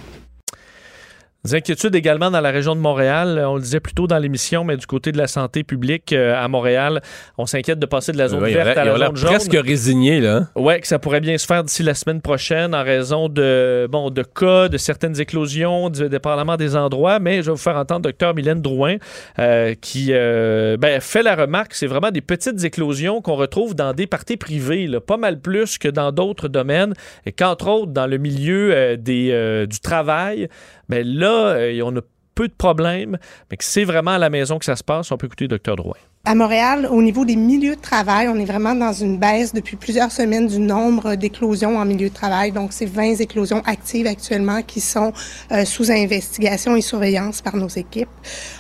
Des 1.50 1.56
inquiétudes 1.56 1.96
également 1.96 2.30
dans 2.30 2.42
la 2.42 2.52
région 2.52 2.76
de 2.76 2.80
Montréal. 2.80 3.40
Euh, 3.40 3.50
On 3.50 3.56
le 3.56 3.62
disait 3.62 3.80
plus 3.80 3.94
tôt 3.96 4.06
dans 4.06 4.20
l'émission, 4.20 4.64
mais 4.64 4.78
du 4.78 4.86
côté 4.86 5.12
de 5.12 5.18
la 5.18 5.26
santé 5.26 5.64
publique 5.64 6.14
euh, 6.14 6.36
à 6.40 6.48
Montréal, 6.48 7.02
on 7.40 7.48
s'inquiète 7.48 7.80
de 7.80 7.88
passer 7.88 8.12
de 8.12 8.20
la 8.20 8.28
zone 8.28 8.44
Ouais, 8.44 8.54
verte 8.54 8.78
à 8.78 8.86
la 8.86 8.96
zone 8.96 9.16
jaune. 9.16 9.30
presque 9.32 9.58
résigné, 9.60 10.20
là. 10.22 10.48
Ouais, 10.56 10.80
que 10.80 10.86
ça 10.86 11.00
pourrait 11.00 11.22
bien 11.22 11.40
se 11.40 11.48
faire 11.48 11.64
d'ici 11.64 11.82
la 11.82 11.96
semaine 11.96 12.22
prochaine 12.22 12.76
en 12.76 12.84
raison 12.84 13.30
de 13.30 13.88
bon 13.90 14.12
de 14.12 14.22
cas, 14.22 14.70
de 14.70 14.78
certaines 14.78 15.20
éclosions, 15.20 15.90
du 15.90 16.08
dépendamment 16.08 16.56
des 16.56 16.76
endroits. 16.76 17.18
Mais 17.18 17.38
je 17.38 17.48
vais 17.48 17.54
vous 17.54 17.58
faire 17.58 17.78
entendre 17.78 18.02
docteur 18.02 18.36
Mylène 18.36 18.62
Drouin 18.62 18.98
euh, 19.40 19.74
qui 19.82 20.10
euh, 20.12 20.78
ben, 20.78 21.02
fait 21.02 21.24
la 21.24 21.36
remarque, 21.36 21.74
c'est 21.74 21.88
vraiment 21.88 22.12
des 22.12 22.22
petites 22.22 22.64
éclosions 22.64 23.22
qu'on 23.22 23.36
retrouve 23.36 23.74
dans 23.74 23.94
des 23.94 24.06
parties 24.06 24.38
privées, 24.38 24.86
là, 24.86 25.02
pas 25.02 25.18
mal 25.18 25.40
plus 25.40 25.80
que 25.80 25.88
dans 25.88 26.12
d'autres 26.12 26.48
domaines, 26.48 26.94
et 27.26 27.32
qu'entre 27.32 27.70
autres 27.70 27.92
dans 27.92 28.06
le 28.06 28.20
milieu 28.20 28.98
des, 28.98 29.66
du 29.68 29.80
travail, 29.80 30.48
ben 30.90 31.06
là, 31.08 31.56
euh, 31.56 31.82
on 31.84 31.96
a 31.96 32.02
peu 32.36 32.48
de 32.48 32.54
problèmes, 32.54 33.18
mais 33.52 33.58
que 33.58 33.66
c'est 33.66 33.84
vraiment 33.84 34.12
à 34.12 34.18
la 34.18 34.30
maison 34.30 34.60
que 34.60 34.66
ça 34.66 34.78
se 34.78 34.84
passe. 34.84 35.12
On 35.12 35.18
peut 35.18 35.28
écouter 35.28 35.48
docteur 35.48 35.76
Drouin. 35.76 35.98
À 36.24 36.36
Montréal, 36.36 36.88
au 36.90 37.02
niveau 37.02 37.26
des 37.26 37.36
milieux 37.36 37.76
de 37.76 37.82
travail, 37.82 38.28
on 38.28 38.36
est 38.36 38.46
vraiment 38.46 38.76
dans 38.76 38.94
une 38.94 39.18
baisse 39.18 39.54
depuis 39.54 39.76
plusieurs 39.76 40.12
semaines 40.12 40.48
du 40.48 40.60
nombre 40.60 41.16
d'éclosions 41.16 41.78
en 41.78 41.86
milieu 41.86 42.10
de 42.10 42.14
travail. 42.14 42.52
Donc, 42.52 42.72
c'est 42.72 42.86
20 42.86 43.20
éclosions 43.20 43.62
actives 43.66 44.08
actuellement 44.08 44.62
qui 44.62 44.80
sont 44.80 45.12
euh, 45.52 45.66
sous 45.66 45.92
investigation 45.92 46.76
et 46.76 46.82
surveillance 46.82 47.42
par 47.42 47.56
nos 47.58 47.68
équipes. 47.68 48.10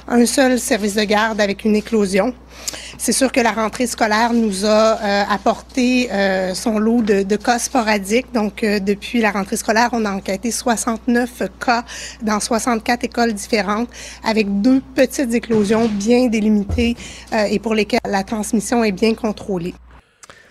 Un 0.07 0.25
seul 0.25 0.59
service 0.59 0.95
de 0.95 1.03
garde 1.03 1.39
avec 1.39 1.63
une 1.63 1.75
éclosion. 1.75 2.33
C'est 2.97 3.13
sûr 3.13 3.31
que 3.31 3.39
la 3.39 3.51
rentrée 3.51 3.87
scolaire 3.87 4.33
nous 4.33 4.65
a 4.65 4.97
euh, 4.99 5.23
apporté 5.29 6.09
euh, 6.11 6.53
son 6.53 6.79
lot 6.79 7.01
de, 7.01 7.23
de 7.23 7.35
cas 7.35 7.59
sporadiques. 7.59 8.31
Donc, 8.33 8.63
euh, 8.63 8.79
depuis 8.79 9.21
la 9.21 9.31
rentrée 9.31 9.57
scolaire, 9.57 9.89
on 9.93 10.05
a 10.05 10.11
enquêté 10.11 10.51
69 10.51 11.43
cas 11.63 11.83
dans 12.21 12.39
64 12.39 13.03
écoles 13.05 13.33
différentes 13.33 13.89
avec 14.23 14.61
deux 14.61 14.81
petites 14.95 15.33
éclosions 15.33 15.87
bien 15.87 16.27
délimitées 16.27 16.95
euh, 17.33 17.43
et 17.43 17.59
pour 17.59 17.73
lesquelles 17.73 17.99
la 18.05 18.23
transmission 18.23 18.83
est 18.83 18.91
bien 18.91 19.13
contrôlée. 19.13 19.73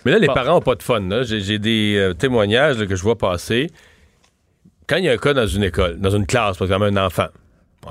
Mais 0.04 0.12
là, 0.12 0.18
les 0.18 0.26
parents 0.28 0.54
n'ont 0.54 0.60
pas 0.60 0.74
de 0.74 0.82
fun. 0.82 1.00
là. 1.00 1.22
J'ai 1.22 1.40
j'ai 1.40 1.58
des 1.58 1.96
euh, 1.96 2.14
témoignages 2.14 2.78
là, 2.78 2.86
que 2.86 2.96
je 2.96 3.02
vois 3.02 3.18
passer. 3.18 3.68
Quand 4.86 4.96
il 4.96 5.04
y 5.04 5.08
a 5.08 5.12
un 5.12 5.18
cas 5.18 5.34
dans 5.34 5.46
une 5.46 5.64
école, 5.64 5.98
dans 5.98 6.10
une 6.10 6.24
classe, 6.24 6.56
par 6.56 6.66
exemple, 6.66 6.86
un 6.86 6.96
enfant, 6.96 7.26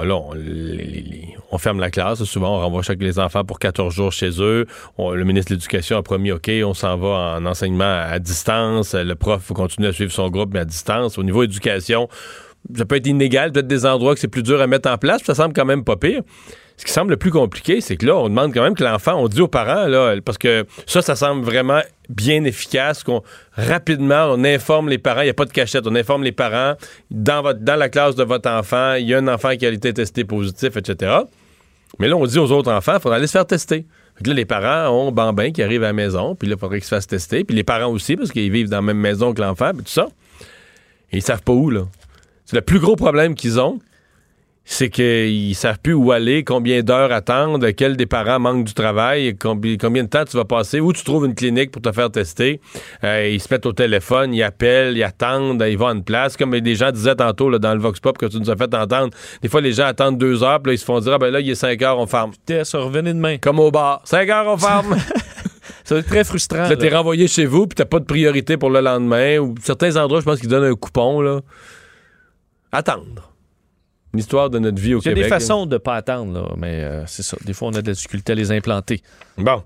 là, 0.03 0.19
on, 1.51 1.57
ferme 1.57 1.79
la 1.79 1.89
classe. 1.89 2.23
Souvent, 2.23 2.57
on 2.57 2.59
renvoie 2.59 2.81
chaque 2.81 3.01
les 3.01 3.19
enfants 3.19 3.43
pour 3.43 3.59
14 3.59 3.93
jours 3.93 4.11
chez 4.11 4.41
eux. 4.41 4.65
Le 4.97 5.23
ministre 5.23 5.51
de 5.51 5.55
l'Éducation 5.55 5.97
a 5.97 6.03
promis, 6.03 6.31
OK, 6.31 6.49
on 6.63 6.73
s'en 6.73 6.97
va 6.97 7.37
en 7.37 7.45
enseignement 7.45 8.01
à 8.01 8.19
distance. 8.19 8.93
Le 8.93 9.15
prof 9.15 9.41
faut 9.43 9.53
continuer 9.53 9.89
à 9.89 9.93
suivre 9.93 10.11
son 10.11 10.29
groupe, 10.29 10.53
mais 10.53 10.59
à 10.59 10.65
distance. 10.65 11.17
Au 11.17 11.23
niveau 11.23 11.43
éducation, 11.43 12.09
ça 12.75 12.85
peut 12.85 12.95
être 12.95 13.07
inégal. 13.07 13.51
Peut-être 13.51 13.67
des 13.67 13.85
endroits 13.85 14.13
que 14.13 14.19
c'est 14.19 14.27
plus 14.27 14.43
dur 14.43 14.61
à 14.61 14.67
mettre 14.67 14.89
en 14.89 14.97
place. 14.97 15.23
Ça 15.23 15.35
semble 15.35 15.53
quand 15.53 15.65
même 15.65 15.83
pas 15.83 15.95
pire. 15.95 16.21
Ce 16.77 16.85
qui 16.85 16.91
semble 16.91 17.09
le 17.09 17.17
plus 17.17 17.31
compliqué, 17.31 17.81
c'est 17.81 17.97
que 17.97 18.05
là, 18.05 18.15
on 18.15 18.29
demande 18.29 18.53
quand 18.53 18.61
même 18.61 18.75
que 18.75 18.83
l'enfant, 18.83 19.15
on 19.15 19.27
dit 19.27 19.41
aux 19.41 19.47
parents, 19.47 19.87
là, 19.87 20.15
parce 20.23 20.37
que 20.37 20.65
ça, 20.85 21.01
ça 21.01 21.15
semble 21.15 21.43
vraiment 21.43 21.81
bien 22.07 22.43
efficace, 22.43 23.03
qu'on 23.03 23.23
rapidement, 23.53 24.27
on 24.29 24.43
informe 24.43 24.87
les 24.87 24.99
parents, 24.99 25.21
il 25.21 25.25
n'y 25.25 25.31
a 25.31 25.33
pas 25.33 25.45
de 25.45 25.51
cachette, 25.51 25.87
on 25.87 25.95
informe 25.95 26.23
les 26.23 26.31
parents, 26.31 26.75
dans, 27.09 27.55
la 27.65 27.89
classe 27.89 28.15
de 28.15 28.23
votre 28.23 28.49
enfant, 28.49 28.93
il 28.93 29.07
y 29.07 29.15
a 29.15 29.17
un 29.17 29.27
enfant 29.27 29.55
qui 29.57 29.65
a 29.65 29.69
été 29.69 29.91
testé 29.91 30.23
positif, 30.23 30.77
etc. 30.77 31.15
Mais 31.97 32.07
là, 32.07 32.15
on 32.15 32.25
dit 32.27 32.37
aux 32.37 32.51
autres 32.51 32.71
enfants, 32.71 32.93
il 32.95 33.01
faudra 33.01 33.17
aller 33.17 33.27
se 33.27 33.31
faire 33.31 33.47
tester. 33.47 33.87
Là, 34.23 34.33
les 34.33 34.45
parents 34.45 34.91
ont 34.93 35.11
Bambin 35.11 35.51
qui 35.51 35.63
arrive 35.63 35.83
à 35.83 35.87
la 35.87 35.93
maison, 35.93 36.35
puis 36.35 36.47
là, 36.47 36.55
il 36.57 36.59
faudrait 36.59 36.77
qu'ils 36.77 36.85
se 36.85 36.95
fassent 36.95 37.07
tester, 37.07 37.43
puis 37.43 37.55
les 37.55 37.63
parents 37.63 37.91
aussi, 37.91 38.15
parce 38.15 38.31
qu'ils 38.31 38.51
vivent 38.51 38.69
dans 38.69 38.77
la 38.77 38.81
même 38.83 38.99
maison 38.99 39.33
que 39.33 39.41
l'enfant, 39.41 39.71
puis 39.73 39.83
tout 39.83 39.91
ça. 39.91 40.07
Et 41.11 41.17
ils 41.17 41.23
savent 41.23 41.43
pas 41.43 41.53
où, 41.53 41.71
là. 41.71 41.85
C'est 42.45 42.55
le 42.55 42.61
plus 42.61 42.79
gros 42.79 42.95
problème 42.95 43.35
qu'ils 43.35 43.59
ont, 43.59 43.79
c'est 44.69 44.89
qu'ils 44.89 45.55
savent 45.55 45.79
plus 45.81 45.93
où 45.93 46.11
aller, 46.11 46.43
combien 46.43 46.81
d'heures 46.81 47.13
attendre, 47.13 47.69
quel 47.69 47.95
des 47.95 48.05
parents 48.05 48.37
manque 48.37 48.65
du 48.65 48.73
travail, 48.73 49.29
combi- 49.31 49.77
combien 49.77 50.03
de 50.03 50.09
temps 50.09 50.25
tu 50.25 50.35
vas 50.35 50.43
passer, 50.43 50.81
où 50.81 50.91
tu 50.91 51.05
trouves 51.05 51.25
une 51.25 51.35
clinique 51.35 51.71
pour 51.71 51.81
te 51.81 51.89
faire 51.93 52.11
tester. 52.11 52.59
Euh, 53.05 53.29
ils 53.29 53.39
se 53.39 53.47
mettent 53.49 53.65
au 53.65 53.71
téléphone, 53.71 54.33
ils 54.33 54.43
appellent, 54.43 54.97
ils 54.97 55.03
attendent, 55.03 55.63
ils 55.65 55.77
vont 55.77 55.87
à 55.87 55.93
une 55.93 56.03
place. 56.03 56.35
Comme 56.35 56.59
des 56.59 56.75
gens 56.75 56.91
disaient 56.91 57.15
tantôt 57.15 57.49
là, 57.49 57.59
dans 57.59 57.73
le 57.73 57.79
Vox 57.79 58.01
Pop 58.01 58.17
que 58.17 58.25
tu 58.25 58.37
nous 58.39 58.49
as 58.51 58.57
fait 58.57 58.73
entendre, 58.73 59.11
des 59.41 59.47
fois 59.47 59.61
les 59.61 59.71
gens 59.71 59.85
attendent 59.85 60.17
deux 60.17 60.43
heures, 60.43 60.61
puis 60.61 60.71
là, 60.71 60.75
ils 60.75 60.79
se 60.79 60.85
font 60.85 60.99
dire, 60.99 61.13
ah 61.13 61.17
ben 61.17 61.31
là, 61.31 61.39
il 61.39 61.49
est 61.49 61.55
cinq 61.55 61.81
heures, 61.81 61.97
on 61.97 62.05
ferme. 62.05 62.31
Ça 62.63 62.79
revenait 62.79 63.13
demain. 63.13 63.37
Comme 63.37 63.59
au 63.59 63.71
bar. 63.71 64.01
Cinq 64.03 64.27
heures, 64.29 64.47
on 64.47 64.57
ferme. 64.57 64.97
Ça 65.85 65.95
va 65.95 66.01
être 66.01 66.07
très 66.07 66.25
frustrant. 66.25 66.67
Là, 66.67 66.75
t'es 66.75 66.89
là. 66.89 66.97
renvoyé 66.97 67.29
chez 67.29 67.45
vous, 67.45 67.67
puis 67.67 67.75
t'as 67.75 67.85
pas 67.85 67.99
de 67.99 68.05
priorité 68.05 68.57
pour 68.57 68.69
le 68.69 68.81
lendemain. 68.81 69.37
Ou 69.37 69.55
certains 69.63 69.95
endroits, 69.95 70.19
je 70.19 70.25
pense 70.25 70.41
qu'ils 70.41 70.49
donnent 70.49 70.69
un 70.69 70.75
coupon, 70.75 71.21
là. 71.21 71.39
Attendre. 72.73 73.31
L'histoire 74.13 74.49
de 74.49 74.57
notre 74.57 74.81
vie 74.81 74.95
au 74.95 74.99
Il 74.99 75.05
y 75.05 75.09
a 75.09 75.11
Québec. 75.11 75.23
des 75.25 75.29
là. 75.29 75.35
façons 75.39 75.65
de 75.65 75.73
ne 75.75 75.77
pas 75.77 75.95
attendre, 75.95 76.33
là, 76.33 76.47
mais 76.57 76.81
euh, 76.81 77.03
c'est 77.07 77.23
ça. 77.23 77.35
Des 77.45 77.51
fois, 77.53 77.67
on 77.67 77.73
a 77.75 77.81
de 77.81 77.87
la 77.87 77.93
difficulté 77.93 78.31
à 78.31 78.35
les 78.35 78.51
implanter. 78.53 79.01
Bon. 79.37 79.61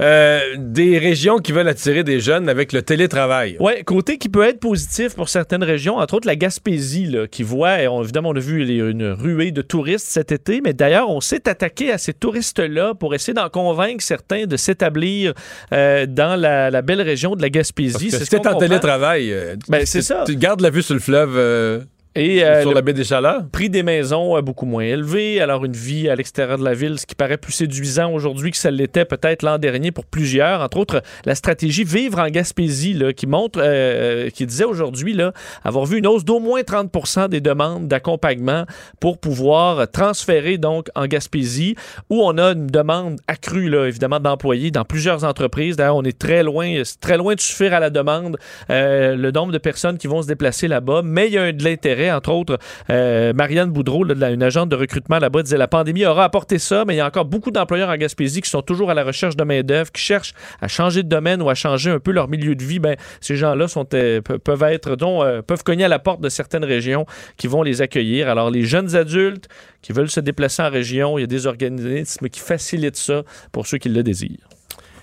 Euh, 0.00 0.40
des 0.56 0.96
régions 0.98 1.38
qui 1.38 1.50
veulent 1.52 1.68
attirer 1.68 2.04
des 2.04 2.20
jeunes 2.20 2.48
avec 2.48 2.72
le 2.72 2.82
télétravail. 2.82 3.56
Oui, 3.58 3.82
côté 3.84 4.16
qui 4.16 4.28
peut 4.28 4.44
être 4.46 4.60
positif 4.60 5.14
pour 5.16 5.28
certaines 5.28 5.64
régions, 5.64 5.96
entre 5.96 6.14
autres 6.14 6.26
la 6.28 6.36
Gaspésie, 6.36 7.06
là, 7.06 7.26
qui 7.26 7.42
voit, 7.42 7.82
et 7.82 7.88
on- 7.88 8.02
évidemment, 8.02 8.30
on 8.30 8.36
a 8.36 8.40
vu 8.40 8.64
les- 8.64 8.76
une 8.76 9.10
ruée 9.10 9.50
de 9.50 9.60
touristes 9.60 10.06
cet 10.06 10.30
été, 10.32 10.60
mais 10.62 10.72
d'ailleurs, 10.72 11.10
on 11.10 11.20
s'est 11.20 11.48
attaqué 11.48 11.90
à 11.92 11.98
ces 11.98 12.14
touristes-là 12.14 12.94
pour 12.94 13.14
essayer 13.14 13.34
d'en 13.34 13.48
convaincre 13.48 14.02
certains 14.04 14.46
de 14.46 14.56
s'établir 14.56 15.34
euh, 15.72 16.06
dans 16.06 16.38
la, 16.40 16.70
la 16.70 16.82
belle 16.82 17.02
région 17.02 17.34
de 17.34 17.42
la 17.42 17.48
Parce 17.48 17.52
Gaspésie. 17.72 18.10
que 18.10 18.16
C'est 18.18 18.24
ce 18.24 18.36
en 18.48 18.54
télétravail, 18.56 19.34
Ben, 19.68 19.84
c'est 19.84 20.02
ça. 20.02 20.22
Tu 20.26 20.36
gardes 20.36 20.60
la 20.60 20.70
vue 20.70 20.82
sur 20.82 20.94
le 20.94 21.00
fleuve. 21.00 21.86
Euh, 22.16 22.20
Et, 22.20 22.44
euh, 22.44 22.60
Sur 22.62 22.70
le 22.70 22.74
la 22.74 22.82
baie 22.82 22.92
des 22.92 23.04
Chaleurs? 23.04 23.42
prix 23.52 23.70
des 23.70 23.82
maisons 23.82 24.34
a 24.34 24.42
beaucoup 24.42 24.66
moins 24.66 24.82
élevé. 24.84 25.40
Alors, 25.40 25.64
une 25.64 25.72
vie 25.72 26.08
à 26.08 26.16
l'extérieur 26.16 26.58
de 26.58 26.64
la 26.64 26.74
ville, 26.74 26.98
ce 26.98 27.06
qui 27.06 27.14
paraît 27.14 27.36
plus 27.36 27.52
séduisant 27.52 28.12
aujourd'hui 28.12 28.50
que 28.50 28.56
ça 28.56 28.70
l'était 28.70 29.04
peut-être 29.04 29.42
l'an 29.42 29.58
dernier 29.58 29.92
pour 29.92 30.04
plusieurs. 30.06 30.60
Entre 30.60 30.76
autres, 30.78 31.02
la 31.24 31.34
stratégie 31.34 31.84
Vivre 31.84 32.18
en 32.18 32.28
Gaspésie, 32.28 32.94
là, 32.94 33.12
qui 33.12 33.26
montre, 33.26 33.60
euh, 33.62 34.28
qui 34.30 34.44
disait 34.46 34.64
aujourd'hui 34.64 35.12
là, 35.12 35.32
avoir 35.64 35.84
vu 35.86 35.98
une 35.98 36.06
hausse 36.06 36.24
d'au 36.24 36.40
moins 36.40 36.62
30% 36.62 37.28
des 37.28 37.40
demandes 37.40 37.86
d'accompagnement 37.88 38.64
pour 39.00 39.18
pouvoir 39.18 39.88
transférer 39.90 40.58
donc 40.58 40.88
en 40.94 41.06
Gaspésie, 41.06 41.74
où 42.10 42.22
on 42.22 42.36
a 42.38 42.52
une 42.52 42.66
demande 42.66 43.20
accrue, 43.28 43.68
là, 43.68 43.86
évidemment, 43.86 44.20
d'employés 44.20 44.70
dans 44.70 44.84
plusieurs 44.84 45.24
entreprises. 45.24 45.76
D'ailleurs, 45.76 45.96
on 45.96 46.02
est 46.04 46.18
très 46.18 46.42
loin, 46.42 46.82
très 47.00 47.16
loin 47.16 47.34
de 47.34 47.40
suffire 47.40 47.74
à 47.74 47.80
la 47.80 47.90
demande, 47.90 48.36
euh, 48.70 49.14
le 49.16 49.30
nombre 49.30 49.52
de 49.52 49.58
personnes 49.58 49.96
qui 49.98 50.06
vont 50.06 50.22
se 50.22 50.26
déplacer 50.26 50.66
là-bas. 50.68 51.02
Mais 51.04 51.26
il 51.28 51.34
y 51.34 51.38
a 51.38 51.42
un- 51.44 51.52
de 51.52 51.64
l'intérêt, 51.64 51.99
entre 52.08 52.30
autres, 52.30 52.58
euh, 52.88 53.32
Marianne 53.32 53.70
Boudreau, 53.70 54.04
une 54.06 54.42
agente 54.42 54.68
de 54.68 54.76
recrutement 54.76 55.18
là-bas, 55.18 55.42
disait 55.42 55.58
la 55.58 55.68
pandémie 55.68 56.06
aura 56.06 56.24
apporté 56.24 56.58
ça, 56.58 56.84
mais 56.86 56.94
il 56.94 56.98
y 56.98 57.00
a 57.00 57.06
encore 57.06 57.24
beaucoup 57.24 57.50
d'employeurs 57.50 57.88
en 57.90 57.96
Gaspésie 57.96 58.40
qui 58.40 58.50
sont 58.50 58.62
toujours 58.62 58.90
à 58.90 58.94
la 58.94 59.02
recherche 59.04 59.36
de 59.36 59.44
main-d'œuvre, 59.44 59.90
qui 59.90 60.02
cherchent 60.02 60.34
à 60.60 60.68
changer 60.68 61.02
de 61.02 61.08
domaine 61.08 61.42
ou 61.42 61.50
à 61.50 61.54
changer 61.54 61.90
un 61.90 61.98
peu 61.98 62.12
leur 62.12 62.28
milieu 62.28 62.54
de 62.54 62.62
vie. 62.62 62.78
Ben, 62.78 62.96
ces 63.20 63.36
gens-là 63.36 63.66
euh, 63.94 64.20
pe- 64.20 64.38
peuvent 64.38 64.62
être, 64.62 64.96
dont, 64.96 65.22
euh, 65.22 65.42
peuvent 65.42 65.64
cogner 65.64 65.84
à 65.84 65.88
la 65.88 65.98
porte 65.98 66.20
de 66.20 66.28
certaines 66.28 66.64
régions 66.64 67.06
qui 67.36 67.46
vont 67.46 67.62
les 67.62 67.82
accueillir. 67.82 68.28
Alors, 68.28 68.50
les 68.50 68.64
jeunes 68.64 68.94
adultes 68.94 69.48
qui 69.82 69.92
veulent 69.92 70.10
se 70.10 70.20
déplacer 70.20 70.62
en 70.62 70.70
région, 70.70 71.18
il 71.18 71.22
y 71.22 71.24
a 71.24 71.26
des 71.26 71.46
organismes 71.46 72.28
qui 72.28 72.40
facilitent 72.40 72.96
ça 72.96 73.22
pour 73.52 73.66
ceux 73.66 73.78
qui 73.78 73.88
le 73.88 74.02
désirent. 74.02 74.49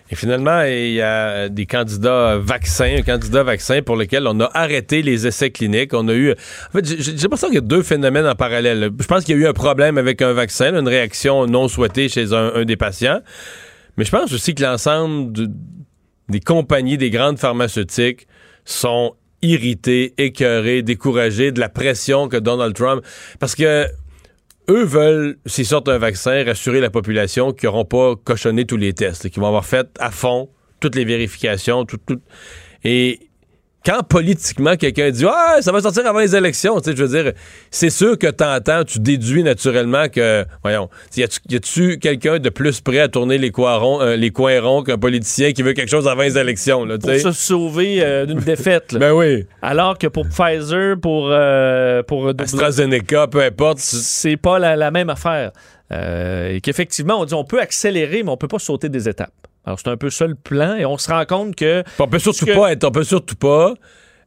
Et 0.09 0.15
finalement, 0.15 0.61
il 0.63 0.93
y 0.93 1.01
a 1.01 1.49
des 1.49 1.65
candidats 1.65 2.37
vaccins, 2.37 2.95
un 2.97 3.01
candidat 3.01 3.43
vaccin 3.43 3.81
pour 3.81 3.97
lequel 3.97 4.25
on 4.25 4.39
a 4.39 4.49
arrêté 4.53 5.01
les 5.01 5.27
essais 5.27 5.51
cliniques. 5.51 5.93
On 5.93 6.07
a 6.07 6.13
eu. 6.13 6.31
En 6.31 6.71
fait, 6.71 6.85
j'ai 6.85 7.11
l'impression 7.13 7.47
qu'il 7.47 7.55
y 7.55 7.59
a 7.59 7.61
deux 7.61 7.83
phénomènes 7.83 8.25
en 8.25 8.35
parallèle. 8.35 8.89
Je 8.97 9.05
pense 9.05 9.25
qu'il 9.25 9.35
y 9.35 9.39
a 9.39 9.41
eu 9.41 9.47
un 9.47 9.53
problème 9.53 9.97
avec 9.97 10.21
un 10.21 10.31
vaccin, 10.31 10.73
une 10.73 10.87
réaction 10.87 11.45
non 11.45 11.67
souhaitée 11.67 12.07
chez 12.07 12.31
un, 12.33 12.63
des 12.63 12.77
patients. 12.77 13.19
Mais 13.97 14.05
je 14.05 14.11
pense 14.11 14.31
aussi 14.31 14.55
que 14.55 14.63
l'ensemble 14.63 15.33
de- 15.33 15.49
des 16.29 16.39
compagnies, 16.39 16.97
des 16.97 17.09
grandes 17.09 17.37
pharmaceutiques 17.39 18.27
sont 18.63 19.13
irrités, 19.41 20.13
écœurés, 20.17 20.83
découragés 20.83 21.51
de 21.51 21.59
la 21.59 21.69
pression 21.69 22.29
que 22.29 22.37
Donald 22.37 22.73
Trump. 22.75 23.03
Parce 23.39 23.55
que 23.55 23.85
eux 24.69 24.83
veulent, 24.83 25.37
s'ils 25.45 25.65
sortent 25.65 25.89
un 25.89 25.97
vaccin, 25.97 26.43
rassurer 26.43 26.79
la 26.79 26.89
population 26.89 27.53
qu'ils 27.53 27.67
n'auront 27.67 27.85
pas 27.85 28.15
cochonné 28.15 28.65
tous 28.65 28.77
les 28.77 28.93
tests, 28.93 29.29
qu'ils 29.29 29.41
vont 29.41 29.47
avoir 29.47 29.65
fait 29.65 29.87
à 29.99 30.11
fond 30.11 30.49
toutes 30.79 30.95
les 30.95 31.05
vérifications, 31.05 31.85
tout. 31.85 31.99
Et 32.83 33.19
quand 33.87 34.03
politiquement 34.03 34.75
quelqu'un 34.75 35.09
dit 35.11 35.25
Ah, 35.25 35.57
ça 35.61 35.71
va 35.71 35.79
sortir 35.81 36.05
avant 36.05 36.19
les 36.19 36.35
élections, 36.35 36.79
tu 36.81 36.89
sais, 36.91 36.97
je 36.97 37.03
veux 37.03 37.23
dire, 37.23 37.31
c'est 37.71 37.89
sûr 37.89 38.17
que 38.19 38.27
t'entends, 38.27 38.83
tu 38.83 38.99
déduis 38.99 39.43
naturellement 39.43 40.09
que, 40.09 40.45
voyons, 40.61 40.89
y 41.15 41.23
a-tu- 41.23 41.97
quelqu'un 41.97 42.39
de 42.39 42.49
plus 42.49 42.81
prêt 42.81 42.99
à 42.99 43.07
tourner 43.07 43.37
les 43.37 43.51
coins 43.51 43.77
ronds, 43.77 44.01
euh, 44.01 44.15
les 44.17 44.31
coins 44.31 44.59
ronds 44.61 44.83
qu'un 44.83 44.97
politicien 44.97 45.53
qui 45.53 45.61
veut 45.61 45.71
quelque 45.73 45.89
chose 45.89 46.07
avant 46.07 46.23
les 46.23 46.37
élections, 46.37 46.83
là, 46.83 46.97
Pour 46.97 47.09
se 47.11 47.31
sauver 47.31 48.03
euh, 48.03 48.25
d'une 48.25 48.39
défaite. 48.39 48.91
là. 48.91 48.99
Ben 48.99 49.13
oui. 49.13 49.45
Alors 49.61 49.97
que 49.97 50.07
pour 50.07 50.27
Pfizer, 50.27 50.97
pour, 51.01 51.29
euh, 51.31 52.03
pour 52.03 52.33
AstraZeneca, 52.37 53.27
peu 53.27 53.41
importe. 53.41 53.79
c'est 53.79 54.35
pas 54.37 54.59
la, 54.59 54.75
la 54.75 54.91
même 54.91 55.09
affaire. 55.09 55.51
Euh, 55.93 56.55
et 56.55 56.59
qu'effectivement, 56.59 57.21
on 57.21 57.25
dit 57.25 57.33
on 57.33 57.45
peut 57.45 57.61
accélérer, 57.61 58.21
mais 58.23 58.29
on 58.29 58.35
peut 58.37 58.49
pas 58.49 58.59
sauter 58.59 58.89
des 58.89 59.07
étapes. 59.07 59.31
Alors 59.67 59.77
c'est 59.81 59.89
un 59.89 59.97
peu 59.97 60.09
ça 60.09 60.25
le 60.27 60.35
plan, 60.35 60.75
et 60.75 60.85
on 60.85 60.97
se 60.97 61.11
rend 61.11 61.25
compte 61.25 61.53
que 61.55 61.83
On 61.99 62.07
peut 62.07 62.19
surtout 62.19 62.45
que- 62.45 62.55
pas 62.55 62.71
être, 62.71 62.85
on 62.85 62.91
peut 62.91 63.03
surtout 63.03 63.35
pas 63.35 63.73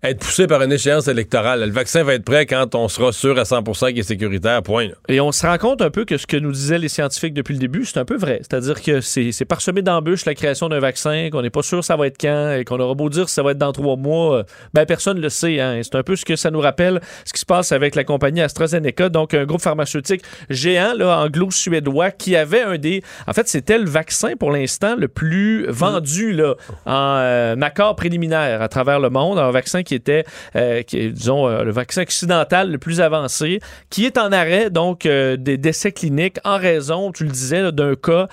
être 0.03 0.21
poussé 0.21 0.47
par 0.47 0.63
une 0.63 0.73
échéance 0.73 1.09
électorale. 1.09 1.63
Le 1.63 1.73
vaccin 1.73 2.03
va 2.03 2.15
être 2.15 2.25
prêt 2.25 2.47
quand 2.47 2.75
on 2.75 2.89
sera 2.89 3.13
sûr 3.13 3.39
à 3.39 3.43
100% 3.43 3.89
qu'il 3.89 3.99
est 3.99 4.03
sécuritaire, 4.03 4.63
point. 4.63 4.89
Et 5.09 5.21
on 5.21 5.31
se 5.31 5.47
rend 5.47 5.59
compte 5.59 5.83
un 5.83 5.91
peu 5.91 6.07
que 6.07 6.17
ce 6.17 6.27
que 6.27 6.39
nous 6.39 6.53
disaient 6.53 6.79
les 6.79 6.89
scientifiques 6.89 7.35
depuis 7.35 7.53
le 7.53 7.59
début, 7.59 7.85
c'est 7.85 7.99
un 7.99 8.07
peu 8.07 8.17
vrai. 8.17 8.41
C'est-à-dire 8.41 8.81
que 8.81 9.01
c'est 9.01 9.45
parsemé 9.45 9.83
d'embûches 9.83 10.25
la 10.25 10.35
création 10.35 10.69
d'un 10.69 10.79
vaccin, 10.79 11.29
qu'on 11.31 11.43
n'est 11.43 11.51
pas 11.51 11.63
sûr 11.63 11.85
ça 11.85 11.97
va 11.97 12.07
être 12.07 12.19
quand, 12.19 12.53
et 12.53 12.65
qu'on 12.65 12.81
aura 12.81 12.95
beau 12.95 13.11
dire 13.11 13.29
ça 13.29 13.43
va 13.43 13.51
être 13.51 13.59
dans 13.59 13.73
trois 13.73 13.97
mois, 13.97 14.39
euh, 14.39 14.43
ben 14.73 14.87
personne 14.87 15.19
ne 15.19 15.23
le 15.23 15.29
sait. 15.29 15.61
Hein. 15.61 15.81
C'est 15.83 15.97
un 15.97 16.03
peu 16.03 16.17
ce 16.17 16.25
que 16.25 16.37
ça 16.37 16.51
nous 16.51 16.61
rappelle, 16.61 17.01
ce 17.25 17.33
qui 17.33 17.41
se 17.41 17.47
passe 17.47 17.73
avec 17.73 17.95
la 17.95 18.05
compagnie 18.05 18.41
AstraZeneca, 18.41 19.11
donc 19.11 19.35
un 19.35 19.45
groupe 19.45 19.61
pharmaceutique 19.61 20.23
géant 20.49 20.95
anglo-suédois 20.99 22.11
qui 22.11 22.37
avait 22.37 22.63
un 22.63 22.79
des... 22.79 23.03
En 23.27 23.33
fait, 23.33 23.49
c'était 23.49 23.79
le 23.79 23.89
vaccin 23.89 24.35
pour 24.39 24.51
l'instant 24.51 24.97
le 24.97 25.09
plus 25.09 25.67
vendu 25.69 26.41
en 26.87 27.17
euh, 27.19 27.57
accord 27.61 27.97
préliminaire 27.97 28.63
à 28.63 28.69
travers 28.69 29.01
le 29.01 29.11
monde, 29.11 29.39
un 29.39 29.51
vaccin 29.51 29.83
qui 29.83 29.90
était, 29.95 30.25
euh, 30.57 30.83
qui 30.83 31.11
disons, 31.11 31.49
euh, 31.49 31.63
le 31.63 31.71
vaccin 31.73 32.03
occidental 32.03 32.71
le 32.71 32.79
plus 32.79 33.01
avancé, 33.01 33.61
qui 33.91 34.07
est 34.07 34.19
en 34.19 34.33
arrêt, 34.33 34.71
donc, 34.71 35.07
euh, 35.07 35.37
des 35.37 35.57
décès 35.57 35.93
cliniques 35.93 36.39
en 36.45 36.59
raison, 36.59 37.13
tu 37.13 37.25
le 37.25 37.31
disais, 37.31 37.73
d'un 37.73 37.95
cas 37.95 38.29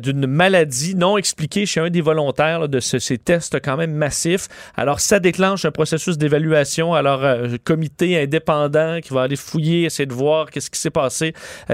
d'une 0.00 0.26
maladie 0.26 0.94
non 0.94 1.16
expliquée 1.16 1.66
chez 1.66 1.80
un 1.80 1.90
des 1.90 2.00
volontaires 2.00 2.68
de 2.68 2.80
ce- 2.80 2.98
ces 2.98 3.18
tests 3.18 3.60
quand 3.62 3.76
même 3.76 3.92
massifs. 3.92 4.48
Alors, 4.76 5.00
ça 5.00 5.18
déclenche 5.18 5.64
un 5.64 5.70
processus 5.70 6.18
d'évaluation. 6.18 6.94
Alors, 6.94 7.22
comité 7.64 8.20
indépendant 8.20 9.00
qui 9.02 9.12
va 9.12 9.22
aller 9.22 9.36
fouiller, 9.36 9.84
essayer 9.84 10.06
de 10.06 10.12
voir 10.12 10.50
qu'est-ce 10.50 10.70
qui 10.70 10.78
s'est 10.78 10.90
passé 10.90 11.32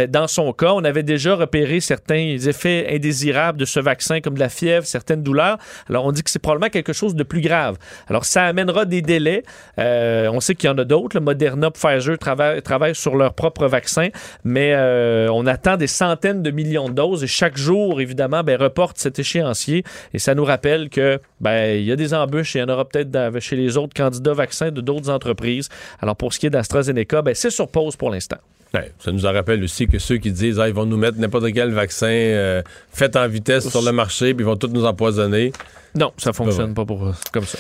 dans 0.09 0.27
son 0.27 0.53
cas. 0.53 0.73
On 0.73 0.85
avait 0.85 1.03
déjà 1.03 1.35
repéré 1.35 1.81
certains 1.81 2.37
effets 2.39 2.87
indésirables 2.91 3.59
de 3.59 3.65
ce 3.65 3.81
vaccin, 3.81 4.21
comme 4.21 4.35
de 4.35 4.41
la 4.41 4.49
fièvre, 4.49 4.87
certaines 4.87 5.23
douleurs. 5.23 5.59
Alors, 5.89 6.05
on 6.07 6.13
dit 6.13 6.23
que 6.23 6.31
c'est 6.31 6.39
probablement 6.39 6.71
quelque 6.71 6.93
chose 6.93 7.15
de 7.15 7.23
plus 7.25 7.41
grave. 7.41 7.77
Alors, 8.09 8.25
ça 8.25 8.45
amènera 8.45 8.85
des 8.85 9.03
Euh, 9.79 10.29
on 10.33 10.41
sait 10.41 10.55
qu'il 10.55 10.69
y 10.69 10.73
en 10.73 10.79
a 10.79 10.85
d'autres. 10.85 11.17
Le 11.17 11.25
Moderna, 11.25 11.71
Pfizer 11.71 12.19
travaillent, 12.19 12.95
sur 12.95 13.17
leur 13.17 13.35
propre 13.35 13.67
vaccin, 13.67 14.09
mais 14.45 14.73
euh, 14.75 15.29
on 15.33 15.47
attend 15.47 15.77
des 15.77 15.87
centaines 15.87 16.43
de 16.43 16.51
millions 16.51 16.89
de 16.89 16.95
doses 16.95 17.25
et 17.25 17.27
chaque 17.27 17.57
jour, 17.57 18.01
évidemment, 18.01 18.43
ben, 18.43 18.61
reporte 18.61 18.99
cet 18.99 19.19
échéancier. 19.19 19.85
Et 20.15 20.19
ça 20.19 20.35
nous 20.35 20.45
rappelle 20.45 20.91
que 20.91 21.21
ben, 21.41 21.79
il 21.79 21.85
y 21.85 21.93
a 21.93 21.97
des 21.97 22.15
embûches 22.15 22.57
et 22.57 22.61
il 22.61 22.63
y 22.63 22.65
en 22.65 22.69
aura 22.69 22.85
peut-être 22.87 23.39
chez 23.41 23.57
les 23.57 23.77
autres 23.77 23.95
candidats 23.95 24.35
vaccins 24.35 24.71
de 24.71 24.81
d'autres 24.81 25.11
entreprises. 25.11 25.69
Alors, 26.01 26.17
pour 26.17 26.33
ce 26.33 26.39
qui 26.39 26.47
est 26.47 26.51
d'AstraZeneca, 26.51 27.23
ben, 27.23 27.35
c'est 27.35 27.51
sur 27.51 27.69
pause 27.69 27.97
pour 27.97 28.11
l'instant. 28.11 28.39
Ouais, 28.75 28.93
ça 28.99 29.13
nous 29.13 29.25
en 29.25 29.33
rappelle 29.33 29.63
aussi 29.63 29.87
que 29.87 29.99
ceux 29.99 30.19
qui 30.19 30.31
disent 30.31 30.61
ah, 30.61 30.69
ils 30.69 30.75
vont 30.75 30.85
nous 30.85 30.99
mettre 30.99 31.19
n'importe 31.19 31.53
quel 31.53 31.73
vaccin 31.73 32.07
euh, 32.07 32.63
fait 32.93 33.17
en 33.17 33.27
vitesse 33.27 33.69
sur 33.69 33.81
le 33.83 33.93
marché, 33.93 34.35
puis 34.35 34.45
ils 34.45 34.47
vont 34.47 34.57
tous 34.57 34.69
nous 34.69 34.85
empoisonner. 34.85 35.53
Non, 35.95 36.13
ça 36.19 36.33
fonctionne 36.33 36.75
pas 36.75 36.85
pour 36.85 37.13
comme 37.33 37.45
ça. 37.45 37.59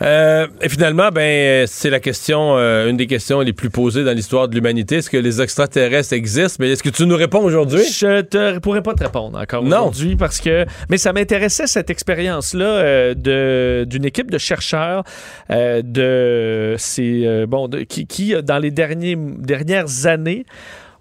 Euh, 0.00 0.46
et 0.62 0.68
finalement, 0.68 1.08
ben, 1.10 1.66
c'est 1.66 1.90
la 1.90 1.98
question, 2.00 2.56
euh, 2.56 2.88
une 2.88 2.96
des 2.96 3.06
questions 3.08 3.40
les 3.40 3.52
plus 3.52 3.68
posées 3.70 4.04
dans 4.04 4.12
l'histoire 4.12 4.46
de 4.48 4.54
l'humanité. 4.54 4.96
Est-ce 4.96 5.10
que 5.10 5.16
les 5.16 5.40
extraterrestres 5.42 6.12
existent? 6.12 6.58
Mais 6.60 6.70
est-ce 6.70 6.82
que 6.84 6.88
tu 6.88 7.04
nous 7.04 7.16
réponds 7.16 7.42
aujourd'hui? 7.42 7.82
Je 7.90 8.20
te 8.20 8.58
pourrais 8.58 8.82
pas 8.82 8.94
te 8.94 9.02
répondre 9.02 9.38
encore 9.38 9.64
aujourd'hui 9.64 10.14
parce 10.16 10.40
que 10.40 10.66
mais 10.88 10.98
ça 10.98 11.12
m'intéressait 11.12 11.66
cette 11.66 11.90
expérience 11.90 12.54
là 12.54 13.14
de 13.14 13.84
d'une 13.88 14.04
équipe 14.04 14.30
de 14.30 14.38
chercheurs 14.38 15.02
euh, 15.50 15.82
de 15.84 16.76
c'est 16.78 17.22
euh, 17.26 17.46
bon 17.46 17.66
de- 17.68 17.80
qui, 17.80 18.06
qui 18.06 18.34
euh, 18.34 18.42
dans 18.42 18.58
les 18.58 18.70
derniers 18.70 19.16
dernières 19.16 20.06
années 20.06 20.44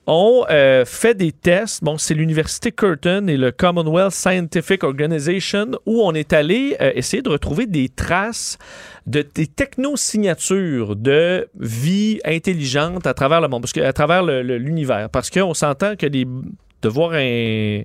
ont 0.08 0.45
euh, 0.49 0.86
fait 0.86 1.14
des 1.16 1.34
tests. 1.34 1.84
Bon, 1.84 1.97
c'est 1.97 2.14
l'université 2.14 2.72
Curtin 2.72 3.28
et 3.28 3.36
le 3.38 3.51
Commonwealth 3.51 4.14
Scientific 4.14 4.84
Organization 4.84 5.72
où 5.86 6.01
on 6.01 6.14
est 6.14 6.32
allé 6.34 6.78
euh, 6.80 6.91
essayer 6.95 7.22
de 7.22 7.30
retrouver 7.30 7.66
des 7.66 7.89
traces 7.89 8.58
de 9.05 9.26
des 9.36 9.47
technosignatures 9.47 10.95
de 10.95 11.47
vie 11.60 12.20
intelligente 12.26 13.05
à 13.05 13.14
travers 13.14 13.41
le 13.41 13.47
monde, 13.47 13.62
parce 13.62 13.74
que, 13.74 13.82
à 13.82 13.93
travers 13.93 14.24
l'univers. 14.24 15.10
Parce 15.10 15.30
qu'on 15.30 15.53
s'entend 15.53 15.95
que 15.95 16.08
de 16.08 16.89
voir 16.89 17.12
un- 17.14 17.82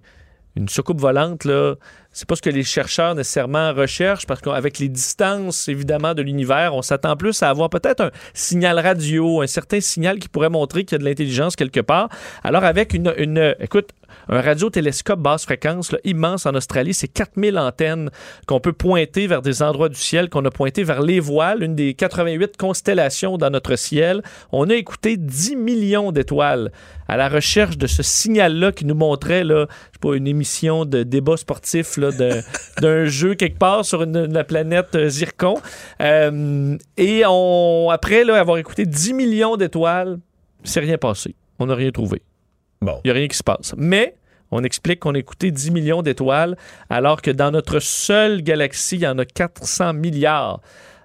une 0.54 0.68
soucoupe 0.68 1.00
volante, 1.00 1.46
c'est 2.12 2.28
pas 2.28 2.36
ce 2.36 2.42
que 2.42 2.50
les 2.50 2.62
chercheurs 2.62 3.14
nécessairement 3.14 3.72
recherchent, 3.72 4.26
parce 4.26 4.40
qu'avec 4.40 4.78
les 4.78 4.88
distances, 4.88 5.68
évidemment, 5.68 6.14
de 6.14 6.22
l'univers, 6.22 6.74
on 6.74 6.82
s'attend 6.82 7.16
plus 7.16 7.42
à 7.42 7.48
avoir 7.48 7.70
peut-être 7.70 8.00
un 8.00 8.10
signal 8.34 8.78
radio, 8.78 9.40
un 9.40 9.46
certain 9.46 9.80
signal 9.80 10.18
qui 10.18 10.28
pourrait 10.28 10.50
montrer 10.50 10.84
qu'il 10.84 10.96
y 10.96 10.96
a 10.96 10.98
de 10.98 11.04
l'intelligence 11.04 11.56
quelque 11.56 11.80
part. 11.80 12.08
Alors, 12.44 12.64
avec 12.64 12.92
une, 12.94 13.14
une 13.16 13.54
écoute, 13.60 13.90
un 14.28 14.40
radiotélescope 14.40 15.20
basse 15.20 15.44
fréquence 15.44 15.92
là, 15.92 15.98
immense 16.04 16.46
en 16.46 16.54
Australie, 16.54 16.94
c'est 16.94 17.08
4000 17.08 17.58
antennes 17.58 18.10
qu'on 18.46 18.60
peut 18.60 18.72
pointer 18.72 19.26
vers 19.26 19.42
des 19.42 19.62
endroits 19.62 19.88
du 19.88 19.98
ciel, 19.98 20.28
qu'on 20.28 20.44
a 20.44 20.50
pointé 20.50 20.84
vers 20.84 21.02
les 21.02 21.20
voiles, 21.20 21.62
une 21.62 21.74
des 21.74 21.94
88 21.94 22.56
constellations 22.56 23.38
dans 23.38 23.50
notre 23.50 23.76
ciel. 23.76 24.22
On 24.52 24.70
a 24.70 24.74
écouté 24.74 25.16
10 25.16 25.56
millions 25.56 26.12
d'étoiles 26.12 26.70
à 27.08 27.16
la 27.16 27.28
recherche 27.28 27.76
de 27.76 27.86
ce 27.86 28.02
signal-là 28.02 28.72
qui 28.72 28.84
nous 28.86 28.94
montrait, 28.94 29.44
là, 29.44 29.66
je 29.68 29.74
sais 29.92 29.98
pas, 30.00 30.14
une 30.16 30.26
émission 30.26 30.84
de 30.84 31.02
débat 31.02 31.36
sportif 31.36 31.98
d'un 32.80 33.04
jeu 33.06 33.34
quelque 33.34 33.58
part 33.58 33.84
sur 33.84 34.02
une- 34.02 34.32
la 34.32 34.44
planète 34.44 34.96
Zircon. 35.08 35.54
Euh, 36.00 36.76
et 36.96 37.22
on, 37.28 37.90
après 37.90 38.24
là, 38.24 38.38
avoir 38.38 38.58
écouté 38.58 38.86
10 38.86 39.12
millions 39.12 39.56
d'étoiles, 39.56 40.18
c'est 40.64 40.80
rien 40.80 40.96
passé. 40.98 41.34
On 41.58 41.66
n'a 41.66 41.74
rien 41.74 41.90
trouvé. 41.90 42.22
Bon. 42.82 43.00
Il 43.04 43.06
n'y 43.06 43.10
a 43.12 43.14
rien 43.14 43.28
qui 43.28 43.36
se 43.36 43.42
passe. 43.42 43.74
Mais 43.78 44.16
on 44.50 44.62
explique 44.64 45.00
qu'on 45.00 45.14
a 45.14 45.18
écouté 45.18 45.50
10 45.50 45.70
millions 45.70 46.02
d'étoiles, 46.02 46.58
alors 46.90 47.22
que 47.22 47.30
dans 47.30 47.50
notre 47.50 47.78
seule 47.80 48.42
galaxie, 48.42 48.96
il 48.96 49.02
y 49.02 49.06
en 49.06 49.18
a 49.18 49.24
400 49.24 49.94
milliards. 49.94 50.60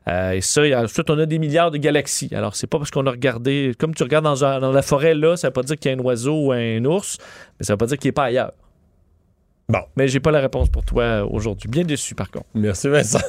Euh, 0.08 0.32
et 0.32 0.42
ça, 0.42 0.62
ensuite, 0.82 1.10
on 1.10 1.20
a 1.20 1.26
des 1.26 1.38
milliards 1.38 1.72
de 1.72 1.78
galaxies. 1.78 2.30
Alors, 2.34 2.56
c'est 2.56 2.68
pas 2.68 2.78
parce 2.78 2.92
qu'on 2.92 3.06
a 3.06 3.12
regardé, 3.12 3.74
comme 3.78 3.94
tu 3.94 4.04
regardes 4.04 4.26
dans, 4.26 4.60
dans 4.60 4.72
la 4.72 4.82
forêt 4.82 5.14
là, 5.14 5.38
ça 5.38 5.48
veut 5.48 5.54
pas 5.54 5.64
dire 5.64 5.78
qu'il 5.78 5.92
y 5.92 5.94
a 5.94 5.98
un 5.98 6.02
oiseau 6.02 6.48
ou 6.48 6.52
un 6.52 6.84
ours, 6.86 7.18
mais 7.60 7.66
ça 7.66 7.74
veut 7.74 7.78
pas 7.78 7.86
dire 7.86 7.98
qu'il 7.98 8.10
est 8.10 8.14
pas 8.14 8.26
ailleurs. 8.26 8.54
Bon. 9.70 9.82
Mais 9.96 10.08
j'ai 10.08 10.22
pas 10.22 10.32
la 10.32 10.40
réponse 10.40 10.70
pour 10.70 10.86
toi 10.86 11.26
aujourd'hui. 11.30 11.70
Bien 11.70 11.84
déçu, 11.84 12.16
par 12.16 12.32
contre. 12.32 12.48
Merci, 12.54 12.88
Vincent. 12.88 13.20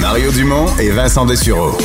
Mario 0.00 0.30
Dumont 0.32 0.66
et 0.78 0.90
Vincent 0.90 1.24
Dessureau. 1.26 1.76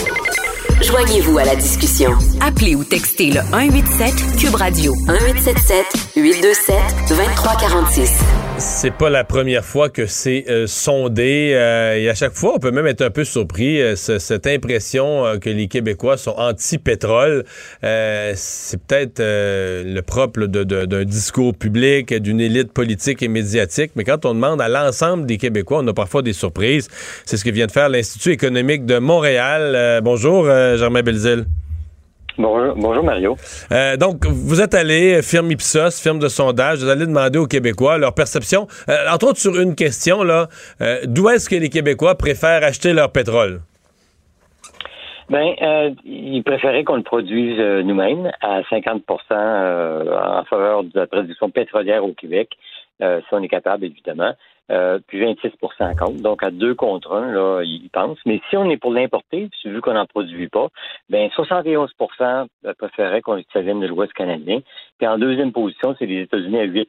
Joignez-vous 0.82 1.38
à 1.38 1.46
la 1.46 1.56
discussion. 1.56 2.12
Appelez 2.42 2.76
ou 2.76 2.84
textez 2.84 3.32
le 3.32 3.42
187 3.42 4.38
Cube 4.38 4.56
Radio 4.56 4.94
1877 5.08 6.05
827 6.16 6.76
2346. 7.10 8.10
C'est 8.58 8.92
pas 8.94 9.10
la 9.10 9.26
première 9.26 9.66
fois 9.66 9.90
que 9.90 10.06
c'est 10.06 10.46
euh, 10.50 10.66
sondé 10.66 11.52
euh, 11.54 11.98
et 11.98 12.10
à 12.10 12.16
chaque 12.16 12.34
fois, 12.34 12.54
on 12.56 12.60
peut 12.60 12.72
même 12.72 12.88
être 12.88 13.02
un 13.02 13.10
peu 13.10 13.26
surpris. 13.26 13.82
euh, 13.82 13.98
ce- 13.98 14.18
cette 14.18 14.48
impression 14.48 15.24
que 15.42 15.50
les 15.50 15.68
Québécois 15.68 16.16
sont 16.16 16.34
anti-pétrole, 16.38 17.44
c'est 17.82 18.80
peut-être 18.88 19.20
le 19.20 20.00
propre 20.02 20.46
d'un 20.46 21.04
discours 21.04 21.54
public, 21.54 22.14
d'une 22.14 22.40
élite 22.40 22.72
politique 22.72 23.22
et 23.22 23.28
médiatique. 23.28 23.92
Mais 23.98 24.06
quand 24.06 24.26
on 24.26 24.34
demande 24.34 24.62
à 24.62 24.70
l'ensemble 24.70 25.26
des 25.26 25.38
Québécois, 25.38 25.80
on 25.84 25.88
a 25.88 25.94
parfois 25.94 26.22
des 26.22 26.34
surprises. 26.34 26.88
C'est 27.26 27.36
ce 27.36 27.44
que 27.44 27.50
vient 27.50 27.68
de 27.68 27.72
faire 27.74 27.90
l'Institut 27.90 28.32
économique 28.32 28.86
de 28.86 29.00
Montréal. 29.00 30.00
Bonjour, 30.02 30.46
Germain 30.46 31.02
Belzile. 31.02 31.46
Bonjour, 32.38 32.76
bonjour 32.76 33.04
Mario. 33.04 33.38
Euh, 33.72 33.96
donc, 33.96 34.26
vous 34.26 34.62
êtes 34.62 34.74
allé, 34.74 35.22
firme 35.22 35.52
Ipsos, 35.52 36.02
firme 36.02 36.20
de 36.20 36.28
sondage, 36.28 36.80
vous 36.80 36.90
allez 36.90 37.06
demander 37.06 37.40
aux 37.40 37.48
Québécois 37.48 37.98
leur 37.98 38.14
perception, 38.14 38.68
euh, 38.90 39.10
entre 39.10 39.28
autres 39.28 39.40
sur 39.40 39.58
une 39.58 39.74
question, 39.74 40.22
là, 40.22 40.48
euh, 40.82 41.00
d'où 41.06 41.30
est-ce 41.30 41.50
que 41.50 41.56
les 41.56 41.70
Québécois 41.70 42.16
préfèrent 42.16 42.64
acheter 42.64 42.92
leur 42.92 43.12
pétrole? 43.12 43.62
Ben, 45.30 45.56
ils 46.04 46.44
préféraient 46.44 46.84
qu'on 46.84 46.98
le 46.98 47.04
produise 47.04 47.58
nous-mêmes 47.58 48.32
à 48.42 48.62
50% 48.64 49.02
euh, 49.32 50.20
en 50.20 50.44
faveur 50.44 50.84
de 50.84 50.92
la 50.94 51.08
production 51.08 51.50
pétrolière 51.50 52.04
au 52.04 52.14
Québec, 52.14 52.50
si 53.00 53.26
on 53.32 53.42
est 53.42 53.48
capable, 53.48 53.86
évidemment. 53.86 54.34
Euh, 54.72 55.00
puis 55.08 55.20
26 55.20 55.52
contre. 55.60 56.22
Donc, 56.22 56.42
à 56.42 56.50
deux 56.50 56.74
contre 56.74 57.14
un, 57.14 57.32
là, 57.32 57.62
ils 57.64 57.90
pensent. 57.92 58.18
Mais 58.26 58.42
si 58.50 58.58
on 58.58 58.70
est 58.70 58.78
pour 58.78 58.92
l'importer, 58.92 59.50
vu 59.64 59.82
qu'on 59.82 59.94
n'en 59.94 60.08
produit 60.08 60.48
pas, 60.48 60.70
ben 61.10 61.30
71% 61.30 62.48
préféraient 62.78 63.22
qu'on 63.22 63.42
ça 63.54 63.62
vienne 63.62 63.80
de 63.80 63.88
l'Ouest 63.88 64.14
canadien. 64.14 64.62
Puis 64.98 65.08
en 65.08 65.20
deuxième 65.20 65.52
position, 65.52 65.96
c'est 66.00 66.08
les 66.08 66.22
États-Unis 66.22 66.60
à 66.60 66.66
8% 66.66 66.86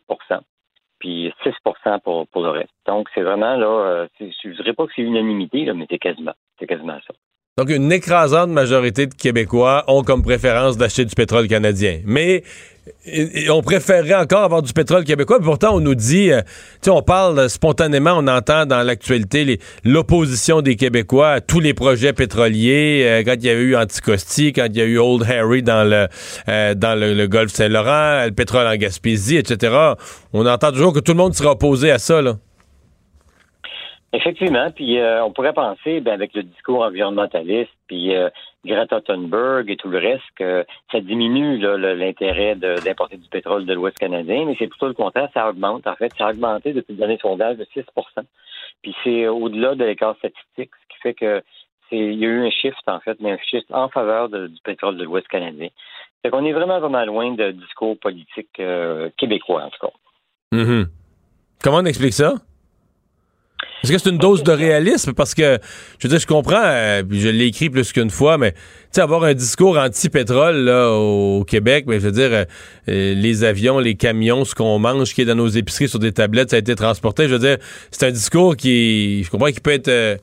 puis 0.98 1.32
6 1.42 1.50
pour, 2.04 2.26
pour 2.28 2.42
le 2.42 2.50
reste. 2.50 2.72
Donc, 2.86 3.08
c'est 3.14 3.22
vraiment, 3.22 3.56
là, 3.56 3.66
euh, 3.66 4.06
je 4.18 4.48
ne 4.48 4.54
dirais 4.54 4.72
pas 4.72 4.86
que 4.86 4.92
c'est 4.96 5.02
unanimité, 5.02 5.64
là, 5.64 5.74
mais 5.74 5.86
c'est 5.90 5.98
quasiment. 5.98 6.32
C'est 6.58 6.66
quasiment 6.66 6.98
ça. 7.06 7.14
Donc, 7.58 7.70
une 7.70 7.90
écrasante 7.90 8.50
majorité 8.50 9.06
de 9.06 9.14
Québécois 9.14 9.84
ont 9.88 10.02
comme 10.02 10.22
préférence 10.22 10.76
d'acheter 10.76 11.04
du 11.04 11.14
pétrole 11.14 11.48
canadien. 11.48 12.00
Mais 12.04 12.42
on 13.50 13.62
préférerait 13.62 14.14
encore 14.14 14.44
avoir 14.44 14.62
du 14.62 14.72
pétrole 14.72 15.04
québécois. 15.04 15.38
Pourtant, 15.40 15.74
on 15.74 15.80
nous 15.80 15.94
dit, 15.94 16.30
euh, 16.30 16.42
on 16.88 17.02
parle 17.02 17.48
spontanément, 17.48 18.12
on 18.16 18.26
entend 18.28 18.66
dans 18.66 18.82
l'actualité 18.82 19.58
l'opposition 19.84 20.62
des 20.62 20.76
Québécois 20.76 21.30
à 21.30 21.40
tous 21.40 21.60
les 21.60 21.74
projets 21.74 22.12
pétroliers. 22.12 23.04
euh, 23.06 23.22
quand 23.24 23.34
il 23.34 23.44
y 23.44 23.50
a 23.50 23.54
eu 23.54 23.76
Anticosti, 23.76 24.52
quand 24.52 24.66
il 24.68 24.76
y 24.76 24.80
a 24.80 24.84
eu 24.84 24.98
Old 24.98 25.24
Harry 25.28 25.62
dans 25.62 25.88
le 25.88 26.06
euh, 26.48 27.28
golfe 27.28 27.52
Saint-Laurent, 27.52 28.26
le 28.26 28.32
pétrole 28.32 28.66
en 28.66 28.76
Gaspésie, 28.76 29.36
etc. 29.36 29.94
On 30.32 30.46
entend 30.46 30.70
toujours 30.70 30.92
que 30.92 31.00
tout 31.00 31.12
le 31.12 31.18
monde 31.18 31.34
sera 31.34 31.52
opposé 31.52 31.90
à 31.90 31.98
ça. 31.98 32.22
Là. 32.22 32.34
Effectivement, 34.12 34.70
puis 34.74 34.98
euh, 34.98 35.24
on 35.24 35.32
pourrait 35.32 35.52
penser, 35.52 36.00
ben, 36.00 36.12
avec 36.12 36.32
le 36.34 36.44
discours 36.44 36.82
environnementaliste, 36.82 37.70
puis 37.86 38.14
Greta 38.66 39.00
Thunberg 39.00 39.70
et 39.70 39.76
tout 39.76 39.88
le 39.88 39.98
reste, 39.98 40.24
que 40.36 40.64
ça 40.92 41.00
diminue 41.00 41.58
l'intérêt 41.58 42.54
d'importer 42.56 43.16
du 43.16 43.28
pétrole 43.28 43.64
de 43.64 43.72
l'Ouest 43.72 43.96
canadien, 43.98 44.44
mais 44.44 44.56
c'est 44.58 44.66
plutôt 44.66 44.88
le 44.88 44.94
contraire, 44.94 45.30
ça 45.32 45.48
augmente. 45.48 45.86
En 45.86 45.94
fait, 45.94 46.12
ça 46.18 46.26
a 46.26 46.30
augmenté 46.30 46.72
depuis 46.72 46.92
le 46.92 46.98
dernier 46.98 47.18
sondage 47.18 47.56
de 47.56 47.64
6% 47.64 47.84
Puis 48.82 48.94
c'est 49.02 49.28
au-delà 49.28 49.74
de 49.74 49.84
l'écart 49.84 50.16
statistique, 50.16 50.70
ce 50.82 50.94
qui 50.94 51.00
fait 51.02 51.14
que 51.14 51.42
c'est 51.88 51.96
il 51.96 52.18
y 52.18 52.24
a 52.24 52.28
eu 52.28 52.46
un 52.46 52.50
shift, 52.50 52.82
en 52.88 53.00
fait, 53.00 53.16
mais 53.20 53.32
un 53.32 53.38
shift 53.38 53.66
en 53.70 53.88
faveur 53.88 54.28
du 54.28 54.60
pétrole 54.64 54.96
de 54.96 55.04
l'Ouest 55.04 55.28
canadien. 55.28 55.68
Fait 56.22 56.30
qu'on 56.30 56.44
est 56.44 56.52
vraiment, 56.52 56.80
vraiment 56.80 57.04
loin 57.04 57.32
de 57.32 57.52
discours 57.52 57.96
politique 57.98 58.58
euh, 58.58 59.10
québécois, 59.16 59.64
en 59.64 59.70
tout 59.70 59.86
cas. 59.86 59.92
Mhm. 60.52 60.86
Comment 61.62 61.78
on 61.78 61.84
explique 61.84 62.12
ça? 62.12 62.34
Est-ce 63.82 63.92
que 63.92 63.98
c'est 63.98 64.10
une 64.10 64.18
dose 64.18 64.42
de 64.42 64.52
réalisme? 64.52 65.12
Parce 65.12 65.34
que, 65.34 65.58
je 65.98 66.08
veux 66.08 66.10
dire, 66.10 66.18
je 66.18 66.26
comprends, 66.26 66.62
euh, 66.64 67.02
puis 67.02 67.20
je 67.20 67.28
l'ai 67.28 67.46
écrit 67.46 67.70
plus 67.70 67.92
qu'une 67.92 68.10
fois, 68.10 68.38
mais, 68.38 68.52
tu 68.52 68.58
sais, 68.92 69.00
avoir 69.00 69.22
un 69.24 69.34
discours 69.34 69.78
anti-pétrole, 69.78 70.56
là, 70.56 70.90
au 70.90 71.44
Québec, 71.44 71.84
mais 71.86 72.00
je 72.00 72.06
veux 72.06 72.12
dire, 72.12 72.30
euh, 72.32 72.44
euh, 72.88 73.14
les 73.14 73.44
avions, 73.44 73.78
les 73.78 73.94
camions, 73.94 74.44
ce 74.44 74.54
qu'on 74.54 74.78
mange, 74.78 75.14
qui 75.14 75.22
est 75.22 75.24
dans 75.26 75.34
nos 75.34 75.48
épiceries 75.48 75.88
sur 75.88 75.98
des 75.98 76.12
tablettes, 76.12 76.50
ça 76.50 76.56
a 76.56 76.58
été 76.58 76.74
transporté. 76.74 77.28
Je 77.28 77.34
veux 77.34 77.38
dire, 77.38 77.58
c'est 77.90 78.06
un 78.06 78.10
discours 78.10 78.56
qui, 78.56 79.22
je 79.22 79.30
comprends 79.30 79.50
qu'il 79.50 79.60
peut 79.60 79.72
être 79.72 79.88
euh, 79.88 80.16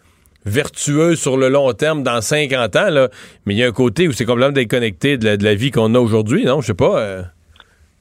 vertueux 0.46 1.16
sur 1.16 1.38
le 1.38 1.50
long 1.50 1.72
terme 1.74 2.04
dans 2.04 2.22
50 2.22 2.76
ans, 2.76 2.90
là, 2.90 3.10
mais 3.46 3.54
il 3.54 3.58
y 3.58 3.64
a 3.64 3.68
un 3.68 3.72
côté 3.72 4.08
où 4.08 4.12
c'est 4.12 4.26
complètement 4.26 4.52
déconnecté 4.54 5.18
de 5.18 5.42
la, 5.42 5.56
vie 5.56 5.72
qu'on 5.72 5.94
a 5.96 6.00
aujourd'hui, 6.00 6.44
non? 6.44 6.60
Je 6.60 6.68
sais 6.68 6.74
pas. 6.74 7.00
euh. 7.00 7.22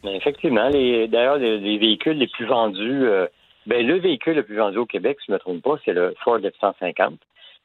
Ben, 0.03 0.15
effectivement, 0.17 0.69
d'ailleurs, 0.71 1.39
les, 1.39 1.59
les 1.59 1.79
véhicules 1.79 2.19
les 2.19 2.27
plus 2.27 2.47
vendus, 2.47 3.05
euh, 3.05 3.27
ben, 3.67 3.87
le 3.87 3.99
véhicule 3.99 4.35
le 4.37 4.43
plus 4.43 4.57
vendu 4.57 4.79
au 4.79 4.87
Québec, 4.87 5.19
si 5.21 5.27
je 5.29 5.33
ne 5.33 5.37
me 5.37 5.41
trompe 5.41 5.63
pas, 5.63 5.77
c'est 5.85 5.93
le 5.93 6.15
Ford 6.25 6.39
F-150. 6.39 7.17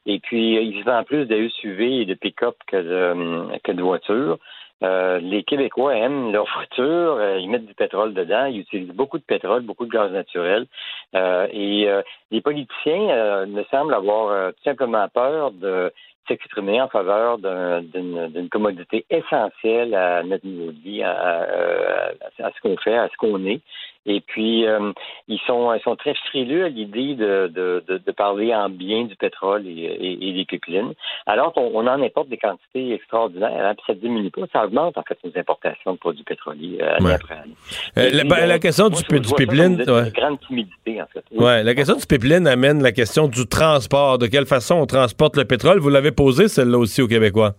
Et 0.06 0.20
puis, 0.20 0.58
euh, 0.58 0.62
il 0.62 0.80
se 0.80 0.86
vend 0.86 1.04
plus 1.04 1.26
de 1.26 1.48
SUV 1.50 2.02
et 2.02 2.06
de 2.06 2.14
pick-up 2.14 2.56
que 2.68 2.78
de, 2.78 3.12
hum, 3.12 3.52
que 3.64 3.72
de 3.72 3.82
voitures. 3.82 4.38
Euh, 4.84 5.18
les 5.20 5.44
Québécois 5.44 5.96
aiment 5.98 6.32
leur 6.32 6.46
voiture, 6.56 6.86
euh, 7.20 7.40
ils 7.40 7.50
mettent 7.50 7.66
du 7.66 7.74
pétrole 7.74 8.14
dedans, 8.14 8.46
ils 8.46 8.60
utilisent 8.62 8.94
beaucoup 8.94 9.18
de 9.18 9.24
pétrole, 9.24 9.64
beaucoup 9.64 9.86
de 9.86 9.92
gaz 9.92 10.12
naturel. 10.12 10.68
Euh, 11.16 11.48
et 11.52 11.90
euh, 11.90 12.02
les 12.32 12.42
politiciens 12.42 13.10
euh, 13.10 13.46
me 13.48 13.64
semblent 13.72 13.94
avoir 13.94 14.28
euh, 14.30 14.52
tout 14.52 14.64
simplement 14.64 15.08
peur 15.10 15.52
de 15.52 15.92
s'exprimer 16.28 16.80
en 16.82 16.90
faveur 16.90 17.38
d'un- 17.38 17.82
d'une 17.82 18.50
commodité 18.50 19.06
essentielle 19.10 19.96
à 19.96 20.24
notre 20.24 20.46
niveau 20.46 20.72
de 20.74 20.80
vie, 20.80 21.02
à- 21.02 22.12
à 22.44 22.52
ce 22.52 22.62
qu'on 22.62 22.76
fait, 22.78 22.98
à 22.98 23.08
ce 23.08 23.16
qu'on 23.18 23.46
est. 23.46 23.62
Et 24.08 24.22
puis, 24.22 24.66
euh, 24.66 24.92
ils 25.28 25.40
sont 25.46 25.74
ils 25.74 25.82
sont 25.82 25.96
très 25.98 26.14
frileux 26.30 26.64
à 26.66 26.70
l'idée 26.70 27.14
de, 27.16 27.52
de, 27.54 27.84
de, 27.88 27.98
de 27.98 28.12
parler 28.12 28.56
en 28.56 28.70
bien 28.70 29.04
du 29.04 29.16
pétrole 29.18 29.68
et, 29.68 29.70
et, 29.72 30.30
et 30.30 30.34
des 30.34 30.46
pipelines, 30.46 30.94
alors 31.26 31.52
qu'on 31.54 31.70
on 31.74 31.86
en 31.88 32.02
importe 32.02 32.30
des 32.30 32.38
quantités 32.38 32.94
extraordinaires, 32.94 33.66
hein, 33.66 33.76
puis 33.76 33.84
ça 33.86 33.94
ne 33.94 34.00
diminue 34.00 34.32
pas, 34.32 34.42
ça 34.54 34.66
augmente 34.66 34.98
en 34.98 35.04
fait 35.04 35.18
nos 35.24 35.32
importations 35.38 35.94
de 35.94 35.98
produits 35.98 36.24
pétroliers 36.24 36.78
euh, 36.82 36.96
année 36.96 37.06
Ouais. 37.06 37.14
après 37.14 37.34
année. 37.36 37.54
Euh, 37.98 38.10
la, 38.14 38.20
puis, 38.22 38.30
donc, 38.30 38.40
la 38.48 38.60
question 38.60 38.90
moi, 38.90 39.20
du, 39.20 39.34
pipeline. 39.36 39.84
une 39.86 39.92
ouais. 39.92 40.12
grande 40.12 40.40
timidité, 40.48 41.02
en 41.02 41.06
fait. 41.08 41.24
Oui. 41.32 41.44
Ouais, 41.46 41.64
la 41.64 41.76
question 41.76 41.96
du 41.96 42.06
pipeline 42.06 42.48
amène 42.48 42.82
la 42.82 42.94
question 42.94 43.28
du 43.28 43.46
transport. 43.46 44.18
De 44.18 44.28
quelle 44.28 44.46
façon 44.46 44.76
on 44.76 44.86
transporte 44.86 45.36
le 45.36 45.44
pétrole? 45.46 45.80
Vous 45.80 45.90
l'avez 45.90 46.12
posé, 46.14 46.48
celle-là 46.48 46.78
aussi, 46.78 47.02
aux 47.02 47.08
Québécois. 47.08 47.54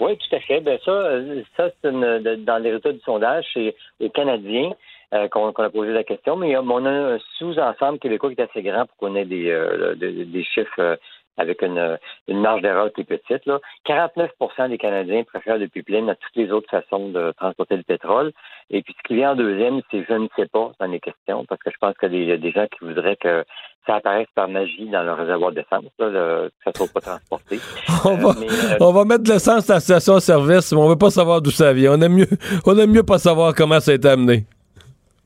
Oui, 0.00 0.16
tout 0.16 0.36
à 0.36 0.40
fait. 0.40 0.60
Ben 0.60 0.78
ça, 0.84 1.10
ça 1.56 1.70
c'est 1.82 1.92
dans 1.92 2.58
les 2.62 2.70
résultats 2.70 2.92
du 2.92 3.00
sondage, 3.04 3.44
c'est 3.54 3.74
aux 4.00 4.08
Canadiens 4.10 4.72
euh, 5.14 5.28
qu'on 5.28 5.48
a 5.50 5.70
posé 5.70 5.92
la 5.92 6.04
question, 6.04 6.36
mais 6.36 6.56
euh, 6.56 6.62
on 6.62 6.84
a 6.86 6.90
un 6.90 7.18
sous-ensemble 7.38 7.98
québécois 7.98 8.34
qui 8.34 8.40
est 8.40 8.44
assez 8.50 8.62
grand 8.62 8.86
pour 8.86 8.96
qu'on 8.98 9.14
ait 9.16 9.24
des, 9.24 9.50
euh, 9.50 9.94
de- 9.94 10.24
des 10.24 10.44
chiffres 10.44 10.80
euh, 10.80 10.96
avec 11.36 11.62
une, 11.62 11.98
une 12.28 12.40
marge 12.40 12.62
d'erreur 12.62 12.92
plus 12.92 13.04
petite. 13.04 13.44
Là. 13.46 13.58
49% 13.88 14.68
des 14.68 14.78
Canadiens 14.78 15.24
préfèrent 15.24 15.58
le 15.58 15.66
pipeline 15.66 16.08
à 16.08 16.14
toutes 16.14 16.36
les 16.36 16.52
autres 16.52 16.70
façons 16.70 17.08
de 17.08 17.32
transporter 17.36 17.76
le 17.76 17.82
pétrole. 17.82 18.30
Et 18.70 18.82
puis 18.82 18.94
ce 18.96 19.02
qui 19.08 19.16
vient 19.16 19.32
en 19.32 19.34
deuxième, 19.34 19.80
c'est 19.90 20.04
je 20.08 20.14
ne 20.14 20.28
sais 20.36 20.46
pas 20.46 20.70
dans 20.78 20.86
les 20.86 21.00
questions, 21.00 21.44
parce 21.48 21.60
que 21.60 21.70
je 21.72 21.76
pense 21.80 21.96
qu'il 21.98 22.14
y 22.24 22.30
a 22.30 22.36
des 22.36 22.52
gens 22.52 22.66
qui 22.68 22.84
voudraient 22.84 23.16
que 23.16 23.44
ça 23.84 23.96
apparaisse 23.96 24.28
par 24.36 24.46
magie 24.48 24.88
dans 24.88 25.02
leur 25.02 25.16
réservoir 25.18 25.50
d'essence, 25.50 25.82
le- 25.98 26.48
que 26.48 26.64
ça 26.64 26.70
ne 26.70 26.76
soit 26.76 26.92
pas 26.94 27.00
transporté. 27.00 27.58
On 28.04 28.14
va, 28.16 28.32
mais, 28.38 28.46
euh, 28.46 28.76
on 28.80 28.92
va 28.92 29.04
mettre 29.04 29.24
de 29.24 29.30
l'essence 29.32 29.68
à 29.70 29.74
la 29.74 29.80
station-service, 29.80 30.72
mais 30.72 30.78
on 30.78 30.88
veut 30.88 30.96
pas 30.96 31.10
savoir 31.10 31.42
d'où 31.42 31.50
ça 31.50 31.72
vient. 31.72 31.94
On 31.98 32.00
aime 32.00 32.14
mieux, 32.14 32.28
on 32.64 32.78
aime 32.78 32.90
mieux 32.92 33.02
pas 33.02 33.18
savoir 33.18 33.54
comment 33.56 33.80
ça 33.80 33.90
a 33.90 33.94
été 33.94 34.08
amené. 34.08 34.44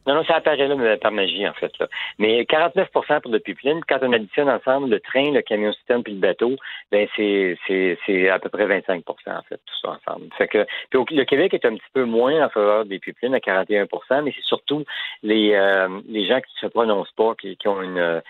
Non, 0.08 0.14
non, 0.14 0.24
ça 0.24 0.36
apparaît 0.36 0.66
là, 0.66 0.96
par 0.96 1.12
magie, 1.12 1.46
en 1.46 1.52
fait. 1.52 1.70
Là. 1.78 1.86
Mais 2.18 2.40
49% 2.44 3.20
pour 3.20 3.30
le 3.30 3.40
pipeline, 3.40 3.82
quand 3.86 3.98
on 4.00 4.14
additionne 4.14 4.48
ensemble 4.48 4.88
le 4.88 5.00
train, 5.00 5.30
le 5.32 5.42
camion 5.42 5.70
système 5.74 6.02
puis 6.02 6.14
le 6.14 6.18
bateau, 6.18 6.56
ben 6.90 7.06
c'est, 7.14 7.58
c'est, 7.66 7.98
c'est 8.06 8.30
à 8.30 8.38
peu 8.38 8.48
près 8.48 8.66
25% 8.66 9.02
en 9.02 9.42
fait, 9.42 9.56
tout 9.56 9.74
ça 9.82 9.98
ensemble. 10.00 10.28
Fait 10.38 10.48
que, 10.48 10.66
le 10.92 11.24
Québec 11.24 11.52
est 11.52 11.66
un 11.66 11.74
petit 11.76 11.92
peu 11.92 12.06
moins 12.06 12.42
en 12.42 12.48
faveur 12.48 12.86
des 12.86 12.98
pipelines 12.98 13.34
à 13.34 13.38
41% 13.38 14.22
mais 14.22 14.32
c'est 14.34 14.44
surtout 14.44 14.86
les, 15.22 15.52
euh, 15.52 16.00
les 16.08 16.26
gens 16.26 16.40
qui 16.40 16.54
ne 16.62 16.68
se 16.68 16.72
prononcent 16.72 17.12
pas, 17.14 17.34
qui, 17.34 17.58
qui 17.58 17.68
ont 17.68 17.82
une, 17.82 18.22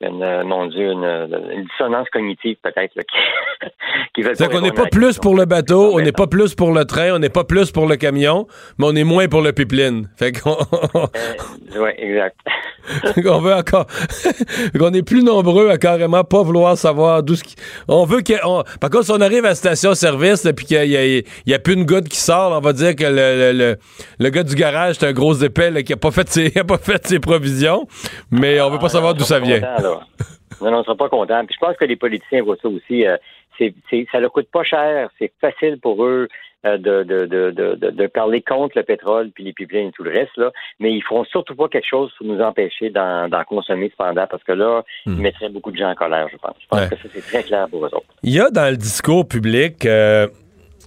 une, 0.00 0.42
mon 0.44 0.66
Dieu, 0.66 0.90
une, 0.90 1.04
une 1.52 1.64
dissonance 1.64 2.08
cognitive 2.12 2.56
peut-être 2.62 2.92
qui, 2.94 4.22
qui 4.22 4.46
qu'on 4.48 4.60
n'est 4.60 4.72
pas 4.72 4.86
plus 4.86 5.18
pour 5.18 5.36
le 5.36 5.44
bateau, 5.44 5.92
on 5.94 6.00
n'est 6.00 6.10
pas 6.12 6.26
plus 6.26 6.54
pour 6.54 6.72
le 6.72 6.84
train, 6.84 7.12
on 7.14 7.18
n'est 7.20 7.28
pas 7.28 7.44
plus 7.44 7.70
pour 7.70 7.86
le 7.86 7.94
camion, 7.96 8.46
mais 8.78 8.86
on 8.88 8.96
est 8.96 9.04
moins 9.04 9.28
pour 9.28 9.42
le 9.42 9.52
pipeline. 9.52 10.08
Fait 10.16 10.32
qu'on 10.32 10.56
Oui, 11.76 11.90
exact. 11.98 12.36
qu'on 13.22 13.38
veut 13.38 13.54
encore 13.54 13.86
qu'on 14.78 14.92
est 14.92 15.04
plus 15.06 15.22
nombreux 15.22 15.68
à 15.70 15.78
carrément 15.78 16.24
pas 16.24 16.42
vouloir 16.42 16.76
savoir 16.76 17.22
d'où 17.22 17.36
ce 17.36 17.44
qui 17.44 17.54
on 17.86 18.04
veut 18.04 18.22
que 18.22 18.32
on- 18.44 18.64
par 18.80 18.90
contre 18.90 19.04
si 19.04 19.12
on 19.12 19.20
arrive 19.20 19.44
à 19.44 19.50
la 19.50 19.54
station 19.54 19.94
service 19.94 20.42
là, 20.42 20.52
puis 20.52 20.66
qu'il 20.66 20.84
y 20.90 20.96
a, 20.96 21.22
y 21.46 21.54
a 21.54 21.58
plus 21.60 21.74
une 21.74 21.86
goutte 21.86 22.08
qui 22.08 22.18
sort 22.18 22.50
là, 22.50 22.56
on 22.56 22.60
va 22.60 22.72
dire 22.72 22.96
que 22.96 23.04
le, 23.04 23.52
le, 23.52 23.52
le, 23.56 23.76
le 24.18 24.30
gars 24.30 24.42
du 24.42 24.56
garage 24.56 24.96
c'est 24.98 25.06
un 25.06 25.12
gros 25.12 25.32
épais 25.34 25.70
là, 25.70 25.84
qui 25.84 25.92
a 25.92 25.96
pas 25.96 26.10
fait 26.10 26.28
ses 26.28 26.52
a 26.58 26.64
pas 26.64 26.78
fait 26.78 27.06
ses 27.06 27.20
provisions 27.20 27.86
mais 28.32 28.60
on 28.60 28.68
veut 28.70 28.80
pas 28.80 28.88
savoir 28.88 29.14
d'où 29.14 29.22
ça 29.22 29.38
vient 29.38 29.60
Content, 29.60 29.91
Non, 30.60 30.70
non, 30.70 30.76
on 30.76 30.78
ne 30.80 30.84
sera 30.84 30.96
pas 30.96 31.08
content. 31.08 31.44
Puis 31.46 31.56
je 31.58 31.64
pense 31.66 31.76
que 31.76 31.84
les 31.84 31.96
politiciens 31.96 32.42
voient 32.42 32.56
ça 32.62 32.68
aussi. 32.68 33.06
euh, 33.06 33.16
c'est, 33.58 33.74
c'est- 33.90 34.06
ça 34.10 34.20
leur 34.20 34.32
coûte 34.32 34.48
pas 34.50 34.62
cher. 34.64 35.10
C'est 35.18 35.32
facile 35.40 35.78
pour 35.80 36.04
eux 36.04 36.28
euh, 36.64 36.78
de, 36.78 37.02
de, 37.02 37.26
de, 37.26 37.74
de, 37.90 38.06
parler 38.06 38.40
contre 38.40 38.78
le 38.78 38.84
pétrole 38.84 39.30
puis 39.34 39.42
les 39.42 39.52
pipelines 39.52 39.88
et 39.88 39.92
tout 39.92 40.04
le 40.04 40.12
reste. 40.12 40.36
Là. 40.36 40.52
Mais 40.78 40.92
ils 40.92 41.02
feront 41.02 41.24
surtout 41.24 41.56
pas 41.56 41.68
quelque 41.68 41.88
chose 41.88 42.12
pour 42.16 42.26
nous 42.26 42.40
empêcher 42.40 42.88
d'en, 42.90 43.28
d'en 43.28 43.42
consommer 43.42 43.90
cependant 43.90 44.26
parce 44.30 44.44
que 44.44 44.52
là, 44.52 44.84
ils 45.06 45.16
mettraient 45.16 45.48
beaucoup 45.48 45.72
de 45.72 45.76
gens 45.76 45.90
en 45.90 45.94
colère, 45.96 46.28
je 46.30 46.36
pense. 46.36 46.54
Je 46.60 46.66
pense 46.68 46.80
Ouais. 46.80 46.88
que 46.88 46.96
ça, 46.96 47.08
c'est 47.12 47.20
très 47.26 47.42
clair 47.42 47.66
pour 47.68 47.84
eux 47.84 47.88
autres. 47.92 48.06
Il 48.22 48.32
y 48.32 48.40
a 48.40 48.48
dans 48.50 48.70
le 48.70 48.76
discours 48.76 49.26
public 49.26 49.84
euh, 49.86 50.28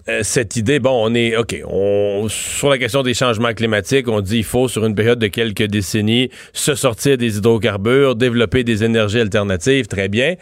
euh, 0.08 0.20
cette 0.22 0.56
idée, 0.56 0.78
bon, 0.78 0.92
on 1.04 1.16
est, 1.16 1.36
OK, 1.36 1.60
on, 1.68 2.28
sur 2.30 2.70
la 2.70 2.78
question 2.78 3.02
des 3.02 3.16
changements 3.16 3.54
climatiques, 3.54 4.08
on 4.08 4.22
dit 4.22 4.38
il 4.38 4.44
faut, 4.44 4.68
sur 4.68 4.86
une 4.86 4.94
période 4.94 5.18
de 5.18 5.26
quelques 5.26 5.64
décennies, 5.64 6.30
se 6.54 6.76
sortir 6.76 7.18
des 7.18 7.38
hydrocarbures, 7.38 8.16
développer 8.16 8.64
des 8.64 8.84
énergies 8.84 9.20
alternatives, 9.20 9.88
très 9.88 10.08
bien. 10.08 10.36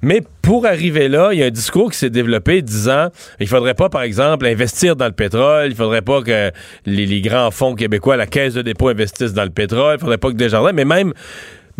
Mais 0.00 0.22
pour 0.40 0.64
arriver 0.64 1.08
là, 1.08 1.30
il 1.32 1.40
y 1.40 1.42
a 1.42 1.46
un 1.46 1.50
discours 1.50 1.90
qui 1.90 1.98
s'est 1.98 2.08
développé 2.08 2.62
disant 2.62 3.08
il 3.40 3.46
faudrait 3.46 3.74
pas, 3.74 3.90
par 3.90 4.02
exemple, 4.02 4.46
investir 4.46 4.96
dans 4.96 5.04
le 5.04 5.12
pétrole, 5.12 5.66
il 5.68 5.76
faudrait 5.76 6.00
pas 6.00 6.22
que 6.22 6.50
les, 6.86 7.20
grands 7.20 7.50
fonds 7.50 7.74
québécois, 7.74 8.16
la 8.16 8.26
caisse 8.26 8.54
de 8.54 8.62
dépôt 8.62 8.88
investissent 8.88 9.34
dans 9.34 9.44
le 9.44 9.50
pétrole, 9.50 9.96
il 9.98 10.00
faudrait 10.00 10.16
pas 10.16 10.30
que 10.30 10.36
Desjardins, 10.36 10.72
mais 10.72 10.86
même 10.86 11.12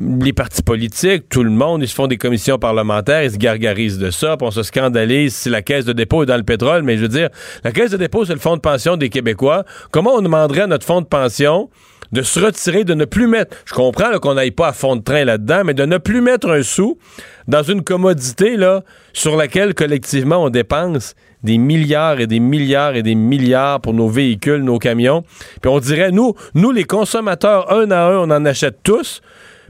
les 0.01 0.33
partis 0.33 0.63
politiques, 0.63 1.29
tout 1.29 1.43
le 1.43 1.51
monde, 1.51 1.83
ils 1.83 1.89
se 1.89 1.95
font 1.95 2.07
des 2.07 2.17
commissions 2.17 2.59
parlementaires, 2.59 3.23
ils 3.23 3.33
se 3.33 3.37
gargarisent 3.37 3.99
de 3.99 4.11
ça, 4.11 4.37
puis 4.37 4.47
on 4.47 4.51
se 4.51 4.63
scandalise 4.63 5.35
si 5.35 5.51
la 5.51 5.63
caisse 5.63 5.85
de 5.85 5.93
dépôt 5.93 6.23
est 6.23 6.27
dans 6.27 6.37
le 6.37 6.43
pétrole, 6.43 6.83
mais 6.83 6.97
je 6.97 7.03
veux 7.03 7.09
dire, 7.09 7.29
la 7.65 7.73
caisse 7.73 7.91
de 7.91 7.97
dépôt, 7.97 8.25
c'est 8.25 8.33
le 8.33 8.39
fonds 8.39 8.57
de 8.57 8.61
pension 8.61 8.97
des 8.97 9.11
Québécois. 9.11 9.65
Comment 9.91 10.15
on 10.15 10.23
demanderait 10.23 10.63
à 10.63 10.67
notre 10.67 10.87
fonds 10.87 11.03
de 11.03 11.07
pension 11.07 11.69
de 12.13 12.23
se 12.23 12.41
retirer, 12.41 12.83
de 12.83 12.95
ne 12.95 13.05
plus 13.05 13.29
mettre, 13.29 13.57
je 13.65 13.73
comprends 13.73 14.11
qu'on 14.19 14.35
n'aille 14.35 14.51
pas 14.51 14.69
à 14.69 14.73
fond 14.73 14.97
de 14.97 15.03
train 15.03 15.25
là-dedans, 15.25 15.63
mais 15.65 15.75
de 15.75 15.85
ne 15.85 15.99
plus 15.99 16.21
mettre 16.21 16.51
un 16.51 16.63
sou 16.63 16.99
dans 17.47 17.63
une 17.63 17.83
commodité 17.83 18.57
là, 18.57 18.83
sur 19.13 19.37
laquelle 19.37 19.75
collectivement 19.75 20.43
on 20.43 20.51
dépense 20.51 21.15
des 21.43 21.57
milliards 21.59 22.21
et 22.21 22.27
des 22.27 22.41
milliards 22.41 22.97
et 22.97 23.03
des 23.03 23.15
milliards 23.15 23.81
pour 23.81 23.95
nos 23.95 24.09
véhicules, 24.09 24.63
nos 24.63 24.79
camions. 24.79 25.23
Puis 25.63 25.71
on 25.71 25.79
dirait, 25.79 26.11
nous, 26.11 26.35
nous 26.55 26.71
les 26.73 26.85
consommateurs, 26.85 27.73
un 27.73 27.91
à 27.91 28.01
un, 28.01 28.19
on 28.19 28.31
en 28.31 28.45
achète 28.45 28.79
tous, 28.83 29.23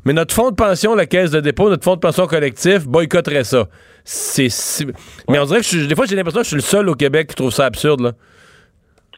mais 0.04 0.12
notre 0.12 0.34
fonds 0.34 0.50
de 0.50 0.54
pension, 0.56 0.94
la 0.94 1.06
caisse 1.06 1.30
de 1.30 1.40
dépôt, 1.40 1.68
notre 1.68 1.84
fonds 1.84 1.94
de 1.96 2.00
pension 2.00 2.26
collectif 2.26 2.86
boycotterait 2.86 3.44
ça. 3.44 3.66
C'est, 4.04 4.48
c'est- 4.48 4.86
Mais 5.28 5.38
on 5.38 5.44
dirait 5.44 5.58
que 5.60 5.64
je 5.64 5.68
suis- 5.78 5.86
des 5.86 5.94
fois, 5.94 6.06
j'ai 6.06 6.16
l'impression 6.16 6.40
que 6.40 6.44
je 6.44 6.48
suis 6.48 6.56
le 6.56 6.62
seul 6.62 6.88
au 6.88 6.94
Québec 6.94 7.28
qui 7.28 7.34
trouve 7.34 7.50
ça 7.52 7.66
absurde. 7.66 8.00
Là. 8.00 8.12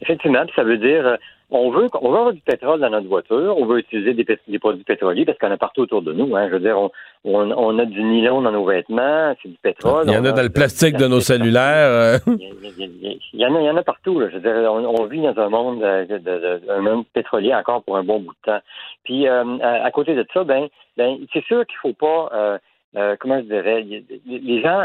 Effectivement, 0.00 0.44
puis 0.44 0.52
ça 0.56 0.64
veut 0.64 0.78
dire 0.78 1.06
euh, 1.06 1.16
on 1.52 1.70
veut 1.70 1.88
on 2.00 2.10
veut 2.10 2.18
avoir 2.18 2.32
du 2.32 2.40
pétrole 2.40 2.80
dans 2.80 2.90
notre 2.90 3.08
voiture, 3.08 3.54
on 3.56 3.66
veut 3.66 3.78
utiliser 3.80 4.14
des, 4.14 4.58
produits 4.58 4.84
pétroliers 4.84 5.24
parce 5.24 5.38
qu'il 5.38 5.48
y 5.48 5.50
en 5.50 5.54
a 5.54 5.58
partout 5.58 5.82
autour 5.82 6.02
de 6.02 6.12
nous. 6.12 6.34
Hein. 6.34 6.48
Je 6.48 6.54
veux 6.54 6.60
dire, 6.60 6.78
on, 6.78 6.90
on, 7.24 7.50
on 7.52 7.78
a 7.78 7.84
du 7.84 8.02
nylon 8.02 8.42
dans 8.42 8.52
nos 8.52 8.64
vêtements, 8.64 9.34
c'est 9.42 9.48
du 9.48 9.58
pétrole. 9.62 10.04
Il 10.06 10.12
y 10.12 10.16
en 10.16 10.24
a 10.24 10.32
dans 10.32 10.42
le 10.42 10.48
plastique 10.50 10.96
de 10.96 11.06
nos 11.06 11.20
cellulaires. 11.20 12.18
Il 12.26 13.40
y 13.40 13.46
en 13.46 13.54
a, 13.54 13.60
il 13.60 13.66
y 13.66 13.70
en 13.70 13.76
a 13.76 13.82
partout. 13.82 14.18
Là. 14.20 14.28
Je 14.30 14.36
veux 14.36 14.40
dire, 14.40 14.72
on, 14.72 15.00
on 15.00 15.04
vit 15.06 15.20
dans 15.22 15.38
un 15.38 15.48
monde, 15.48 15.80
de, 15.80 16.18
de- 16.18 16.18
de- 16.18 16.70
un 16.70 16.80
monde 16.80 17.04
pétrolier 17.12 17.54
encore 17.54 17.82
pour 17.82 17.96
un 17.96 18.02
bon 18.04 18.20
bout 18.20 18.32
de 18.32 18.52
temps. 18.52 18.60
Puis 19.04 19.28
euh, 19.28 19.58
à, 19.62 19.84
à 19.84 19.90
côté 19.90 20.14
de 20.14 20.26
ça, 20.32 20.44
ben, 20.44 20.68
ben 20.96 21.18
c'est 21.32 21.44
sûr 21.44 21.66
qu'il 21.66 21.76
faut 21.78 21.92
pas, 21.92 22.30
euh, 22.32 22.58
euh, 22.96 23.16
comment 23.18 23.38
je 23.38 23.44
dirais, 23.44 23.82
les, 23.82 24.04
les 24.26 24.62
gens, 24.62 24.82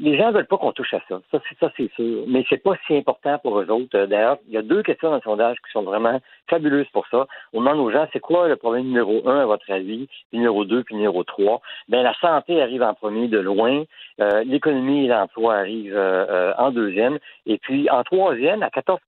les, 0.00 0.16
gens 0.16 0.32
veulent 0.32 0.46
pas 0.46 0.58
qu'on 0.58 0.72
touche 0.72 0.94
à 0.94 1.00
ça. 1.08 1.20
Ça, 1.30 1.40
c'est 1.48 1.58
ça, 1.58 1.72
c'est 1.76 1.92
sûr. 1.94 2.24
Mais 2.26 2.44
c'est 2.48 2.62
pas 2.62 2.74
si 2.86 2.96
important 2.96 3.38
pour 3.38 3.60
eux 3.60 3.70
autres. 3.70 3.96
Euh, 3.96 4.06
D'ailleurs, 4.06 4.38
il 4.48 4.54
y 4.54 4.56
a 4.56 4.62
deux 4.62 4.82
questions 4.82 5.10
dans 5.10 5.16
le 5.16 5.22
sondage 5.22 5.56
qui 5.58 5.70
sont 5.72 5.82
vraiment 5.82 6.20
fabuleuses 6.48 6.88
pour 6.92 7.06
ça. 7.08 7.26
On 7.52 7.60
demande 7.60 7.78
aux 7.78 7.90
gens, 7.90 8.06
c'est 8.12 8.20
quoi 8.20 8.48
le 8.48 8.56
problème 8.56 8.86
numéro 8.86 9.26
un 9.28 9.40
à 9.40 9.46
votre 9.46 9.70
avis, 9.70 10.08
puis 10.30 10.38
numéro 10.38 10.64
deux, 10.64 10.82
puis 10.82 10.96
numéro 10.96 11.22
trois? 11.24 11.60
Ben 11.88 12.02
la 12.02 12.14
santé 12.14 12.60
arrive 12.60 12.82
en 12.82 12.94
premier 12.94 13.28
de 13.28 13.38
loin. 13.38 13.84
Euh, 14.20 14.42
L'économie 14.44 15.04
et 15.04 15.08
l'emploi 15.08 15.56
arrivent 15.56 15.96
euh, 15.96 16.26
euh, 16.28 16.52
en 16.58 16.70
deuxième. 16.70 17.18
Et 17.46 17.58
puis 17.58 17.88
en 17.90 18.02
troisième, 18.02 18.62
à 18.62 18.68
14% 18.68 18.98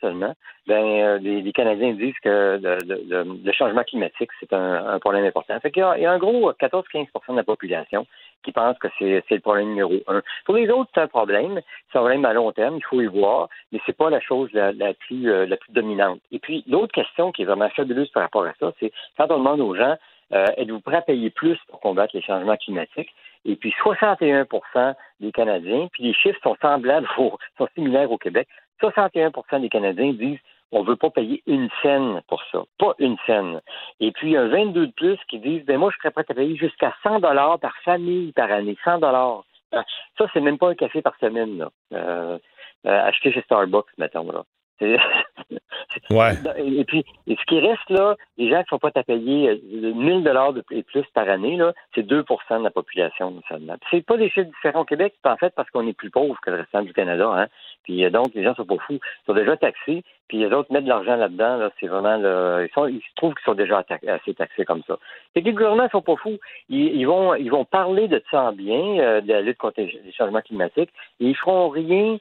seulement, 0.00 0.34
ben 0.66 0.84
euh, 0.84 1.18
les, 1.18 1.42
les 1.42 1.52
Canadiens 1.52 1.92
disent 1.92 2.18
que 2.22 2.60
le 2.62 3.52
changement 3.52 3.82
climatique, 3.82 4.30
c'est 4.38 4.52
un, 4.52 4.86
un 4.86 4.98
problème 4.98 5.24
important. 5.24 5.58
Fait 5.60 5.70
qu'il 5.70 5.80
y 5.80 5.84
a, 5.84 5.96
il 5.96 6.02
y 6.02 6.06
a 6.06 6.12
un 6.12 6.18
gros 6.18 6.52
14-15% 6.52 7.06
de 7.30 7.36
la 7.36 7.42
population 7.42 8.06
qui 8.42 8.52
pense 8.52 8.78
que 8.78 8.88
c'est 8.98 9.22
le 9.30 9.40
problème 9.40 9.68
numéro 9.68 9.94
un. 10.06 10.22
Pour 10.44 10.54
les 10.56 10.68
autres, 10.70 10.90
c'est 10.94 11.00
un 11.00 11.08
problème. 11.08 11.60
C'est 11.90 11.98
un 11.98 12.02
problème 12.02 12.24
à 12.24 12.32
long 12.32 12.52
terme, 12.52 12.76
il 12.76 12.84
faut 12.84 13.00
y 13.00 13.06
voir, 13.06 13.48
mais 13.72 13.80
c'est 13.86 13.96
pas 13.96 14.10
la 14.10 14.20
chose 14.20 14.48
la, 14.52 14.72
plus 14.94 15.30
euh, 15.30 15.46
la 15.46 15.56
plus 15.56 15.72
dominante. 15.72 16.20
Et 16.32 16.38
puis 16.38 16.64
l'autre 16.68 16.92
question 16.92 17.32
qui 17.32 17.42
est 17.42 17.44
vraiment 17.44 17.68
fabuleuse 17.70 18.08
par 18.10 18.22
rapport 18.22 18.44
à 18.44 18.52
ça, 18.58 18.72
c'est 18.80 18.92
quand 19.16 19.30
on 19.30 19.38
demande 19.38 19.60
aux 19.60 19.74
gens 19.74 19.96
euh, 20.32 20.46
êtes-vous 20.56 20.80
prêts 20.80 20.96
à 20.96 21.02
payer 21.02 21.30
plus 21.30 21.58
pour 21.68 21.80
combattre 21.80 22.14
les 22.14 22.22
changements 22.22 22.56
climatiques? 22.56 23.12
Et 23.44 23.56
puis 23.56 23.74
61% 23.82 24.94
des 25.20 25.32
Canadiens, 25.32 25.88
puis 25.92 26.04
les 26.04 26.14
chiffres 26.14 26.38
sont 26.42 26.56
semblables, 26.62 27.08
au- 27.18 27.38
sont 27.58 27.68
similaires 27.74 28.10
au 28.12 28.18
Québec. 28.18 28.46
61% 28.80 29.60
des 29.60 29.68
Canadiens 29.68 30.12
disent 30.12 30.38
on 30.72 30.82
veut 30.82 30.96
pas 30.96 31.10
payer 31.10 31.42
une 31.46 31.68
scène 31.82 32.20
pour 32.28 32.42
ça, 32.52 32.62
pas 32.78 32.94
une 32.98 33.16
scène. 33.26 33.60
Et 34.00 34.12
puis 34.12 34.36
un 34.36 34.48
22 34.48 34.86
de 34.86 34.92
plus 34.92 35.18
qui 35.28 35.38
disent 35.38 35.64
ben 35.64 35.78
moi 35.78 35.90
je 35.92 35.98
serais 35.98 36.10
prêt 36.10 36.24
à 36.28 36.34
payer 36.34 36.56
jusqu'à 36.56 36.94
100 37.02 37.20
dollars 37.20 37.58
par 37.58 37.76
famille 37.84 38.32
par 38.32 38.50
année, 38.50 38.76
100 38.84 38.98
dollars. 38.98 39.44
Ça 39.72 40.26
c'est 40.32 40.40
même 40.40 40.58
pas 40.58 40.70
un 40.70 40.74
café 40.74 41.02
par 41.02 41.16
semaine 41.18 41.58
là. 41.58 41.70
Euh, 41.92 42.38
euh, 42.86 43.06
acheté 43.06 43.32
chez 43.32 43.42
Starbucks 43.42 43.90
mettons 43.98 44.30
là. 44.30 44.44
Ouais. 46.10 46.32
et, 46.56 46.84
puis, 46.84 47.04
et 47.26 47.36
ce 47.36 47.44
qui 47.46 47.58
reste 47.60 47.88
là, 47.90 48.16
les 48.38 48.48
gens 48.48 48.58
qui 48.58 48.74
ne 48.74 48.76
sont 48.76 48.78
pas 48.78 48.90
à 48.94 49.02
payer 49.02 49.50
euh, 49.50 49.92
1000 49.94 50.22
dollars 50.22 50.52
de 50.52 50.64
et 50.70 50.82
plus 50.82 51.04
par 51.14 51.28
année, 51.28 51.56
là, 51.56 51.72
c'est 51.94 52.06
2% 52.06 52.24
de 52.58 52.64
la 52.64 52.70
population 52.70 53.40
seulement. 53.48 53.76
C'est 53.90 54.04
pas 54.04 54.16
des 54.16 54.30
chiffres 54.30 54.50
différents 54.50 54.82
au 54.82 54.84
Québec, 54.84 55.14
c'est 55.22 55.30
en 55.30 55.36
fait 55.36 55.52
parce 55.54 55.68
qu'on 55.70 55.86
est 55.86 55.92
plus 55.92 56.10
pauvre 56.10 56.38
que 56.40 56.50
le 56.50 56.58
restant 56.58 56.82
du 56.82 56.92
Canada. 56.92 57.28
Hein. 57.28 57.48
Puis 57.84 58.04
euh, 58.04 58.10
donc, 58.10 58.34
les 58.34 58.42
gens 58.42 58.54
sont 58.54 58.64
pas 58.64 58.78
fous. 58.86 58.98
Ils 59.00 59.26
sont 59.26 59.34
déjà 59.34 59.56
taxés, 59.56 60.02
puis 60.28 60.38
les 60.38 60.52
autres 60.52 60.72
mettent 60.72 60.84
de 60.84 60.88
l'argent 60.88 61.16
là-dedans. 61.16 61.56
Là, 61.56 61.70
c'est 61.80 61.86
vraiment 61.86 62.16
le, 62.16 62.68
ils, 62.88 63.00
se 63.00 63.14
trouvent 63.16 63.34
qu'ils 63.34 63.44
sont 63.44 63.54
déjà 63.54 63.84
assez 64.06 64.34
taxés 64.34 64.64
comme 64.64 64.82
ça. 64.86 64.98
Fait 65.34 65.42
que 65.42 65.46
les 65.46 65.52
gouvernements 65.52 65.88
sont 65.90 66.02
pas 66.02 66.16
fous. 66.16 66.38
Ils, 66.68 67.04
vont 67.04 67.34
ils 67.34 67.50
vont 67.50 67.64
parler 67.64 68.08
de 68.08 68.22
ça 68.30 68.44
en 68.44 68.52
bien, 68.52 68.98
euh, 69.00 69.20
de 69.20 69.28
la 69.28 69.40
lutte 69.40 69.58
contre 69.58 69.80
les 69.80 70.12
changements 70.12 70.42
climatiques, 70.42 70.90
et 71.20 71.26
ils 71.26 71.36
feront 71.36 71.68
rien 71.68 72.18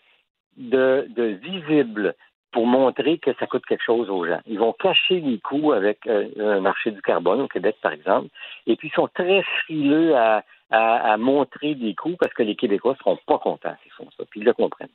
de, 0.58 1.08
visible 1.42 2.16
pour 2.52 2.66
montrer 2.66 3.20
que 3.20 3.32
ça 3.40 3.46
coûte 3.46 3.66
quelque 3.66 3.84
chose 3.84 4.10
aux 4.10 4.26
gens. 4.26 4.40
Ils 4.48 4.58
vont 4.58 4.74
cacher 4.74 5.20
les 5.20 5.38
coûts 5.38 5.72
avec 5.72 6.08
euh, 6.08 6.28
un 6.40 6.60
marché 6.62 6.92
du 6.92 7.02
carbone 7.02 7.42
au 7.42 7.48
Québec, 7.48 7.76
par 7.82 7.92
exemple, 7.92 8.30
et 8.66 8.76
puis 8.76 8.88
ils 8.88 8.96
sont 8.96 9.08
très 9.08 9.44
frileux 9.64 10.16
à, 10.16 10.44
à, 10.72 11.18
montrer 11.18 11.76
des 11.76 11.94
coûts 11.96 12.16
parce 12.20 12.34
que 12.34 12.44
les 12.44 12.56
Québécois 12.56 12.96
seront 13.00 13.18
pas 13.28 13.38
contents 13.38 13.76
s'ils 13.84 13.92
font 13.92 14.10
ça, 14.18 14.24
puis 14.30 14.40
ils 14.42 14.46
le 14.46 14.54
comprennent. 14.54 14.90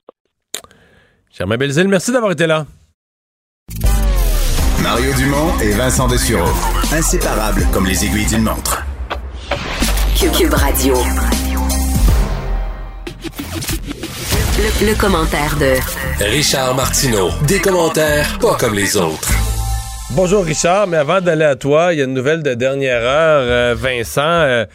Germain 1.37 1.57
Belzile, 1.57 1.89
merci 1.89 2.13
d'avoir 2.13 2.31
été 2.31 2.47
là. 2.47 2.65
Mario 4.81 5.13
Dumont 5.15 5.59
et 5.61 5.71
Vincent 5.73 6.07
Dessureau. 6.07 6.49
Inséparables 6.93 7.67
comme 7.73 7.87
les 7.87 8.05
aiguilles 8.05 8.27
d'une 8.27 8.43
montre. 8.45 8.85
Cube 10.17 10.55
Radio. 10.55 10.95
Le, 14.59 14.87
le 14.87 14.95
commentaire 14.95 15.57
de 15.59 15.75
Richard 16.25 16.77
Martineau. 16.77 17.31
Des 17.49 17.61
commentaires 17.61 18.39
pas 18.39 18.55
comme 18.55 18.75
les 18.75 18.97
autres. 18.97 19.33
Bonjour 20.11 20.45
Richard, 20.45 20.87
mais 20.87 20.99
avant 20.99 21.21
d'aller 21.21 21.45
à 21.45 21.57
toi, 21.57 21.93
il 21.93 21.99
y 21.99 22.03
a 22.03 22.05
une 22.05 22.15
nouvelle 22.15 22.45
de 22.45 22.55
dernière 22.55 23.03
heure. 23.03 23.43
Euh, 23.43 23.75
Vincent, 23.77 24.21
euh, 24.23 24.67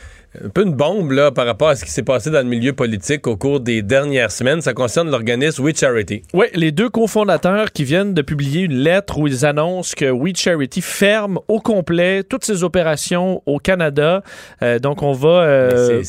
un 0.44 0.50
peu 0.50 0.64
une 0.64 0.74
bombe 0.74 1.12
là, 1.12 1.32
par 1.32 1.46
rapport 1.46 1.70
à 1.70 1.76
ce 1.76 1.86
qui 1.86 1.92
s'est 1.92 2.04
passé 2.04 2.30
dans 2.30 2.40
le 2.40 2.50
milieu 2.50 2.74
politique 2.74 3.28
au 3.28 3.36
cours 3.36 3.60
des 3.60 3.82
dernières 3.82 4.32
semaines. 4.32 4.62
Ça 4.62 4.74
concerne 4.74 5.10
l'organisme 5.10 5.64
We 5.64 5.78
Charity. 5.78 6.24
Oui, 6.34 6.48
les 6.54 6.72
deux 6.72 6.90
cofondateurs 6.90 7.72
qui 7.72 7.84
viennent 7.84 8.14
de 8.14 8.22
publier 8.22 8.62
une 8.62 8.78
lettre 8.78 9.18
où 9.18 9.28
ils 9.28 9.46
annoncent 9.46 9.94
que 9.96 10.10
We 10.10 10.34
Charity 10.36 10.82
ferme 10.82 11.40
au 11.48 11.60
complet 11.60 12.24
toutes 12.24 12.46
ses 12.46 12.64
opérations 12.64 13.42
au 13.46 13.60
Canada. 13.60 14.24
Euh, 14.62 14.80
donc, 14.80 15.04
on 15.04 15.14
va... 15.14 15.44
euh, 15.44 16.04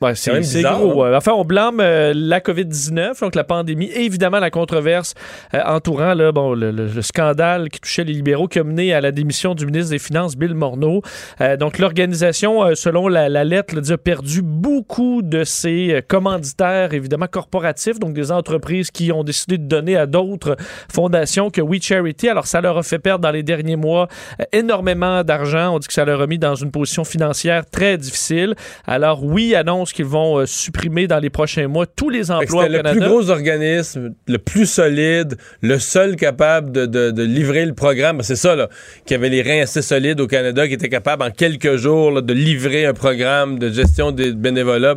Ouais, 0.00 0.14
C'est 0.14 0.42
c'est 0.44 0.62
gros. 0.62 1.02
hein? 1.02 1.16
Enfin, 1.16 1.32
on 1.32 1.44
blâme 1.44 1.80
euh, 1.80 2.12
la 2.14 2.38
COVID-19, 2.38 3.20
donc 3.20 3.34
la 3.34 3.42
pandémie, 3.42 3.86
et 3.86 4.04
évidemment 4.04 4.38
la 4.38 4.50
controverse 4.50 5.14
euh, 5.54 5.60
entourant 5.66 6.14
là, 6.14 6.30
bon, 6.30 6.54
le, 6.54 6.70
le- 6.70 6.86
le 6.86 7.02
scandale 7.02 7.68
qui 7.68 7.80
touchait 7.80 8.04
les 8.04 8.12
libéraux 8.12 8.46
qui 8.46 8.60
a 8.60 8.64
mené 8.64 8.94
à 8.94 9.00
la 9.00 9.10
démission 9.10 9.56
du 9.56 9.66
ministre 9.66 9.90
des 9.90 9.98
Finances, 9.98 10.36
Bill 10.36 10.54
Morneau. 10.54 11.02
Euh, 11.40 11.56
donc, 11.56 11.78
l'organisation, 11.78 12.62
selon 12.76 13.08
la, 13.08 13.28
la 13.28 13.42
lettre, 13.42 13.74
là, 13.74 13.82
a 13.92 13.96
perdu 13.98 14.40
beaucoup 14.42 15.20
de 15.22 15.42
ses 15.42 16.00
commanditaires, 16.06 16.94
évidemment 16.94 17.26
corporatifs, 17.26 17.98
donc 17.98 18.14
des 18.14 18.30
entreprises 18.30 18.92
qui 18.92 19.10
ont 19.10 19.24
décidé 19.24 19.58
de 19.58 19.66
donner 19.66 19.96
à 19.96 20.06
d'autres 20.06 20.56
fondations 20.92 21.50
que 21.50 21.60
We 21.60 21.82
Charity. 21.82 22.28
Alors, 22.28 22.46
ça 22.46 22.60
leur 22.60 22.78
a 22.78 22.82
fait 22.84 23.00
perdre 23.00 23.22
dans 23.22 23.32
les 23.32 23.42
derniers 23.42 23.76
mois 23.76 24.06
énormément 24.52 25.24
d'argent. 25.24 25.74
On 25.74 25.78
dit 25.80 25.88
que 25.88 25.92
ça 25.92 26.04
leur 26.04 26.20
a 26.20 26.26
mis 26.28 26.38
dans 26.38 26.54
une 26.54 26.70
position 26.70 27.02
financière 27.04 27.64
très 27.68 27.98
difficile. 27.98 28.54
Alors, 28.86 29.24
oui, 29.24 29.54
annonce 29.56 29.87
qu'ils 29.92 30.04
vont 30.04 30.38
euh, 30.38 30.46
supprimer 30.46 31.06
dans 31.06 31.18
les 31.18 31.30
prochains 31.30 31.68
mois 31.68 31.86
tous 31.86 32.10
les 32.10 32.30
emplois 32.30 32.64
au 32.64 32.68
le 32.68 32.76
Canada. 32.76 32.90
plus 32.98 33.08
gros 33.08 33.30
organisme, 33.30 34.14
le 34.26 34.38
plus 34.38 34.66
solide, 34.66 35.36
le 35.62 35.78
seul 35.78 36.16
capable 36.16 36.72
de, 36.72 36.86
de- 36.86 37.10
de 37.10 37.22
livrer 37.22 37.64
le 37.66 37.74
programme. 37.74 38.22
C'est 38.22 38.36
ça, 38.36 38.56
là, 38.56 38.68
qui 39.06 39.14
avait 39.14 39.28
les 39.28 39.42
reins 39.42 39.62
assez 39.62 39.82
solides 39.82 40.20
au 40.20 40.26
Canada, 40.26 40.66
qui 40.68 40.74
était 40.74 40.88
capable 40.88 41.22
en 41.22 41.30
quelques 41.30 41.76
jours 41.76 42.10
là, 42.10 42.20
de 42.20 42.32
livrer 42.32 42.86
un 42.86 42.94
programme 42.94 43.58
de 43.58 43.70
gestion 43.70 44.10
des 44.12 44.32
bénévolats. 44.32 44.96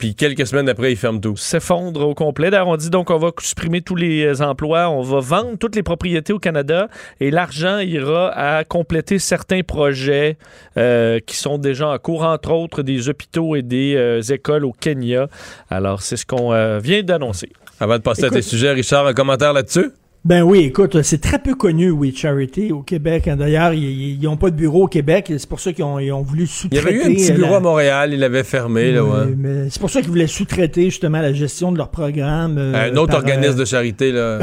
Puis 0.00 0.14
quelques 0.14 0.46
semaines 0.46 0.70
après, 0.70 0.92
ils 0.92 0.96
ferment 0.96 1.20
tout. 1.20 1.36
s'effondre 1.36 2.08
au 2.08 2.14
complet. 2.14 2.50
D'ailleurs, 2.50 2.68
on 2.68 2.76
dit 2.78 2.88
donc 2.88 3.10
on 3.10 3.18
va 3.18 3.32
supprimer 3.38 3.82
tous 3.82 3.96
les 3.96 4.24
euh, 4.24 4.42
emplois, 4.42 4.88
on 4.88 5.02
va 5.02 5.20
vendre 5.20 5.58
toutes 5.58 5.76
les 5.76 5.82
propriétés 5.82 6.32
au 6.32 6.38
Canada 6.38 6.88
et 7.20 7.30
l'argent 7.30 7.80
ira 7.80 8.30
à 8.30 8.64
compléter 8.64 9.18
certains 9.18 9.60
projets 9.60 10.38
euh, 10.78 11.20
qui 11.20 11.36
sont 11.36 11.58
déjà 11.58 11.90
en 11.90 11.98
cours, 11.98 12.22
entre 12.22 12.50
autres 12.52 12.82
des 12.82 13.10
hôpitaux 13.10 13.56
et 13.56 13.60
des 13.60 13.94
euh, 13.94 14.22
écoles 14.22 14.64
au 14.64 14.72
Kenya. 14.72 15.28
Alors, 15.68 16.00
c'est 16.00 16.16
ce 16.16 16.24
qu'on 16.24 16.50
euh, 16.54 16.78
vient 16.78 17.02
d'annoncer. 17.02 17.50
Avant 17.78 17.98
de 17.98 18.02
passer 18.02 18.24
à 18.24 18.30
tes 18.30 18.40
sujets, 18.40 18.72
Richard, 18.72 19.06
un 19.06 19.12
commentaire 19.12 19.52
là-dessus? 19.52 19.90
Ben 20.22 20.42
oui, 20.42 20.58
écoute, 20.64 21.00
c'est 21.00 21.22
très 21.22 21.38
peu 21.38 21.54
connu, 21.54 21.90
We 21.90 22.14
Charity, 22.14 22.72
au 22.72 22.82
Québec. 22.82 23.26
D'ailleurs, 23.38 23.72
ils 23.72 24.18
n'ont 24.20 24.36
pas 24.36 24.50
de 24.50 24.54
bureau 24.56 24.84
au 24.84 24.86
Québec. 24.86 25.32
C'est 25.38 25.48
pour 25.48 25.60
ça 25.60 25.72
qu'ils 25.72 25.82
ont, 25.82 25.98
ils 25.98 26.12
ont 26.12 26.20
voulu 26.20 26.42
Il 26.42 26.44
y 26.44 26.48
sous-traiter. 26.48 26.86
avait 26.88 26.96
eu 26.96 27.02
un 27.04 27.14
petit 27.14 27.28
la- 27.30 27.34
bureau 27.36 27.54
à 27.54 27.60
Montréal, 27.60 28.10
il 28.12 28.20
l'avait 28.20 28.44
fermé. 28.44 28.92
Là, 28.92 29.02
Oui, 29.02 29.10
ouais. 29.10 29.34
mais 29.34 29.70
c'est 29.70 29.80
pour 29.80 29.88
ça 29.88 30.02
qu'ils 30.02 30.10
voulaient 30.10 30.26
sous-traiter 30.26 30.84
justement 30.84 31.22
la 31.22 31.32
gestion 31.32 31.72
de 31.72 31.78
leur 31.78 31.88
programme. 31.88 32.56
euh, 32.58 32.90
un 32.92 32.96
autre 32.96 33.12
par, 33.12 33.20
organisme 33.20 33.56
euh, 33.56 33.60
de 33.60 33.64
charité, 33.64 34.12
là. 34.12 34.40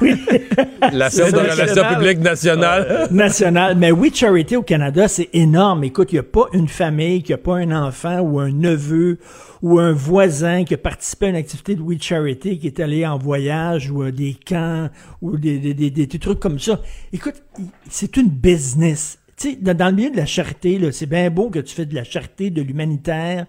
la 0.90 1.10
C'est 1.10 1.26
Firme 1.26 1.44
de 1.44 1.50
relations 1.50 1.84
publiques 1.94 2.20
nationale. 2.20 3.08
national. 3.10 3.76
Mais 3.76 3.92
We 3.92 4.14
Charity 4.14 4.56
au 4.56 4.62
Canada, 4.62 5.06
c'est 5.06 5.28
énorme. 5.34 5.84
Écoute, 5.84 6.12
il 6.12 6.14
n'y 6.14 6.20
a 6.20 6.22
pas 6.22 6.46
une 6.54 6.68
famille, 6.68 7.22
qui 7.22 7.34
a 7.34 7.38
pas 7.38 7.56
un 7.56 7.72
enfant 7.72 8.20
ou 8.20 8.40
un 8.40 8.50
neveu 8.50 9.18
ou 9.62 9.78
un 9.78 9.92
voisin 9.92 10.64
qui 10.64 10.72
a 10.72 10.78
participé 10.78 11.26
à 11.26 11.28
une 11.28 11.36
activité 11.36 11.74
de 11.74 11.82
We 11.82 11.98
Charity, 12.00 12.58
qui 12.58 12.66
est 12.66 12.80
allé 12.80 13.06
en 13.06 13.18
voyage 13.18 13.90
ou 13.90 14.00
à 14.00 14.10
des 14.10 14.34
camps 14.48 14.88
ou 15.22 15.36
des, 15.36 15.58
des, 15.58 15.74
des, 15.74 15.90
des- 15.90 16.18
trucs 16.18 16.40
comme 16.40 16.58
ça. 16.58 16.80
Écoute, 17.12 17.42
c'est 17.88 18.16
une 18.16 18.28
business. 18.28 19.18
Tu 19.36 19.50
sais, 19.50 19.56
dans, 19.56 19.76
dans 19.76 19.86
le 19.88 19.92
milieu 19.94 20.10
de 20.10 20.16
la 20.16 20.26
charité, 20.26 20.78
là, 20.78 20.92
c'est 20.92 21.06
bien 21.06 21.30
beau 21.30 21.50
que 21.50 21.58
tu 21.58 21.74
fais 21.74 21.86
de 21.86 21.94
la 21.94 22.04
charité, 22.04 22.50
de 22.50 22.62
l'humanitaire, 22.62 23.46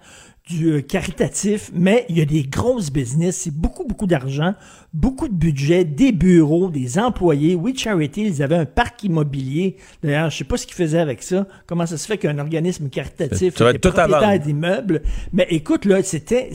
du 0.48 0.72
euh, 0.72 0.82
caritatif, 0.82 1.72
mais 1.74 2.06
il 2.10 2.18
y 2.18 2.22
a 2.22 2.26
des 2.26 2.44
grosses 2.44 2.92
business, 2.92 3.38
c'est 3.38 3.54
beaucoup, 3.54 3.86
beaucoup 3.86 4.08
d'argent, 4.08 4.54
beaucoup 4.92 5.28
de 5.28 5.34
budget, 5.34 5.86
des 5.86 6.12
bureaux, 6.12 6.70
des 6.70 6.98
employés. 6.98 7.56
We 7.56 7.78
Charity, 7.78 8.24
ils 8.24 8.44
avaient 8.44 8.56
un 8.56 8.66
parc 8.66 9.04
immobilier. 9.04 9.78
D'ailleurs, 10.02 10.30
je 10.30 10.38
sais 10.38 10.44
pas 10.44 10.58
ce 10.58 10.66
qu'ils 10.66 10.76
faisaient 10.76 11.00
avec 11.00 11.22
ça. 11.24 11.48
Comment 11.68 11.86
ça 11.86 11.98
se 11.98 12.08
fait 12.08 12.18
qu'un 12.18 12.40
organisme 12.40 12.90
caritatif 12.90 13.62
à 13.62 13.74
propriétaire 13.74 14.40
d'immeubles? 14.40 15.04
Mais 15.32 15.48
écoute, 15.52 15.86
là, 15.86 16.02
c'était... 16.04 16.50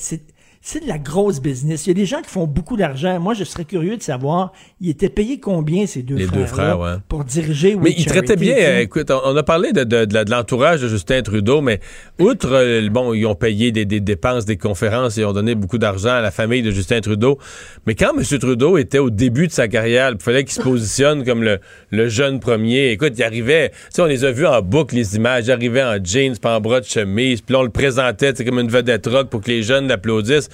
c'est- 0.68 0.80
de 0.80 0.88
la 0.88 0.98
grosse 0.98 1.40
business. 1.40 1.86
Il 1.86 1.90
y 1.90 1.92
a 1.92 1.94
des 1.94 2.06
gens 2.06 2.20
qui 2.22 2.28
font 2.30 2.46
beaucoup 2.46 2.76
d'argent. 2.76 3.18
Moi, 3.20 3.34
je 3.34 3.44
serais 3.44 3.64
curieux 3.64 3.96
de 3.96 4.02
savoir, 4.02 4.52
ils 4.80 4.90
étaient 4.90 5.08
payés 5.08 5.38
combien, 5.38 5.86
ces 5.86 6.02
deux 6.02 6.16
Les 6.16 6.26
deux 6.26 6.44
frères-là, 6.44 6.74
frères, 6.74 6.80
ouais. 6.80 6.98
pour 7.08 7.24
diriger 7.24 7.76
Mais 7.76 7.90
il 7.90 8.02
Charity, 8.04 8.08
traitait 8.26 8.36
bien. 8.36 8.56
euh, 8.58 8.80
écoute, 8.80 9.10
on, 9.10 9.36
a 9.36 9.42
parlé 9.42 9.72
de, 9.72 9.84
de- 9.84 10.04
de 10.04 10.14
la- 10.14 10.24
de 10.24 10.30
l'entourage 10.30 10.80
de 10.82 10.88
Justin 10.88 11.22
Trudeau, 11.22 11.60
mais 11.60 11.78
outre, 12.18 12.48
euh, 12.52 12.88
bon, 12.90 13.14
ils 13.14 13.24
ont 13.26 13.34
payé 13.36 13.70
des, 13.70 13.84
des 13.84 14.00
dépenses, 14.00 14.44
des 14.44 14.56
conférences, 14.56 15.16
ils 15.16 15.24
ont 15.24 15.32
donné 15.32 15.54
beaucoup 15.54 15.78
d'argent 15.78 16.10
à 16.10 16.20
la 16.20 16.30
famille 16.32 16.62
de 16.62 16.70
Justin 16.72 17.00
Trudeau. 17.00 17.38
Mais 17.86 17.94
quand 17.94 18.10
M. 18.18 18.24
Trudeau 18.38 18.76
était 18.76 18.98
au 18.98 19.10
début 19.10 19.46
de 19.46 19.52
sa 19.52 19.68
carrière, 19.68 20.10
il 20.12 20.20
fallait 20.20 20.42
qu'il 20.44 20.52
se 20.54 20.62
positionne 20.62 21.24
comme 21.24 21.42
le, 21.44 21.58
le 21.90 22.08
jeune 22.08 22.40
premier. 22.40 22.90
Écoute, 22.90 23.12
il 23.16 23.22
arrivait, 23.22 23.70
tu 23.70 23.76
sais, 23.90 24.02
on 24.02 24.06
les 24.06 24.24
a 24.24 24.32
vus 24.32 24.46
en 24.46 24.60
boucle, 24.62 24.96
les 24.96 25.14
images. 25.16 25.44
Il 25.46 25.52
arrivait 25.52 25.84
en 25.84 25.96
jeans, 26.02 26.36
puis 26.36 26.50
en 26.50 26.60
bras 26.60 26.80
de 26.80 26.86
chemise, 26.86 27.40
puis 27.40 27.54
on 27.54 27.62
le 27.62 27.70
présentait, 27.70 28.32
comme 28.44 28.58
une 28.58 28.68
vedette 28.68 29.06
rock 29.06 29.28
pour 29.30 29.40
que 29.42 29.50
les 29.50 29.62
jeunes 29.62 29.86
l'applaudissent. 29.88 30.48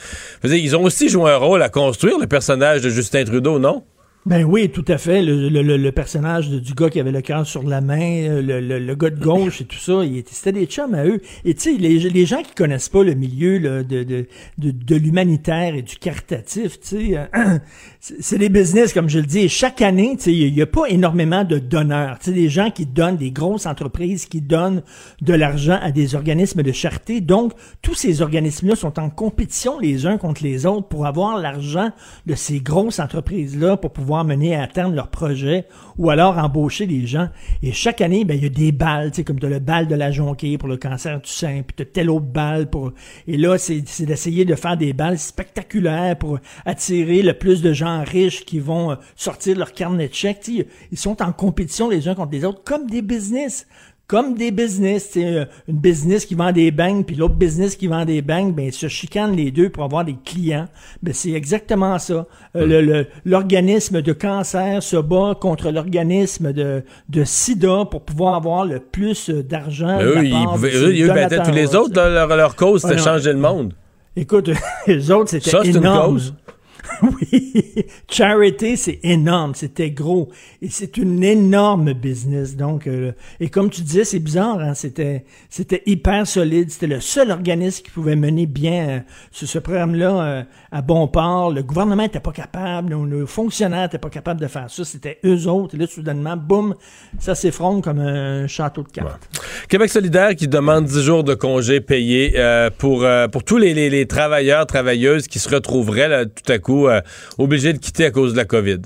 Ils 0.44 0.76
ont 0.76 0.82
aussi 0.82 1.08
joué 1.08 1.30
un 1.30 1.36
rôle 1.36 1.62
à 1.62 1.68
construire 1.68 2.18
le 2.18 2.26
personnage 2.26 2.82
de 2.82 2.90
Justin 2.90 3.24
Trudeau, 3.24 3.58
non? 3.58 3.84
Ben 4.24 4.44
oui, 4.44 4.68
tout 4.70 4.84
à 4.86 4.98
fait. 4.98 5.20
Le, 5.20 5.90
personnage 5.90 6.48
du 6.48 6.74
gars 6.74 6.90
qui 6.90 7.00
avait 7.00 7.10
le 7.10 7.22
cœur 7.22 7.44
sur 7.44 7.64
la 7.64 7.80
main, 7.80 8.28
euh, 8.28 8.40
le, 8.40 8.78
le- 8.78 8.94
gars 8.94 9.10
de 9.10 9.20
gauche 9.20 9.60
et 9.60 9.64
tout 9.64 9.78
ça, 9.78 10.00
c'était 10.26 10.60
des 10.60 10.66
chums 10.66 10.94
à 10.94 11.04
eux. 11.04 11.20
Et 11.44 11.54
tu 11.54 11.72
sais, 11.72 11.78
les, 11.78 12.26
gens 12.26 12.42
qui 12.42 12.54
connaissent 12.54 12.88
pas 12.88 13.02
le 13.02 13.14
milieu 13.14 13.58
de, 13.58 13.82
de, 13.82 14.26
de, 14.58 14.96
l'humanitaire 14.96 15.74
et 15.74 15.82
du 15.82 15.96
caritatif, 15.96 16.78
tu 16.80 17.14
sais, 17.14 17.28
c'est 18.04 18.36
des 18.36 18.48
business, 18.48 18.92
comme 18.92 19.08
je 19.08 19.20
le 19.20 19.26
dis. 19.26 19.48
Chaque 19.48 19.80
année, 19.80 20.18
il 20.26 20.52
n'y 20.52 20.60
a 20.60 20.66
pas 20.66 20.86
énormément 20.88 21.44
de 21.44 21.60
donneurs. 21.60 22.18
Tu 22.18 22.30
sais, 22.30 22.32
des 22.32 22.48
gens 22.48 22.68
qui 22.68 22.84
donnent, 22.84 23.16
des 23.16 23.30
grosses 23.30 23.64
entreprises 23.64 24.26
qui 24.26 24.40
donnent 24.40 24.82
de 25.20 25.32
l'argent 25.32 25.78
à 25.80 25.92
des 25.92 26.16
organismes 26.16 26.64
de 26.64 26.72
charité. 26.72 27.20
Donc, 27.20 27.52
tous 27.80 27.94
ces 27.94 28.20
organismes-là 28.20 28.74
sont 28.74 28.98
en 28.98 29.08
compétition 29.08 29.78
les 29.78 30.04
uns 30.04 30.18
contre 30.18 30.42
les 30.42 30.66
autres 30.66 30.88
pour 30.88 31.06
avoir 31.06 31.38
l'argent 31.38 31.90
de 32.26 32.34
ces 32.34 32.58
grosses 32.58 32.98
entreprises-là 32.98 33.76
pour 33.76 33.92
pouvoir 33.92 34.24
mener 34.24 34.56
à 34.56 34.66
terme 34.66 34.96
leurs 34.96 35.10
projets 35.10 35.68
ou 35.96 36.10
alors 36.10 36.38
embaucher 36.38 36.88
des 36.88 37.06
gens. 37.06 37.28
Et 37.62 37.70
chaque 37.70 38.00
année, 38.00 38.24
ben, 38.24 38.36
il 38.36 38.42
y 38.42 38.46
a 38.46 38.48
des 38.48 38.72
balles, 38.72 39.12
comme 39.24 39.38
as 39.44 39.46
le 39.46 39.60
bal 39.60 39.86
de 39.86 39.94
la 39.94 40.10
jonquille 40.10 40.58
pour 40.58 40.68
le 40.68 40.76
cancer 40.76 41.20
du 41.20 41.30
sein, 41.30 41.62
puis 41.64 41.80
as 41.80 41.84
telle 41.88 42.10
autre 42.10 42.26
balle 42.26 42.68
pour... 42.68 42.90
Et 43.28 43.36
là, 43.36 43.58
c'est 43.58 43.84
d'essayer 44.00 44.44
de 44.44 44.56
faire 44.56 44.76
des 44.76 44.92
balles 44.92 45.20
spectaculaires 45.20 46.18
pour 46.18 46.40
attirer 46.66 47.22
le 47.22 47.34
plus 47.34 47.62
de 47.62 47.72
gens 47.72 47.91
riches 48.01 48.44
qui 48.44 48.59
vont 48.59 48.93
euh, 48.93 48.94
sortir 49.16 49.56
leur 49.59 49.73
carnet 49.73 50.09
de 50.09 50.14
chèques. 50.14 50.48
Ils 50.48 50.98
sont 50.98 51.23
en 51.23 51.32
compétition 51.32 51.89
les 51.89 52.09
uns 52.09 52.14
contre 52.14 52.32
les 52.32 52.44
autres, 52.44 52.62
comme 52.64 52.86
des 52.89 53.02
business 53.02 53.66
comme 54.09 54.35
des 54.35 54.51
business, 54.51 55.12
euh, 55.16 55.47
une 55.69 55.78
business 55.78 56.27
qui 56.27 56.35
vend 56.35 56.52
des 56.52 56.70
bangs, 56.70 57.02
puis 57.02 57.16
l'autre 57.16 57.36
business 57.36 57.77
qui 57.77 57.86
vend 57.86 58.05
des 58.05 58.20
bangs, 58.20 58.51
ben 58.51 58.66
ils 58.66 58.73
se 58.73 58.86
chicanent 58.86 59.35
les 59.35 59.51
deux 59.51 59.70
pour 59.70 59.85
avoir 59.85 60.05
des 60.05 60.16
clients. 60.23 60.69
Ben 61.02 61.14
c'est 61.14 61.31
exactement 61.31 61.98
ça. 61.98 62.27
Euh, 62.55 62.66
le- 62.66 62.82
le- 62.82 63.06
L'organisme 63.24 64.02
de 64.02 64.12
cancer 64.12 64.82
se 64.82 64.97
bat 64.98 65.35
contre 65.40 65.70
l'organisme 65.70 66.52
de, 66.52 66.85
de 67.09 67.24
sida 67.24 67.86
pour 67.90 68.02
pouvoir 68.02 68.35
avoir 68.35 68.66
le 68.66 68.81
plus 68.81 69.31
d'argent. 69.31 69.98
De 69.98 70.05
eux, 70.05 70.24
ils, 70.27 70.44
pouvaient- 70.47 70.74
eux, 70.74 71.09
battaient 71.09 71.43
tous 71.44 71.51
les 71.52 71.74
autres. 71.74 71.94
leur, 71.94 72.28
leur 72.36 72.55
cause, 72.55 72.82
c'était 72.82 72.94
Ah 73.01 73.05
changer 73.05 73.32
le 73.32 73.39
monde. 73.39 73.73
Écoute, 74.14 74.51
les 74.86 75.10
autres, 75.10 75.31
c'était 75.31 75.48
c'est 75.48 75.69
une 75.70 75.77
énorme. 75.77 76.14
cause. 76.16 76.35
oui. 77.02 77.62
Charity, 78.10 78.76
c'est 78.76 78.98
énorme. 79.02 79.54
C'était 79.54 79.90
gros. 79.90 80.30
Et 80.60 80.68
c'est 80.68 80.96
une 80.96 81.22
énorme 81.22 81.92
business. 81.92 82.56
Donc, 82.56 82.86
euh, 82.86 83.12
et 83.40 83.48
comme 83.48 83.70
tu 83.70 83.82
disais, 83.82 84.04
c'est 84.04 84.18
bizarre, 84.18 84.59
hein, 84.59 84.74
c'était, 84.74 85.24
c'était 85.48 85.82
hyper 85.86 86.26
solide. 86.26 86.70
C'était 86.70 86.86
le 86.88 87.00
seul 87.00 87.30
organisme 87.30 87.84
qui 87.84 87.90
pouvait 87.90 88.16
mener 88.16 88.46
bien 88.46 88.88
euh, 88.88 88.98
ce, 89.30 89.59
programme-là 89.59 90.22
euh, 90.24 90.42
à 90.72 90.82
bon 90.82 91.06
port. 91.09 91.52
Le 91.52 91.62
gouvernement 91.62 92.02
était 92.04 92.20
pas 92.20 92.32
capable. 92.32 92.90
Nos, 92.90 93.06
nos 93.06 93.26
fonctionnaires 93.26 93.84
étaient 93.84 93.98
pas 93.98 94.10
capables 94.10 94.40
de 94.40 94.48
faire 94.48 94.68
ça. 94.70 94.84
C'était 94.84 95.18
eux 95.24 95.46
autres. 95.46 95.74
Et 95.74 95.78
là, 95.78 95.86
soudainement, 95.86 96.36
boum, 96.36 96.74
ça 97.18 97.34
s'effronte 97.34 97.84
comme 97.84 98.00
un 98.00 98.46
château 98.46 98.82
de 98.82 98.88
cartes. 98.88 99.28
Québec 99.68 99.88
solidaire 99.90 100.34
qui 100.34 100.48
demande 100.48 100.86
10 100.86 101.02
jours 101.02 101.24
de 101.24 101.34
congés 101.34 101.80
payés 101.80 102.34
euh, 102.36 102.70
pour, 102.76 103.06
pour 103.30 103.44
tous 103.44 103.59
les, 103.59 103.72
les- 103.74 103.90
les 103.90 104.06
travailleurs, 104.06 104.66
travailleuses 104.66 105.28
qui 105.28 105.38
se 105.38 105.48
retrouveraient 105.48 106.09
là, 106.09 106.24
tout 106.26 106.50
à 106.50 106.59
coup 106.59 106.71
euh, 106.88 107.00
obligés 107.38 107.72
de 107.72 107.78
quitter 107.78 108.04
à 108.06 108.10
cause 108.10 108.32
de 108.32 108.36
la 108.38 108.44
COVID. 108.44 108.80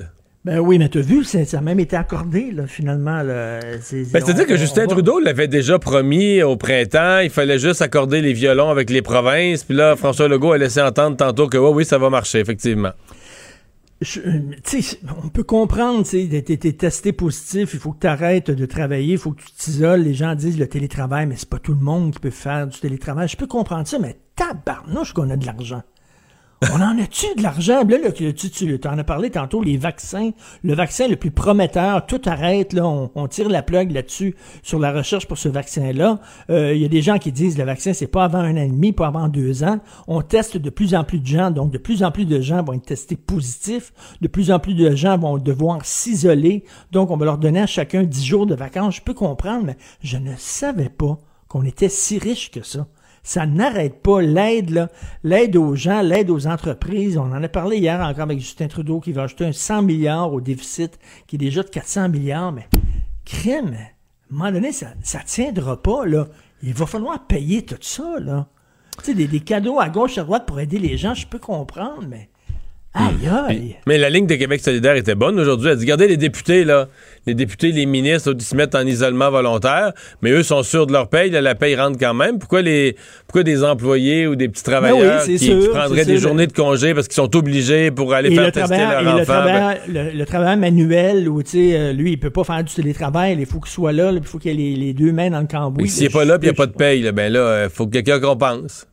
Ben 0.44 0.60
oui, 0.60 0.78
mais 0.78 0.88
t'as 0.88 1.00
vu, 1.00 1.24
c'est- 1.24 1.44
ça 1.44 1.58
a 1.58 1.60
même 1.60 1.80
été 1.80 1.96
accordé, 1.96 2.52
là, 2.52 2.68
finalement. 2.68 3.20
Là. 3.22 3.58
Ben, 3.60 3.80
C'est-à-dire 3.82 4.46
que 4.46 4.56
Justin 4.56 4.86
Trudeau 4.86 5.18
l'avait 5.18 5.48
déjà 5.48 5.80
promis 5.80 6.40
au 6.44 6.56
printemps, 6.56 7.18
il 7.18 7.30
fallait 7.30 7.58
juste 7.58 7.82
accorder 7.82 8.20
les 8.20 8.32
violons 8.32 8.70
avec 8.70 8.88
les 8.90 9.02
provinces, 9.02 9.64
puis 9.64 9.74
là, 9.74 9.96
François 9.96 10.28
Legault 10.28 10.52
a 10.52 10.58
laissé 10.58 10.80
entendre 10.80 11.16
tantôt 11.16 11.48
que 11.48 11.58
oui, 11.58 11.70
oui, 11.78 11.84
ça 11.84 11.98
va 11.98 12.10
marcher, 12.10 12.38
effectivement. 12.38 12.92
je- 14.02 14.20
tu 14.62 14.84
on 15.24 15.28
peut 15.30 15.42
comprendre, 15.42 16.06
tu 16.06 16.28
t'es 16.28 16.72
testé 16.74 17.12
positif, 17.12 17.70
il 17.72 17.80
faut 17.80 17.92
que 17.92 18.00
tu 18.00 18.06
arrêtes 18.06 18.50
de 18.50 18.66
travailler, 18.66 19.14
il 19.14 19.18
faut 19.18 19.32
que 19.32 19.40
tu 19.40 19.50
t'isoles. 19.58 20.02
Les 20.02 20.12
gens 20.14 20.34
disent 20.34 20.58
le 20.58 20.68
télétravail, 20.68 21.26
mais 21.26 21.34
c'est 21.38 21.48
pas 21.48 21.58
tout 21.58 21.72
le 21.72 21.80
monde 21.80 22.12
qui 22.12 22.20
peut 22.20 22.30
faire 22.30 22.66
du 22.66 22.78
télétravail. 22.78 23.26
Je 23.26 23.36
peux 23.38 23.46
comprendre 23.46 23.88
ça, 23.88 23.98
mais 23.98 24.16
tabarnouche 24.36 25.12
qu'on 25.14 25.30
a 25.30 25.36
de 25.36 25.46
l'argent. 25.46 25.82
On 26.62 26.81
en 26.81 26.99
a-tu 26.99 27.27
de 27.37 27.43
l'argent? 27.43 27.85
Là, 27.87 27.99
là, 27.99 28.12
tu, 28.12 28.33
tu 28.33 28.81
en 28.89 28.99
as 28.99 29.05
parlé 29.05 29.28
tantôt, 29.28 29.62
les 29.62 29.77
vaccins. 29.77 30.31
Le 30.65 30.74
vaccin 30.74 31.07
le 31.07 31.16
plus 31.16 31.31
prometteur, 31.31 32.07
tout 32.07 32.20
arrête, 32.24 32.73
là. 32.73 32.87
On, 32.87 33.28
tire 33.28 33.51
la 33.51 33.62
plug 33.62 33.93
là-dessus 33.93 34.37
sur 34.62 34.78
la 34.78 34.91
recherche 34.91 35.27
pour 35.27 35.37
ce 35.37 35.51
vaccin-là. 35.51 36.19
Euh, 36.49 36.73
Il 36.74 36.81
y 36.81 36.85
a 36.87 36.89
des 36.89 37.03
gens 37.03 37.19
qui 37.19 37.31
disent 37.31 37.59
le 37.59 37.65
vaccin, 37.65 37.93
c'est 37.93 38.07
pas 38.07 38.24
avant 38.24 38.39
un 38.39 38.55
an 38.55 38.62
et 38.62 38.69
demi, 38.69 38.93
pas 38.93 39.09
avant 39.09 39.28
deux 39.28 39.65
ans. 39.65 39.81
On 40.07 40.23
teste 40.23 40.57
de 40.57 40.70
plus 40.70 40.95
en 40.95 41.05
plus 41.05 41.19
de 41.19 41.27
gens, 41.27 41.51
donc 41.51 41.73
de 41.73 41.78
plus 41.78 42.03
en 42.03 42.11
plus 42.11 42.24
de 42.24 42.41
gens 42.41 42.62
vont 42.62 42.73
être 42.73 42.87
testés 42.87 43.16
positifs. 43.16 43.93
De 44.23 44.28
plus 44.28 44.51
en 44.51 44.59
plus 44.59 44.74
de 44.74 44.97
gens 44.97 45.19
vont 45.19 45.37
devoir 45.37 45.85
s'isoler. 45.85 46.65
Donc, 46.91 47.11
on 47.11 47.19
va 47.19 47.27
leur 47.27 47.39
donner 47.39 47.61
à 47.61 47.66
chacun 47.66 48.03
dix 48.03 48.24
jours 48.24 48.47
de 48.47 48.55
vacances. 48.55 48.97
Je 48.97 49.03
peux 49.03 49.15
comprendre, 49.15 49.66
mais 49.66 49.77
je 50.03 50.16
ne 50.16 50.33
savais 50.39 50.89
pas 50.89 51.19
qu'on 51.49 51.65
était 51.65 51.91
si 51.91 52.19
riche 52.19 52.51
que 52.51 52.62
ça. 52.62 52.87
Ça 53.27 53.44
n'arrête 53.44 54.03
pas 54.05 54.23
l'aide, 54.23 54.89
l'aide 55.24 55.57
aux 55.57 55.74
gens, 55.74 56.01
l'aide 56.01 56.31
aux 56.31 56.47
entreprises. 56.47 57.19
On 57.19 57.32
en 57.32 57.43
a 57.43 57.48
parlé 57.48 57.78
hier 57.78 57.98
encore 58.01 58.23
avec 58.23 58.39
Justin 58.39 58.69
Trudeau 58.69 59.01
qui 59.01 59.11
va 59.11 59.24
ajouter 59.24 59.47
un 59.47 59.53
100 59.53 59.82
milliards 59.82 60.32
au 60.32 60.40
déficit 60.40 60.97
qui 61.27 61.35
est 61.35 61.39
déjà 61.40 61.65
de 61.65 61.69
400 61.69 62.11
milliards. 62.11 62.53
Mais 62.53 62.69
crime, 63.24 63.74
à 63.74 63.78
un 63.78 63.89
moment 64.31 64.53
donné, 64.53 64.70
ça 64.70 64.94
ça 65.03 65.19
tiendra 65.27 65.82
pas, 65.82 66.07
là. 66.07 66.28
Il 66.62 66.73
va 66.73 66.86
falloir 66.86 67.27
payer 67.27 67.65
tout 67.65 67.74
ça, 67.81 68.20
là. 68.20 68.47
Tu 69.03 69.12
des, 69.12 69.27
des 69.27 69.40
cadeaux 69.40 69.81
à 69.81 69.89
gauche, 69.89 70.19
à 70.19 70.23
droite 70.23 70.47
pour 70.47 70.61
aider 70.61 70.78
les 70.78 70.97
gens, 70.97 71.15
je 71.15 71.27
peux 71.27 71.40
comprendre, 71.40 72.07
mais... 72.09 72.31
Aïe, 72.97 73.28
aïe! 73.48 73.77
Mais 73.86 73.98
la 73.98 74.09
ligne 74.10 74.27
de 74.27 74.35
Québec 74.36 74.60
solidaire 74.60 74.97
était 74.97 75.14
bonne 75.14 75.39
aujourd'hui. 75.39 75.68
Elle 75.70 75.77
dit, 75.77 75.85
regardez 75.85 76.09
les 76.09 76.16
députés, 76.16 76.64
là. 76.64 76.89
Les 77.27 77.35
députés, 77.35 77.73
les 77.73 77.86
ministres, 77.86 78.35
ils 78.39 78.43
se 78.43 78.55
mettent 78.56 78.74
en 78.74 78.86
isolement 78.86 79.31
volontaire, 79.31 79.93
mais 80.23 80.31
eux 80.31 80.43
sont 80.44 80.62
sûrs 80.62 80.86
de 80.86 80.93
leur 80.93 81.09
paye. 81.09 81.28
Là, 81.31 81.40
la 81.40 81.55
paye 81.56 81.74
rentre 81.74 81.98
quand 81.98 82.14
même. 82.14 82.39
Pourquoi 82.39 82.62
les, 82.62 82.97
pourquoi 83.27 83.43
des 83.43 83.64
employés 83.64 84.27
ou 84.28 84.36
des 84.36 84.48
petits 84.48 84.62
travailleurs 84.62 85.20
c'est 85.23 85.32
qui, 85.32 85.47
sûr, 85.47 85.60
qui 85.60 85.68
prendraient 85.68 86.05
des 86.05 86.18
sûr. 86.18 86.28
journées 86.28 86.47
de 86.47 86.52
congé 86.52 86.94
parce 86.94 87.09
qu'ils 87.09 87.16
sont 87.16 87.35
obligés 87.36 87.90
pour 87.90 88.14
aller 88.14 88.31
Et 88.31 88.35
faire 88.36 88.47
le 88.47 88.52
tester 88.52 88.77
travail, 88.77 89.05
leur 89.05 89.16
le, 89.16 89.23
enfant? 89.23 89.32
ben, 89.44 89.51
travail, 89.51 89.81
le, 89.89 90.10
le 90.18 90.24
travail 90.27 90.56
manuel, 90.56 91.28
où, 91.28 91.43
tu 91.43 91.51
sais, 91.51 91.77
euh, 91.77 91.93
lui, 91.93 92.12
il 92.12 92.20
peut 92.20 92.31
pas 92.31 92.44
faire 92.44 92.62
du 92.62 92.73
télétravail, 92.73 93.36
il 93.39 93.44
faut 93.47 93.59
qu'il 93.60 93.73
soit 93.73 93.93
là, 93.93 94.12
là, 94.12 94.18
il 94.23 94.27
faut 94.27 94.39
qu'il 94.39 94.52
ait 94.52 94.55
les, 94.55 94.77
les 94.77 94.93
deux 94.94 95.10
mains 95.12 95.31
dans 95.31 95.40
le 95.40 95.47
cambouis. 95.48 95.89
S'il 95.89 96.05
n'est 96.05 96.10
pas 96.10 96.24
là, 96.24 96.39
puis 96.39 96.48
il 96.48 96.52
n'y 96.52 96.56
a 96.56 96.56
pas 96.56 96.66
de 96.66 96.73
paye, 96.77 97.02
là, 97.02 97.10
ben 97.12 97.32
là, 97.32 97.64
il 97.64 97.70
faut 97.70 97.86
que 97.86 97.90
quelqu'un 97.93 98.20
compense. 98.20 98.86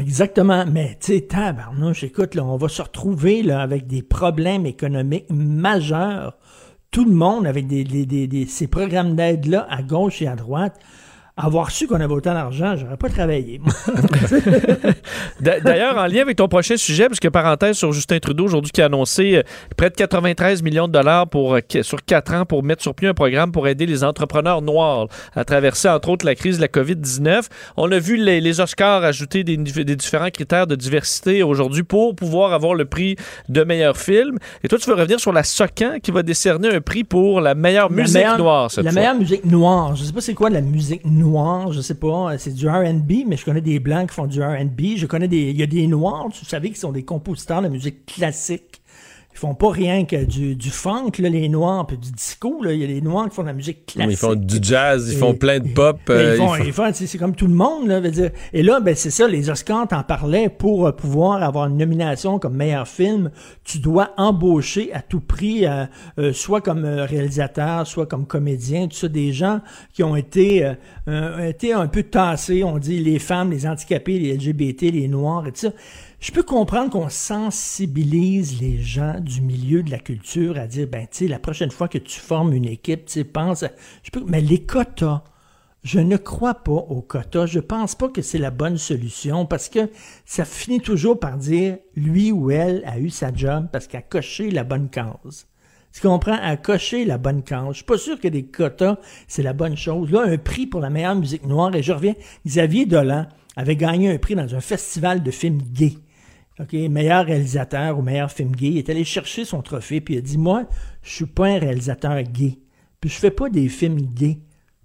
Exactement. 0.00 0.64
Mais, 0.66 0.96
tu 1.00 1.14
sais, 1.14 1.20
tabarnouche, 1.22 2.04
écoute, 2.04 2.34
là, 2.34 2.44
on 2.44 2.56
va 2.56 2.68
se 2.68 2.82
retrouver 2.82 3.42
là, 3.42 3.60
avec 3.60 3.86
des 3.86 4.02
problèmes 4.02 4.66
économiques 4.66 5.30
majeurs. 5.30 6.36
Tout 6.90 7.04
le 7.04 7.12
monde 7.12 7.46
avec 7.46 7.66
des, 7.66 8.46
ces 8.48 8.66
programmes 8.66 9.16
d'aide-là, 9.16 9.66
à 9.70 9.82
gauche 9.82 10.20
et 10.22 10.26
à 10.26 10.36
droite. 10.36 10.78
Avoir 11.34 11.70
su 11.70 11.86
qu'on 11.86 11.94
avait 12.00 12.12
autant 12.12 12.34
d'argent, 12.34 12.76
j'aurais 12.76 12.98
pas 12.98 13.08
travaillé. 13.08 13.58
D'ailleurs, 15.40 15.96
en 15.96 16.06
lien 16.06 16.20
avec 16.22 16.36
ton 16.36 16.46
prochain 16.46 16.76
sujet, 16.76 17.06
puisque 17.06 17.30
parenthèse 17.30 17.76
sur 17.78 17.90
Justin 17.92 18.18
Trudeau 18.18 18.44
aujourd'hui 18.44 18.70
qui 18.70 18.82
a 18.82 18.86
annoncé 18.86 19.36
euh, 19.36 19.42
près 19.76 19.88
de 19.88 19.94
93 19.94 20.62
millions 20.62 20.88
de 20.88 20.92
dollars 20.92 21.26
pour, 21.28 21.54
euh, 21.54 21.60
sur 21.80 22.04
quatre 22.04 22.34
ans 22.34 22.44
pour 22.44 22.62
mettre 22.62 22.82
sur 22.82 22.94
pied 22.94 23.08
un 23.08 23.14
programme 23.14 23.50
pour 23.50 23.66
aider 23.66 23.86
les 23.86 24.04
entrepreneurs 24.04 24.60
noirs 24.60 25.06
à 25.34 25.44
traverser 25.46 25.88
entre 25.88 26.10
autres 26.10 26.26
la 26.26 26.34
crise 26.34 26.56
de 26.56 26.60
la 26.62 26.68
COVID-19. 26.68 27.46
On 27.78 27.90
a 27.90 27.98
vu 27.98 28.16
les, 28.16 28.42
les 28.42 28.60
Oscars 28.60 29.02
ajouter 29.02 29.42
des, 29.42 29.56
des 29.56 29.96
différents 29.96 30.30
critères 30.30 30.66
de 30.66 30.74
diversité 30.74 31.42
aujourd'hui 31.42 31.82
pour 31.82 32.14
pouvoir 32.14 32.52
avoir 32.52 32.74
le 32.74 32.84
prix 32.84 33.16
de 33.48 33.64
meilleur 33.64 33.96
film. 33.96 34.36
Et 34.64 34.68
toi, 34.68 34.78
tu 34.78 34.88
veux 34.90 34.96
revenir 34.96 35.18
sur 35.18 35.32
la 35.32 35.44
SOCAN 35.44 35.98
qui 36.02 36.10
va 36.10 36.22
décerner 36.22 36.68
un 36.74 36.82
prix 36.82 37.04
pour 37.04 37.40
la 37.40 37.54
meilleure 37.54 37.88
La 37.90 37.96
musique 38.02 38.16
meilleure- 38.16 38.38
noire 38.38 38.70
cette 38.70 38.84
La 38.84 38.90
fois. 38.92 39.00
meilleure 39.00 39.16
musique 39.16 39.44
noire. 39.46 39.96
Je 39.96 40.04
sais 40.04 40.12
pas 40.12 40.20
c'est 40.20 40.34
quoi 40.34 40.50
la 40.50 40.60
musique 40.60 41.04
noire. 41.06 41.21
Je 41.72 41.80
sais 41.80 41.94
pas. 41.94 42.36
C'est 42.38 42.54
du 42.54 42.68
R&B, 42.68 43.26
mais 43.26 43.36
je 43.36 43.44
connais 43.44 43.60
des 43.60 43.78
blancs 43.78 44.08
qui 44.08 44.14
font 44.14 44.26
du 44.26 44.42
R&B. 44.42 44.96
Je 44.96 45.06
connais 45.06 45.28
des, 45.28 45.50
il 45.50 45.56
y 45.56 45.62
a 45.62 45.66
des 45.66 45.86
noirs, 45.86 46.28
tu 46.32 46.44
savais, 46.44 46.70
qui 46.70 46.78
sont 46.78 46.92
des 46.92 47.04
compositeurs 47.04 47.62
de 47.62 47.68
musique 47.68 48.06
classique. 48.06 48.81
Ils 49.34 49.38
font 49.38 49.54
pas 49.54 49.70
rien 49.70 50.04
que 50.04 50.24
du, 50.24 50.54
du 50.54 50.70
funk, 50.70 51.10
là, 51.18 51.28
les 51.28 51.48
noirs, 51.48 51.86
puis 51.86 51.96
du 51.98 52.12
disco, 52.12 52.62
là. 52.62 52.72
Il 52.72 52.80
y 52.80 52.84
a 52.84 52.86
des 52.86 53.00
noirs 53.00 53.28
qui 53.28 53.34
font 53.34 53.42
de 53.42 53.48
la 53.48 53.54
musique 53.54 53.86
classique. 53.86 54.12
Ils 54.12 54.16
font 54.16 54.34
du 54.34 54.58
jazz, 54.60 55.08
ils 55.10 55.14
Et- 55.14 55.18
font 55.18 55.34
plein 55.34 55.58
de 55.58 55.68
pop. 55.68 55.98
Euh, 56.10 56.34
ils 56.34 56.38
font, 56.38 56.56
ils 56.56 56.72
font- 56.72 56.90
c'est 56.92 57.18
comme 57.18 57.34
tout 57.34 57.46
le 57.46 57.54
monde, 57.54 57.88
là, 57.88 57.98
veut 58.00 58.10
dire. 58.10 58.30
Et 58.52 58.62
là, 58.62 58.78
ben, 58.80 58.94
c'est 58.94 59.10
ça, 59.10 59.26
les 59.26 59.50
Oscars 59.50 59.88
t'en 59.88 60.02
parlaient 60.02 60.48
pour 60.48 60.86
euh, 60.86 60.92
pouvoir 60.92 61.42
avoir 61.42 61.66
une 61.66 61.76
nomination 61.78 62.38
comme 62.38 62.54
meilleur 62.56 62.86
film. 62.86 63.30
Tu 63.64 63.78
dois 63.78 64.10
embaucher 64.18 64.92
à 64.92 65.00
tout 65.02 65.20
prix, 65.20 65.66
euh, 65.66 65.86
euh, 66.18 66.32
soit 66.32 66.60
comme 66.60 66.84
euh, 66.84 67.04
réalisateur, 67.04 67.86
soit 67.86 68.06
comme 68.06 68.26
comédien, 68.26 68.86
tout 68.86 68.96
ça, 68.96 69.08
des 69.08 69.32
gens 69.32 69.60
qui 69.94 70.02
ont 70.04 70.14
été, 70.14 70.64
euh, 70.64 70.74
euh, 71.08 71.48
été 71.48 71.72
un 71.72 71.86
peu 71.88 72.02
tassés, 72.02 72.62
on 72.64 72.78
dit 72.78 72.98
les 73.02 73.18
femmes, 73.18 73.50
les 73.50 73.66
handicapés, 73.66 74.18
les 74.18 74.34
LGBT, 74.36 74.90
les 74.90 75.08
noirs 75.08 75.46
et 75.46 75.52
tout 75.52 75.60
ça. 75.60 75.70
Je 76.22 76.30
peux 76.30 76.44
comprendre 76.44 76.90
qu'on 76.90 77.08
sensibilise 77.08 78.60
les 78.60 78.80
gens 78.80 79.18
du 79.18 79.40
milieu 79.40 79.82
de 79.82 79.90
la 79.90 79.98
culture 79.98 80.56
à 80.56 80.68
dire, 80.68 80.86
ben, 80.86 81.08
tu 81.10 81.18
sais, 81.18 81.26
la 81.26 81.40
prochaine 81.40 81.72
fois 81.72 81.88
que 81.88 81.98
tu 81.98 82.20
formes 82.20 82.52
une 82.52 82.64
équipe, 82.64 83.06
tu 83.06 83.24
pense. 83.24 83.64
Mais 84.28 84.40
les 84.40 84.62
quotas, 84.62 85.24
je 85.82 85.98
ne 85.98 86.16
crois 86.16 86.54
pas 86.54 86.70
aux 86.70 87.02
quotas. 87.02 87.46
Je 87.46 87.58
pense 87.58 87.96
pas 87.96 88.08
que 88.08 88.22
c'est 88.22 88.38
la 88.38 88.52
bonne 88.52 88.78
solution 88.78 89.46
parce 89.46 89.68
que 89.68 89.90
ça 90.24 90.44
finit 90.44 90.80
toujours 90.80 91.18
par 91.18 91.38
dire 91.38 91.78
lui 91.96 92.30
ou 92.30 92.52
elle 92.52 92.84
a 92.86 93.00
eu 93.00 93.10
sa 93.10 93.34
job 93.34 93.66
parce 93.72 93.88
qu'elle 93.88 93.98
a 93.98 94.02
coché 94.02 94.52
la 94.52 94.62
bonne 94.62 94.90
case. 94.90 95.48
Tu 95.92 96.02
comprends? 96.02 96.38
À 96.40 96.56
cocher 96.56 97.04
la 97.04 97.18
bonne 97.18 97.42
case. 97.42 97.70
Je 97.70 97.76
suis 97.78 97.84
pas 97.84 97.98
sûr 97.98 98.20
que 98.20 98.28
des 98.28 98.44
quotas, 98.44 98.98
c'est 99.26 99.42
la 99.42 99.54
bonne 99.54 99.76
chose. 99.76 100.12
Là, 100.12 100.22
un 100.22 100.38
prix 100.38 100.68
pour 100.68 100.80
la 100.80 100.88
meilleure 100.88 101.16
musique 101.16 101.44
noire, 101.44 101.74
et 101.74 101.82
je 101.82 101.92
reviens, 101.92 102.14
Xavier 102.46 102.86
Dolan 102.86 103.26
avait 103.56 103.74
gagné 103.74 104.08
un 104.08 104.18
prix 104.18 104.36
dans 104.36 104.54
un 104.54 104.60
festival 104.60 105.24
de 105.24 105.32
films 105.32 105.60
gays. 105.60 105.98
OK, 106.60 106.72
meilleur 106.72 107.24
réalisateur 107.24 107.98
ou 107.98 108.02
meilleur 108.02 108.30
film 108.30 108.52
gay. 108.52 108.68
Il 108.68 108.78
est 108.78 108.90
allé 108.90 109.04
chercher 109.04 109.44
son 109.44 109.62
trophée, 109.62 110.00
puis 110.00 110.14
il 110.14 110.18
a 110.18 110.20
dit, 110.20 110.38
moi, 110.38 110.64
je 111.02 111.10
suis 111.10 111.26
pas 111.26 111.46
un 111.46 111.58
réalisateur 111.58 112.22
gay. 112.22 112.58
Puis 113.00 113.10
je 113.10 113.18
fais 113.18 113.30
pas 113.30 113.48
des 113.48 113.68
films 113.68 114.00
gays. 114.00 114.38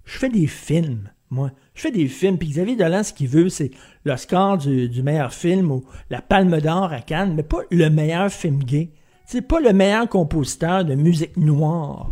Je 0.06 0.18
fais 0.18 0.30
des 0.30 0.48
films, 0.48 1.10
moi. 1.30 1.52
Je 1.76 1.82
fais 1.82 1.92
des 1.92 2.08
films. 2.08 2.38
Puis 2.38 2.50
Xavier 2.50 2.78
Dolan, 2.78 3.04
ce 3.04 3.14
qu'il 3.14 3.28
veut, 3.28 3.50
c'est 3.50 3.72
l'Oscar 4.06 4.58
du, 4.58 4.88
du 4.88 5.04
meilleur 5.04 5.34
film 5.34 5.72
ou 5.72 5.84
la 6.10 6.22
Palme 6.22 6.60
d'Or 6.62 6.94
à 6.94 7.02
Cannes, 7.02 7.34
mais 7.36 7.44
pas 7.44 7.62
le 7.70 7.90
meilleur 7.90 8.32
film 8.32 8.64
gay. 8.64 8.90
C'est 9.26 9.42
pas 9.42 9.60
le 9.60 9.74
meilleur 9.74 10.08
compositeur 10.08 10.86
de 10.86 10.96
musique 10.96 11.36
noire. 11.36 12.10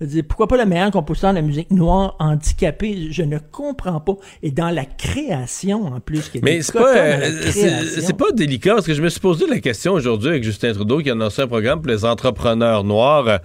Dire, 0.00 0.24
pourquoi 0.26 0.48
pas 0.48 0.56
le 0.56 0.64
meilleur 0.64 0.90
compositeur 0.90 1.34
de 1.34 1.40
musique 1.40 1.70
noire 1.70 2.16
handicapé? 2.18 3.08
Je 3.10 3.22
ne 3.22 3.38
comprends 3.38 4.00
pas. 4.00 4.14
Et 4.42 4.50
dans 4.50 4.70
la 4.70 4.86
création, 4.86 5.86
en 5.86 6.00
plus, 6.00 6.30
qui 6.30 6.38
est 6.38 6.42
Mais 6.42 6.62
c'est 6.62 6.72
pas, 6.72 6.94
la 6.94 7.26
euh, 7.26 7.82
c'est 8.00 8.16
pas 8.16 8.30
délicat 8.32 8.76
parce 8.76 8.86
que 8.86 8.94
je 8.94 9.02
me 9.02 9.10
suis 9.10 9.20
posé 9.20 9.46
la 9.46 9.60
question 9.60 9.92
aujourd'hui 9.92 10.30
avec 10.30 10.42
Justin 10.42 10.72
Trudeau 10.72 11.00
qui 11.00 11.10
a 11.10 11.12
annoncé 11.12 11.42
un 11.42 11.48
programme 11.48 11.82
pour 11.82 11.90
les 11.90 12.06
entrepreneurs 12.06 12.82
noirs. 12.82 13.28
Euh, 13.28 13.38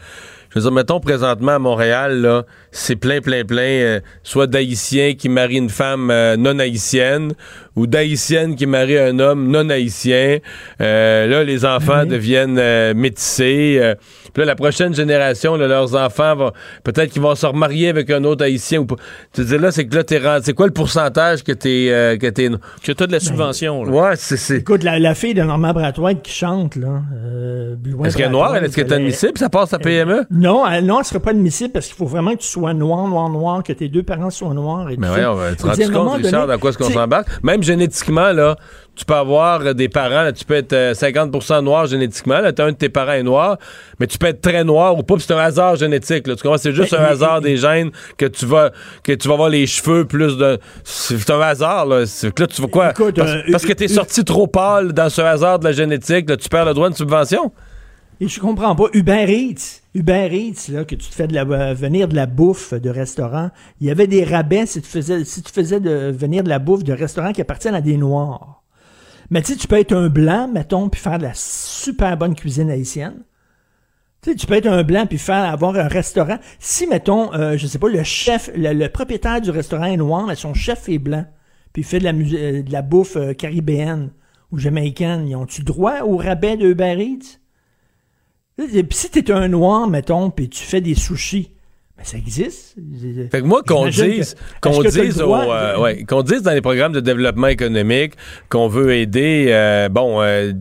Je 0.51 0.59
veux 0.59 0.61
dire, 0.61 0.71
mettons 0.71 1.01
présentement 1.01 1.51
à 1.51 1.59
Montréal, 1.59 2.21
là, 2.21 2.45
c'est 2.71 2.95
plein, 2.95 3.19
plein, 3.19 3.43
plein, 3.43 3.61
euh, 3.61 3.99
soit 4.23 4.47
d'Haïtiens 4.47 5.13
qui 5.15 5.27
marient 5.27 5.57
une 5.57 5.69
femme 5.69 6.09
euh, 6.09 6.37
non 6.37 6.57
haïtienne 6.59 7.33
ou 7.75 7.87
d'Haïtiennes 7.87 8.55
qui 8.55 8.65
marient 8.65 8.97
un 8.99 9.19
homme 9.19 9.49
non 9.49 9.69
haïtien. 9.69 10.37
Euh, 10.81 11.27
là, 11.27 11.43
les 11.43 11.65
enfants 11.65 12.05
deviennent 12.05 12.57
euh, 12.59 12.93
métissés. 12.93 13.77
euh, 13.81 13.95
puis 14.33 14.41
là, 14.41 14.45
la 14.45 14.55
prochaine 14.55 14.93
génération, 14.93 15.55
là, 15.55 15.67
leurs 15.67 15.95
enfants 15.95 16.35
vont 16.35 16.51
peut-être 16.83 17.11
qu'ils 17.11 17.21
vont 17.21 17.35
se 17.35 17.45
remarier 17.45 17.89
avec 17.89 18.09
un 18.09 18.23
autre 18.25 18.43
haïtien 18.43 18.79
ou 18.79 18.85
pas. 18.85 18.95
Tu 19.33 19.43
dire, 19.45 19.59
là, 19.61 19.71
c'est 19.71 19.85
que 19.87 19.95
là, 19.95 20.03
t'es 20.03 20.17
rendu- 20.19 20.43
c'est 20.45 20.53
quoi 20.53 20.67
le 20.67 20.73
pourcentage 20.73 21.43
que 21.43 21.51
t'es 21.51 21.87
euh, 21.89 22.17
que 22.17 22.27
t'es 22.27 22.49
que 22.83 22.91
t'as 22.91 23.07
de 23.07 23.11
la 23.11 23.19
subvention. 23.19 23.83
là. 23.83 23.91
Ouais, 23.91 24.15
c'est 24.15 24.37
c'est. 24.37 24.57
Écoute, 24.57 24.83
la, 24.83 24.99
la 24.99 25.15
fille 25.15 25.33
de 25.33 25.41
Normand 25.43 25.71
Brathwaite 25.73 26.21
qui 26.21 26.31
chante, 26.33 26.75
là. 26.75 27.01
euh, 27.25 27.75
Est-ce 28.03 28.17
qu'elle 28.17 28.27
est 28.27 28.29
noire? 28.29 28.55
Est-ce 28.55 28.75
qu'elle 28.75 28.87
est 28.87 28.93
admissible? 28.93 29.37
Ça 29.37 29.49
passe 29.49 29.73
à 29.73 29.79
PME? 29.79 30.25
Non, 30.31 30.65
elle, 30.67 30.85
non, 30.85 30.99
elle 30.99 31.05
serait 31.05 31.19
pas 31.19 31.31
admissible 31.31 31.71
parce 31.71 31.87
qu'il 31.87 31.95
faut 31.95 32.05
vraiment 32.05 32.31
que 32.31 32.39
tu 32.41 32.47
sois 32.47 32.73
noir, 32.73 33.07
noir, 33.07 33.29
noir, 33.29 33.63
que 33.63 33.73
tes 33.73 33.87
deux 33.87 34.03
parents 34.03 34.29
soient 34.29 34.53
noirs. 34.53 34.89
Et 34.89 34.97
Mais 34.97 35.07
tout 35.07 35.13
ouais, 35.13 35.25
on 35.25 35.33
va 35.35 35.55
te 35.55 35.65
un 35.67 35.91
compte, 35.91 36.23
Richard, 36.23 36.47
dans 36.47 36.57
quoi 36.57 36.69
est-ce 36.71 36.77
qu'on 36.77 36.89
s'embarque? 36.89 37.27
Même 37.43 37.63
génétiquement, 37.65 38.31
là, 38.31 38.55
tu 38.95 39.03
peux 39.03 39.13
avoir 39.13 39.61
euh, 39.61 39.73
des 39.73 39.89
parents, 39.89 40.23
là, 40.23 40.31
tu 40.31 40.45
peux 40.45 40.53
être 40.53 40.73
euh, 40.73 40.93
50% 40.93 41.63
noir 41.63 41.85
génétiquement, 41.85 42.39
là, 42.39 42.53
t'as 42.53 42.65
un 42.65 42.71
de 42.71 42.77
tes 42.77 42.89
parents 42.89 43.11
est 43.11 43.23
noir, 43.23 43.57
mais 43.99 44.07
tu 44.07 44.17
peux 44.17 44.27
être 44.27 44.41
très 44.41 44.63
noir 44.63 44.97
ou 44.97 45.03
pas, 45.03 45.15
c'est 45.19 45.33
un 45.33 45.37
hasard 45.37 45.75
génétique, 45.75 46.27
là, 46.27 46.35
tu 46.35 46.43
comprends? 46.43 46.57
C'est 46.57 46.71
juste 46.71 46.93
un 46.93 47.03
hasard 47.03 47.41
des 47.41 47.57
gènes 47.57 47.91
que 48.17 48.25
tu 48.25 48.45
vas, 48.45 48.71
que 49.03 49.11
tu 49.11 49.27
vas 49.27 49.33
avoir 49.33 49.49
les 49.49 49.67
cheveux 49.67 50.05
plus 50.05 50.37
de, 50.37 50.59
c'est 50.83 51.29
un 51.29 51.41
hasard, 51.41 51.85
là. 51.85 52.01
Là, 52.01 52.47
tu 52.47 52.61
vas 52.61 52.67
quoi? 52.67 52.91
Écoute, 52.91 53.15
parce, 53.17 53.31
euh, 53.31 53.41
parce 53.51 53.65
que 53.65 53.73
t'es 53.73 53.91
euh, 53.91 53.93
sorti 53.93 54.23
trop 54.23 54.47
pâle 54.47 54.93
dans 54.93 55.09
ce 55.09 55.21
hasard 55.21 55.59
de 55.59 55.65
la 55.65 55.71
génétique, 55.71 56.29
là, 56.29 56.37
tu 56.37 56.47
perds 56.47 56.65
le 56.65 56.73
droit 56.73 56.89
de 56.89 56.95
subvention? 56.95 57.51
Et 58.21 58.27
je 58.27 58.39
comprends 58.39 58.75
pas. 58.75 58.85
Uber 58.93 59.25
Eats, 59.29 60.71
là, 60.71 60.85
que 60.85 60.95
tu 60.95 61.09
te 61.09 61.15
fais 61.15 61.27
euh, 61.35 61.73
venir 61.73 62.07
de 62.07 62.15
la 62.15 62.25
bouffe 62.25 62.73
de 62.73 62.89
restaurant, 62.89 63.51
il 63.81 63.87
y 63.87 63.91
avait 63.91 64.07
des 64.07 64.23
rabais 64.23 64.65
si 64.65 64.81
tu 64.81 64.87
faisais, 64.89 65.79
venir 66.11 66.43
de 66.43 66.49
la 66.49 66.59
bouffe 66.59 66.83
de 66.83 66.93
restaurants 66.93 67.33
qui 67.33 67.41
appartiennent 67.41 67.75
à 67.75 67.81
des 67.81 67.97
Noirs. 67.97 68.63
Mais 69.29 69.41
tu 69.41 69.53
sais, 69.53 69.57
tu 69.57 69.67
peux 69.67 69.79
être 69.79 69.93
un 69.93 70.07
blanc, 70.07 70.47
mettons, 70.47 70.89
puis 70.89 71.01
faire 71.01 71.17
de 71.17 71.23
la 71.23 71.33
super 71.33 72.15
bonne 72.15 72.35
cuisine 72.35 72.69
haïtienne. 72.69 73.23
Tu 74.21 74.31
sais, 74.31 74.35
tu 74.35 74.47
peux 74.47 74.53
être 74.53 74.67
un 74.67 74.83
blanc 74.83 75.05
puis 75.07 75.17
faire 75.17 75.43
avoir 75.43 75.75
un 75.75 75.87
restaurant. 75.87 76.37
Si, 76.59 76.87
mettons, 76.87 77.33
euh, 77.33 77.57
je 77.57 77.67
sais 77.67 77.79
pas, 77.79 77.89
le 77.89 78.03
chef, 78.03 78.49
le, 78.55 78.87
propriétaire 78.87 79.41
du 79.41 79.49
restaurant 79.49 79.85
est 79.85 79.97
noir, 79.97 80.25
mais 80.27 80.35
son 80.35 80.53
chef 80.53 80.87
est 80.89 80.99
blanc, 80.99 81.25
puis 81.73 81.83
fait 81.83 81.99
de 81.99 82.05
la, 82.05 82.11
euh, 82.11 82.63
de 82.63 82.71
la 82.71 82.81
bouffe 82.81 83.17
euh, 83.17 83.33
caribéenne 83.33 84.11
ou 84.51 84.59
jamaïcaines, 84.59 85.27
ils 85.27 85.35
ont-tu 85.35 85.63
droit 85.63 86.01
au 86.03 86.17
rabais 86.17 86.55
de 86.55 86.67
Uber 86.67 86.95
Eats? 86.99 87.39
Si 88.57 89.09
t'es 89.09 89.31
un 89.31 89.49
noir, 89.49 89.89
mettons, 89.89 90.29
puis 90.29 90.49
tu 90.49 90.63
fais 90.63 90.79
des 90.79 90.95
sushis, 90.95 91.51
ben 91.97 92.03
ça 92.05 92.17
existe. 92.17 92.75
Fait 93.31 93.41
que 93.41 93.45
moi, 93.45 93.61
qu'on 93.63 93.87
dise, 93.87 94.35
qu'on 94.61 94.71
au, 94.71 95.35
euh, 95.35 95.79
ouais, 95.79 96.03
qu'on 96.05 96.23
dise 96.23 96.41
dans 96.41 96.51
les 96.51 96.61
programmes 96.61 96.93
de 96.93 97.01
développement 97.01 97.47
économique 97.47 98.13
qu'on 98.49 98.69
veut 98.69 98.93
aider, 98.93 99.47
euh, 99.49 99.89
bon, 99.89 100.21
euh, 100.21 100.53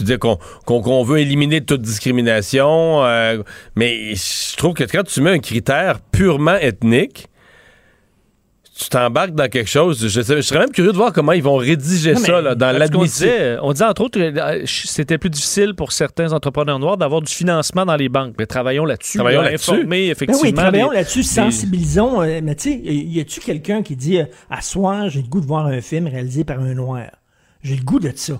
dire 0.00 0.18
qu'on 0.18 1.04
veut 1.04 1.18
éliminer 1.18 1.62
toute 1.62 1.82
discrimination, 1.82 3.02
mais 3.76 4.14
je 4.14 4.56
trouve 4.56 4.72
que 4.72 4.84
quand 4.84 5.04
tu 5.04 5.20
mets 5.20 5.30
un 5.30 5.38
critère 5.40 6.00
purement 6.00 6.56
ethnique, 6.56 7.28
tu 8.76 8.88
t'embarques 8.88 9.34
dans 9.34 9.48
quelque 9.48 9.68
chose. 9.70 10.06
Je, 10.08 10.20
sais- 10.20 10.36
je 10.36 10.40
serais 10.42 10.58
même 10.60 10.70
curieux 10.70 10.90
de 10.92 10.96
voir 10.96 11.12
comment 11.12 11.32
ils 11.32 11.42
vont 11.42 11.56
rédiger 11.56 12.14
Non, 12.14 12.18
ça 12.20 12.40
là, 12.40 12.54
dans 12.54 12.72
qu'on 12.72 12.78
l'admission. 12.78 13.02
disait, 13.26 13.56
on 13.62 13.72
disait 13.72 13.84
entre 13.84 14.02
autres 14.02 14.18
que 14.18 14.38
euh, 14.38 14.62
c'était 14.66 15.16
plus 15.18 15.30
difficile 15.30 15.74
pour 15.74 15.92
certains 15.92 16.32
entrepreneurs 16.32 16.78
noirs 16.78 16.96
d'avoir 16.96 17.22
du 17.22 17.32
financement 17.32 17.86
dans 17.86 17.96
les 17.96 18.08
banques. 18.08 18.34
Mais 18.38 18.46
travaillons 18.46 18.84
là-dessus. 18.84 19.18
Travaillons 19.18 19.42
là, 19.42 19.50
là-dessus. 19.52 19.84
Ben 19.86 20.10
effectivement. 20.10 20.42
oui, 20.42 20.52
travaillons 20.54 20.90
là-dessus, 20.90 21.22
sensibilisons. 21.22 22.22
euh, 22.22 22.40
mais 22.42 22.54
tu 22.56 22.70
sais, 22.72 22.80
y 22.82 23.20
a-tu 23.20 23.40
quelqu'un 23.40 23.82
qui 23.82 23.94
dit 23.96 24.18
euh, 24.18 24.24
à 24.50 24.60
soir, 24.60 25.08
j'ai 25.08 25.22
le 25.22 25.28
goût 25.28 25.40
de 25.40 25.46
voir 25.46 25.66
un 25.66 25.80
film 25.80 26.06
réalisé 26.08 26.44
par 26.44 26.58
un 26.60 26.74
noir? 26.74 27.06
J'ai 27.62 27.76
le 27.76 27.82
goût 27.84 28.00
de 28.00 28.12
ça. 28.14 28.34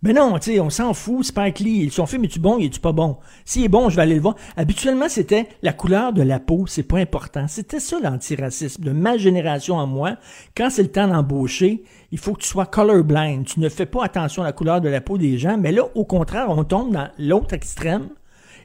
Ben 0.00 0.14
non, 0.14 0.38
tu 0.38 0.52
sais, 0.52 0.60
on 0.60 0.70
s'en 0.70 0.94
fout, 0.94 1.24
Spike 1.24 1.58
Lee, 1.58 1.90
son 1.90 2.06
film 2.06 2.22
est-tu 2.22 2.38
bon, 2.38 2.56
il 2.58 2.66
est-tu 2.66 2.78
pas 2.78 2.92
bon? 2.92 3.16
S'il 3.44 3.64
est 3.64 3.68
bon, 3.68 3.88
je 3.88 3.96
vais 3.96 4.02
aller 4.02 4.14
le 4.14 4.20
voir. 4.20 4.36
Habituellement, 4.56 5.08
c'était 5.08 5.48
la 5.60 5.72
couleur 5.72 6.12
de 6.12 6.22
la 6.22 6.38
peau, 6.38 6.66
c'est 6.68 6.84
pas 6.84 6.98
important. 6.98 7.48
C'était 7.48 7.80
ça 7.80 7.98
l'antiracisme 8.00 8.84
de 8.84 8.92
ma 8.92 9.16
génération 9.16 9.74
en 9.74 9.88
moi. 9.88 10.14
Quand 10.56 10.70
c'est 10.70 10.84
le 10.84 10.92
temps 10.92 11.08
d'embaucher, 11.08 11.82
il 12.12 12.18
faut 12.18 12.34
que 12.34 12.42
tu 12.42 12.48
sois 12.48 12.66
colorblind. 12.66 13.44
Tu 13.44 13.58
ne 13.58 13.68
fais 13.68 13.86
pas 13.86 14.04
attention 14.04 14.42
à 14.42 14.46
la 14.46 14.52
couleur 14.52 14.80
de 14.80 14.88
la 14.88 15.00
peau 15.00 15.18
des 15.18 15.36
gens, 15.36 15.58
mais 15.58 15.72
là, 15.72 15.82
au 15.96 16.04
contraire, 16.04 16.46
on 16.50 16.62
tombe 16.62 16.92
dans 16.92 17.08
l'autre 17.18 17.54
extrême. 17.54 18.08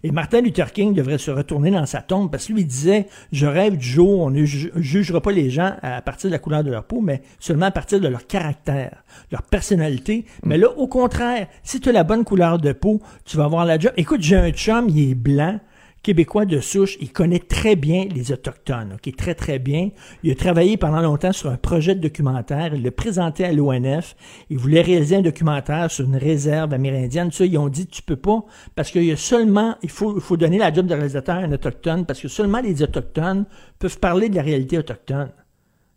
Et 0.06 0.12
Martin 0.12 0.42
Luther 0.42 0.72
King 0.74 0.94
devrait 0.94 1.18
se 1.18 1.32
retourner 1.32 1.72
dans 1.72 1.86
sa 1.86 2.02
tombe 2.02 2.30
parce 2.30 2.48
que 2.48 2.54
lui 2.54 2.62
il 2.62 2.68
disait 2.68 3.08
Je 3.32 3.46
rêve 3.46 3.78
du 3.78 3.86
jour 3.88 4.20
où 4.20 4.24
on 4.24 4.30
ne 4.30 4.44
ju- 4.44 4.72
jugera 4.76 5.22
pas 5.22 5.32
les 5.32 5.50
gens 5.50 5.76
à 5.82 6.02
partir 6.02 6.30
de 6.30 6.34
la 6.34 6.40
couleur 6.40 6.64
de 6.64 6.72
leur 6.72 6.84
peau, 6.84 7.00
mais 7.00 7.22
seulement 7.40 7.68
à 7.68 7.72
partir 7.72 8.02
de 8.02 8.08
leur 8.10 8.28
caractère, 8.28 9.04
leur 9.32 9.44
personnalité. 9.44 10.26
Mais 10.44 10.58
là, 10.58 10.68
au 10.78 10.88
contraire, 10.88 11.48
si 11.64 11.80
tu 11.80 11.88
as 11.90 11.94
la 11.94 12.04
bonne 12.04 12.26
couleur 12.26 12.60
de 12.60 12.74
peau, 12.74 13.02
tu 13.24 13.38
vas 13.38 13.46
avoir 13.46 13.66
la 13.66 13.80
job. 13.80 13.94
Écoute, 13.96 14.22
j'ai 14.22 14.36
un 14.36 14.52
chum, 14.52 14.90
il 14.90 15.12
est 15.12 15.16
blanc. 15.16 15.60
Québécois 16.04 16.46
de 16.46 16.60
souche, 16.60 16.98
il 17.00 17.14
connaît 17.14 17.40
très 17.40 17.78
bien 17.78 18.06
les 18.14 18.34
Autochtones, 18.34 18.98
très 19.18 19.36
très 19.36 19.58
bien. 19.58 19.90
Il 20.22 20.32
a 20.32 20.36
travaillé 20.36 20.76
pendant 20.76 21.02
longtemps 21.02 21.32
sur 21.32 21.50
un 21.50 21.56
projet 21.56 21.96
de 21.96 22.02
documentaire, 22.02 22.76
il 22.76 22.84
l'a 22.84 22.92
présenté 22.92 23.46
à 23.46 23.54
l'ONF, 23.54 24.18
il 24.50 24.58
voulait 24.58 24.82
réaliser 24.82 25.16
un 25.16 25.22
documentaire 25.22 25.90
sur 25.90 26.04
une 26.06 26.18
réserve 26.18 26.74
amérindienne. 26.74 27.32
Ça, 27.32 27.46
ils 27.46 27.58
ont 27.58 27.70
dit 27.70 27.88
tu 27.88 28.02
peux 28.02 28.18
pas 28.18 28.44
parce 28.76 28.92
qu'il 28.92 29.06
y 29.06 29.14
a 29.14 29.16
seulement, 29.16 29.78
il 29.82 29.90
faut, 29.90 30.16
il 30.18 30.22
faut 30.22 30.36
donner 30.36 30.58
la 30.58 30.74
job 30.74 30.88
de 30.88 30.94
réalisateur 30.94 31.38
à 31.38 31.40
un 31.40 31.52
Autochtone 31.54 32.06
parce 32.06 32.20
que 32.20 32.28
seulement 32.28 32.60
les 32.60 32.84
Autochtones 32.84 33.46
peuvent 33.80 34.00
parler 34.00 34.28
de 34.28 34.36
la 34.36 34.42
réalité 34.42 34.78
autochtone. 34.78 35.32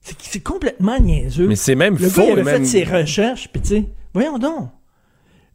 C'est 0.01 0.16
c'est 0.20 0.41
complètement 0.41 1.01
niaiseux. 1.01 1.49
Mais 1.49 1.57
c'est 1.57 1.74
même 1.74 1.97
Le 1.99 2.09
faux, 2.09 2.20
gars, 2.20 2.27
il 2.28 2.33
avait 2.33 2.45
même. 2.45 2.59
fait 2.59 2.65
ses 2.65 2.85
recherches, 2.85 3.49
puis 3.53 3.61
tu 3.61 3.69
sais, 3.69 3.85
voyons 4.15 4.39
donc. 4.39 4.70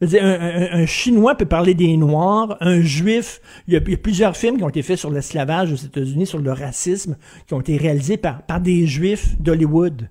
Un, 0.02 0.86
Chinois 0.88 1.36
peut 1.36 1.46
parler 1.46 1.74
des 1.74 1.96
Noirs, 1.96 2.58
un 2.60 2.82
Juif. 2.82 3.40
Il 3.68 3.74
y, 3.74 3.78
a, 3.78 3.82
plusieurs 3.98 4.36
films 4.36 4.58
qui 4.58 4.64
ont 4.64 4.70
été 4.70 4.82
faits 4.82 4.98
sur 4.98 5.12
l'esclavage 5.12 5.72
aux 5.72 5.76
États-Unis, 5.76 6.26
sur 6.26 6.40
le 6.40 6.52
racisme, 6.52 7.18
qui 7.48 7.54
ont 7.54 7.62
été 7.62 7.78
réalisés 7.78 8.18
par, 8.18 8.42
par 8.44 8.60
des 8.60 8.88
Juifs 8.88 9.40
d'Hollywood. 9.40 10.10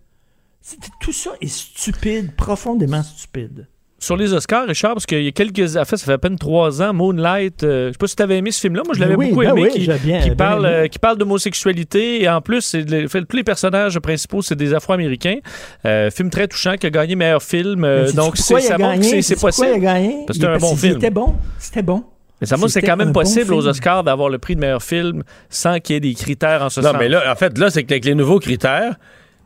Tout 1.01 1.13
ça 1.13 1.33
est 1.41 1.49
stupide, 1.49 2.37
profondément 2.37 3.03
stupide. 3.03 3.67
Sur 4.03 4.17
les 4.17 4.33
Oscars, 4.33 4.67
Richard, 4.67 4.95
parce 4.95 5.05
qu'il 5.05 5.23
y 5.23 5.29
a 5.29 5.31
quelques. 5.31 5.77
En 5.77 5.85
fait, 5.85 5.99
ça 5.99 6.07
fait 6.07 6.13
à 6.15 6.19
peine 6.19 6.39
trois 6.39 6.81
ans, 6.81 6.95
Moonlight. 6.95 7.63
euh, 7.65 7.89
je 7.89 7.93
sais 7.93 7.99
pas 7.99 8.07
si 8.07 8.17
tu 8.17 8.23
avais 8.23 8.39
aimé 8.39 8.51
ce 8.51 8.59
film-là. 8.61 8.83
Moi, 8.87 8.95
je 8.95 9.01
l'avais 9.01 9.15
Oui, 9.15 9.29
beaucoup 9.29 9.43
ben 9.43 9.51
aimé. 9.51 9.63
oui, 9.65 9.69
qui, 9.71 9.81
bien- 9.87 9.99
qui 10.21 10.27
bien 10.29 10.35
parle, 10.37 10.65
aimé. 10.65 10.75
euh, 10.75 10.87
qui 10.89 10.99
parle 10.99 11.19
d'homosexualité. 11.19 12.23
Et 12.23 12.29
en 12.29 12.41
plus, 12.41 12.63
c'est 12.63 12.89
le- 12.89 13.09
fait, 13.09 13.23
tous 13.27 13.37
les 13.37 13.45
personnages 13.45 13.99
principaux, 13.99 14.41
c'est 14.41 14.55
des 14.57 14.73
Afro-Américains. 14.73 15.37
Euh, 15.85 16.11
film 16.11 16.31
très 16.31 16.49
touchant 16.49 16.77
qui 16.77 16.87
a 16.87 16.91
gagné 16.91 17.15
meilleur 17.15 17.43
film. 17.43 17.85
euh, 17.85 18.11
donc, 18.13 18.39
c'est- 18.39 18.59
ça 18.61 18.79
montre 18.79 19.01
que 19.01 19.21
c'est- 19.23 19.39
possible. 19.41 19.69
il 19.71 19.75
a 19.75 19.79
gagné? 19.79 20.17
Parce 20.27 20.39
que 20.39 20.45
c'est 20.47 20.51
un 20.51 20.57
bon 20.59 20.77
film. 20.77 20.95
C'était 20.95 21.11
bon. 21.11 21.35
C'était 21.59 21.83
bon. 21.83 22.03
Mais 22.41 22.47
ça 22.47 22.57
montre 22.57 22.69
que 22.69 22.73
c'est 22.73 22.81
C'était 22.81 22.87
quand 22.93 22.97
même 22.97 23.13
bon 23.13 23.21
possible 23.21 23.53
aux. 23.53 23.67
Oscars 23.69 24.03
d'avoir 24.03 24.31
le 24.31 24.39
prix 24.39 24.55
de 24.57 24.61
meilleur 24.61 24.83
film 24.83 25.25
sans 25.51 25.79
qu'il 25.79 25.93
y 25.93 25.97
ait 25.99 26.01
des 26.01 26.15
critères 26.15 26.63
en 26.63 26.71
ce 26.71 26.81
Non, 26.81 26.93
sens. 26.93 26.97
mais 26.99 27.11
là, 27.11 27.31
en 27.31 27.35
fait, 27.37 27.59
là, 27.59 27.69
c'est 27.69 27.85
qu'avec 27.85 28.07
les 28.07 28.15
nouveaux 28.15 28.39
critères, 28.39 28.95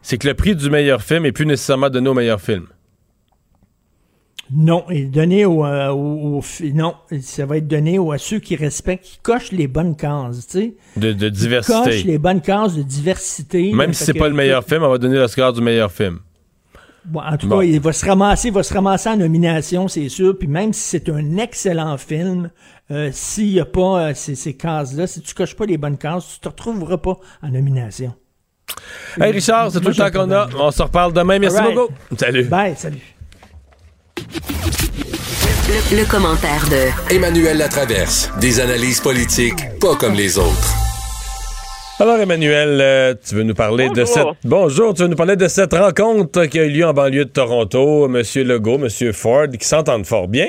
c'est 0.00 0.16
que 0.16 0.28
le 0.28 0.34
prix 0.34 0.54
du 0.54 0.70
meilleur 0.70 1.02
film 1.02 1.26
est 1.26 1.32
plus 1.32 1.44
nécessairement 1.44 1.90
donné 1.90 2.08
au 2.08 2.14
meilleur 2.14 2.40
film. 2.40 2.66
Non, 4.52 4.84
et 4.90 5.04
donné 5.06 5.44
au, 5.46 5.64
euh, 5.64 5.88
au- 5.88 6.36
au 6.36 6.42
fi- 6.42 6.72
non, 6.74 6.94
ça 7.22 7.46
va 7.46 7.56
être 7.56 7.66
donné 7.66 7.98
au- 7.98 8.12
à 8.12 8.18
ceux 8.18 8.38
qui 8.40 8.56
respectent, 8.56 9.04
qui 9.04 9.18
cochent 9.22 9.52
les 9.52 9.66
bonnes 9.68 9.96
cases, 9.96 10.46
tu 10.46 10.58
sais. 10.58 10.74
De, 10.96 11.12
de 11.12 11.28
Qui 11.28 11.36
diversité. 11.36 11.78
cochent 11.90 12.04
les 12.04 12.18
bonnes 12.18 12.42
cases 12.42 12.74
de 12.76 12.82
diversité. 12.82 13.72
Même 13.72 13.94
si 13.94 14.04
c'est 14.04 14.12
que- 14.12 14.18
pas 14.18 14.28
le 14.28 14.34
meilleur 14.34 14.62
film, 14.64 14.82
on 14.82 14.90
va 14.90 14.98
donner 14.98 15.16
l'Oscar 15.16 15.52
du 15.52 15.60
meilleur 15.62 15.90
film. 15.90 16.18
Bon, 17.06 17.20
en 17.20 17.36
tout 17.36 17.48
Bon. 17.48 17.58
cas, 17.58 17.64
il 17.64 17.80
va 17.80 17.92
se 17.92 18.04
ramasser, 18.06 18.48
il 18.48 18.54
va 18.54 18.62
se 18.62 18.72
ramasser 18.72 19.08
en 19.10 19.16
nomination, 19.16 19.88
c'est 19.88 20.08
sûr. 20.08 20.38
Puis 20.38 20.48
même 20.48 20.72
si 20.72 20.80
c'est 20.82 21.08
un 21.10 21.36
excellent 21.38 21.96
film, 21.98 22.50
euh, 22.90 23.10
s'il 23.12 23.52
n'y 23.52 23.60
a 23.60 23.64
pas 23.66 24.08
euh, 24.08 24.12
ces, 24.14 24.34
ces 24.34 24.54
cases-là, 24.54 25.06
si 25.06 25.20
tu 25.20 25.34
coches 25.34 25.54
pas 25.54 25.66
les 25.66 25.76
bonnes 25.78 25.98
cases, 25.98 26.34
tu 26.34 26.40
te 26.40 26.48
retrouveras 26.48 26.98
pas 26.98 27.18
en 27.42 27.48
nomination. 27.50 28.14
Hey 29.20 29.32
Richard, 29.32 29.70
c'est 29.70 29.80
tout 29.80 29.88
le 29.88 29.94
temps 29.94 30.10
qu'on 30.10 30.30
a. 30.32 30.48
On 30.58 30.70
se 30.70 30.82
reparle 30.82 31.12
demain. 31.12 31.38
Merci 31.38 31.58
right. 31.58 31.74
beaucoup. 31.74 31.92
Salut. 32.18 32.44
Bye, 32.44 32.74
salut. 32.76 33.13
Le, 35.68 35.98
le 36.00 36.10
commentaire 36.10 36.64
de 36.70 37.14
Emmanuel 37.14 37.58
Latraverse. 37.58 38.30
Des 38.40 38.58
analyses 38.60 39.00
politiques 39.00 39.54
pas 39.80 39.94
comme 39.96 40.14
les 40.14 40.38
autres. 40.38 40.72
Alors 42.00 42.18
Emmanuel, 42.18 42.80
euh, 42.80 43.14
tu 43.26 43.34
veux 43.34 43.42
nous 43.42 43.54
parler 43.54 43.88
de 43.90 44.04
cette 44.04 44.26
Bonjour. 44.44 44.94
tu 44.94 45.02
veux 45.02 45.08
nous 45.08 45.16
parler 45.16 45.36
de 45.36 45.46
cette 45.46 45.74
rencontre 45.74 46.46
qui 46.46 46.58
a 46.58 46.64
eu 46.64 46.70
lieu 46.70 46.86
en 46.86 46.92
banlieue 46.94 47.26
de 47.26 47.30
Toronto, 47.30 48.08
Monsieur 48.08 48.44
Legault, 48.44 48.78
Monsieur 48.78 49.12
Ford, 49.12 49.46
qui 49.48 49.66
s'entendent 49.66 50.06
fort 50.06 50.26
bien? 50.26 50.48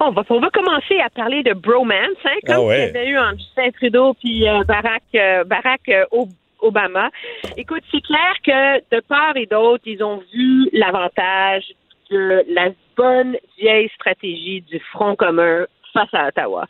On 0.00 0.10
va, 0.12 0.22
on 0.30 0.40
va 0.40 0.48
commencer 0.50 0.98
à 1.04 1.10
parler 1.10 1.42
de 1.42 1.52
bromance, 1.54 2.16
hein, 2.24 2.38
comme 2.46 2.54
Ah 2.56 2.62
ouais. 2.62 2.90
il 2.92 2.96
y 2.96 2.98
avait 2.98 3.08
eu 3.10 3.18
entre 3.18 3.36
Justin 3.38 3.70
Trudeau 3.78 4.14
puis 4.14 4.48
euh, 4.48 4.64
Barack, 4.64 5.02
euh, 5.14 5.44
Barack 5.44 5.80
euh, 5.90 6.04
Ob- 6.12 6.30
Obama. 6.60 7.08
Écoute, 7.56 7.82
c'est 7.92 8.00
clair 8.00 8.34
que 8.44 8.96
de 8.96 9.00
part 9.02 9.36
et 9.36 9.46
d'autre, 9.46 9.82
ils 9.86 10.02
ont 10.02 10.20
vu 10.34 10.68
l'avantage 10.72 11.62
de 12.10 12.44
la 12.48 12.70
bonne 12.96 13.36
vieille 13.58 13.90
stratégie 13.94 14.62
du 14.62 14.80
Front 14.92 15.16
commun 15.16 15.66
face 15.92 16.12
à 16.12 16.28
Ottawa. 16.28 16.66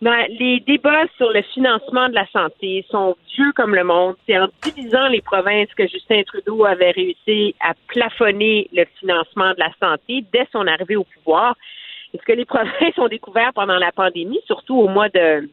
Les 0.00 0.60
débats 0.66 1.06
sur 1.16 1.30
le 1.30 1.40
financement 1.42 2.08
de 2.08 2.14
la 2.14 2.26
santé 2.26 2.84
sont 2.90 3.16
vieux 3.34 3.52
comme 3.52 3.74
le 3.74 3.82
monde. 3.82 4.14
C'est 4.26 4.38
en 4.38 4.48
divisant 4.62 5.08
les 5.08 5.22
provinces 5.22 5.72
que 5.74 5.86
Justin 5.88 6.22
Trudeau 6.24 6.66
avait 6.66 6.90
réussi 6.90 7.54
à 7.60 7.72
plafonner 7.88 8.68
le 8.74 8.84
financement 9.00 9.52
de 9.52 9.60
la 9.60 9.72
santé 9.80 10.22
dès 10.32 10.46
son 10.52 10.66
arrivée 10.66 10.96
au 10.96 11.04
pouvoir. 11.04 11.56
Et 12.12 12.18
ce 12.18 12.22
que 12.24 12.32
les 12.32 12.44
provinces 12.54 12.98
ont 12.98 13.08
découvert 13.08 13.52
pendant 13.54 13.78
la 13.78 13.90
pandémie, 13.90 14.40
surtout 14.46 14.76
au 14.76 14.88
mois 14.88 15.08
de, 15.08 15.48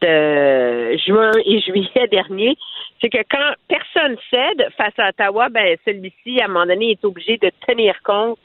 de 0.00 0.96
juin 0.98 1.32
et 1.44 1.60
juillet 1.60 2.06
dernier, 2.10 2.56
c'est 3.00 3.08
que 3.08 3.22
quand 3.30 3.52
personne 3.68 4.16
cède 4.30 4.68
face 4.76 4.92
à 4.98 5.08
Ottawa, 5.10 5.48
ben 5.48 5.76
celui-ci, 5.84 6.40
à 6.40 6.44
un 6.44 6.48
moment 6.48 6.66
donné, 6.66 6.90
est 6.92 7.04
obligé 7.04 7.38
de 7.38 7.50
tenir 7.66 7.94
compte 8.04 8.38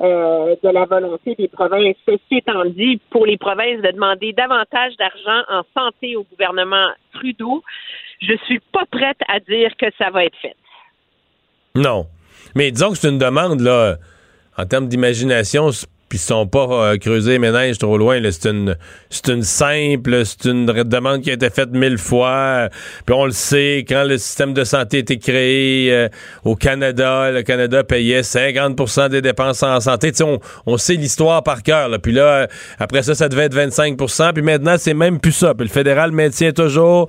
euh, 0.00 0.56
de 0.62 0.68
la 0.68 0.84
volonté 0.84 1.34
des 1.36 1.48
provinces. 1.48 1.96
Ceci 2.06 2.38
étant 2.38 2.64
dit, 2.64 3.00
pour 3.10 3.26
les 3.26 3.38
provinces 3.38 3.80
de 3.80 3.90
demander 3.92 4.32
davantage 4.32 4.94
d'argent 4.98 5.42
en 5.48 5.62
santé 5.76 6.16
au 6.16 6.24
gouvernement 6.24 6.88
Trudeau, 7.14 7.62
je 8.20 8.34
suis 8.46 8.60
pas 8.72 8.84
prête 8.90 9.18
à 9.28 9.40
dire 9.40 9.70
que 9.78 9.86
ça 9.98 10.10
va 10.10 10.24
être 10.24 10.36
fait. 10.42 10.56
Non. 11.76 12.06
Mais 12.54 12.70
disons 12.70 12.90
que 12.90 12.96
c'est 12.98 13.08
une 13.08 13.18
demande, 13.18 13.60
là, 13.60 13.96
en 14.58 14.66
termes 14.66 14.86
d'imagination, 14.88 15.70
c- 15.70 15.86
puis 16.14 16.20
ils 16.20 16.26
sont 16.28 16.46
pas 16.46 16.68
euh, 16.70 16.96
creusés 16.96 17.32
les 17.32 17.38
ménages 17.40 17.76
trop 17.78 17.98
loin. 17.98 18.20
C'est 18.30 18.48
une, 18.48 18.76
une 19.26 19.42
simple, 19.42 20.24
c'est 20.24 20.44
une 20.48 20.64
demande 20.64 21.22
qui 21.22 21.30
a 21.30 21.32
été 21.32 21.50
faite 21.50 21.70
mille 21.72 21.98
fois. 21.98 22.68
Puis 23.04 23.16
on 23.16 23.24
le 23.24 23.32
sait, 23.32 23.84
quand 23.88 24.04
le 24.04 24.16
système 24.18 24.54
de 24.54 24.62
santé 24.62 24.98
a 24.98 25.00
été 25.00 25.18
créé 25.18 25.92
euh, 25.92 26.08
au 26.44 26.54
Canada, 26.54 27.32
le 27.32 27.42
Canada 27.42 27.82
payait 27.82 28.20
50% 28.20 29.08
des 29.08 29.22
dépenses 29.22 29.64
en 29.64 29.80
santé. 29.80 30.12
On, 30.66 30.78
sait 30.78 30.94
l'histoire 30.94 31.42
par 31.42 31.64
cœur. 31.64 31.90
Puis 32.00 32.12
là, 32.12 32.46
après 32.78 33.02
ça, 33.02 33.16
ça 33.16 33.28
devait 33.28 33.46
être 33.46 33.56
25% 33.56 34.34
Puis 34.34 34.42
maintenant, 34.44 34.76
c'est 34.78 34.94
même 34.94 35.18
plus 35.18 35.32
ça. 35.32 35.52
Puis 35.52 35.66
le 35.66 35.72
fédéral 35.72 36.12
maintient 36.12 36.52
toujours, 36.52 37.08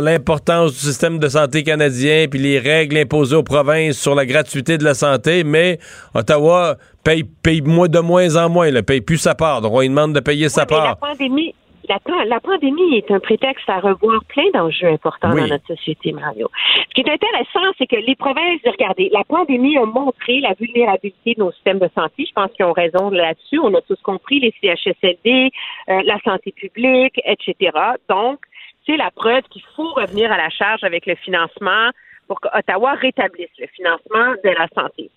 l'importance 0.00 0.74
du 0.74 0.78
système 0.78 1.18
de 1.18 1.28
santé 1.28 1.64
canadien, 1.64 2.26
puis 2.30 2.38
les 2.38 2.60
règles 2.60 2.96
imposées 2.96 3.34
aux 3.34 3.42
provinces 3.42 3.98
sur 3.98 4.14
la 4.14 4.24
gratuité 4.24 4.78
de 4.78 4.84
la 4.84 4.94
santé. 4.94 5.42
Mais 5.42 5.80
Ottawa 6.14 6.76
paye, 7.04 7.24
paye 7.24 7.60
moins 7.62 7.88
de 7.88 7.98
moins 8.00 8.36
en 8.36 8.48
moins, 8.48 8.70
là, 8.70 8.82
paye 8.82 9.00
plus 9.00 9.18
sa 9.18 9.34
part. 9.34 9.60
Donc 9.60 9.72
on 9.72 9.80
lui 9.80 9.88
demande 9.88 10.14
de 10.14 10.20
payer 10.20 10.48
sa 10.48 10.66
Mais 10.68 10.76
la 10.76 10.82
part. 10.82 10.96
pandémie, 10.98 11.54
la, 11.88 11.98
la, 12.24 12.40
pandémie 12.40 12.96
est 12.98 13.10
un 13.10 13.18
prétexte 13.18 13.68
à 13.68 13.80
revoir 13.80 14.22
plein 14.28 14.48
d'enjeux 14.54 14.88
importants 14.88 15.32
Oui. 15.32 15.40
dans 15.42 15.48
notre 15.48 15.66
société, 15.66 16.12
Mario. 16.12 16.48
Ce 16.88 16.94
qui 16.94 17.00
est 17.00 17.12
intéressant, 17.12 17.72
c'est 17.78 17.86
que 17.86 17.96
les 17.96 18.14
provinces, 18.14 18.60
regardez, 18.64 19.08
la 19.12 19.24
pandémie 19.24 19.76
a 19.76 19.84
montré 19.84 20.40
la 20.40 20.54
vulnérabilité 20.54 21.34
de 21.34 21.40
nos 21.40 21.52
systèmes 21.52 21.78
de 21.80 21.88
santé. 21.94 22.26
Je 22.28 22.32
pense 22.32 22.50
qu'ils 22.52 22.64
ont 22.66 22.72
raison 22.72 23.10
là-dessus. 23.10 23.58
On 23.58 23.74
a 23.74 23.80
tous 23.82 24.00
compris 24.02 24.38
les 24.40 24.52
CHSLD, 24.60 25.50
euh, 25.88 26.02
la 26.04 26.18
santé 26.20 26.52
publique, 26.52 27.20
etc. 27.24 27.72
Donc, 28.08 28.38
c'est 28.86 28.96
la 28.96 29.10
preuve 29.10 29.42
qu'il 29.50 29.62
faut 29.76 29.92
revenir 29.94 30.30
à 30.32 30.36
la 30.36 30.50
charge 30.50 30.84
avec 30.84 31.06
le 31.06 31.14
financement 31.16 31.90
pour 32.28 32.40
qu'Ottawa 32.40 32.92
rétablisse 32.94 33.50
le 33.58 33.66
financement 33.74 34.32
de 34.44 34.50
la 34.50 34.68
santé. 34.74 35.10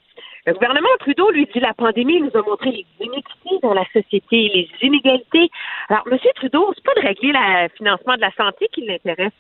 Le 0.46 0.54
gouvernement 0.54 0.90
Trudeau 1.00 1.32
lui 1.32 1.48
dit 1.54 1.62
la 1.62 1.74
pandémie 1.74 2.20
nous 2.20 2.38
a 2.38 2.42
montré 2.42 2.72
les 2.72 2.86
inéquités 3.00 3.60
dans 3.62 3.74
la 3.74 3.86
société, 3.94 4.52
les 4.54 4.70
inégalités. 4.82 5.50
Alors, 5.88 6.04
M. 6.12 6.18
Trudeau, 6.36 6.74
c'est 6.76 6.84
pas 6.84 7.00
de 7.02 7.08
régler 7.08 7.32
le 7.32 7.70
financement 7.78 8.16
de 8.16 8.22
la 8.22 8.32
santé 8.32 8.68
qui 8.74 8.82
l'intéresse. 8.86 9.32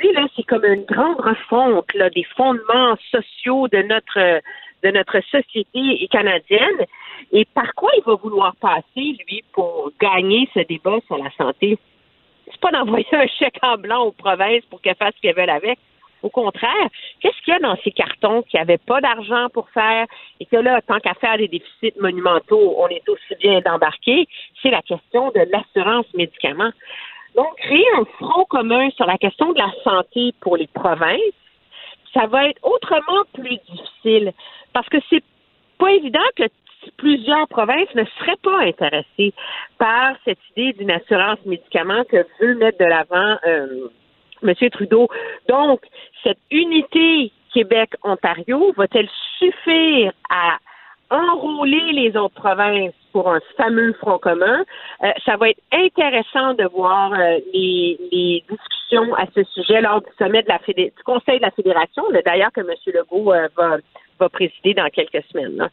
Lui, 0.00 0.12
là, 0.12 0.26
c'est 0.34 0.44
comme 0.44 0.64
une 0.64 0.84
grande 0.84 1.20
refonte 1.20 1.92
là, 1.92 2.08
des 2.08 2.24
fondements 2.36 2.96
sociaux 3.10 3.68
de 3.68 3.82
notre 3.82 4.40
de 4.82 4.90
notre 4.90 5.20
société 5.30 6.06
canadienne. 6.10 6.86
Et 7.32 7.44
par 7.44 7.74
quoi 7.74 7.90
il 7.98 8.04
va 8.04 8.14
vouloir 8.14 8.54
passer, 8.56 8.82
lui, 9.26 9.42
pour 9.52 9.90
gagner 10.00 10.48
ce 10.54 10.60
débat 10.60 10.98
sur 11.06 11.18
la 11.18 11.30
santé? 11.36 11.78
C'est 12.50 12.60
pas 12.60 12.70
d'envoyer 12.70 13.06
un 13.12 13.26
chèque 13.26 13.58
en 13.62 13.76
blanc 13.76 14.04
aux 14.04 14.12
provinces 14.12 14.64
pour 14.70 14.80
qu'elles 14.80 14.96
fassent 14.96 15.14
ce 15.16 15.20
qu'elles 15.20 15.36
veulent 15.36 15.50
avec. 15.50 15.78
Au 16.22 16.30
contraire, 16.30 16.88
qu'est-ce 17.20 17.40
qu'il 17.44 17.52
y 17.52 17.56
a 17.56 17.60
dans 17.60 17.76
ces 17.84 17.92
cartons 17.92 18.42
qu'il 18.42 18.58
n'y 18.58 18.62
avait 18.62 18.78
pas 18.78 19.00
d'argent 19.00 19.48
pour 19.52 19.68
faire 19.70 20.06
et 20.40 20.46
que 20.46 20.56
là, 20.56 20.80
tant 20.82 20.98
qu'à 20.98 21.14
faire 21.14 21.36
des 21.36 21.48
déficits 21.48 21.98
monumentaux, 22.00 22.74
on 22.78 22.88
est 22.88 23.06
aussi 23.08 23.34
bien 23.40 23.60
d'embarquer? 23.60 24.26
C'est 24.62 24.70
la 24.70 24.82
question 24.82 25.30
de 25.30 25.40
l'assurance 25.50 26.06
médicaments. 26.14 26.72
Donc, 27.34 27.54
créer 27.58 27.86
un 27.98 28.04
front 28.18 28.44
commun 28.46 28.88
sur 28.90 29.06
la 29.06 29.18
question 29.18 29.52
de 29.52 29.58
la 29.58 29.70
santé 29.84 30.32
pour 30.40 30.56
les 30.56 30.68
provinces, 30.68 31.20
ça 32.14 32.26
va 32.26 32.48
être 32.48 32.60
autrement 32.62 33.24
plus 33.34 33.58
difficile 33.68 34.32
parce 34.72 34.88
que 34.88 34.96
c'est 35.10 35.22
pas 35.78 35.92
évident 35.92 36.18
que 36.34 36.44
plusieurs 36.96 37.46
provinces 37.48 37.94
ne 37.94 38.04
seraient 38.18 38.38
pas 38.42 38.60
intéressées 38.60 39.34
par 39.78 40.14
cette 40.24 40.38
idée 40.56 40.72
d'une 40.72 40.90
assurance 40.90 41.44
médicaments 41.44 42.04
que 42.04 42.24
veut 42.40 42.54
mettre 42.54 42.78
de 42.78 42.84
l'avant 42.84 43.38
euh, 43.46 43.88
M. 44.42 44.54
Trudeau. 44.70 45.08
Donc, 45.48 45.80
cette 46.22 46.38
unité 46.50 47.32
Québec-Ontario 47.52 48.72
va-t-elle 48.76 49.08
suffire 49.38 50.12
à 50.28 50.58
enrôler 51.10 51.92
les 51.92 52.16
autres 52.16 52.34
provinces 52.34 52.92
pour 53.12 53.30
un 53.30 53.40
fameux 53.56 53.92
front 53.94 54.18
commun? 54.18 54.64
Euh, 55.02 55.10
ça 55.24 55.36
va 55.36 55.50
être 55.50 55.62
intéressant 55.72 56.54
de 56.54 56.68
voir 56.68 57.12
euh, 57.12 57.38
les, 57.54 58.44
discussions 58.48 59.14
à 59.14 59.24
ce 59.34 59.42
sujet 59.54 59.80
lors 59.80 60.00
du 60.00 60.08
sommet 60.18 60.42
de 60.42 60.48
la 60.48 60.58
du 60.66 61.02
Conseil 61.04 61.38
de 61.38 61.42
la 61.42 61.50
Fédération, 61.52 62.02
d'ailleurs 62.24 62.52
que 62.52 62.60
M. 62.60 62.74
Legault 62.86 63.32
euh, 63.32 63.48
va, 63.56 64.28
présider 64.28 64.74
dans 64.74 64.88
quelques 64.90 65.24
semaines. 65.32 65.68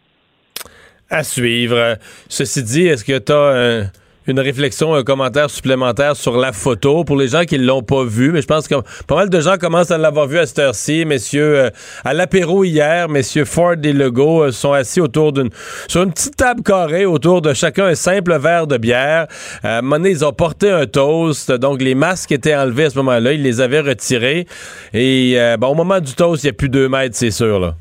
À 1.10 1.24
suivre. 1.24 1.98
Ceci 2.30 2.64
dit, 2.64 2.88
est-ce 2.88 3.04
que 3.04 3.20
tu 3.20 3.32
as 3.32 3.92
une 4.28 4.40
réflexion, 4.40 4.94
un 4.94 5.04
commentaire 5.04 5.50
supplémentaire 5.50 6.16
sur 6.16 6.38
la 6.38 6.52
photo 6.52 7.04
pour 7.04 7.18
les 7.18 7.30
gens 7.30 7.44
qui 7.44 7.60
ne 7.60 7.66
l'ont 7.66 7.84
pas 7.84 8.04
vu? 8.04 8.32
Mais 8.32 8.42
je 8.42 8.48
pense 8.48 8.68
que 8.68 8.76
pas 9.08 9.16
mal 9.16 9.30
de 9.30 9.40
gens 9.40 9.58
commencent 9.58 9.92
à 9.92 9.98
l'avoir 9.98 10.28
vu 10.28 10.38
à 10.40 10.46
cette 10.46 10.60
heure-ci. 10.60 11.06
Messieurs, 11.06 11.60
euh, 11.60 11.70
à 12.04 12.14
l'apéro 12.14 12.64
hier, 12.64 13.10
messieurs 13.10 13.46
Ford 13.46 13.76
et 13.84 13.94
Legault 13.94 14.44
euh, 14.44 14.52
sont 14.52 14.74
assis 14.74 15.02
autour 15.02 15.34
d'une 15.34 15.50
sur 15.88 16.04
une 16.04 16.12
petite 16.12 16.36
table 16.36 16.64
carrée 16.64 17.06
autour 17.06 17.42
de 17.42 17.54
chacun 17.54 17.86
un 17.86 17.96
simple 17.96 18.38
verre 18.38 18.68
de 18.68 18.78
bière. 18.78 19.28
Euh, 19.66 19.68
à 19.68 19.78
un 19.78 19.82
moment 19.82 19.98
donné, 19.98 20.12
ils 20.12 20.26
ont 20.26 20.34
porté 20.34 20.70
un 20.70 20.86
toast. 20.86 21.52
Donc, 21.52 21.82
les 21.82 21.96
masques 21.96 22.32
étaient 22.32 22.56
enlevés 22.56 22.86
à 22.86 22.90
ce 22.90 22.98
moment-là. 22.98 23.34
Ils 23.34 23.44
les 23.44 23.62
avaient 23.62 23.82
retirés. 23.82 24.46
Et 24.94 25.34
euh, 25.38 25.58
bon, 25.58 25.68
au 25.68 25.76
moment 25.76 26.00
du 26.00 26.14
toast, 26.14 26.44
il 26.44 26.48
n'y 26.48 26.52
a 26.52 26.54
plus 26.54 26.70
deux 26.70 26.90
mètres, 26.90 27.16
c'est 27.16 27.32
sûr. 27.32 27.60
Là. 27.60 27.74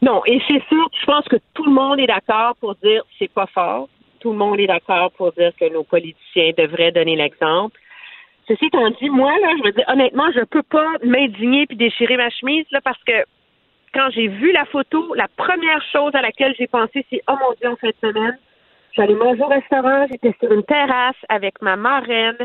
Non, 0.00 0.20
et 0.26 0.40
c'est 0.48 0.62
sûr, 0.68 0.88
je 1.00 1.06
pense 1.06 1.24
que 1.28 1.36
tout 1.54 1.64
le 1.64 1.72
monde 1.72 2.00
est 2.00 2.06
d'accord 2.06 2.56
pour 2.60 2.74
dire 2.82 3.02
c'est 3.18 3.30
pas 3.30 3.46
fort. 3.54 3.88
Tout 4.22 4.30
le 4.30 4.38
monde 4.38 4.60
est 4.60 4.68
d'accord 4.68 5.10
pour 5.12 5.32
dire 5.32 5.50
que 5.58 5.68
nos 5.72 5.82
politiciens 5.82 6.52
devraient 6.56 6.92
donner 6.92 7.16
l'exemple. 7.16 7.76
Ceci 8.46 8.66
étant 8.66 8.88
dit, 8.90 9.10
moi, 9.10 9.32
là, 9.40 9.48
je 9.58 9.64
veux 9.64 9.72
dire, 9.72 9.84
honnêtement, 9.88 10.30
je 10.32 10.44
peux 10.44 10.62
pas 10.62 10.86
m'indigner 11.04 11.66
puis 11.66 11.76
déchirer 11.76 12.16
ma 12.16 12.30
chemise, 12.30 12.64
là, 12.70 12.80
parce 12.84 13.02
que 13.02 13.24
quand 13.92 14.10
j'ai 14.10 14.28
vu 14.28 14.52
la 14.52 14.64
photo, 14.66 15.12
la 15.14 15.26
première 15.36 15.82
chose 15.90 16.14
à 16.14 16.22
laquelle 16.22 16.54
j'ai 16.56 16.68
pensé, 16.68 17.04
c'est, 17.10 17.20
oh 17.28 17.34
mon 17.40 17.52
Dieu, 17.60 17.68
en 17.68 17.76
fin 17.76 17.88
de 17.88 17.94
semaine, 18.00 18.38
j'allais 18.92 19.14
manger 19.14 19.42
au 19.42 19.48
restaurant, 19.48 20.06
j'étais 20.08 20.34
sur 20.38 20.52
une 20.52 20.62
terrasse 20.62 21.16
avec 21.28 21.60
ma 21.60 21.74
marraine, 21.74 22.38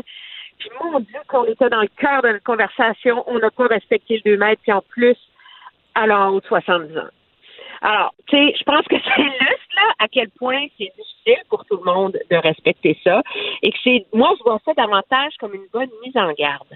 puis 0.58 0.70
mon 0.82 0.98
Dieu, 0.98 1.20
qu'on 1.28 1.44
était 1.44 1.70
dans 1.70 1.82
le 1.82 1.90
cœur 1.96 2.22
de 2.22 2.28
notre 2.28 2.44
conversation, 2.44 3.22
on 3.28 3.38
n'a 3.38 3.52
pas 3.52 3.68
respecté 3.68 4.20
le 4.24 4.32
2 4.32 4.36
mètres, 4.36 4.62
puis 4.62 4.72
en 4.72 4.82
plus, 4.82 5.16
à 5.94 6.06
l'en 6.08 6.30
haut 6.30 6.40
de 6.40 6.46
70 6.46 6.98
ans. 6.98 7.02
Alors, 7.80 8.12
tu 8.26 8.36
sais, 8.36 8.54
je 8.58 8.64
pense 8.64 8.86
que 8.86 8.96
c'est 9.16 9.22
juste 9.22 9.74
là 9.76 9.92
à 9.98 10.08
quel 10.08 10.30
point 10.30 10.66
c'est 10.76 10.92
difficile 10.96 11.42
pour 11.48 11.64
tout 11.64 11.76
le 11.76 11.84
monde 11.84 12.18
de 12.30 12.36
respecter 12.36 12.98
ça 13.04 13.22
et 13.62 13.70
que 13.70 13.78
c'est, 13.84 14.06
moi, 14.12 14.34
je 14.38 14.42
vois 14.42 14.60
ça 14.64 14.74
davantage 14.74 15.34
comme 15.38 15.54
une 15.54 15.68
bonne 15.72 15.90
mise 16.04 16.16
en 16.16 16.32
garde 16.32 16.68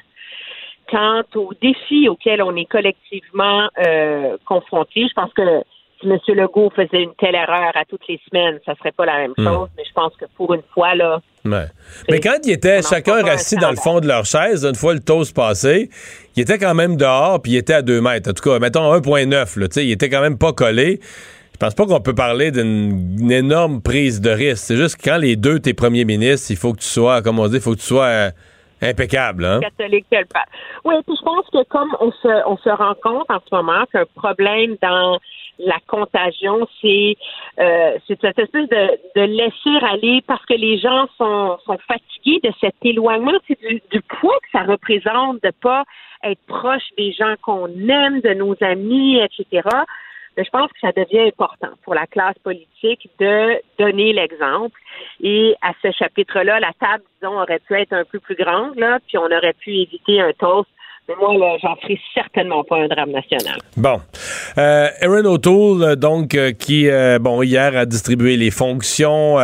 quant 0.90 1.22
aux 1.36 1.54
défis 1.60 2.08
auxquels 2.08 2.42
on 2.42 2.54
est 2.56 2.66
collectivement 2.66 3.68
euh, 3.86 4.36
confrontés. 4.44 5.06
Je 5.08 5.14
pense 5.14 5.32
que 5.32 5.62
si 6.02 6.08
M. 6.10 6.18
Legault 6.36 6.70
faisait 6.76 7.02
une 7.02 7.14
telle 7.18 7.34
erreur 7.34 7.72
à 7.74 7.84
toutes 7.88 8.06
les 8.08 8.20
semaines, 8.28 8.58
ça 8.66 8.74
serait 8.76 8.92
pas 8.92 9.06
la 9.06 9.18
même 9.18 9.32
Hmm. 9.38 9.44
chose. 9.46 9.68
Mais 9.76 9.84
je 9.88 9.92
pense 9.94 10.12
que 10.16 10.24
pour 10.36 10.52
une 10.54 10.62
fois, 10.74 10.94
là, 10.94 11.20
Ouais. 11.44 11.66
Mais 12.08 12.20
quand 12.20 12.36
ils 12.44 12.52
étaient 12.52 12.82
chacun 12.82 13.24
assis 13.26 13.56
dans 13.56 13.70
le 13.70 13.76
fond 13.76 13.98
de 13.98 14.06
leur 14.06 14.24
chaise, 14.24 14.64
une 14.64 14.76
fois 14.76 14.94
le 14.94 15.00
toast 15.00 15.34
passé, 15.34 15.90
ils 16.36 16.42
étaient 16.42 16.58
quand 16.58 16.74
même 16.74 16.96
dehors, 16.96 17.42
puis 17.42 17.52
ils 17.52 17.56
étaient 17.56 17.74
à 17.74 17.82
2 17.82 18.00
mètres. 18.00 18.30
En 18.30 18.32
tout 18.32 18.48
cas, 18.48 18.60
mettons 18.60 18.92
1,9, 18.92 19.56
là, 19.58 19.66
tu 19.66 19.74
sais, 19.74 19.84
ils 19.86 19.90
étaient 19.90 20.08
quand 20.08 20.20
même 20.20 20.38
pas 20.38 20.52
collés. 20.52 21.00
Je 21.52 21.58
pense 21.58 21.74
pas 21.74 21.84
qu'on 21.86 22.00
peut 22.00 22.14
parler 22.14 22.52
d'une 22.52 23.16
une 23.20 23.32
énorme 23.32 23.82
prise 23.82 24.20
de 24.20 24.30
risque. 24.30 24.62
C'est 24.66 24.76
juste 24.76 24.96
que 24.98 25.10
quand 25.10 25.16
les 25.16 25.34
deux, 25.34 25.58
tes 25.58 25.74
premiers 25.74 26.04
ministres, 26.04 26.52
il 26.52 26.56
faut 26.56 26.72
que 26.74 26.78
tu 26.80 26.86
sois, 26.86 27.22
comme 27.22 27.40
on 27.40 27.48
dit, 27.48 27.56
il 27.56 27.60
faut 27.60 27.72
que 27.72 27.80
tu 27.80 27.86
sois 27.86 28.04
euh, 28.06 28.30
impeccable. 28.80 29.44
Hein? 29.44 29.60
catholique 29.60 30.06
tel 30.10 30.26
pas. 30.26 30.44
Oui, 30.84 30.94
puis 31.06 31.16
je 31.18 31.24
pense 31.24 31.44
que 31.52 31.64
comme 31.68 31.90
on 32.00 32.10
se, 32.12 32.48
on 32.48 32.56
se 32.56 32.68
rend 32.68 32.94
compte 33.02 33.26
en 33.30 33.38
ce 33.48 33.54
moment 33.54 33.84
qu'un 33.92 34.04
problème 34.14 34.76
dans 34.82 35.18
la 35.58 35.78
contagion, 35.86 36.66
c'est 36.80 37.16
euh, 37.58 37.98
cette 38.08 38.24
espèce 38.24 38.68
de, 38.68 38.98
de 39.16 39.22
laisser 39.22 39.84
aller 39.86 40.22
parce 40.26 40.44
que 40.46 40.54
les 40.54 40.78
gens 40.78 41.06
sont, 41.18 41.58
sont 41.64 41.78
fatigués 41.86 42.40
de 42.42 42.52
cet 42.60 42.74
éloignement, 42.82 43.32
c'est 43.46 43.60
du, 43.60 43.82
du 43.90 44.00
poids 44.00 44.38
que 44.42 44.58
ça 44.58 44.64
représente 44.64 45.42
de 45.42 45.50
pas 45.50 45.84
être 46.24 46.40
proche 46.46 46.88
des 46.96 47.12
gens 47.12 47.34
qu'on 47.42 47.68
aime, 47.88 48.20
de 48.20 48.34
nos 48.34 48.56
amis, 48.60 49.18
etc. 49.20 49.68
Mais 50.36 50.44
je 50.44 50.50
pense 50.50 50.72
que 50.72 50.80
ça 50.80 50.92
devient 50.92 51.28
important 51.28 51.74
pour 51.82 51.94
la 51.94 52.06
classe 52.06 52.38
politique 52.38 53.10
de 53.18 53.60
donner 53.78 54.12
l'exemple. 54.12 54.78
Et 55.20 55.54
à 55.60 55.72
ce 55.82 55.90
chapitre-là, 55.92 56.58
la 56.58 56.72
table, 56.80 57.04
disons, 57.20 57.38
aurait 57.40 57.58
pu 57.58 57.74
être 57.74 57.92
un 57.92 58.04
peu 58.04 58.18
plus 58.18 58.36
grande, 58.36 58.76
là, 58.76 58.98
puis 59.06 59.18
on 59.18 59.26
aurait 59.26 59.52
pu 59.52 59.74
éviter 59.74 60.20
un 60.20 60.32
toast. 60.32 60.70
Mais 61.08 61.14
moi, 61.16 61.34
là, 61.34 61.56
j'en 61.60 61.74
ferai 61.76 61.98
certainement 62.14 62.62
pas 62.62 62.76
un 62.76 62.86
drame 62.86 63.10
national. 63.10 63.58
Bon. 63.76 64.00
Euh, 64.56 64.88
Aaron 65.00 65.24
O'Toole, 65.24 65.82
euh, 65.82 65.96
donc, 65.96 66.34
euh, 66.34 66.52
qui, 66.52 66.88
euh, 66.88 67.18
bon, 67.18 67.42
hier 67.42 67.76
a 67.76 67.86
distribué 67.86 68.36
les 68.36 68.52
fonctions, 68.52 69.36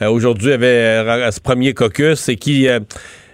aujourd'hui 0.00 0.52
avait 0.52 1.30
ce 1.30 1.40
premier 1.40 1.74
caucus 1.74 2.28
et 2.28 2.36
qui, 2.36 2.66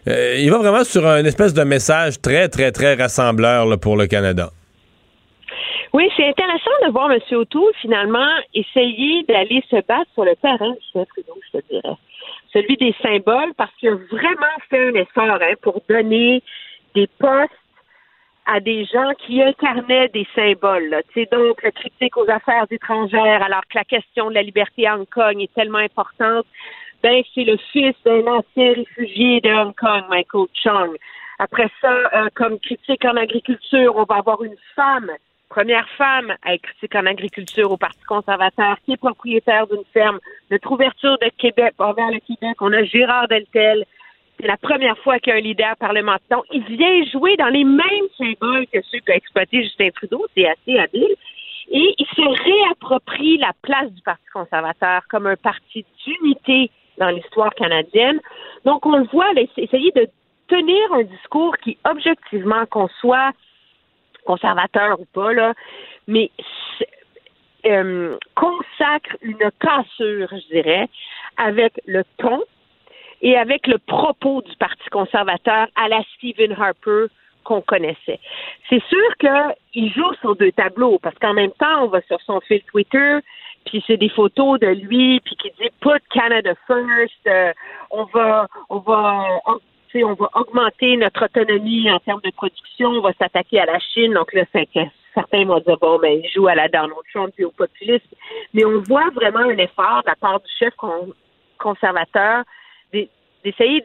il 0.07 0.51
va 0.51 0.59
vraiment 0.59 0.85
sur 0.85 1.07
un 1.07 1.25
espèce 1.25 1.55
de 1.55 1.63
message 1.63 2.21
très, 2.21 2.49
très, 2.49 2.73
très 2.73 2.95
rassembleur 2.95 3.67
là, 3.67 3.77
pour 3.79 3.97
le 3.97 4.07
Canada. 4.07 4.51
Oui, 5.95 6.09
c'est 6.17 6.27
intéressant 6.27 6.71
de 6.87 6.91
voir 6.91 7.11
M. 7.11 7.21
O'Toole, 7.33 7.73
finalement, 7.81 8.29
essayer 8.55 9.25
d'aller 9.25 9.63
se 9.71 9.77
battre 9.77 10.11
sur 10.15 10.25
le 10.25 10.35
terrain 10.37 10.71
du 10.71 10.79
chef 10.93 11.07
Trudeau, 11.09 11.39
je 11.53 11.59
te 11.59 11.65
dirais. 11.69 11.97
Celui 12.53 12.77
des 12.77 12.95
symboles, 13.03 13.53
parce 13.57 13.71
qu'il 13.79 13.91
a 13.91 13.95
vraiment 14.11 14.57
fait 14.69 14.89
un 14.89 14.95
effort 14.95 15.39
hein, 15.41 15.55
pour 15.63 15.81
donner 15.89 16.43
des 16.95 17.09
postes 17.19 17.51
à 18.47 18.61
des 18.61 18.85
gens 18.85 19.13
qui 19.19 19.43
incarnaient 19.43 20.09
des 20.09 20.27
symboles. 20.35 21.03
Sais, 21.15 21.29
donc, 21.31 21.61
critique 21.75 22.17
aux 22.17 22.29
affaires 22.29 22.67
étrangères, 22.71 23.43
alors 23.43 23.63
que 23.63 23.79
la 23.79 23.85
question 23.85 24.31
de 24.31 24.35
la 24.35 24.43
liberté 24.43 24.87
à 24.87 24.97
Hong 24.97 25.09
Kong 25.09 25.41
est 25.41 25.55
tellement 25.55 25.79
importante, 25.79 26.47
ben, 27.03 27.23
c'est 27.35 27.45
le 27.45 27.57
fils 27.73 27.95
d'un 28.05 28.27
ancien 28.27 28.75
réfugié 28.75 29.41
de 29.41 29.51
Hong 29.51 29.75
Kong, 29.75 30.05
Michael 30.09 30.47
Chung. 30.55 30.97
Après 31.39 31.69
ça, 31.81 31.93
euh, 31.93 32.29
comme 32.35 32.59
critique 32.61 33.05
en 33.05 33.17
agriculture, 33.17 33.97
on 33.97 34.05
va 34.05 34.17
avoir 34.17 34.43
une 34.45 34.57
femme, 34.77 35.11
première 35.49 35.89
femme 35.99 36.33
à 36.43 36.55
être 36.55 36.63
critique 36.63 36.95
en 36.95 37.07
agriculture 37.07 37.71
au 37.71 37.77
Parti 37.77 38.03
conservateur, 38.05 38.77
qui 38.85 38.93
est 38.93 38.97
propriétaire 38.97 39.67
d'une 39.67 39.85
ferme. 39.93 40.21
Notre 40.51 40.71
ouverture 40.71 41.19
de 41.19 41.31
Québec 41.37 41.75
envers 41.79 42.11
le 42.11 42.21
Québec, 42.21 42.57
on 42.61 42.73
a 42.73 42.85
Gérard 42.85 43.29
Deltel. 43.29 43.85
C'est 44.41 44.47
la 44.47 44.57
première 44.57 44.99
fois 44.99 45.19
qu'il 45.19 45.33
y 45.33 45.37
a 45.37 45.39
un 45.39 45.43
leader 45.43 45.77
parlementaire. 45.77 46.39
Donc, 46.39 46.45
il 46.51 46.65
vient 46.65 47.05
jouer 47.13 47.37
dans 47.37 47.49
les 47.49 47.65
mêmes 47.65 48.09
symboles 48.17 48.67
que 48.73 48.81
ceux 48.91 49.01
qu'a 49.01 49.15
exploité 49.15 49.63
Justin 49.63 49.91
Trudeau. 49.91 50.27
C'est 50.37 50.49
assez 50.49 50.79
habile. 50.79 51.15
Et 51.71 51.95
il 51.97 52.07
se 52.07 52.43
réapproprie 52.43 53.39
la 53.39 53.53
place 53.63 53.91
du 53.93 54.03
Parti 54.03 54.25
conservateur 54.33 55.03
comme 55.09 55.27
un 55.27 55.37
parti 55.37 55.85
d'unité 56.05 56.71
dans 56.99 57.09
l'histoire 57.09 57.55
canadienne. 57.55 58.21
Donc, 58.65 58.85
on 58.85 58.97
le 58.99 59.07
voit, 59.13 59.31
essayer 59.57 59.93
de 59.93 60.09
tenir 60.49 60.93
un 60.93 61.05
discours 61.05 61.57
qui, 61.59 61.79
objectivement, 61.85 62.67
qu'on 62.67 62.89
soit 63.01 63.33
conservateur 64.25 65.01
ou 65.01 65.07
pas, 65.07 65.33
là, 65.33 65.55
mais 66.07 66.31
euh, 67.65 68.17
consacre 68.35 69.17
une 69.23 69.51
cassure, 69.61 70.29
je 70.31 70.49
dirais, 70.49 70.89
avec 71.37 71.73
le 71.87 72.03
ton 72.19 72.43
et 73.23 73.37
avec 73.37 73.67
le 73.67 73.79
propos 73.79 74.43
du 74.43 74.55
Parti 74.57 74.85
conservateur 74.91 75.69
à 75.77 75.89
la 75.89 76.03
Stephen 76.17 76.53
Harper 76.53 77.07
qu'on 77.45 77.61
connaissait. 77.61 78.21
C'est 78.69 78.83
sûr 78.85 79.17
qu'il 79.19 79.93
joue 79.93 80.15
sur 80.21 80.37
deux 80.37 80.53
tableaux 80.53 80.99
parce 81.03 81.19
qu'en 81.19 81.35
même 81.35 81.53
temps, 81.53 81.85
on 81.85 81.89
va 81.89 82.01
sur 82.03 82.21
son 82.23 82.41
fil 82.41 82.63
Twitter, 82.65 83.19
puis 83.65 83.83
c'est 83.87 83.97
des 83.97 84.09
photos 84.09 84.61
de 84.61 84.69
lui, 84.69 85.21
puis 85.21 85.37
qui 85.37 85.51
dit 85.61 85.71
Put 85.81 86.03
Canada 86.11 86.53
first, 86.67 87.27
euh, 87.27 87.53
on 87.91 88.05
va, 88.05 88.49
on 88.69 88.79
va, 88.79 89.25
on, 89.95 90.15
va 90.15 90.29
augmenter 90.35 90.97
notre 90.97 91.25
autonomie 91.25 91.91
en 91.91 91.99
termes 92.01 92.21
de 92.23 92.31
production, 92.31 92.91
on 92.91 93.01
va 93.01 93.13
s'attaquer 93.15 93.61
à 93.61 93.67
la 93.67 93.79
Chine. 93.79 94.15
Donc 94.15 94.33
là, 94.33 94.45
certains 95.15 95.45
vont 95.45 95.61
dire 95.61 95.79
bon, 95.81 95.99
ben, 95.99 96.21
il 96.23 96.31
joue 96.31 96.49
à 96.49 96.55
la 96.55 96.69
Donald 96.69 96.93
Trump 97.13 97.33
et 97.39 97.45
au 97.45 97.51
populisme. 97.51 98.15
Mais 98.55 98.65
on 98.65 98.81
voit 98.83 99.11
vraiment 99.11 99.41
un 99.41 99.59
effort 99.59 100.03
de 100.03 100.09
la 100.09 100.17
part 100.17 100.41
du 100.41 100.51
chef 100.59 100.75
conservateur 101.59 102.45
d'essayer 102.93 103.83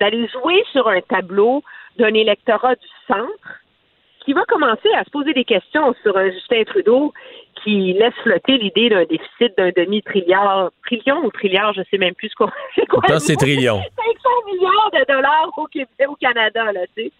d'aller 0.00 0.28
jouer 0.28 0.64
sur 0.72 0.88
un 0.88 1.00
tableau 1.02 1.62
d'un 1.98 2.14
électorat 2.14 2.74
du 2.74 2.86
centre 3.06 3.60
qui 4.24 4.32
va 4.32 4.44
commencer 4.44 4.88
à 4.96 5.04
se 5.04 5.10
poser 5.10 5.32
des 5.32 5.44
questions 5.44 5.94
sur 6.02 6.16
un 6.16 6.30
Justin 6.30 6.64
Trudeau 6.64 7.12
qui 7.62 7.92
laisse 7.94 8.14
flotter 8.22 8.58
l'idée 8.58 8.88
d'un 8.88 9.04
déficit 9.04 9.56
d'un 9.56 9.70
demi-trilliard, 9.70 10.70
trillion 10.84 11.24
ou 11.24 11.30
trilliard, 11.30 11.72
je 11.74 11.82
sais 11.90 11.98
même 11.98 12.14
plus 12.14 12.28
ce 12.28 12.34
qu'on 12.34 12.50
c'est 12.74 12.86
quoi. 12.86 13.18
c'est 13.18 13.36
trillion. 13.36 13.80
500 13.96 14.28
milliards 14.46 14.90
de 14.92 15.12
dollars 15.12 15.50
au, 15.56 15.66
Québec, 15.66 15.90
au 16.08 16.16
Canada, 16.16 16.72
là, 16.72 16.80
tu 16.96 17.04
sais. 17.04 17.12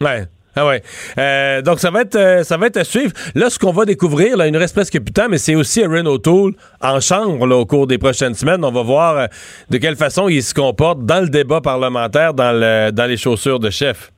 Ouais. 0.00 0.24
Ah 0.56 0.66
ouais. 0.66 0.82
Euh, 1.18 1.62
donc 1.62 1.80
ça 1.80 1.90
va 1.90 2.02
être 2.02 2.14
euh, 2.14 2.42
ça 2.44 2.56
va 2.56 2.66
être 2.66 2.76
à 2.76 2.84
suivre. 2.84 3.12
Là, 3.34 3.50
ce 3.50 3.58
qu'on 3.58 3.72
va 3.72 3.84
découvrir, 3.84 4.36
là, 4.36 4.46
il 4.46 4.52
nous 4.52 4.58
reste 4.58 4.74
presque 4.74 4.92
plus 4.92 5.12
de 5.12 5.12
temps, 5.12 5.28
mais 5.28 5.38
c'est 5.38 5.56
aussi 5.56 5.82
Aaron 5.82 6.06
O'Toole 6.06 6.52
en 6.80 7.00
chambre 7.00 7.46
là, 7.46 7.56
au 7.56 7.66
cours 7.66 7.86
des 7.88 7.98
prochaines 7.98 8.34
semaines. 8.34 8.64
On 8.64 8.70
va 8.70 8.82
voir 8.82 9.16
euh, 9.16 9.26
de 9.70 9.78
quelle 9.78 9.96
façon 9.96 10.28
il 10.28 10.42
se 10.42 10.54
comporte 10.54 11.04
dans 11.04 11.20
le 11.20 11.28
débat 11.28 11.60
parlementaire, 11.60 12.34
dans 12.34 12.52
le 12.52 12.92
dans 12.92 13.06
les 13.06 13.16
chaussures 13.16 13.58
de 13.58 13.70
chef. 13.70 14.12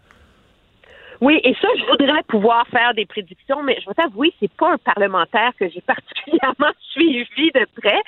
Oui, 1.22 1.40
et 1.42 1.54
ça, 1.62 1.68
je 1.78 1.84
voudrais 1.86 2.22
pouvoir 2.28 2.66
faire 2.68 2.92
des 2.94 3.06
prédictions, 3.06 3.62
mais 3.62 3.78
je 3.80 3.88
vais 3.88 3.94
t'avouer, 3.94 4.34
c'est 4.38 4.52
pas 4.52 4.74
un 4.74 4.76
parlementaire 4.76 5.52
que 5.58 5.66
j'ai 5.70 5.80
particulièrement 5.86 6.72
suivi 6.92 7.50
de 7.54 7.66
près, 7.80 8.02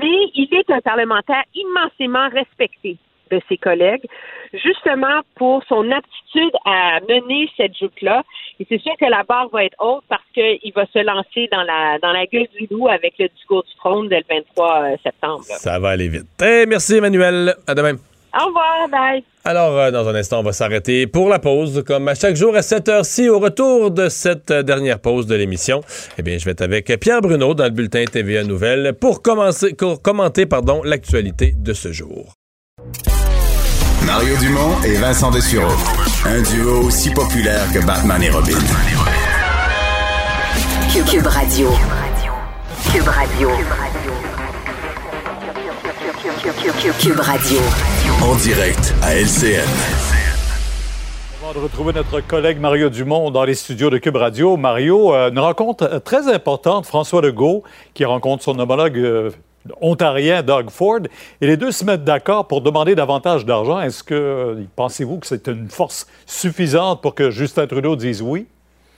mais 0.00 0.30
il 0.34 0.48
est 0.52 0.70
un 0.70 0.80
parlementaire 0.80 1.42
immensément 1.56 2.28
respecté 2.28 2.98
de 3.30 3.40
ses 3.48 3.56
collègues, 3.56 4.04
justement 4.52 5.20
pour 5.36 5.62
son 5.68 5.90
aptitude 5.90 6.52
à 6.64 7.00
mener 7.08 7.48
cette 7.56 7.76
joute-là. 7.76 8.22
Et 8.60 8.66
c'est 8.68 8.80
sûr 8.80 8.92
que 8.98 9.06
la 9.06 9.22
barre 9.22 9.48
va 9.48 9.64
être 9.64 9.76
haute 9.78 10.04
parce 10.08 10.22
qu'il 10.34 10.72
va 10.74 10.86
se 10.86 10.98
lancer 11.04 11.48
dans 11.52 11.62
la 11.62 11.98
dans 11.98 12.12
la 12.12 12.26
gueule 12.26 12.48
du 12.58 12.66
loup 12.70 12.88
avec 12.88 13.14
le 13.18 13.28
discours 13.28 13.62
du 13.64 13.74
trône 13.76 14.08
dès 14.08 14.18
le 14.18 14.24
23 14.28 14.82
euh, 14.82 14.96
septembre. 15.02 15.44
Ça 15.44 15.78
va 15.78 15.90
aller 15.90 16.08
vite. 16.08 16.26
Eh, 16.42 16.66
merci 16.66 16.96
Emmanuel. 16.96 17.54
À 17.66 17.74
demain. 17.74 17.96
Au 18.34 18.46
revoir, 18.46 18.88
bye. 18.90 19.24
Alors, 19.44 19.78
euh, 19.78 19.90
dans 19.90 20.06
un 20.06 20.14
instant, 20.14 20.40
on 20.40 20.42
va 20.42 20.52
s'arrêter 20.52 21.06
pour 21.06 21.30
la 21.30 21.38
pause, 21.38 21.82
comme 21.86 22.08
à 22.08 22.14
chaque 22.14 22.36
jour 22.36 22.54
à 22.54 22.62
cette 22.62 22.88
heure-ci. 22.88 23.28
Au 23.28 23.38
retour 23.38 23.90
de 23.90 24.08
cette 24.10 24.50
euh, 24.50 24.62
dernière 24.62 24.98
pause 24.98 25.26
de 25.26 25.34
l'émission, 25.34 25.80
eh 26.18 26.22
bien, 26.22 26.36
je 26.36 26.44
vais 26.44 26.50
être 26.50 26.60
avec 26.60 26.92
Pierre 27.00 27.22
Bruno 27.22 27.54
dans 27.54 27.64
le 27.64 27.70
bulletin 27.70 28.04
TVA 28.04 28.44
Nouvelles 28.44 28.92
pour, 29.00 29.22
commencer, 29.22 29.72
pour 29.74 30.02
commenter 30.02 30.44
pardon, 30.44 30.82
l'actualité 30.84 31.54
de 31.56 31.72
ce 31.72 31.92
jour. 31.92 32.34
Mario 34.08 34.36
Dumont 34.38 34.82
et 34.86 34.94
Vincent 34.94 35.30
Dessureau. 35.30 35.70
Un 36.24 36.40
duo 36.40 36.86
aussi 36.86 37.10
populaire 37.10 37.70
que 37.74 37.84
Batman 37.84 38.22
et 38.22 38.30
Robin. 38.30 38.56
Cube 40.90 41.26
Radio. 41.26 41.68
Cube 42.90 43.06
Radio. 43.06 43.50
Cube 46.98 47.20
Radio. 47.20 47.58
En 48.22 48.34
direct 48.36 48.94
à 49.02 49.14
LCN. 49.14 49.68
On 51.42 51.52
va 51.52 51.60
retrouver 51.60 51.92
notre 51.92 52.22
collègue 52.22 52.58
Mario 52.60 52.88
Dumont 52.88 53.30
dans 53.30 53.44
les 53.44 53.54
studios 53.54 53.90
de 53.90 53.98
Cube 53.98 54.16
Radio. 54.16 54.56
Mario, 54.56 55.14
euh, 55.14 55.30
une 55.30 55.38
rencontre 55.38 56.00
très 56.02 56.32
importante, 56.32 56.86
François 56.86 57.20
Legault, 57.20 57.62
qui 57.92 58.06
rencontre 58.06 58.42
son 58.42 58.58
homologue 58.58 58.96
euh, 58.96 59.30
ontarien 59.80 60.42
Doug 60.42 60.70
Ford, 60.70 61.00
et 61.40 61.46
les 61.46 61.56
deux 61.56 61.72
se 61.72 61.84
mettent 61.84 62.04
d'accord 62.04 62.46
pour 62.46 62.60
demander 62.60 62.94
davantage 62.94 63.44
d'argent. 63.44 63.80
Est-ce 63.80 64.02
que 64.02 64.14
euh, 64.14 64.62
pensez-vous 64.76 65.18
que 65.18 65.26
c'est 65.26 65.46
une 65.48 65.68
force 65.68 66.06
suffisante 66.26 67.02
pour 67.02 67.14
que 67.14 67.30
Justin 67.30 67.66
Trudeau 67.66 67.96
dise 67.96 68.22
oui? 68.22 68.46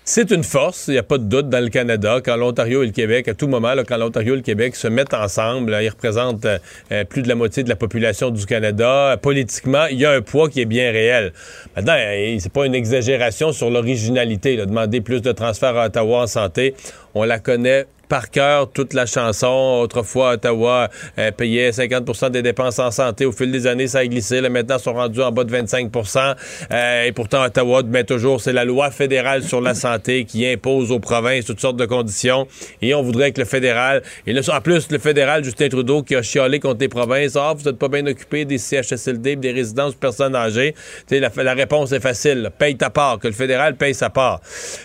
C'est 0.03 0.33
une 0.33 0.43
force, 0.43 0.89
il 0.89 0.93
n'y 0.93 0.99
a 0.99 1.05
pas 1.05 1.19
de 1.19 1.25
doute 1.25 1.51
dans 1.51 1.63
le 1.63 1.69
Canada, 1.69 2.21
quand 2.25 2.35
l'Ontario 2.35 2.83
et 2.83 2.87
le 2.87 2.93
Québec, 2.93 3.29
à 3.29 3.35
tout 3.35 3.47
moment, 3.47 3.75
quand 3.87 3.97
l'Ontario 3.97 4.33
et 4.33 4.39
le 4.39 4.43
Québec 4.43 4.75
se 4.75 4.89
mettent 4.89 5.15
ensemble, 5.15 5.77
ils 5.81 5.89
représentent 5.89 6.47
euh, 6.47 6.59
euh, 6.91 7.05
plus 7.05 7.23
de 7.23 7.29
la 7.29 7.35
moitié 7.35 7.63
de 7.63 7.69
la 7.69 7.77
population 7.77 8.31
du 8.31 8.45
Canada. 8.45 9.17
politiquement, 9.23 9.87
il 9.87 9.99
y 9.99 10.07
a 10.07 10.11
un 10.13 10.23
poids 10.23 10.49
qui 10.49 10.63
est 10.63 10.67
bien 10.67 10.91
réel. 10.91 11.33
Maintenant, 11.77 11.95
c'est 12.41 12.53
pas 12.53 12.67
une 12.67 12.75
exagération 12.75 13.53
sur 13.53 13.71
l'originalité. 13.71 14.57
Demander 14.57 15.01
plus 15.01 15.23
de 15.23 15.33
transferts 15.33 15.77
à 15.77 15.87
Ottawa 15.87 16.23
en 16.23 16.27
santé, 16.27 16.75
on 17.15 17.23
la 17.23 17.39
connaît 17.39 17.87
par 18.11 18.31
cœur 18.31 18.71
toute 18.71 18.93
la 18.93 19.07
chanson. 19.07 19.81
Autrefois, 19.83 20.33
Ottawa 20.33 20.91
euh, 21.19 21.31
payait 21.31 21.71
50% 21.71 22.31
des 22.31 22.43
dépenses 22.43 22.81
en 22.81 22.91
santé. 22.91 23.25
Au 23.25 23.33
fil 23.33 23.51
des 23.53 23.67
années, 23.69 23.87
ça 23.87 24.01
a 24.01 24.07
glissé. 24.07 24.41
Là, 24.41 24.51
maintenant, 24.51 24.77
ils 24.79 24.83
sont 24.83 24.93
rendus 24.93 25.23
en 25.23 25.31
bas 25.31 25.45
de 25.45 25.57
25% 25.57 26.35
euh, 26.73 27.05
Et 27.05 27.13
pourtant, 27.13 27.45
Ottawa 27.45 27.83
met 27.85 28.05
toujours, 28.05 28.41
c'est 28.41 28.53
la 28.53 28.65
loi 28.65 28.91
fédérale 28.91 29.45
sur 29.45 29.61
la 29.61 29.75
santé 29.75 30.25
qui 30.25 30.45
impose 30.47 30.91
aux 30.91 30.99
provinces 30.99 31.45
toutes 31.45 31.61
sortes 31.61 31.77
de 31.77 31.87
conditions. 31.87 32.49
Et 32.83 32.95
on 32.95 33.03
voudrait 33.03 33.31
que 33.31 33.41
le 33.41 33.47
fédéral... 33.47 34.03
Et 34.27 34.33
là, 34.33 34.41
en 34.53 34.61
plus, 34.61 34.91
le 34.91 34.99
fédéral, 34.99 35.45
Justin 35.45 35.69
Trudeau, 35.69 36.03
qui 36.03 36.17
a 36.17 36.23
chialé 36.23 36.59
contre 36.59 36.81
les 36.81 36.89
provinces, 36.89 37.37
«Ah, 37.37 37.55
vous 37.57 37.63
n'êtes 37.63 37.79
pas 37.79 37.89
bien 37.89 38.05
occupé 38.07 38.45
des 38.45 38.59
CHSLD 38.59 39.37
des 39.37 39.53
résidences 39.53 39.93
de 39.95 39.99
personnes 39.99 40.35
âgées.» 40.35 40.75
la, 41.11 41.31
la 41.37 41.55
réponse 41.55 41.93
est 41.93 42.01
facile. 42.01 42.51
Paye 42.59 42.77
ta 42.77 42.91
part. 42.91 43.21
Que 43.21 43.29
le 43.29 43.35
fédéral 43.35 43.77
paye 43.77 43.95
sa 43.95 44.11
part. 44.11 44.41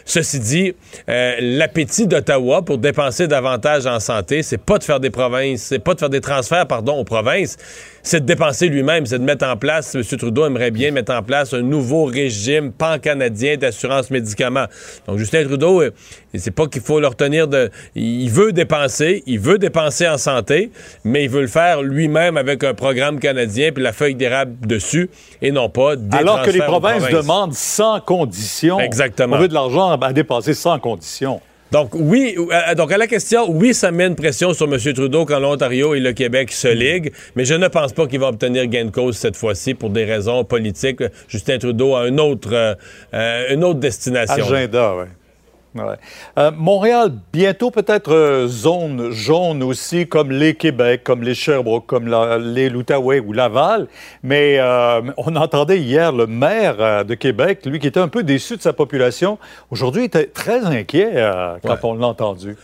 Ceci 0.06 0.40
dit, 0.40 0.76
euh, 1.10 1.36
l'appétit 1.42 2.06
d'Ottawa 2.06 2.62
pour 2.62 2.78
dépenser 2.78 3.15
davantage 3.24 3.86
en 3.86 4.00
santé, 4.00 4.44
c'est 4.44 4.58
pas 4.58 4.78
de 4.78 4.84
faire 4.84 5.00
des 5.00 5.10
provinces, 5.10 5.62
c'est 5.64 5.80
pas 5.80 5.94
de 5.94 6.00
faire 6.00 6.10
des 6.10 6.22
transferts, 6.22 6.68
pardon, 6.68 6.98
aux 7.00 7.04
provinces, 7.04 7.58
c'est 8.04 8.22
de 8.22 8.26
dépenser 8.26 8.68
lui-même, 8.68 9.06
c'est 9.06 9.18
de 9.18 9.24
mettre 9.24 9.46
en 9.48 9.58
place, 9.58 9.96
M. 9.96 10.04
Trudeau 10.04 10.46
aimerait 10.46 10.72
bien 10.72 10.92
mettre 10.92 11.14
en 11.14 11.24
place 11.24 11.54
un 11.54 11.62
nouveau 11.62 12.06
régime 12.06 12.72
pan-canadien 12.72 13.58
d'assurance 13.58 14.12
médicaments. 14.12 14.66
Donc, 15.08 15.18
Justin 15.18 15.46
Trudeau, 15.46 15.82
euh, 15.82 15.92
c'est 16.36 16.52
pas 16.52 16.68
qu'il 16.68 16.82
faut 16.82 17.00
le 17.00 17.08
retenir 17.08 17.48
de... 17.48 17.72
Il 17.96 18.30
veut 18.30 18.52
dépenser, 18.52 19.24
il 19.26 19.40
veut 19.40 19.58
dépenser 19.58 20.08
en 20.08 20.18
santé, 20.18 20.72
mais 21.04 21.24
il 21.24 21.30
veut 21.30 21.42
le 21.42 21.48
faire 21.48 21.82
lui-même 21.82 22.38
avec 22.38 22.64
un 22.64 22.74
programme 22.74 23.20
canadien 23.20 23.72
puis 23.72 23.84
la 23.84 23.94
feuille 23.94 24.16
d'érable 24.16 24.68
dessus 24.68 25.10
et 25.42 25.52
non 25.52 25.70
pas 25.70 25.96
des 25.96 26.18
Alors 26.18 26.44
que 26.44 26.52
les 26.52 26.60
provinces, 26.60 27.10
demandent 27.10 27.54
sans 27.54 28.00
condition. 28.00 28.80
Exactement. 28.80 29.36
On 29.38 29.40
veut 29.40 29.48
de 29.48 29.54
l'argent 29.54 29.92
à 29.92 30.14
dépenser 30.14 30.54
sans 30.54 30.80
condition. 30.80 31.42
Donc, 31.76 31.90
oui, 31.94 32.38
euh, 32.38 32.74
donc 32.74 32.94
à 32.94 32.98
la 32.98 33.06
question, 33.06 33.52
oui, 33.52 33.74
ça 33.74 33.92
met 33.92 34.08
une 34.08 34.16
pression 34.16 34.54
sur 34.54 34.74
M. 34.74 34.80
Trudeau 34.94 35.26
quand 35.26 35.40
l'Ontario 35.40 35.94
et 35.94 36.00
le 36.00 36.14
Québec 36.14 36.54
se 36.54 36.70
liguent, 36.70 37.12
mais 37.36 37.44
je 37.44 37.54
ne 37.54 37.68
pense 37.68 37.92
pas 37.92 38.08
qu'il 38.08 38.22
va 38.22 38.30
obtenir 38.30 38.66
gain 38.68 38.86
de 38.86 38.92
cause 38.92 39.18
cette 39.18 39.36
fois-ci 39.36 39.74
pour 39.74 39.90
des 39.90 40.06
raisons 40.06 40.46
politiques. 40.46 41.04
Justin 41.28 41.58
Trudeau 41.58 41.96
a 41.96 42.04
un 42.04 42.18
autre, 42.18 42.54
euh, 42.54 42.76
euh, 43.14 43.54
une 43.54 43.66
autre 43.66 43.82
destination. 43.82 44.46
Agenda, 44.46 44.94
oui. 44.96 45.06
Euh, 46.38 46.52
Montréal, 46.56 47.12
bientôt 47.34 47.72
peut-être 47.72 48.14
euh, 48.14 48.48
zone 48.48 49.12
jaune 49.12 49.64
aussi, 49.64 50.08
comme 50.08 50.32
les 50.32 50.56
Québec, 50.56 51.04
comme 51.04 51.24
les 51.24 51.36
Sherbrooke, 51.36 51.86
comme 51.86 52.08
les 52.40 52.70
l'Outaouais 52.70 53.20
ou 53.20 53.34
Laval. 53.34 53.88
Mais 54.24 54.58
euh, 54.60 55.02
on 55.18 55.36
entendait 55.36 55.80
hier 55.80 56.12
le 56.12 56.28
maire 56.28 57.06
de 57.06 57.16
Québec, 57.16 57.66
lui 57.66 57.80
qui 57.80 57.88
était 57.88 58.00
un 58.00 58.08
peu 58.08 58.24
déçu 58.24 58.58
de 58.58 58.62
sa 58.62 58.74
population. 58.74 59.38
Aujourd'hui, 59.72 60.04
il 60.04 60.06
était 60.06 60.28
très 60.28 60.66
inquiet 60.66 61.30
quand 61.64 61.84
on 61.84 61.96
l'a 61.96 62.08
entendu. 62.08 62.56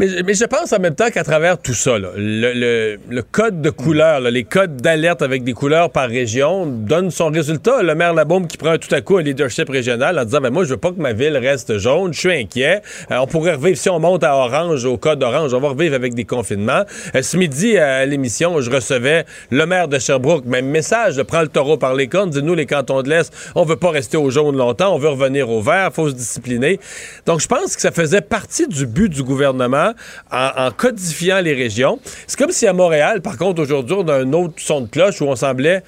Mais, 0.00 0.32
je 0.32 0.46
pense 0.46 0.72
en 0.72 0.78
même 0.78 0.94
temps 0.94 1.10
qu'à 1.10 1.24
travers 1.24 1.58
tout 1.58 1.74
ça, 1.74 1.98
le, 1.98 3.20
code 3.20 3.60
de 3.60 3.68
couleur, 3.68 4.20
les 4.20 4.44
codes 4.44 4.78
d'alerte 4.78 5.20
avec 5.20 5.44
des 5.44 5.52
couleurs 5.52 5.90
par 5.90 6.08
région 6.08 6.64
donnent 6.64 7.10
son 7.10 7.26
résultat. 7.26 7.82
Le 7.82 7.94
maire 7.94 8.14
Labaume 8.14 8.46
qui 8.46 8.56
prend 8.56 8.78
tout 8.78 8.94
à 8.94 9.02
coup 9.02 9.18
un 9.18 9.22
leadership 9.22 9.68
régional 9.68 10.18
en 10.18 10.24
disant 10.24 10.40
ben 10.40 10.48
moi 10.48 10.64
je 10.64 10.70
veux 10.70 10.78
pas 10.78 10.90
que 10.90 11.00
ma 11.02 11.12
ville 11.12 11.36
reste 11.36 11.76
jaune, 11.76 12.14
je 12.14 12.20
suis 12.20 12.32
inquiet. 12.32 12.80
Euh, 13.10 13.18
on 13.18 13.26
pourrait 13.26 13.56
revivre 13.56 13.76
si 13.76 13.90
on 13.90 14.00
monte 14.00 14.24
à 14.24 14.36
orange 14.36 14.86
au 14.86 14.96
code 14.96 15.22
orange, 15.22 15.52
on 15.52 15.60
va 15.60 15.68
revivre 15.68 15.94
avec 15.94 16.14
des 16.14 16.24
confinements. 16.24 16.84
Euh, 17.14 17.20
ce 17.20 17.36
midi 17.36 17.76
à 17.76 18.06
l'émission, 18.06 18.58
je 18.62 18.70
recevais 18.70 19.26
le 19.50 19.66
maire 19.66 19.86
de 19.86 19.98
Sherbrooke, 19.98 20.46
même 20.46 20.66
message, 20.66 21.22
prend 21.24 21.42
le 21.42 21.48
taureau 21.48 21.76
par 21.76 21.92
les 21.92 22.08
cornes, 22.08 22.30
dis-nous 22.30 22.54
les 22.54 22.64
cantons 22.64 23.02
de 23.02 23.10
l'Est, 23.10 23.34
on 23.54 23.64
veut 23.64 23.76
pas 23.76 23.90
rester 23.90 24.16
au 24.16 24.30
jaune 24.30 24.56
longtemps, 24.56 24.94
on 24.94 24.98
veut 24.98 25.10
revenir 25.10 25.50
au 25.50 25.60
vert, 25.60 25.90
faut 25.92 26.08
se 26.08 26.14
discipliner. 26.14 26.80
Donc 27.26 27.40
je 27.40 27.46
pense 27.46 27.76
que 27.76 27.82
ça 27.82 27.90
faisait 27.90 28.22
partie 28.22 28.66
du 28.66 28.86
but 28.86 29.10
du 29.10 29.22
gouvernement 29.22 29.89
en, 30.30 30.70
codifiant 30.76 31.40
les 31.40 31.54
régions. 31.54 31.98
C'est 32.26 32.38
comme 32.38 32.52
si 32.52 32.66
à 32.66 32.72
Montréal, 32.72 33.20
par 33.20 33.36
contre, 33.36 33.62
aujourd'hui, 33.62 33.96
on 33.98 34.08
a 34.08 34.14
un 34.14 34.32
autre 34.32 34.54
son 34.58 34.82
de 34.82 34.88
cloche 34.88 35.20
où 35.20 35.26
on 35.26 35.36
semblait 35.36 35.82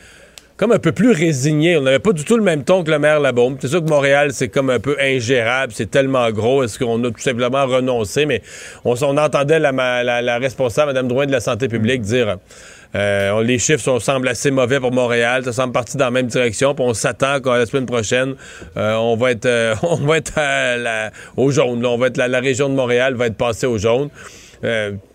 comme 0.56 0.72
un 0.72 0.78
peu 0.78 0.92
plus 0.92 1.10
résigné. 1.10 1.76
On 1.76 1.82
n'avait 1.82 1.98
pas 1.98 2.12
du 2.12 2.24
tout 2.24 2.36
le 2.36 2.42
même 2.42 2.62
ton 2.62 2.84
que 2.84 2.90
le 2.90 2.98
maire 2.98 3.20
Labaume. 3.20 3.56
C'est 3.60 3.68
sûr 3.68 3.82
que 3.84 3.88
Montréal, 3.88 4.32
c'est 4.32 4.48
comme 4.48 4.70
un 4.70 4.78
peu 4.78 4.96
ingérable, 5.00 5.72
c'est 5.74 5.90
tellement 5.90 6.30
gros. 6.30 6.62
Est-ce 6.62 6.78
qu'on 6.78 7.02
a 7.04 7.10
tout 7.10 7.20
simplement 7.20 7.66
renoncé? 7.66 8.26
Mais 8.26 8.42
on, 8.84 8.94
entendait 8.94 9.58
la, 9.58 9.72
la, 9.72 10.22
la 10.22 10.38
responsable, 10.38 10.92
Mme 10.92 11.08
Drouin 11.08 11.26
de 11.26 11.32
la 11.32 11.40
santé 11.40 11.68
publique, 11.68 12.02
dire... 12.02 12.38
Euh, 12.94 13.42
les 13.42 13.58
chiffres 13.58 13.82
sont, 13.82 13.98
semblent 13.98 14.28
assez 14.28 14.50
mauvais 14.50 14.80
pour 14.80 14.92
Montréal. 14.92 15.44
Ça 15.44 15.52
semble 15.52 15.72
partir 15.72 15.98
dans 15.98 16.06
la 16.06 16.10
même 16.10 16.26
direction. 16.26 16.74
On 16.78 16.94
s'attend 16.94 17.40
qu'à 17.40 17.58
la 17.58 17.66
semaine 17.66 17.86
prochaine, 17.86 18.34
euh, 18.76 18.94
on 18.94 19.16
va 19.16 19.30
être, 19.30 19.46
euh, 19.46 19.74
on 19.82 19.96
va 19.96 20.18
être 20.18 20.34
la, 20.36 21.10
au 21.36 21.50
jaune. 21.50 21.84
On 21.84 21.98
va 21.98 22.08
être 22.08 22.16
la, 22.16 22.28
la, 22.28 22.40
région 22.40 22.68
de 22.68 22.74
Montréal 22.74 23.14
va 23.14 23.26
être 23.26 23.36
passée 23.36 23.66
au 23.66 23.78
jaune. 23.78 24.10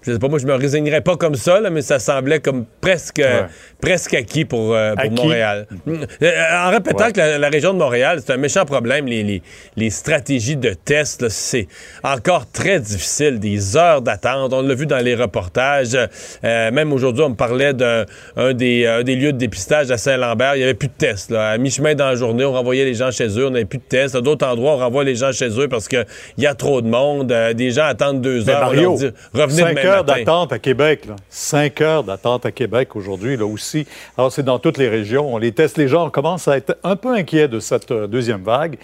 Euh, 0.07 0.11
je 0.11 0.13
sais 0.13 0.19
pas, 0.19 0.27
moi, 0.27 0.39
je 0.39 0.45
me 0.45 0.53
résignerais 0.53 1.01
pas 1.01 1.15
comme 1.15 1.35
ça, 1.35 1.59
là, 1.59 1.69
mais 1.69 1.81
ça 1.81 1.99
semblait 1.99 2.39
comme 2.39 2.65
presque, 2.81 3.17
ouais. 3.19 3.45
presque 3.81 4.13
acquis 4.13 4.45
pour, 4.45 4.73
euh, 4.73 4.93
pour 4.93 5.03
acquis. 5.03 5.15
Montréal. 5.15 5.67
En 5.91 6.69
répétant 6.69 7.05
ouais. 7.05 7.11
que 7.11 7.17
la, 7.17 7.37
la, 7.37 7.49
région 7.49 7.73
de 7.73 7.79
Montréal, 7.79 8.19
c'est 8.25 8.33
un 8.33 8.37
méchant 8.37 8.65
problème. 8.65 9.07
Les, 9.07 9.23
les, 9.23 9.41
les 9.75 9.89
stratégies 9.89 10.57
de 10.57 10.73
test, 10.73 11.29
c'est 11.29 11.67
encore 12.03 12.49
très 12.51 12.79
difficile. 12.79 13.39
Des 13.39 13.77
heures 13.77 14.01
d'attente. 14.01 14.53
On 14.53 14.61
l'a 14.61 14.75
vu 14.75 14.85
dans 14.85 15.03
les 15.03 15.15
reportages. 15.15 15.97
Euh, 16.43 16.71
même 16.71 16.93
aujourd'hui, 16.93 17.23
on 17.23 17.29
me 17.29 17.35
parlait 17.35 17.73
d'un 17.73 18.05
des, 18.53 18.85
un 18.85 19.03
des 19.03 19.15
lieux 19.15 19.33
de 19.33 19.37
dépistage 19.37 19.91
à 19.91 19.97
Saint-Lambert. 19.97 20.55
Il 20.55 20.59
n'y 20.59 20.63
avait 20.63 20.73
plus 20.73 20.87
de 20.87 20.93
tests. 20.97 21.31
Là. 21.31 21.49
À 21.49 21.57
mi-chemin 21.57 21.95
dans 21.95 22.07
la 22.07 22.15
journée, 22.15 22.45
on 22.45 22.53
renvoyait 22.53 22.85
les 22.85 22.93
gens 22.93 23.11
chez 23.11 23.27
eux. 23.27 23.47
On 23.47 23.51
n'avait 23.51 23.65
plus 23.65 23.79
de 23.79 23.83
tests. 23.83 24.15
À 24.15 24.21
d'autres 24.21 24.45
endroits, 24.45 24.73
on 24.73 24.77
renvoie 24.77 25.03
les 25.03 25.15
gens 25.15 25.31
chez 25.31 25.49
eux 25.59 25.67
parce 25.67 25.87
qu'il 25.87 26.05
y 26.37 26.45
a 26.45 26.55
trop 26.55 26.81
de 26.81 26.87
monde. 26.87 27.31
Euh, 27.31 27.53
des 27.53 27.71
gens 27.71 27.85
attendent 27.85 28.21
deux 28.21 28.49
heures. 28.49 28.61
Mario, 28.61 28.95
dire, 28.95 29.11
revenez 29.33 29.61
cinq 29.61 29.85
heures 29.97 30.03
d'attente 30.03 30.53
à 30.53 30.59
Québec. 30.59 31.05
Là. 31.05 31.15
Cinq 31.29 31.81
heures 31.81 32.03
d'attente 32.03 32.45
à 32.45 32.51
Québec 32.51 32.95
aujourd'hui, 32.95 33.37
là 33.37 33.45
aussi. 33.45 33.85
Alors, 34.17 34.31
c'est 34.31 34.43
dans 34.43 34.59
toutes 34.59 34.77
les 34.77 34.89
régions. 34.89 35.33
On 35.33 35.37
les 35.37 35.51
teste. 35.51 35.77
Les 35.77 35.87
gens 35.87 36.09
commencent 36.09 36.47
à 36.47 36.57
être 36.57 36.77
un 36.83 36.95
peu 36.95 37.13
inquiets 37.13 37.47
de 37.47 37.59
cette 37.59 37.91
euh, 37.91 38.07
deuxième 38.07 38.43
vague. 38.43 38.77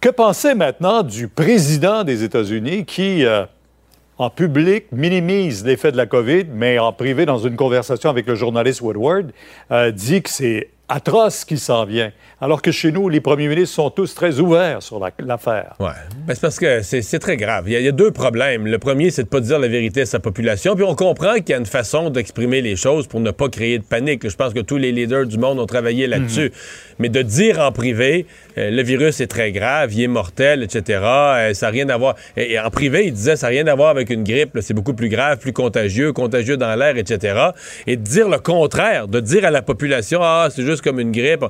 Que 0.00 0.08
penser 0.08 0.54
maintenant 0.54 1.02
du 1.02 1.28
président 1.28 2.04
des 2.04 2.24
États-Unis 2.24 2.84
qui, 2.84 3.24
euh, 3.24 3.44
en 4.18 4.30
public, 4.30 4.86
minimise 4.92 5.64
l'effet 5.64 5.92
de 5.92 5.96
la 5.96 6.06
COVID, 6.06 6.46
mais 6.52 6.78
en 6.78 6.92
privé, 6.92 7.24
dans 7.24 7.38
une 7.38 7.56
conversation 7.56 8.10
avec 8.10 8.26
le 8.26 8.34
journaliste 8.34 8.80
Woodward, 8.80 9.30
euh, 9.70 9.90
dit 9.90 10.22
que 10.22 10.30
c'est 10.30 10.70
atroce 10.92 11.36
ce 11.36 11.46
qui 11.46 11.58
s'en 11.58 11.84
vient. 11.84 12.12
Alors 12.40 12.60
que 12.60 12.70
chez 12.70 12.92
nous, 12.92 13.08
les 13.08 13.20
premiers 13.20 13.48
ministres 13.48 13.76
sont 13.76 13.90
tous 13.90 14.14
très 14.14 14.40
ouverts 14.40 14.82
sur 14.82 14.98
l'affaire. 14.98 15.74
La, 15.78 15.86
oui, 15.86 15.92
ben, 16.26 16.34
c'est 16.34 16.40
parce 16.40 16.58
que 16.58 16.82
c'est 16.82 17.18
très 17.18 17.36
grave. 17.36 17.64
Il 17.68 17.72
y, 17.72 17.76
a, 17.76 17.78
il 17.78 17.84
y, 17.84 17.88
a, 17.88 17.92
deux 17.92 18.10
problèmes. 18.10 18.66
Le 18.66 18.78
premier, 18.78 19.10
c'est 19.10 19.22
de 19.22 19.28
ne 19.28 19.30
pas 19.30 19.40
dire 19.40 19.58
la 19.58 19.68
vérité 19.68 20.02
à 20.02 20.06
sa 20.06 20.18
population. 20.18 20.74
Puis 20.74 20.84
on 20.84 20.94
comprend 20.94 21.34
qu'il 21.36 21.50
y 21.50 21.52
a 21.54 21.58
une 21.58 21.66
façon 21.66 22.10
d'exprimer 22.10 22.60
les 22.60 22.76
choses 22.76 23.06
pour 23.06 23.20
ne 23.20 23.30
pas 23.30 23.48
créer 23.48 23.78
de 23.78 23.84
panique. 23.84 24.28
Je 24.28 24.34
pense 24.34 24.52
que 24.52 24.60
tous 24.60 24.76
les 24.76 24.92
leaders 24.92 25.26
du 25.26 25.38
monde 25.38 25.60
ont 25.60 25.66
travaillé 25.66 26.06
là-dessus. 26.06 26.48
Mm-hmm. 26.48 26.94
Mais 26.98 27.08
de 27.08 27.22
dire 27.22 27.60
en 27.60 27.72
privé, 27.72 28.26
euh, 28.58 28.70
le 28.70 28.82
virus 28.82 29.20
est 29.20 29.28
très 29.28 29.52
grave, 29.52 29.92
il 29.94 30.02
est 30.02 30.08
mortel, 30.08 30.62
etc., 30.62 31.00
euh, 31.02 31.54
ça 31.54 31.66
n'a 31.66 31.72
rien 31.72 31.88
à 31.88 31.96
voir. 31.96 32.16
Et, 32.36 32.52
et, 32.52 32.60
en 32.60 32.70
privé, 32.70 33.06
il 33.06 33.12
disait, 33.12 33.36
ça 33.36 33.46
n'a 33.46 33.50
rien 33.50 33.66
à 33.68 33.74
voir 33.74 33.90
avec 33.90 34.10
une 34.10 34.24
grippe. 34.24 34.58
C'est 34.60 34.74
beaucoup 34.74 34.94
plus 34.94 35.08
grave, 35.08 35.38
plus 35.38 35.52
contagieux, 35.52 36.12
contagieux 36.12 36.56
dans 36.56 36.74
l'air, 36.74 36.96
etc. 36.96 37.50
Et 37.86 37.96
de 37.96 38.02
dire 38.02 38.28
le 38.28 38.38
contraire, 38.38 39.08
de 39.08 39.20
dire 39.20 39.44
à 39.44 39.50
la 39.50 39.62
population, 39.62 40.20
ah, 40.22 40.48
c'est 40.50 40.64
juste 40.64 40.81
comme 40.82 41.00
une 41.00 41.12
grippe. 41.12 41.44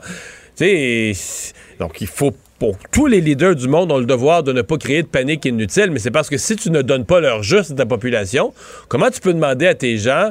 Tu 0.56 1.14
sais, 1.14 1.54
donc 1.78 2.00
il 2.00 2.06
faut 2.06 2.32
Bon, 2.62 2.76
tous 2.92 3.09
les 3.09 3.20
leaders 3.20 3.56
du 3.56 3.66
monde 3.66 3.90
ont 3.90 3.98
le 3.98 4.04
devoir 4.04 4.44
de 4.44 4.52
ne 4.52 4.62
pas 4.62 4.76
créer 4.76 5.02
de 5.02 5.09
panique 5.09 5.44
inutile, 5.46 5.90
mais 5.90 5.98
c'est 5.98 6.12
parce 6.12 6.30
que 6.30 6.36
si 6.36 6.54
tu 6.54 6.70
ne 6.70 6.80
donnes 6.80 7.04
pas 7.04 7.18
leur 7.18 7.42
juste 7.42 7.72
à 7.72 7.74
ta 7.74 7.86
population, 7.86 8.54
comment 8.86 9.10
tu 9.10 9.18
peux 9.18 9.34
demander 9.34 9.66
à 9.66 9.74
tes 9.74 9.98
gens 9.98 10.30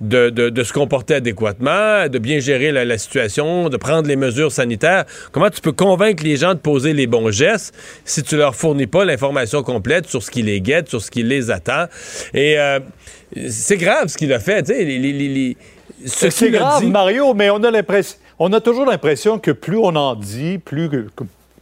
de, 0.00 0.30
de, 0.30 0.48
de 0.48 0.62
se 0.62 0.72
comporter 0.72 1.16
adéquatement, 1.16 2.08
de 2.08 2.18
bien 2.18 2.38
gérer 2.38 2.72
la, 2.72 2.86
la, 2.86 2.96
situation, 2.96 3.68
de 3.68 3.76
prendre 3.76 4.08
les 4.08 4.16
mesures 4.16 4.52
sanitaires? 4.52 5.04
Comment 5.32 5.50
tu 5.50 5.60
peux 5.60 5.72
convaincre 5.72 6.24
les 6.24 6.36
gens 6.36 6.54
de 6.54 6.60
poser 6.60 6.94
les 6.94 7.06
bons 7.06 7.30
gestes 7.30 7.74
si 8.06 8.22
tu 8.22 8.38
leur 8.38 8.54
fournis 8.54 8.86
pas 8.86 9.04
l'information 9.04 9.62
complète 9.62 10.06
sur 10.08 10.22
ce 10.22 10.30
qui 10.30 10.40
les 10.40 10.62
guette, 10.62 10.88
sur 10.88 11.02
ce 11.02 11.10
qui 11.10 11.24
les 11.24 11.50
attend? 11.50 11.88
Et 12.32 12.58
euh, 12.58 12.80
c'est 13.50 13.76
grave 13.76 14.08
ce 14.08 14.16
qu'il 14.16 14.32
a 14.32 14.40
fait, 14.40 14.62
tu 14.62 14.72
sais, 14.72 14.82
les, 14.82 14.98
les, 14.98 15.12
les 15.12 15.56
c'est 16.06 16.50
grave, 16.50 16.84
dit... 16.84 16.90
Mario, 16.90 17.34
mais 17.34 17.50
on 17.50 17.62
a 17.62 17.70
l'impression, 17.70 18.16
on 18.38 18.52
a 18.52 18.60
toujours 18.60 18.86
l'impression 18.86 19.38
que 19.38 19.50
plus 19.50 19.78
on 19.78 19.96
en 19.96 20.14
dit, 20.14 20.58
plus 20.58 20.88
que, 20.88 21.06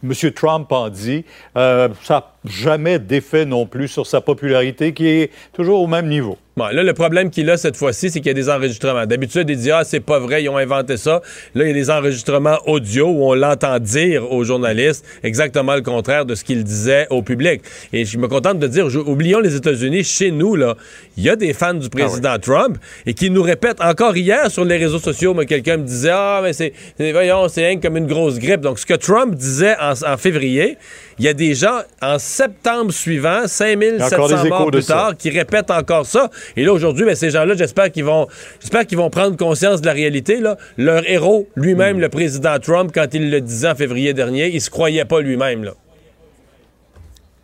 M. 0.03 0.31
Trump 0.33 0.71
en 0.71 0.89
dit, 0.89 1.25
euh, 1.57 1.89
ça 2.03 2.34
jamais 2.49 2.99
d'effet 2.99 3.45
non 3.45 3.65
plus 3.65 3.87
sur 3.87 4.07
sa 4.07 4.21
popularité 4.21 4.93
qui 4.93 5.07
est 5.07 5.31
toujours 5.53 5.81
au 5.81 5.87
même 5.87 6.07
niveau. 6.07 6.37
Bon, 6.57 6.67
là, 6.67 6.83
le 6.83 6.93
problème 6.93 7.31
qu'il 7.31 7.49
a 7.49 7.57
cette 7.57 7.75
fois-ci, 7.75 8.09
c'est 8.09 8.19
qu'il 8.19 8.27
y 8.27 8.29
a 8.29 8.33
des 8.33 8.47
enregistrements. 8.47 9.05
D'habitude, 9.05 9.49
il 9.49 9.57
dit 9.57 9.71
Ah, 9.71 9.83
c'est 9.83 9.99
pas 9.99 10.19
vrai, 10.19 10.41
ils 10.41 10.47
ont 10.47 10.55
inventé 10.55 10.95
ça. 10.95 11.21
Là, 11.53 11.65
il 11.65 11.67
y 11.67 11.71
a 11.71 11.73
des 11.73 11.89
enregistrements 11.89 12.59
audio 12.65 13.09
où 13.09 13.29
on 13.29 13.33
l'entend 13.33 13.77
dire 13.77 14.31
aux 14.31 14.45
journalistes 14.45 15.05
exactement 15.21 15.75
le 15.75 15.81
contraire 15.81 16.25
de 16.25 16.33
ce 16.33 16.45
qu'il 16.45 16.63
disait 16.63 17.07
au 17.09 17.23
public. 17.23 17.61
Et 17.91 18.05
je 18.05 18.17
me 18.17 18.29
contente 18.29 18.57
de 18.59 18.67
dire 18.67 18.85
oublions 19.05 19.41
les 19.41 19.53
États-Unis, 19.57 20.05
chez 20.05 20.31
nous, 20.31 20.55
là, 20.55 20.77
il 21.17 21.23
y 21.23 21.29
a 21.29 21.35
des 21.35 21.51
fans 21.51 21.73
du 21.73 21.89
président 21.89 22.29
ah 22.29 22.35
oui. 22.35 22.41
Trump 22.41 22.77
et 23.05 23.13
qui 23.13 23.29
nous 23.29 23.43
répètent 23.43 23.81
encore 23.81 24.15
hier 24.15 24.49
sur 24.49 24.63
les 24.63 24.77
réseaux 24.77 24.99
sociaux, 24.99 25.33
mais 25.33 25.45
quelqu'un 25.45 25.75
me 25.75 25.83
disait 25.83 26.11
Ah, 26.13 26.39
mais 26.41 26.53
c'est, 26.53 26.71
voyons, 26.97 27.49
c'est 27.49 27.77
comme 27.81 27.97
une 27.97 28.07
grosse 28.07 28.39
grippe. 28.39 28.61
Donc, 28.61 28.79
ce 28.79 28.85
que 28.85 28.93
Trump 28.93 29.35
disait 29.35 29.75
en, 29.77 29.91
en 29.91 30.15
février, 30.15 30.77
il 31.17 31.25
y 31.25 31.27
a 31.27 31.33
des 31.33 31.53
gens 31.53 31.79
en 32.01 32.19
septembre 32.19 32.91
suivant, 32.91 33.47
5700 33.47 34.49
morts 34.49 34.71
plus 34.71 34.85
tard, 34.85 35.09
ça. 35.09 35.15
qui 35.15 35.29
répètent 35.29 35.71
encore 35.71 36.05
ça. 36.05 36.29
Et 36.57 36.63
là, 36.63 36.73
aujourd'hui, 36.73 37.05
ben, 37.05 37.15
ces 37.15 37.29
gens-là, 37.29 37.55
j'espère 37.55 37.91
qu'ils 37.91 38.03
vont, 38.03 38.27
j'espère 38.59 38.85
qu'ils 38.85 38.97
vont 38.97 39.09
prendre 39.09 39.37
conscience 39.37 39.81
de 39.81 39.85
la 39.85 39.93
réalité. 39.93 40.39
Là. 40.39 40.57
Leur 40.77 41.09
héros, 41.09 41.47
lui-même, 41.55 41.97
mmh. 41.97 42.01
le 42.01 42.09
président 42.09 42.59
Trump, 42.59 42.91
quand 42.93 43.13
il 43.13 43.31
le 43.31 43.41
disait 43.41 43.69
en 43.69 43.75
février 43.75 44.13
dernier, 44.13 44.47
il 44.47 44.61
se 44.61 44.69
croyait 44.69 45.05
pas 45.05 45.21
lui-même. 45.21 45.71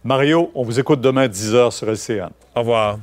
Mario, 0.03 0.51
on 0.55 0.63
vous 0.63 0.79
écoute 0.79 0.99
demain 0.99 1.23
à 1.23 1.27
10h 1.27 1.71
sur 1.71 1.89
LCN. 1.89 2.29
Au 2.55 2.59
revoir. 2.59 2.97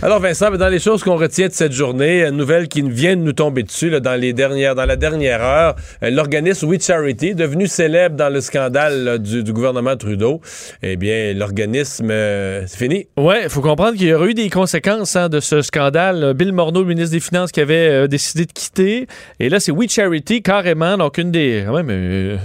Alors 0.00 0.20
Vincent, 0.20 0.52
dans 0.52 0.68
les 0.68 0.78
choses 0.78 1.02
qu'on 1.02 1.16
retient 1.16 1.48
de 1.48 1.52
cette 1.52 1.72
journée, 1.72 2.24
une 2.24 2.36
nouvelle 2.36 2.68
qui 2.68 2.82
vient 2.82 3.16
de 3.16 3.20
nous 3.20 3.32
tomber 3.32 3.64
dessus 3.64 3.90
là, 3.90 3.98
dans 3.98 4.14
les 4.14 4.32
dernières, 4.32 4.76
dans 4.76 4.86
la 4.86 4.94
dernière 4.94 5.42
heure, 5.42 5.74
euh, 6.04 6.10
l'organisme 6.10 6.68
We 6.68 6.80
Charity, 6.80 7.34
devenu 7.34 7.66
célèbre 7.66 8.14
dans 8.14 8.32
le 8.32 8.40
scandale 8.40 9.02
là, 9.02 9.18
du, 9.18 9.42
du, 9.42 9.52
gouvernement 9.52 9.96
Trudeau, 9.96 10.40
eh 10.84 10.94
bien 10.94 11.34
l'organisme, 11.34 12.12
euh, 12.12 12.62
c'est 12.68 12.78
fini. 12.78 13.08
Ouais, 13.16 13.40
il 13.42 13.50
faut 13.50 13.60
comprendre 13.60 13.96
qu'il 13.96 14.06
y 14.06 14.14
aurait 14.14 14.30
eu 14.30 14.34
des 14.34 14.50
conséquences 14.50 15.16
hein, 15.16 15.28
de 15.28 15.40
ce 15.40 15.62
scandale. 15.62 16.32
Bill 16.34 16.52
Morneau, 16.52 16.82
le 16.82 16.88
ministre 16.88 17.10
des 17.10 17.20
Finances, 17.20 17.50
qui 17.50 17.60
avait 17.60 17.88
euh, 17.88 18.06
décidé 18.06 18.44
de 18.44 18.52
quitter, 18.52 19.08
et 19.40 19.48
là 19.48 19.58
c'est 19.58 19.72
We 19.72 19.90
Charity 19.90 20.42
carrément, 20.42 20.96
donc 20.96 21.18
une 21.18 21.32
des, 21.32 21.64
quand 21.66 21.74
même, 21.74 21.88
euh, 21.90 22.36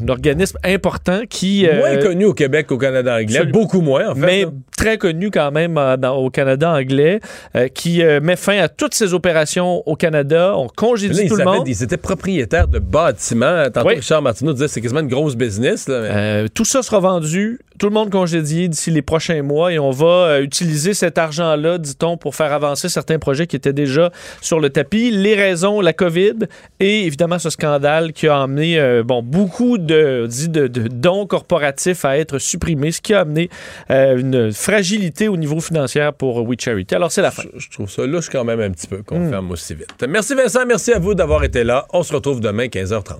un 0.00 0.08
organisme 0.08 0.56
important 0.64 1.20
qui 1.28 1.66
moins 1.78 1.98
connu 1.98 2.24
au 2.24 2.32
Québec 2.32 2.68
qu'au 2.68 2.78
Canada 2.78 3.16
anglais, 3.16 3.44
beaucoup 3.44 3.82
moins 3.82 4.12
en 4.12 4.14
fait. 4.14 4.20
Mais 4.20 4.46
très 4.78 4.96
connu 4.96 5.30
quand 5.30 5.50
même 5.50 5.74
dans, 5.74 6.16
au 6.16 6.30
Canada 6.30 6.41
anglais. 6.48 7.20
Euh, 7.54 7.68
qui 7.68 8.02
euh, 8.02 8.20
met 8.20 8.36
fin 8.36 8.58
à 8.58 8.68
toutes 8.68 8.94
ses 8.94 9.14
opérations 9.14 9.82
au 9.86 9.94
Canada. 9.94 10.54
On 10.56 10.68
congédie 10.68 11.24
là, 11.24 11.28
tout 11.28 11.36
le 11.36 11.44
monde. 11.44 11.68
Ils 11.68 11.82
étaient 11.82 11.96
propriétaires 11.96 12.68
de 12.68 12.78
bâtiments. 12.78 13.64
Tantôt, 13.72 13.88
oui. 13.88 13.94
Richard 13.96 14.22
Martineau 14.22 14.52
disait 14.52 14.66
que 14.66 14.70
c'est 14.72 14.80
quasiment 14.80 15.00
une 15.00 15.08
grosse 15.08 15.36
business. 15.36 15.88
Là, 15.88 16.00
mais... 16.00 16.08
euh, 16.10 16.48
tout 16.52 16.64
ça 16.64 16.82
sera 16.82 17.00
vendu, 17.00 17.60
tout 17.78 17.86
le 17.86 17.92
monde 17.92 18.10
congédié 18.10 18.68
d'ici 18.68 18.90
les 18.90 19.02
prochains 19.02 19.42
mois 19.42 19.72
et 19.72 19.78
on 19.78 19.90
va 19.90 20.40
utiliser 20.40 20.94
cet 20.94 21.18
argent-là, 21.18 21.78
dit-on, 21.78 22.16
pour 22.16 22.34
faire 22.34 22.52
avancer 22.52 22.88
certains 22.88 23.18
projets 23.18 23.46
qui 23.46 23.56
étaient 23.56 23.72
déjà 23.72 24.10
sur 24.40 24.60
le 24.60 24.70
tapis. 24.70 25.10
Les 25.10 25.34
raisons, 25.34 25.80
la 25.80 25.92
COVID 25.92 26.34
et 26.80 27.06
évidemment 27.06 27.38
ce 27.38 27.50
scandale 27.50 28.12
qui 28.12 28.28
a 28.28 28.40
amené 28.40 29.02
bon, 29.04 29.22
beaucoup 29.22 29.78
de, 29.78 30.28
de, 30.48 30.66
de, 30.68 30.88
dons 30.88 31.26
corporatifs 31.26 32.04
à 32.04 32.18
être 32.18 32.38
supprimés, 32.38 32.92
ce 32.92 33.00
qui 33.00 33.14
a 33.14 33.20
amené 33.20 33.50
une 33.88 34.52
fragilité 34.52 35.28
au 35.28 35.36
niveau 35.36 35.60
financier 35.60 36.00
pour 36.32 36.48
We 36.48 36.56
Charity. 36.58 36.94
Alors, 36.94 37.12
c'est 37.12 37.22
la 37.22 37.30
fin. 37.30 37.42
Je, 37.54 37.60
je, 37.60 37.70
trouve 37.70 37.90
ça 37.90 38.06
louche 38.06 38.28
quand 38.30 38.44
même 38.44 38.60
un 38.60 38.70
petit 38.70 38.86
peu 38.86 39.02
qu'on 39.02 39.20
mm. 39.20 39.30
ferme 39.30 39.50
aussi 39.50 39.74
vite. 39.74 40.04
Merci 40.08 40.34
Vincent, 40.34 40.66
merci 40.66 40.92
à 40.92 40.98
vous 40.98 41.14
d'avoir 41.14 41.44
été 41.44 41.64
là. 41.64 41.86
On 41.92 42.02
se 42.02 42.14
retrouve 42.14 42.40
demain 42.40 42.66
15h30. 42.66 43.18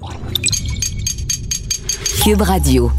Cube 2.22 2.42
Radio. 2.42 2.90